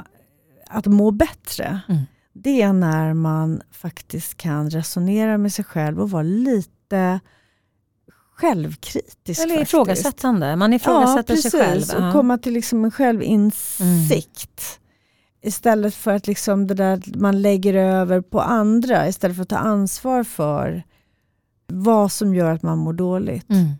att 0.68 0.86
må 0.86 1.12
bättre. 1.12 1.80
Mm. 1.90 2.02
Det 2.34 2.62
är 2.62 2.74
när 2.74 3.14
man 3.14 3.62
faktiskt 3.72 4.38
kan 4.38 4.70
resonera 4.70 5.38
med 5.38 5.54
sig 5.54 5.66
själv 5.66 6.02
och 6.02 6.10
vara 6.10 6.24
lite 6.24 7.20
självkritisk. 8.36 9.42
Eller 9.42 9.62
ifrågasättande, 9.62 10.56
man 10.56 10.74
ifrågasätter 10.74 11.34
ja, 11.34 11.36
precis, 11.36 11.52
sig 11.52 11.62
själv. 11.62 12.06
och 12.06 12.14
komma 12.14 12.38
till 12.38 12.54
liksom 12.54 12.86
en 12.86 12.92
självinsikt. 12.92 14.80
Mm. 14.80 15.52
Istället 15.52 15.96
för 15.96 16.12
att 16.12 16.28
liksom 16.28 16.68
det 16.68 16.74
där 16.74 17.02
man 17.16 17.42
lägger 17.42 17.74
över 17.74 18.22
på 18.22 18.42
andra, 18.42 19.08
istället 19.08 19.36
för 19.36 19.44
att 19.44 19.50
ta 19.50 19.58
ansvar 19.58 20.24
för 20.24 20.84
vad 21.68 22.12
som 22.12 22.36
gör 22.36 22.52
att 22.52 22.64
man 22.64 22.78
mår 22.78 22.94
dåligt. 22.94 23.50
Mm. 23.50 23.72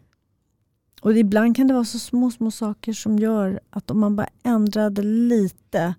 Och 1.02 1.18
ibland 1.18 1.56
kan 1.56 1.68
det 1.68 1.74
vara 1.74 1.86
så 1.86 2.00
små, 2.00 2.32
små 2.32 2.52
saker 2.52 2.94
som 2.94 3.20
gör 3.20 3.60
att 3.70 3.92
om 3.92 4.00
man 4.00 4.16
bara 4.16 4.30
ändrade 4.44 5.02
lite, 5.02 5.96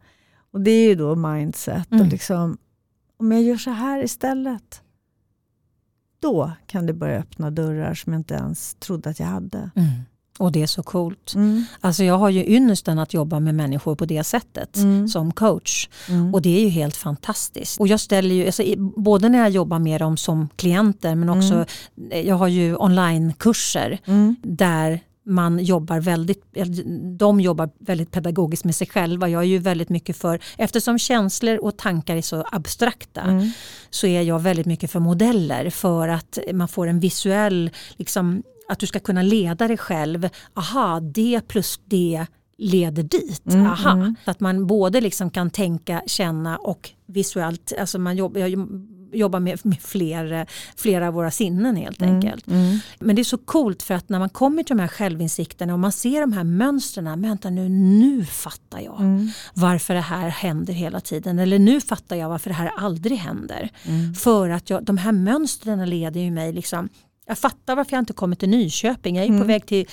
och 0.51 0.61
det 0.61 0.71
är 0.71 0.89
ju 0.89 0.95
då 0.95 1.17
mindset, 1.17 1.93
mm. 1.93 2.05
och 2.05 2.13
liksom, 2.13 2.59
om 3.17 3.33
jag 3.33 3.43
gör 3.43 3.57
så 3.57 3.71
här 3.71 4.05
istället, 4.05 4.83
då 6.21 6.53
kan 6.67 6.87
det 6.87 6.93
börja 6.93 7.19
öppna 7.19 7.51
dörrar 7.51 7.95
som 7.95 8.13
jag 8.13 8.21
inte 8.21 8.35
ens 8.35 8.75
trodde 8.75 9.11
att 9.11 9.21
jag 9.21 9.27
hade. 9.27 9.71
Mm. 9.75 9.91
Och 10.39 10.53
det 10.53 10.63
är 10.63 10.67
så 10.67 10.83
coolt. 10.83 11.33
Mm. 11.35 11.65
Alltså 11.81 12.05
jag 12.05 12.19
har 12.19 12.31
ju 12.31 12.47
ynnesten 12.47 12.99
att 12.99 13.15
jobba 13.15 13.41
med 13.41 13.55
människor 13.55 13.95
på 13.95 14.05
det 14.05 14.25
sättet 14.25 14.77
mm. 14.77 15.09
som 15.09 15.33
coach. 15.33 15.89
Mm. 16.09 16.35
Och 16.35 16.43
det 16.43 16.57
är 16.57 16.61
ju 16.61 16.69
helt 16.69 16.97
fantastiskt. 16.97 17.81
Och 17.81 17.89
jag 17.89 18.01
ställer 18.01 18.35
ju, 18.35 18.47
alltså, 18.47 18.63
både 18.97 19.29
när 19.29 19.39
jag 19.39 19.51
jobbar 19.51 19.79
med 19.79 20.01
dem 20.01 20.17
som 20.17 20.49
klienter 20.57 21.15
men 21.15 21.29
också, 21.29 21.55
mm. 21.55 22.27
jag 22.27 22.37
har 22.37 22.49
ju 22.49 22.77
onlinekurser 22.77 23.99
mm. 24.07 24.37
där 24.43 25.01
man 25.27 25.59
jobbar 25.59 26.01
väldigt, 26.01 26.45
de 27.19 27.41
jobbar 27.41 27.71
väldigt 27.79 28.11
pedagogiskt 28.11 28.65
med 28.65 28.75
sig 28.75 28.87
själva. 28.87 29.29
Jag 29.29 29.43
är 29.43 29.47
ju 29.47 29.59
väldigt 29.59 29.89
mycket 29.89 30.17
för, 30.17 30.41
eftersom 30.59 30.99
känslor 30.99 31.57
och 31.57 31.77
tankar 31.77 32.17
är 32.17 32.23
så 32.23 32.45
abstrakta 32.53 33.21
mm. 33.21 33.51
så 33.91 34.07
är 34.07 34.23
jag 34.23 34.39
väldigt 34.39 34.67
mycket 34.67 34.91
för 34.91 35.01
modeller 35.01 35.71
för 35.71 36.09
att 36.09 36.39
man 36.53 36.69
får 36.69 36.87
en 36.87 37.01
visuell 37.01 37.71
liksom, 37.97 38.43
att 38.69 38.79
du 38.79 38.87
ska 38.87 39.01
kunna 39.01 39.23
leda 39.23 39.69
dig 39.69 39.77
själv. 39.77 40.29
Aha, 40.55 41.01
det 41.01 41.49
plus 41.49 41.81
det 41.85 42.27
leder 42.59 43.03
dit. 43.03 43.47
Mm, 43.47 43.67
Aha. 43.67 43.93
Mm. 43.93 44.15
Att 44.25 44.41
man 44.41 44.67
både 44.67 45.01
liksom 45.01 45.31
kan 45.31 45.51
tänka, 45.51 46.03
känna 46.07 46.57
och 46.57 46.91
visuellt, 47.07 47.73
alltså 47.79 47.99
man 47.99 48.17
jobbar, 48.17 48.41
jobbar 49.13 49.41
med, 49.41 49.67
med 49.67 49.81
fler, 49.81 50.47
flera 50.77 51.09
av 51.09 51.15
våra 51.15 51.31
sinnen 51.31 51.77
helt 51.77 52.03
mm, 52.03 52.15
enkelt. 52.15 52.49
Mm. 52.49 52.79
Men 53.01 53.17
det 53.17 53.23
är 53.23 53.25
så 53.25 53.39
coolt 53.39 53.83
för 53.83 53.95
att 53.95 54.09
när 54.09 54.19
man 54.19 54.29
kommer 54.29 54.63
till 54.63 54.77
de 54.77 54.83
här 54.83 54.89
självinsikterna 54.89 55.73
och 55.73 55.79
man 55.79 55.93
ser 55.93 56.21
de 56.21 56.33
här 56.33 56.45
mönstren, 56.45 57.23
vänta 57.23 57.51
nu, 57.51 57.69
nu 57.69 58.25
fattar 58.25 58.81
jag 58.81 59.01
mm. 59.01 59.31
varför 59.55 59.95
det 59.95 60.01
här 60.01 60.29
händer 60.29 60.73
hela 60.73 61.01
tiden. 61.01 61.39
Eller 61.39 61.59
nu 61.59 61.81
fattar 61.81 62.17
jag 62.17 62.29
varför 62.29 62.51
det 62.51 62.57
här 62.57 62.71
aldrig 62.77 63.19
händer. 63.19 63.71
Mm. 63.85 64.15
För 64.15 64.51
att 64.51 64.71
jag, 64.71 64.85
de 64.85 64.99
här 64.99 65.13
mönstren 65.13 65.91
leder 65.91 66.21
ju 66.21 66.31
mig 66.31 66.53
liksom 66.53 66.89
jag 67.27 67.39
fattar 67.39 67.77
varför 67.77 67.93
jag 67.93 68.03
inte 68.03 68.13
kommer 68.13 68.37
till 68.37 68.49
Nyköping. 68.49 69.17
Jag 69.17 69.25
är 69.25 69.29
mm. 69.29 69.41
på 69.41 69.47
väg 69.47 69.67
till 69.67 69.87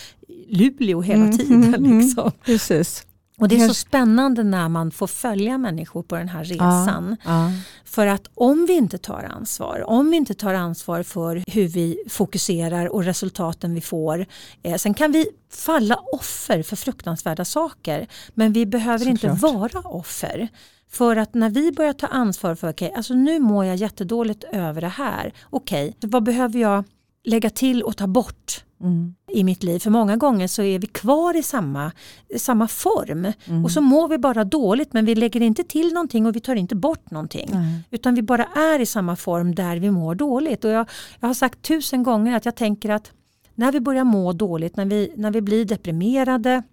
Luleå 0.48 1.02
hela 1.02 1.24
mm, 1.24 1.38
tiden. 1.38 1.64
Mm, 1.64 1.74
mm. 1.74 2.00
Liksom. 2.00 2.32
Precis. 2.46 3.06
Och 3.38 3.48
det 3.48 3.56
är 3.56 3.68
så 3.68 3.74
spännande 3.74 4.44
när 4.44 4.70
man 4.70 4.92
får 4.92 5.08
följa 5.08 5.58
människor 5.58 6.04
på 6.04 6.16
den 6.16 6.30
här 6.30 6.44
resan. 6.44 7.18
Ja, 7.24 7.32
ja. 7.32 7.52
För 7.86 8.08
att 8.08 8.30
om 8.36 8.66
vi 8.66 8.74
inte 8.74 8.98
tar 8.98 9.24
ansvar, 9.24 9.84
om 9.88 10.12
vi 10.12 10.18
inte 10.18 10.34
tar 10.34 10.54
ansvar 10.54 11.04
för 11.04 11.44
hur 11.48 11.68
vi 11.68 11.98
fokuserar 12.10 12.88
och 12.88 13.04
resultaten 13.04 13.74
vi 13.74 13.82
får. 13.82 14.26
Eh, 14.64 14.76
sen 14.76 14.94
kan 14.94 15.12
vi 15.12 15.28
falla 15.52 15.96
offer 16.14 16.64
för 16.64 16.76
fruktansvärda 16.76 17.46
saker. 17.46 18.08
Men 18.34 18.54
vi 18.54 18.66
behöver 18.66 19.06
Såklart. 19.06 19.24
inte 19.24 19.46
vara 19.46 19.80
offer. 19.80 20.48
För 20.92 21.16
att 21.16 21.34
när 21.34 21.50
vi 21.50 21.72
börjar 21.72 21.94
ta 21.94 22.08
ansvar 22.08 22.56
för, 22.56 22.70
okej, 22.70 22.88
okay, 22.88 22.98
alltså 22.98 23.14
nu 23.14 23.40
mår 23.40 23.66
jag 23.66 23.76
jättedåligt 23.76 24.44
över 24.44 24.82
det 24.82 24.88
här. 24.88 25.34
Okej, 25.50 25.90
okay, 25.90 26.10
vad 26.10 26.24
behöver 26.24 26.60
jag 26.60 26.84
lägga 27.24 27.50
till 27.50 27.84
och 27.84 27.98
ta 27.98 28.08
bort 28.08 28.64
mm. 28.82 29.16
i 29.32 29.44
mitt 29.44 29.64
liv. 29.64 29.80
För 29.80 29.90
många 29.90 30.18
gånger 30.18 30.48
så 30.48 30.62
är 30.62 30.80
vi 30.80 30.88
kvar 30.88 31.38
i 31.38 31.44
samma, 31.44 31.92
samma 32.38 32.68
form 32.68 33.28
mm. 33.46 33.66
och 33.66 33.72
så 33.72 33.82
mår 33.82 34.08
vi 34.08 34.18
bara 34.18 34.44
dåligt 34.44 34.94
men 34.94 35.06
vi 35.06 35.16
lägger 35.16 35.42
inte 35.42 35.64
till 35.64 35.94
någonting 35.94 36.26
och 36.26 36.36
vi 36.36 36.40
tar 36.40 36.56
inte 36.56 36.76
bort 36.76 37.12
någonting. 37.12 37.50
Mm. 37.52 37.80
Utan 37.92 38.16
vi 38.16 38.22
bara 38.22 38.46
är 38.46 38.80
i 38.80 38.86
samma 38.86 39.16
form 39.16 39.56
där 39.56 39.78
vi 39.78 39.92
mår 39.92 40.16
dåligt. 40.16 40.66
Och 40.66 40.72
jag, 40.72 40.90
jag 41.20 41.28
har 41.28 41.34
sagt 41.34 41.62
tusen 41.62 42.04
gånger 42.04 42.38
att 42.38 42.46
jag 42.46 42.56
tänker 42.56 42.90
att 42.90 43.12
när 43.56 43.72
vi 43.72 43.80
börjar 43.80 44.04
må 44.04 44.34
dåligt, 44.34 44.78
när 44.78 44.86
vi, 44.86 45.14
när 45.16 45.32
vi 45.32 45.42
blir 45.42 45.66
deprimerade 45.66 46.64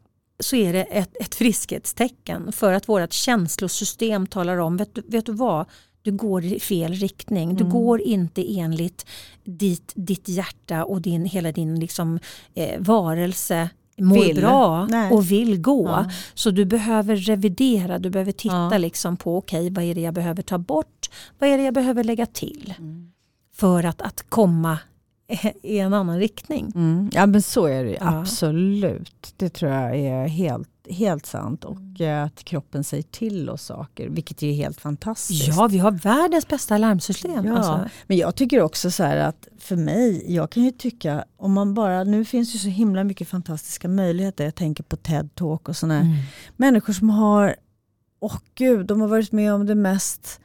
så 0.41 0.57
är 0.57 0.73
det 0.73 0.83
ett, 0.83 1.17
ett 1.21 1.35
friskhetstecken 1.35 2.53
för 2.53 2.73
att 2.73 2.89
vårt 2.89 3.13
känslosystem 3.13 4.27
talar 4.27 4.57
om, 4.57 4.77
vet 4.77 4.99
vet 5.07 5.27
du 5.27 5.33
vad, 5.33 5.67
du 6.03 6.13
går 6.13 6.45
i 6.45 6.61
fel 6.61 6.95
riktning. 6.95 7.55
Du 7.55 7.65
mm. 7.65 7.73
går 7.73 8.01
inte 8.01 8.59
enligt 8.59 9.07
dit, 9.45 9.93
ditt 9.95 10.29
hjärta 10.29 10.85
och 10.85 11.03
din, 11.03 11.25
hela 11.25 11.53
din 11.53 11.81
liksom, 11.81 12.19
eh, 12.55 12.81
varelse 12.81 13.71
mår 13.99 14.25
vill. 14.25 14.37
bra 14.37 14.87
Nej. 14.87 15.13
och 15.13 15.31
vill 15.31 15.61
gå. 15.61 15.89
Ja. 15.89 16.11
Så 16.35 16.51
du 16.51 16.65
behöver 16.65 17.17
revidera, 17.17 17.99
du 17.99 18.11
behöver 18.11 18.33
titta 18.33 18.69
ja. 18.73 18.79
liksom 18.79 19.17
på 19.17 19.37
okej 19.37 19.61
okay, 19.61 19.71
vad 19.71 19.85
är 19.85 19.95
det 19.95 20.01
jag 20.01 20.15
behöver 20.15 20.43
ta 20.43 20.59
bort, 20.59 21.11
vad 21.39 21.51
är 21.51 21.59
det 21.59 21.65
jag 21.65 21.75
behöver 21.75 22.05
lägga 22.05 22.27
till. 22.27 22.75
Mm. 22.79 23.13
För 23.55 23.85
att, 23.85 24.03
att 24.03 24.25
komma 24.29 24.79
i 25.63 25.79
en 25.79 25.95
annan 25.95 26.19
riktning. 26.19 26.73
Mm. 26.75 27.11
Ja 27.13 27.27
men 27.27 27.43
så 27.43 27.67
är 27.67 27.85
det 27.85 27.97
ja. 28.01 28.19
absolut. 28.19 29.35
Det 29.37 29.49
tror 29.49 29.73
jag 29.73 29.97
är 29.97 30.29
helt 30.29 30.69
helt 30.91 31.27
sant. 31.27 31.65
Och 31.65 32.01
mm. 32.01 32.27
att 32.27 32.45
kroppen 32.45 32.85
säger 32.85 33.03
till 33.03 33.51
oss 33.51 33.63
saker, 33.63 34.09
vilket 34.09 34.43
är 34.43 34.53
helt 34.53 34.81
fantastiskt. 34.81 35.49
Ja, 35.49 35.69
vi 35.71 35.79
har 35.79 35.91
världens 35.91 36.49
bästa 36.49 36.79
larmsystem. 36.79 37.47
Ja, 37.47 37.57
alltså. 37.57 37.89
Men 38.07 38.17
jag 38.17 38.35
tycker 38.35 38.61
också 38.61 38.91
så 38.91 39.03
här 39.03 39.17
att 39.17 39.49
för 39.59 39.77
mig, 39.77 40.35
jag 40.35 40.51
kan 40.51 40.63
ju 40.63 40.71
tycka 40.71 41.25
om 41.37 41.53
man 41.53 41.75
bara, 41.75 42.05
nu 42.05 42.25
finns 42.25 42.55
ju 42.55 42.59
så 42.59 42.69
himla 42.69 43.05
mycket 43.05 43.29
fantastiska 43.29 43.89
möjligheter. 43.89 44.45
Jag 44.45 44.55
tänker 44.55 44.83
på 44.85 44.97
TED-talk 44.97 45.69
och 45.69 45.77
sådana 45.77 46.01
mm. 46.01 46.17
människor 46.57 46.93
som 46.93 47.11
har, 47.11 47.57
åh 48.21 48.37
gud, 48.55 48.87
de 48.87 49.01
har 49.01 49.09
varit 49.09 49.33
med 49.33 49.55
om 49.55 49.67
det 49.67 49.75
mest 49.75 50.41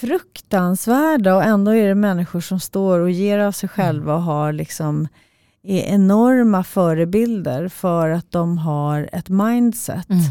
fruktansvärda 0.00 1.36
och 1.36 1.44
ändå 1.44 1.74
är 1.74 1.88
det 1.88 1.94
människor 1.94 2.40
som 2.40 2.60
står 2.60 3.00
och 3.00 3.10
ger 3.10 3.38
av 3.38 3.52
sig 3.52 3.68
själva 3.68 4.14
och 4.14 4.22
har 4.22 4.52
liksom 4.52 5.08
är 5.62 5.82
enorma 5.82 6.64
förebilder 6.64 7.68
för 7.68 8.08
att 8.08 8.30
de 8.30 8.58
har 8.58 9.08
ett 9.12 9.28
mindset. 9.28 10.10
Mm. 10.10 10.22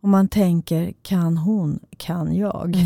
Och 0.00 0.08
man 0.08 0.28
tänker, 0.28 0.92
kan 1.02 1.36
hon, 1.36 1.80
kan 1.96 2.36
jag? 2.36 2.76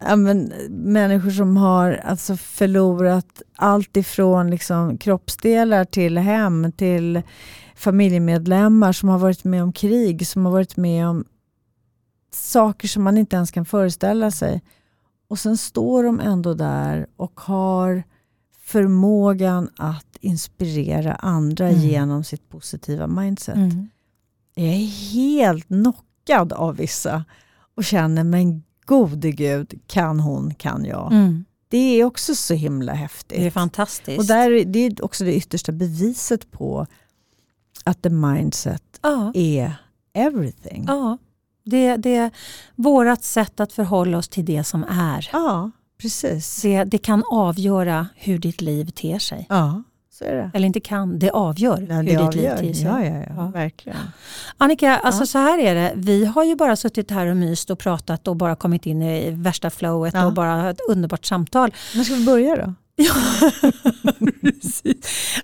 Mm. 0.00 0.22
Men, 0.22 0.52
människor 0.70 1.30
som 1.30 1.56
har 1.56 2.00
alltså 2.04 2.36
förlorat 2.36 3.42
allt 3.56 3.96
ifrån 3.96 4.50
liksom, 4.50 4.98
kroppsdelar 4.98 5.84
till 5.84 6.18
hem, 6.18 6.72
till 6.72 7.22
familjemedlemmar 7.74 8.92
som 8.92 9.08
har 9.08 9.18
varit 9.18 9.44
med 9.44 9.62
om 9.62 9.72
krig, 9.72 10.26
som 10.26 10.44
har 10.44 10.52
varit 10.52 10.76
med 10.76 11.08
om 11.08 11.24
saker 12.32 12.88
som 12.88 13.02
man 13.02 13.18
inte 13.18 13.36
ens 13.36 13.50
kan 13.50 13.64
föreställa 13.64 14.30
sig. 14.30 14.62
Och 15.28 15.38
sen 15.38 15.56
står 15.56 16.04
de 16.04 16.20
ändå 16.20 16.54
där 16.54 17.06
och 17.16 17.40
har 17.40 18.02
förmågan 18.60 19.70
att 19.76 20.16
inspirera 20.20 21.14
andra 21.14 21.68
mm. 21.68 21.80
genom 21.80 22.24
sitt 22.24 22.48
positiva 22.48 23.06
mindset. 23.06 23.56
Mm. 23.56 23.88
Jag 24.54 24.66
är 24.66 25.12
helt 25.12 25.66
knockad 25.66 26.52
av 26.52 26.76
vissa 26.76 27.24
och 27.74 27.84
känner, 27.84 28.24
men 28.24 28.62
gode 28.84 29.30
gud, 29.30 29.80
kan 29.86 30.20
hon, 30.20 30.54
kan 30.54 30.84
jag. 30.84 31.12
Mm. 31.12 31.44
Det 31.68 32.00
är 32.00 32.04
också 32.04 32.34
så 32.34 32.54
himla 32.54 32.92
häftigt. 32.92 33.38
Det 33.38 33.46
är 33.46 33.50
fantastiskt. 33.50 34.18
Och 34.18 34.26
där, 34.26 34.64
det 34.64 34.78
är 34.78 35.04
också 35.04 35.24
det 35.24 35.34
yttersta 35.34 35.72
beviset 35.72 36.50
på 36.50 36.86
att 37.84 38.02
the 38.02 38.10
mindset 38.10 38.82
ja. 39.02 39.32
är 39.34 39.76
everything. 40.12 40.84
Ja, 40.88 41.18
det, 41.66 41.96
det 41.96 42.16
är 42.16 42.30
vårt 42.74 43.22
sätt 43.22 43.60
att 43.60 43.72
förhålla 43.72 44.18
oss 44.18 44.28
till 44.28 44.44
det 44.44 44.64
som 44.64 44.84
är. 44.84 45.28
Ja, 45.32 45.70
precis. 46.00 46.62
Det, 46.62 46.84
det 46.84 46.98
kan 46.98 47.24
avgöra 47.30 48.08
hur 48.14 48.38
ditt 48.38 48.60
liv 48.60 48.90
ter 48.90 49.18
sig. 49.18 49.46
Ja. 49.48 49.82
Eller 50.54 50.66
inte 50.66 50.80
kan, 50.80 51.18
det 51.18 51.30
avgör 51.30 51.86
ja, 51.88 51.94
hur 51.94 52.02
det 52.02 52.10
ditt 52.10 52.20
avgör. 52.20 52.62
liv 52.62 52.72
ter 52.72 52.74
sig. 52.74 52.84
Ja, 52.84 53.04
ja, 53.04 53.14
ja, 53.14 53.34
ja. 53.36 53.46
verkligen. 53.46 53.98
Annika, 54.56 54.96
alltså 54.96 55.22
ja. 55.22 55.26
så 55.26 55.38
här 55.38 55.58
är 55.58 55.74
det. 55.74 55.92
Vi 55.96 56.24
har 56.24 56.44
ju 56.44 56.56
bara 56.56 56.76
suttit 56.76 57.10
här 57.10 57.26
och 57.26 57.36
myst 57.36 57.70
och 57.70 57.78
pratat 57.78 58.28
och 58.28 58.36
bara 58.36 58.56
kommit 58.56 58.86
in 58.86 59.02
i 59.02 59.30
värsta 59.30 59.70
flowet 59.70 60.14
och 60.24 60.32
bara 60.32 60.70
ett 60.70 60.80
underbart 60.88 61.24
samtal. 61.24 61.74
När 61.94 62.04
ska 62.04 62.14
vi 62.14 62.24
börja 62.24 62.56
då? 62.56 62.74
Ja. 62.96 63.14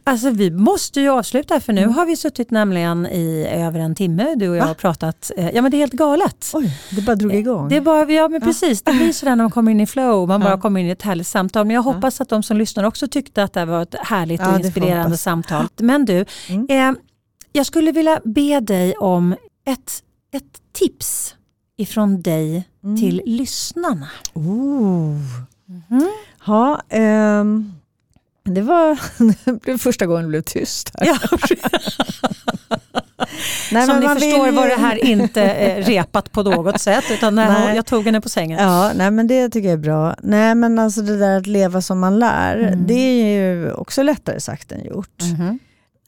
Alltså 0.05 0.31
vi 0.31 0.51
måste 0.51 1.01
ju 1.01 1.09
avsluta 1.09 1.61
för 1.61 1.73
nu 1.73 1.83
mm. 1.83 1.95
har 1.95 2.07
vi 2.07 2.17
suttit 2.17 2.51
nämligen 2.51 3.07
i 3.07 3.47
över 3.51 3.81
en 3.81 3.95
timme 3.95 4.35
du 4.35 4.49
och 4.49 4.57
jag 4.57 4.65
har 4.65 4.75
pratat. 4.75 5.31
Eh, 5.37 5.51
ja 5.51 5.63
men 5.63 5.71
det 5.71 5.77
är 5.77 5.79
helt 5.79 5.93
galet. 5.93 6.51
Oj, 6.55 6.71
det 6.91 7.03
bara 7.03 7.17
drog 7.17 7.35
igång. 7.35 7.69
Det 7.69 7.81
bara, 7.81 8.13
ja 8.13 8.29
men 8.29 8.41
precis, 8.41 8.83
det 8.83 8.93
blir 8.93 9.13
sådär 9.13 9.37
när 9.37 9.45
man 9.45 9.51
kommer 9.51 9.73
in 9.73 9.81
i 9.81 9.87
flow, 9.87 10.29
man 10.29 10.41
bara 10.41 10.61
kommer 10.61 10.81
in 10.81 10.87
i 10.87 10.91
ett 10.91 11.03
härligt 11.03 11.27
samtal. 11.27 11.67
Men 11.67 11.75
jag 11.75 11.83
hoppas 11.83 12.21
att 12.21 12.29
de 12.29 12.43
som 12.43 12.57
lyssnar 12.57 12.85
också 12.85 13.09
tyckte 13.09 13.43
att 13.43 13.53
det 13.53 13.65
var 13.65 13.83
ett 13.83 13.95
härligt 14.01 14.47
och 14.47 14.61
inspirerande 14.61 15.17
samtal. 15.17 15.69
Men 15.77 16.05
du, 16.05 16.25
mm. 16.49 16.67
eh, 16.69 17.01
jag 17.53 17.67
skulle 17.67 17.93
vilja 17.93 18.21
be 18.25 18.61
dig 18.61 18.95
om 18.97 19.33
ett, 19.67 20.03
ett 20.33 20.63
tips 20.73 21.35
ifrån 21.77 22.23
dig 22.23 22.69
mm. 22.85 22.97
till 22.97 23.23
lyssnarna. 23.25 24.09
Oh. 24.35 25.17
Mm. 25.91 26.11
Ja, 26.47 26.81
um, 27.41 27.73
Det 28.45 28.63
var 28.63 28.99
det 29.67 29.79
första 29.79 30.07
gången 30.07 30.23
det 30.23 30.29
blev 30.29 30.43
tyst. 30.43 30.91
Här. 30.95 31.07
Ja. 31.07 31.19
Nej, 33.73 33.87
Som 33.87 33.99
men 34.01 34.15
ni 34.15 34.21
förstår 34.21 34.45
vill 34.47 34.55
var 34.55 34.69
det 34.69 34.75
här 34.75 35.05
inte 35.05 35.43
eh, 35.43 35.85
repat 35.87 36.33
på 36.33 36.43
något 36.43 36.81
sätt 36.81 37.05
utan 37.11 37.35
nej. 37.35 37.77
Jag 37.77 37.87
tog 37.87 38.05
henne 38.05 38.21
på 38.21 38.29
sängen. 38.29 38.63
Ja, 38.63 38.93
nej, 38.95 39.11
men 39.11 39.27
det 39.27 39.49
tycker 39.49 39.69
jag 39.69 39.73
är 39.79 39.83
bra. 39.83 40.15
Nej, 40.23 40.55
men 40.55 40.79
alltså 40.79 41.03
det 41.03 41.19
där 41.19 41.37
att 41.39 41.47
leva 41.47 41.81
som 41.83 41.99
man 42.01 42.19
lär, 42.19 42.57
Mm. 42.59 42.87
det 42.87 42.95
är 42.95 43.35
ju 43.41 43.73
också 43.73 44.03
lättare 44.03 44.41
sagt 44.41 44.73
än 44.73 44.85
gjort. 44.85 45.23
Mhm. 45.39 45.59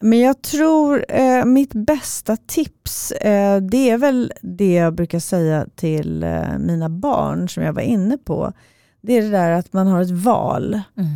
Men 0.00 0.20
jag 0.20 0.42
tror 0.42 1.04
eh, 1.08 1.44
mitt 1.44 1.74
bästa 1.74 2.36
tips, 2.36 3.10
eh, 3.10 3.60
det 3.60 3.90
är 3.90 3.98
väl 3.98 4.32
det 4.42 4.72
jag 4.74 4.94
brukar 4.94 5.18
säga 5.18 5.66
till 5.76 6.22
eh, 6.22 6.58
mina 6.58 6.88
barn 6.88 7.48
som 7.48 7.62
jag 7.62 7.72
var 7.72 7.82
inne 7.82 8.18
på. 8.18 8.52
Det 9.06 9.18
är 9.18 9.22
det 9.22 9.28
där 9.28 9.50
att 9.50 9.72
man 9.72 9.86
har 9.86 10.00
ett 10.00 10.10
val. 10.10 10.80
Mm. 10.96 11.10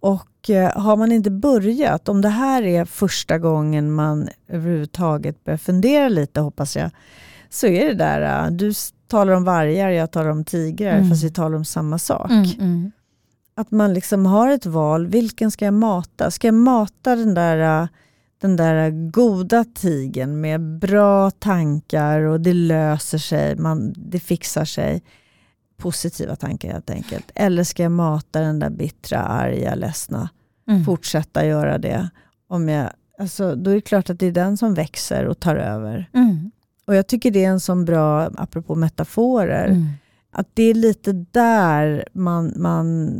Och 0.00 0.50
eh, 0.50 0.80
har 0.80 0.96
man 0.96 1.12
inte 1.12 1.30
börjat, 1.30 2.08
om 2.08 2.20
det 2.20 2.28
här 2.28 2.62
är 2.62 2.84
första 2.84 3.38
gången 3.38 3.92
man 3.92 4.28
överhuvudtaget 4.48 5.44
börjar 5.44 5.56
fundera 5.58 6.08
lite 6.08 6.40
hoppas 6.40 6.76
jag, 6.76 6.90
så 7.50 7.66
är 7.66 7.86
det 7.86 7.94
där, 7.94 8.44
eh, 8.44 8.50
du 8.50 8.72
talar 9.08 9.32
om 9.32 9.44
vargar, 9.44 9.90
jag 9.90 10.10
talar 10.10 10.30
om 10.30 10.44
tigrar, 10.44 10.96
Mm. 10.96 11.08
fast 11.10 11.24
vi 11.24 11.30
talar 11.30 11.56
om 11.56 11.64
samma 11.64 11.98
sak. 11.98 12.30
Mm, 12.30 12.44
mm. 12.60 12.92
Att 13.54 13.70
man 13.70 13.94
liksom 13.94 14.26
har 14.26 14.48
ett 14.50 14.66
val, 14.66 15.06
vilken 15.06 15.50
ska 15.50 15.64
jag 15.64 15.74
mata? 15.74 16.30
Ska 16.30 16.46
jag 16.46 16.54
mata 16.54 17.16
den 17.16 17.34
där, 17.34 17.82
äh, 17.82 17.88
den 18.40 18.56
där 18.56 19.10
goda 19.10 19.64
tigen 19.74 20.40
med 20.40 20.60
bra 20.60 21.30
tankar 21.30 22.20
och 22.20 22.40
det 22.40 22.52
löser 22.52 23.18
sig, 23.18 23.56
man, 23.56 23.94
det 23.96 24.20
fixar 24.20 24.64
sig. 24.64 25.02
Positiva 25.80 26.36
tankar 26.36 26.72
helt 26.72 26.90
enkelt. 26.90 27.30
Eller 27.34 27.64
ska 27.64 27.82
jag 27.82 27.92
mata 27.92 28.40
den 28.40 28.58
där 28.58 28.70
bittra, 28.70 29.18
arga, 29.18 29.74
ledsna? 29.74 30.28
Mm. 30.68 30.84
Fortsätta 30.84 31.46
göra 31.46 31.78
det. 31.78 32.10
Om 32.48 32.68
jag, 32.68 32.90
alltså, 33.18 33.54
då 33.54 33.70
är 33.70 33.74
det 33.74 33.80
klart 33.80 34.10
att 34.10 34.18
det 34.18 34.26
är 34.26 34.32
den 34.32 34.56
som 34.56 34.74
växer 34.74 35.24
och 35.26 35.40
tar 35.40 35.56
över. 35.56 36.10
Mm. 36.14 36.50
Och 36.86 36.94
jag 36.94 37.06
tycker 37.06 37.30
det 37.30 37.44
är 37.44 37.50
en 37.50 37.60
sån 37.60 37.84
bra, 37.84 38.30
apropå 38.36 38.74
metaforer, 38.74 39.66
Mm. 39.68 39.86
att 40.32 40.48
det 40.54 40.62
är 40.62 40.74
lite 40.74 41.12
där 41.12 42.08
man... 42.12 42.52
man 42.56 43.10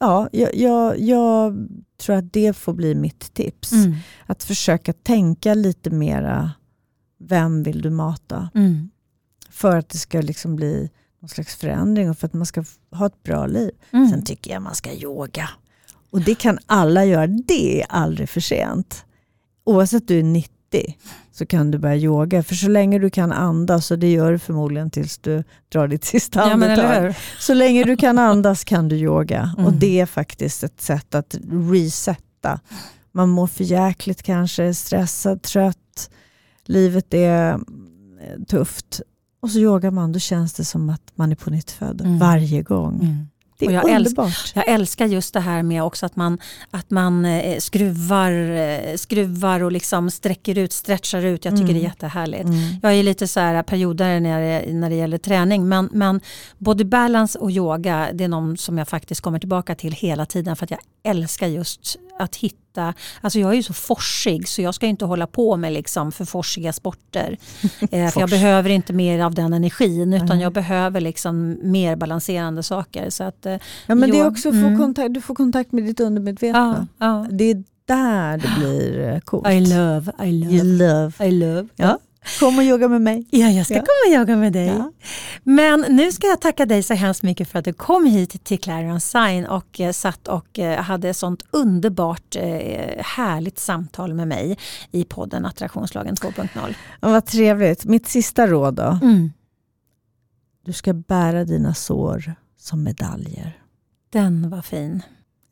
ja, 0.00 0.28
jag, 0.32 0.54
jag, 0.56 1.00
jag 1.00 1.68
tror 2.00 2.16
att 2.16 2.32
det 2.32 2.56
får 2.56 2.72
bli 2.72 2.94
mitt 2.94 3.34
tips. 3.34 3.72
Mm. 3.72 3.94
Att 4.26 4.42
försöka 4.42 4.92
tänka 4.92 5.54
lite 5.54 5.90
mera, 5.90 6.52
vem 7.18 7.62
vill 7.62 7.82
du 7.82 7.90
mata? 7.90 8.50
Mm. 8.54 8.90
För 9.50 9.76
att 9.76 9.88
det 9.88 9.98
ska 9.98 10.20
liksom 10.20 10.56
bli 10.56 10.90
någon 11.22 11.28
slags 11.28 11.56
förändring 11.56 12.10
och 12.10 12.18
för 12.18 12.26
att 12.26 12.32
man 12.34 12.46
ska 12.46 12.64
ha 12.92 13.06
ett 13.06 13.22
bra 13.22 13.46
liv. 13.46 13.70
Mm. 13.92 14.08
Sen 14.10 14.24
tycker 14.24 14.50
jag 14.52 14.62
man 14.62 14.74
ska 14.74 14.92
yoga. 14.92 15.48
Och 16.10 16.20
det 16.20 16.34
kan 16.34 16.58
alla 16.66 17.04
göra, 17.04 17.26
det 17.26 17.82
är 17.82 17.86
aldrig 17.88 18.28
för 18.28 18.40
sent. 18.40 19.04
Oavsett 19.64 20.08
du 20.08 20.18
är 20.18 20.22
90 20.22 20.50
så 21.32 21.46
kan 21.46 21.70
du 21.70 21.78
börja 21.78 21.96
yoga. 21.96 22.42
För 22.42 22.54
så 22.54 22.68
länge 22.68 22.98
du 22.98 23.10
kan 23.10 23.32
andas, 23.32 23.90
och 23.90 23.98
det 23.98 24.12
gör 24.12 24.32
du 24.32 24.38
förmodligen 24.38 24.90
tills 24.90 25.18
du 25.18 25.44
drar 25.68 25.88
ditt 25.88 26.04
sista 26.04 26.40
Ja, 26.48 26.56
men 26.56 26.70
andetag. 26.70 27.14
Så 27.38 27.54
länge 27.54 27.84
du 27.84 27.96
kan 27.96 28.18
andas 28.18 28.64
kan 28.64 28.88
du 28.88 28.96
yoga. 28.96 29.54
Och 29.56 29.62
Mm. 29.68 29.78
det 29.78 30.00
är 30.00 30.06
faktiskt 30.06 30.64
ett 30.64 30.80
sätt 30.80 31.14
att 31.14 31.36
resetta. 31.72 32.60
Man 33.12 33.28
mår 33.28 33.46
för 33.46 33.64
jäkligt 33.64 34.22
kanske, 34.22 34.74
stressad, 34.74 35.42
trött, 35.42 36.10
livet 36.64 37.14
är 37.14 37.52
eh, 37.52 37.58
tufft. 38.48 39.00
Och 39.42 39.50
så 39.50 39.58
yogar 39.58 39.90
man, 39.90 40.12
då 40.12 40.18
känns 40.18 40.52
det 40.54 40.64
som 40.64 40.90
att 40.90 41.02
man 41.14 41.32
är 41.32 41.36
på 41.36 41.50
nytt 41.50 41.70
född 41.70 42.00
Mm. 42.00 42.18
varje 42.18 42.62
gång. 42.62 42.94
Mm. 43.02 43.28
Det 43.58 43.66
Och 43.66 43.72
är 43.72 43.76
jag 43.76 43.84
älsk- 43.90 43.96
underbart. 44.10 44.52
Jag 44.54 44.68
älskar 44.68 45.06
just 45.06 45.34
det 45.34 45.40
här 45.40 45.62
med 45.62 45.82
också 45.82 46.06
att 46.06 46.16
man, 46.16 46.38
att 46.70 46.90
man 46.90 47.24
eh, 47.24 47.58
skruvar, 47.58 48.32
eh, 48.32 48.96
skruvar 48.96 49.62
och 49.62 49.72
liksom 49.72 50.10
sträcker 50.10 50.58
ut, 50.58 50.72
stretchar 50.72 51.22
ut. 51.24 51.44
Jag 51.44 51.52
tycker 51.54 51.64
Mm. 51.64 51.74
det 51.74 51.80
är 51.80 51.84
jättehärligt. 51.88 52.44
Mm. 52.44 52.58
Jag 52.82 52.94
är 52.94 53.02
lite 53.02 53.28
så 53.28 53.40
här 53.40 53.62
perioder 53.62 54.20
när 54.20 54.40
det, 54.40 54.72
när 54.72 54.90
det 54.90 54.96
gäller 54.96 55.18
träning 55.18 55.68
men, 55.68 55.88
men 55.92 56.20
body 56.58 56.84
balance 56.84 57.38
och 57.38 57.50
yoga 57.50 58.08
det 58.14 58.24
är 58.24 58.28
någon 58.28 58.56
som 58.56 58.78
jag 58.78 58.88
faktiskt 58.88 59.20
kommer 59.20 59.38
tillbaka 59.38 59.74
till 59.74 59.92
hela 59.92 60.26
tiden 60.26 60.56
för 60.56 60.64
att 60.66 60.70
jag 60.70 60.80
älskar 61.04 61.46
just 61.46 61.96
att 62.18 62.36
hitta, 62.36 62.56
alltså 63.20 63.38
jag 63.38 63.50
är 63.50 63.54
ju 63.54 63.62
så 63.62 63.72
forsig 63.72 64.48
så 64.48 64.62
jag 64.62 64.74
ska 64.74 64.86
inte 64.86 65.04
hålla 65.04 65.26
på 65.26 65.56
med 65.56 65.72
liksom 65.72 66.12
för 66.12 66.24
forsiga 66.24 66.72
sporter. 66.72 67.38
eh, 67.90 68.10
för 68.10 68.20
jag 68.20 68.30
behöver 68.30 68.70
inte 68.70 68.92
mer 68.92 69.20
av 69.20 69.34
den 69.34 69.52
energin 69.52 70.12
utan 70.12 70.28
Nej. 70.28 70.40
jag 70.40 70.52
behöver 70.52 71.00
liksom 71.00 71.58
mer 71.62 71.96
balanserande 71.96 72.62
saker. 72.62 73.10
Så 73.10 73.24
att, 73.24 73.46
eh, 73.46 73.56
Ja, 73.86 73.94
men 73.94 74.10
det 74.10 74.18
är 74.18 74.26
också 74.26 74.48
att 74.48 74.54
få 74.54 74.66
mm. 74.66 74.78
kontakt, 74.78 75.14
du 75.14 75.20
får 75.20 75.34
kontakt 75.34 75.72
med 75.72 75.84
ditt 75.84 76.00
undermedvetna. 76.00 76.86
ja, 76.98 77.06
ja. 77.06 77.26
Det 77.30 77.50
är 77.50 77.64
där 77.86 78.38
det 78.38 78.52
blir 78.58 79.08
eh, 79.08 79.18
coolt. 79.20 79.48
I 79.48 79.60
love, 79.60 80.12
I 80.24 80.32
love, 80.32 80.62
love. 80.62 81.26
I 81.26 81.30
love. 81.30 81.68
Ja. 81.76 81.98
Kom 82.40 82.58
och 82.58 82.64
yoga 82.64 82.88
med 82.88 83.02
mig. 83.02 83.26
Ja, 83.30 83.48
jag 83.50 83.64
ska 83.66 83.74
Ja. 83.74 83.80
komma 83.80 84.14
och 84.14 84.20
yoga 84.20 84.36
med 84.36 84.52
dig. 84.52 84.66
Ja. 84.66 84.92
Men 85.42 85.84
nu 85.88 86.12
ska 86.12 86.26
jag 86.26 86.40
tacka 86.40 86.66
dig 86.66 86.82
så 86.82 86.94
hemskt 86.94 87.22
mycket 87.22 87.48
för 87.48 87.58
att 87.58 87.64
du 87.64 87.72
kom 87.72 88.04
hit 88.06 88.44
till 88.44 88.60
Clarence 88.60 89.08
Sign 89.18 89.46
och 89.46 89.80
eh, 89.80 89.92
satt 89.92 90.28
och 90.28 90.58
eh, 90.58 90.80
hade 90.80 91.08
ett 91.08 91.16
sånt 91.16 91.42
underbart 91.50 92.36
eh, 92.36 93.02
härligt 93.04 93.58
samtal 93.58 94.14
med 94.14 94.28
mig 94.28 94.58
i 94.90 95.04
podden 95.04 95.46
Attraktionslagen 95.46 96.14
2.0. 96.14 96.74
Ja, 97.00 97.08
vad 97.08 97.26
trevligt. 97.26 97.84
Mitt 97.84 98.06
sista 98.08 98.46
råd 98.46 98.74
då. 98.74 98.98
Mm. 99.02 99.32
Du 100.64 100.72
ska 100.72 100.92
bära 100.92 101.44
dina 101.44 101.74
sår 101.74 102.34
som 102.58 102.82
medaljer. 102.82 103.58
Den 104.10 104.50
var 104.50 104.62
fin. 104.62 105.02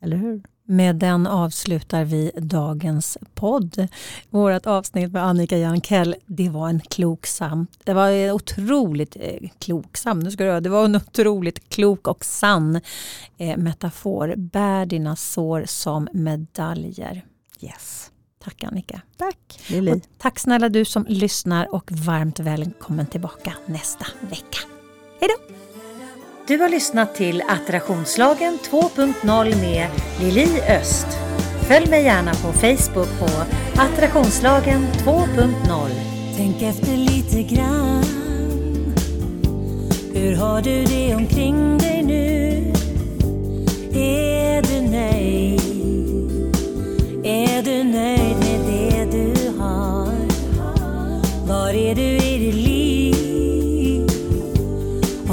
Eller 0.01 0.17
hur? 0.17 0.41
Med 0.71 0.95
den 0.95 1.27
avslutar 1.27 2.03
vi 2.03 2.31
dagens 2.35 3.17
podd. 3.33 3.87
Vårt 4.29 4.65
avsnitt 4.65 5.11
med 5.11 5.23
Annika 5.23 5.57
Jankell, 5.57 6.15
det 6.25 6.49
var 6.49 6.69
en 6.69 6.79
kloksam, 6.79 7.67
det 7.83 7.93
var 7.93 8.09
en 8.09 8.31
otroligt 8.31 9.17
eh, 9.19 9.49
kloksam, 9.59 10.19
nu 10.19 10.31
ska 10.31 10.43
du 10.43 10.59
det 10.59 10.69
var 10.69 10.85
en 10.85 10.95
otroligt 10.95 11.69
klok 11.69 12.07
och 12.07 12.25
sann 12.25 12.81
eh, 13.37 13.57
metafor. 13.57 14.33
Bär 14.37 14.85
dina 14.85 15.15
sår 15.15 15.63
som 15.67 16.07
medaljer. 16.13 17.25
Yes. 17.59 18.11
Tack 18.43 18.63
Annika. 18.63 19.01
Tack 19.17 19.59
Lili. 19.67 19.91
Och 19.91 20.01
tack 20.17 20.39
snälla 20.39 20.69
du 20.69 20.85
som 20.85 21.05
lyssnar 21.09 21.75
och 21.75 21.91
varmt 21.91 22.39
välkommen 22.39 23.05
tillbaka 23.05 23.53
nästa 23.65 24.05
vecka. 24.21 24.59
Hej 25.19 25.29
då! 25.29 25.60
Du 26.47 26.57
har 26.57 26.69
lyssnat 26.69 27.15
till 27.15 27.43
Attraktionslagen 27.47 28.59
2.0 28.71 29.61
med 29.61 29.87
Lili 30.19 30.61
Öst. 30.61 31.07
Följ 31.67 31.89
mig 31.89 32.03
gärna 32.03 32.31
på 32.31 32.53
Facebook 32.53 33.19
på 33.19 33.25
Attraktionslagen 33.81 34.87
2.0. 35.05 35.89
Tänk 36.37 36.61
efter 36.61 36.97
lite 36.97 37.55
grann. 37.55 38.03
Hur 40.13 40.35
har 40.35 40.61
du 40.61 40.83
det 40.83 41.15
omkring 41.15 41.77
dig 41.77 42.03
nu? 42.03 42.73
Är 43.99 44.61
du 44.61 44.81
nöjd? 44.81 45.61
Är 47.23 47.63
du 47.63 47.83
nöjd 47.83 48.37
med 48.37 48.59
det 48.67 49.17
du 49.17 49.59
har? 49.59 50.13
Var 51.47 51.69
är 51.69 51.95
du 51.95 52.01
i 52.01 52.37
ditt 52.37 52.55
liv? 52.55 52.70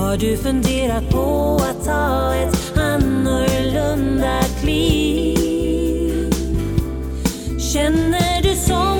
Har 0.09 0.17
du 0.17 0.37
funderat 0.37 1.11
på 1.11 1.57
att 1.63 1.85
ta 1.85 2.35
ett 2.35 2.79
annorlunda 2.79 4.41
kliv? 4.61 6.33
Känner 7.73 8.43
du 8.43 8.55
som 8.55 8.98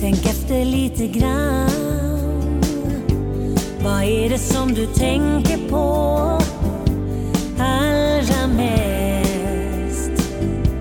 Tänk 0.00 0.26
efter 0.26 0.64
lite 0.64 1.06
grann. 1.06 1.70
Vad 3.84 4.02
är 4.02 4.28
det 4.28 4.38
som 4.38 4.74
du 4.74 4.86
tänker 4.86 5.68
på 5.68 5.84
allra 7.58 8.46
mest? 8.46 10.10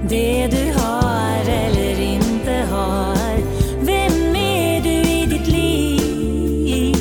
Det 0.09 0.47
du 0.47 0.79
har 0.79 1.49
eller 1.49 2.01
inte 2.01 2.51
har. 2.71 3.37
Vem 3.81 4.35
är 4.35 4.81
du 4.81 4.89
i 4.89 5.25
ditt 5.25 5.47
liv? 5.47 6.95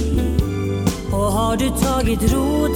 Och 1.13 1.33
har 1.33 1.57
du 1.57 1.69
tagit 1.69 2.33
rot 2.33 2.76